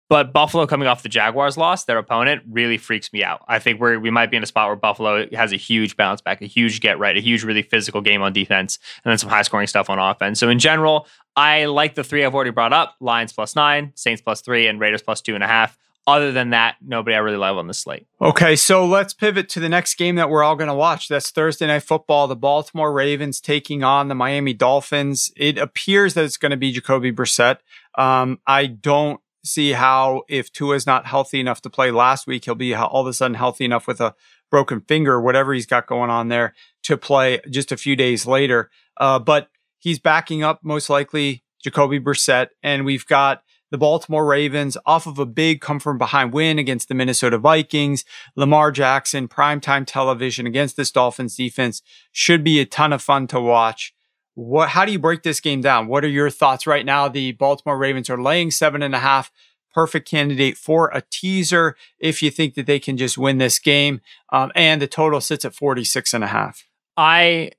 But 0.10 0.34
Buffalo 0.34 0.66
coming 0.66 0.88
off 0.88 1.04
the 1.04 1.10
Jaguars 1.10 1.56
loss, 1.56 1.86
their 1.86 2.00
opponent 2.00 2.42
really 2.50 2.80
freaks 2.80 3.14
me 3.14 3.24
out. 3.24 3.46
I 3.48 3.60
think 3.60 3.80
we 3.80 3.96
we 3.96 4.10
might 4.10 4.32
be 4.32 4.38
in 4.38 4.44
a 4.44 4.48
spot 4.48 4.68
where 4.68 4.76
Buffalo 4.76 5.28
has 5.34 5.54
a 5.54 5.56
huge 5.56 5.96
bounce 5.96 6.20
back, 6.20 6.42
a 6.42 6.48
huge 6.48 6.82
get 6.82 6.98
right, 6.98 7.16
a 7.16 7.20
huge 7.20 7.44
really 7.44 7.62
physical 7.62 8.02
game 8.02 8.24
on 8.24 8.34
defense, 8.34 8.80
and 9.04 9.12
then 9.12 9.20
some 9.20 9.30
high 9.30 9.44
scoring 9.44 9.68
stuff 9.68 9.88
on 9.88 10.00
offense. 10.00 10.40
So 10.40 10.50
in 10.50 10.58
general, 10.58 11.08
I 11.36 11.66
like 11.66 11.94
the 11.94 12.04
three 12.04 12.26
I've 12.26 12.34
already 12.34 12.50
brought 12.50 12.74
up: 12.74 12.96
Lions 13.00 13.34
plus 13.34 13.56
nine, 13.56 13.92
Saints 13.94 14.22
plus 14.22 14.42
three, 14.42 14.66
and 14.66 14.80
Raiders 14.80 15.04
plus 15.04 15.22
two 15.22 15.36
and 15.36 15.44
a 15.44 15.48
half. 15.48 15.78
Other 16.10 16.32
than 16.32 16.50
that, 16.50 16.78
nobody 16.82 17.16
I 17.16 17.20
really 17.20 17.38
love 17.38 17.58
on 17.58 17.68
the 17.68 17.74
slate. 17.74 18.08
Okay, 18.20 18.56
so 18.56 18.86
let's 18.86 19.14
pivot 19.14 19.48
to 19.50 19.60
the 19.60 19.70
next 19.70 19.96
game 19.96 20.16
that 20.16 20.30
we're 20.30 20.44
all 20.44 20.56
going 20.56 20.68
to 20.68 20.74
watch. 20.74 21.08
That's 21.08 21.30
Thursday 21.30 21.68
Night 21.68 21.84
Football. 21.84 22.28
The 22.28 22.36
Baltimore 22.36 22.92
Ravens 22.92 23.40
taking 23.40 23.84
on 23.84 24.08
the 24.08 24.16
Miami 24.16 24.54
Dolphins. 24.54 25.32
It 25.38 25.58
appears 25.58 26.16
that 26.16 26.26
it's 26.26 26.38
going 26.38 26.50
to 26.50 26.58
be 26.58 26.72
Jacoby 26.72 27.12
Brissett. 27.12 27.58
Um, 27.96 28.40
I 28.48 28.66
don't 28.66 29.22
see 29.44 29.74
how, 29.74 30.24
if 30.28 30.52
Tua 30.52 30.76
is 30.76 30.88
not 30.88 31.06
healthy 31.06 31.40
enough 31.40 31.62
to 31.62 31.70
play 31.70 31.92
last 31.92 32.26
week, 32.26 32.46
he'll 32.46 32.56
be 32.56 32.74
all 32.74 33.02
of 33.02 33.08
a 33.08 33.14
sudden 33.14 33.36
healthy 33.36 33.66
enough 33.66 33.86
with 33.86 34.02
a 34.02 34.16
broken 34.50 34.82
finger 34.82 35.22
whatever 35.22 35.54
he's 35.54 35.68
got 35.68 35.86
going 35.86 36.10
on 36.10 36.28
there 36.28 36.56
to 36.84 36.98
play 36.98 37.40
just 37.50 37.72
a 37.72 37.78
few 37.78 37.96
days 37.96 38.26
later. 38.26 38.72
Uh, 38.98 39.20
but 39.20 39.50
he's 39.78 40.00
backing 40.00 40.44
up 40.44 40.62
most 40.64 40.90
likely 40.90 41.44
Jacoby 41.64 42.00
Brissett, 42.00 42.48
and 42.64 42.84
we've 42.84 43.06
got 43.06 43.44
the 43.72 43.78
Baltimore 43.78 44.26
Ravens 44.26 44.78
off 44.86 45.08
of 45.08 45.20
a 45.20 45.26
big 45.26 45.62
come 45.62 45.80
from 45.80 45.98
behind 45.98 46.34
win 46.34 46.60
against 46.60 46.88
the 46.88 46.96
Minnesota 46.96 47.38
Vikings. 47.38 48.04
Lamar 48.36 48.72
Jackson, 48.72 49.28
primetime 49.28 49.86
television 49.86 50.48
against 50.48 50.78
this 50.78 50.92
Dolphins 50.92 51.36
defense 51.36 51.82
should 52.12 52.44
be 52.44 52.60
a 52.60 52.66
ton 52.66 52.94
of 52.94 53.02
fun 53.02 53.28
to 53.28 53.40
watch. 53.40 53.94
What, 54.36 54.70
how 54.70 54.86
do 54.86 54.92
you 54.92 55.00
break 55.00 55.24
this 55.24 55.40
game 55.40 55.62
down? 55.62 55.88
What 55.88 56.06
are 56.06 56.10
your 56.10 56.30
thoughts 56.30 56.66
right 56.66 56.86
now? 56.86 57.08
The 57.08 57.34
Baltimore 57.34 57.78
Ravens 57.78 58.10
are 58.10 58.22
laying 58.22 58.52
seven 58.52 58.82
and 58.82 58.96
a 58.96 59.00
half. 59.00 59.32
Perfect 59.74 60.10
candidate 60.10 60.58
for 60.58 60.90
a 60.94 61.04
teaser 61.12 61.76
if 62.00 62.24
you 62.24 62.32
think 62.32 62.56
that 62.56 62.66
they 62.66 62.80
can 62.80 62.98
just 62.98 63.18
win 63.18 63.38
this 63.38 63.60
game. 63.60 64.02
Um, 64.32 64.52
and 64.56 64.82
the 64.82 64.88
total 64.88 65.22
sits 65.22 65.46
at 65.46 65.54
46 65.54 66.14
and 66.14 66.24
a 66.24 66.28
half. 66.28 66.66
I 66.98 67.52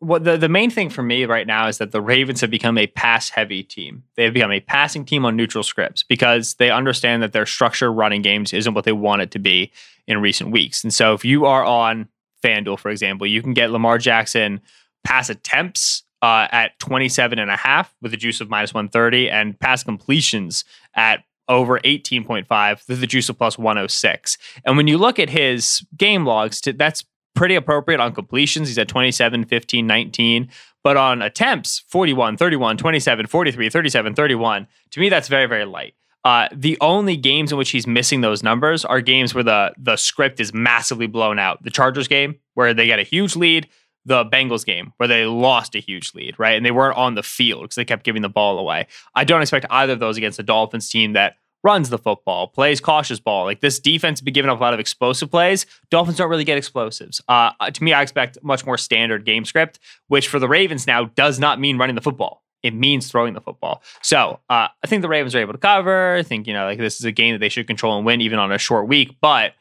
what 0.00 0.24
the, 0.24 0.36
the 0.36 0.48
main 0.48 0.70
thing 0.70 0.90
for 0.90 1.02
me 1.02 1.24
right 1.24 1.46
now 1.46 1.68
is 1.68 1.78
that 1.78 1.90
the 1.90 2.02
Ravens 2.02 2.40
have 2.42 2.50
become 2.50 2.76
a 2.76 2.86
pass 2.86 3.30
heavy 3.30 3.62
team. 3.62 4.02
They 4.16 4.24
have 4.24 4.34
become 4.34 4.52
a 4.52 4.60
passing 4.60 5.04
team 5.04 5.24
on 5.24 5.36
neutral 5.36 5.64
scripts 5.64 6.02
because 6.02 6.54
they 6.54 6.70
understand 6.70 7.22
that 7.22 7.32
their 7.32 7.46
structure 7.46 7.92
running 7.92 8.22
games 8.22 8.52
isn't 8.52 8.74
what 8.74 8.84
they 8.84 8.92
want 8.92 9.22
it 9.22 9.30
to 9.32 9.38
be 9.38 9.72
in 10.06 10.20
recent 10.20 10.50
weeks. 10.50 10.84
And 10.84 10.92
so 10.92 11.14
if 11.14 11.24
you 11.24 11.46
are 11.46 11.64
on 11.64 12.08
FanDuel, 12.44 12.78
for 12.78 12.90
example, 12.90 13.26
you 13.26 13.42
can 13.42 13.54
get 13.54 13.70
Lamar 13.70 13.98
Jackson 13.98 14.60
pass 15.02 15.30
attempts 15.30 16.02
uh, 16.22 16.48
at 16.50 16.78
27 16.78 17.38
and 17.38 17.50
a 17.50 17.56
half 17.56 17.94
with 18.02 18.12
a 18.12 18.16
juice 18.16 18.40
of 18.40 18.50
minus 18.50 18.74
130 18.74 19.30
and 19.30 19.58
pass 19.58 19.82
completions 19.82 20.64
at 20.94 21.24
over 21.48 21.78
18.5, 21.80 22.88
with 22.88 23.00
the 23.00 23.06
juice 23.06 23.28
of 23.28 23.38
plus 23.38 23.56
106. 23.56 24.36
And 24.64 24.76
when 24.76 24.88
you 24.88 24.98
look 24.98 25.18
at 25.18 25.30
his 25.30 25.86
game 25.96 26.24
logs, 26.24 26.60
that's 26.60 27.04
pretty 27.36 27.54
appropriate 27.54 28.00
on 28.00 28.12
completions. 28.12 28.68
He's 28.68 28.78
at 28.78 28.88
27, 28.88 29.44
15, 29.44 29.86
19. 29.86 30.48
But 30.82 30.96
on 30.96 31.22
attempts, 31.22 31.80
41, 31.88 32.36
31, 32.36 32.76
27, 32.76 33.26
43, 33.26 33.70
37, 33.70 34.14
31. 34.14 34.66
To 34.92 35.00
me, 35.00 35.08
that's 35.08 35.28
very, 35.28 35.46
very 35.46 35.64
light. 35.64 35.94
Uh, 36.24 36.48
the 36.52 36.76
only 36.80 37.16
games 37.16 37.52
in 37.52 37.58
which 37.58 37.70
he's 37.70 37.86
missing 37.86 38.20
those 38.20 38.42
numbers 38.42 38.84
are 38.84 39.00
games 39.00 39.32
where 39.32 39.44
the 39.44 39.72
the 39.78 39.94
script 39.96 40.40
is 40.40 40.52
massively 40.52 41.06
blown 41.06 41.38
out. 41.38 41.62
The 41.62 41.70
Chargers 41.70 42.08
game, 42.08 42.34
where 42.54 42.74
they 42.74 42.86
get 42.86 42.98
a 42.98 43.04
huge 43.04 43.36
lead, 43.36 43.68
the 44.04 44.24
Bengals 44.24 44.66
game, 44.66 44.92
where 44.96 45.06
they 45.06 45.24
lost 45.24 45.76
a 45.76 45.78
huge 45.78 46.14
lead, 46.14 46.36
right? 46.36 46.56
And 46.56 46.66
they 46.66 46.72
weren't 46.72 46.96
on 46.96 47.14
the 47.14 47.22
field 47.22 47.62
because 47.62 47.76
they 47.76 47.84
kept 47.84 48.04
giving 48.04 48.22
the 48.22 48.28
ball 48.28 48.58
away. 48.58 48.88
I 49.14 49.22
don't 49.22 49.40
expect 49.40 49.66
either 49.70 49.92
of 49.92 50.00
those 50.00 50.16
against 50.16 50.36
the 50.36 50.42
Dolphins 50.42 50.90
team 50.90 51.12
that 51.12 51.36
runs 51.66 51.90
the 51.90 51.98
football, 51.98 52.46
plays 52.46 52.80
cautious 52.80 53.18
ball. 53.18 53.44
Like 53.44 53.60
this 53.60 53.80
defense 53.80 54.20
been 54.20 54.32
giving 54.32 54.48
up 54.48 54.60
a 54.60 54.62
lot 54.62 54.72
of 54.72 54.78
explosive 54.78 55.32
plays. 55.32 55.66
Dolphins 55.90 56.16
don't 56.16 56.30
really 56.30 56.44
get 56.44 56.56
explosives. 56.56 57.20
Uh, 57.26 57.50
to 57.72 57.82
me, 57.82 57.92
I 57.92 58.02
expect 58.02 58.38
much 58.40 58.64
more 58.64 58.78
standard 58.78 59.24
game 59.24 59.44
script, 59.44 59.80
which 60.06 60.28
for 60.28 60.38
the 60.38 60.46
Ravens 60.46 60.86
now 60.86 61.06
does 61.16 61.40
not 61.40 61.58
mean 61.58 61.76
running 61.76 61.96
the 61.96 62.00
football. 62.00 62.44
It 62.62 62.72
means 62.72 63.10
throwing 63.10 63.34
the 63.34 63.40
football. 63.40 63.82
So 64.00 64.38
uh, 64.48 64.68
I 64.82 64.86
think 64.86 65.02
the 65.02 65.08
Ravens 65.08 65.34
are 65.34 65.40
able 65.40 65.54
to 65.54 65.58
cover. 65.58 66.14
I 66.14 66.22
think, 66.22 66.46
you 66.46 66.52
know, 66.52 66.66
like 66.66 66.78
this 66.78 67.00
is 67.00 67.04
a 67.04 67.10
game 67.12 67.34
that 67.34 67.40
they 67.40 67.48
should 67.48 67.66
control 67.66 67.96
and 67.96 68.06
win 68.06 68.20
even 68.20 68.38
on 68.38 68.52
a 68.52 68.58
short 68.58 68.86
week. 68.86 69.16
But 69.20 69.54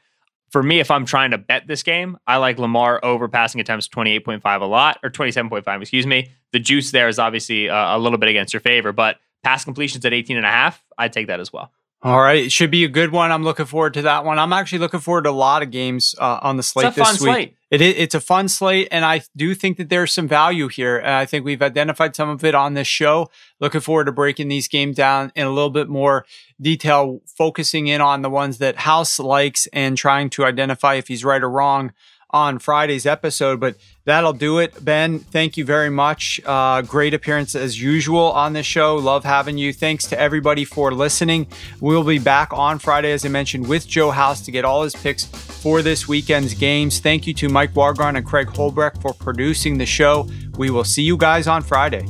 for 0.52 0.62
me, 0.62 0.80
if 0.80 0.92
I'm 0.92 1.06
trying 1.06 1.32
to 1.32 1.40
bet 1.40 1.66
this 1.66 1.82
game, 1.82 2.18
I 2.28 2.38
like 2.38 2.60
Lamar 2.60 3.04
over 3.04 3.28
passing 3.28 3.60
attempts 3.62 3.88
28.5 3.88 4.62
a 4.62 4.66
lot 4.66 5.00
or 5.02 5.10
27.5, 5.10 5.82
excuse 5.82 6.06
me. 6.06 6.30
The 6.54 6.60
juice 6.60 6.92
there 6.92 7.08
is 7.08 7.18
obviously 7.18 7.68
uh, 7.68 7.98
a 7.98 8.00
little 8.00 8.20
bit 8.20 8.30
against 8.30 8.54
your 8.54 8.62
favor, 8.62 8.92
but 8.92 9.18
pass 9.44 9.66
completions 9.66 10.06
at 10.06 10.14
18 10.14 10.38
and 10.38 10.46
a 10.46 10.50
half, 10.50 10.84
I'd 10.98 11.14
take 11.14 11.28
that 11.28 11.40
as 11.40 11.52
well. 11.52 11.72
All 12.06 12.22
right, 12.22 12.46
it 12.46 12.52
should 12.52 12.70
be 12.70 12.84
a 12.84 12.88
good 12.88 13.12
one. 13.12 13.32
I'm 13.32 13.44
looking 13.44 13.66
forward 13.66 13.96
to 13.96 14.04
that 14.04 14.26
one. 14.26 14.38
I'm 14.38 14.54
actually 14.54 14.78
looking 14.78 15.00
forward 15.00 15.24
to 15.24 15.32
a 15.32 15.32
lot 15.32 15.64
of 15.64 15.72
games 15.72 16.14
uh, 16.20 16.38
on 16.44 16.56
the 16.56 16.62
slate 16.62 16.86
it's 16.86 16.96
this 16.98 17.14
week. 17.14 17.18
Slate. 17.18 17.58
It 17.72 17.82
is, 17.82 17.96
it's 17.98 18.14
a 18.14 18.20
fun 18.20 18.48
slate, 18.48 18.90
and 18.92 19.04
I 19.04 19.24
do 19.36 19.56
think 19.56 19.78
that 19.78 19.90
there's 19.90 20.14
some 20.14 20.28
value 20.28 20.68
here. 20.68 20.98
And 21.00 21.10
I 21.10 21.26
think 21.26 21.44
we've 21.46 21.64
identified 21.64 22.16
some 22.16 22.30
of 22.30 22.44
it 22.44 22.54
on 22.54 22.76
this 22.76 22.88
show. 22.88 23.32
Looking 23.60 23.82
forward 23.82 24.06
to 24.06 24.12
breaking 24.12 24.50
these 24.50 24.68
games 24.68 24.98
down 24.98 25.32
in 25.36 25.48
a 25.48 25.50
little 25.50 25.72
bit 25.72 25.90
more 25.90 26.28
detail, 26.62 27.22
focusing 27.26 27.88
in 27.88 28.02
on 28.02 28.22
the 28.22 28.30
ones 28.30 28.60
that 28.60 28.76
House 28.76 29.18
likes 29.18 29.68
and 29.74 29.98
trying 29.98 30.30
to 30.30 30.46
identify 30.46 30.94
if 30.94 31.08
he's 31.08 31.26
right 31.26 31.42
or 31.42 31.50
wrong 31.50 31.92
on 32.36 32.60
Friday's 32.60 33.06
episode. 33.06 33.60
But 33.62 33.78
that'll 34.04 34.34
do 34.34 34.60
it. 34.60 34.84
Ben, 34.84 35.20
thank 35.20 35.56
you 35.56 35.64
very 35.64 35.90
much. 35.90 36.42
Uh, 36.46 36.82
great 36.82 37.14
appearance 37.14 37.56
as 37.56 37.82
usual 37.82 38.32
on 38.34 38.52
this 38.52 38.66
show. 38.66 38.98
Love 38.98 39.24
having 39.24 39.58
you. 39.58 39.72
Thanks 39.72 40.06
to 40.10 40.20
everybody 40.20 40.66
for 40.66 40.94
listening. 40.94 41.48
We'll 41.80 42.04
be 42.04 42.20
back 42.20 42.52
on 42.52 42.78
Friday, 42.80 43.14
as 43.14 43.26
I 43.26 43.30
mentioned, 43.30 43.68
with 43.68 43.88
Joe 43.88 44.12
House 44.12 44.42
to 44.42 44.52
get 44.52 44.66
all 44.66 44.84
his 44.84 44.94
picks 44.94 45.24
for 45.26 45.82
this 45.82 46.08
weekend's 46.08 46.54
games. 46.54 47.00
Thank 47.00 47.26
you 47.26 47.34
to 47.36 47.48
Mike 47.48 47.74
Wargon 47.74 48.18
and 48.18 48.26
Craig 48.26 48.48
Horlbeck 48.48 49.02
for 49.02 49.14
producing 49.14 49.78
the 49.78 49.86
show. 49.86 50.28
We 50.58 50.70
will 50.70 50.84
see 50.84 51.04
you 51.04 51.16
guys 51.18 51.48
on 51.48 51.64
Friday. 51.64 52.06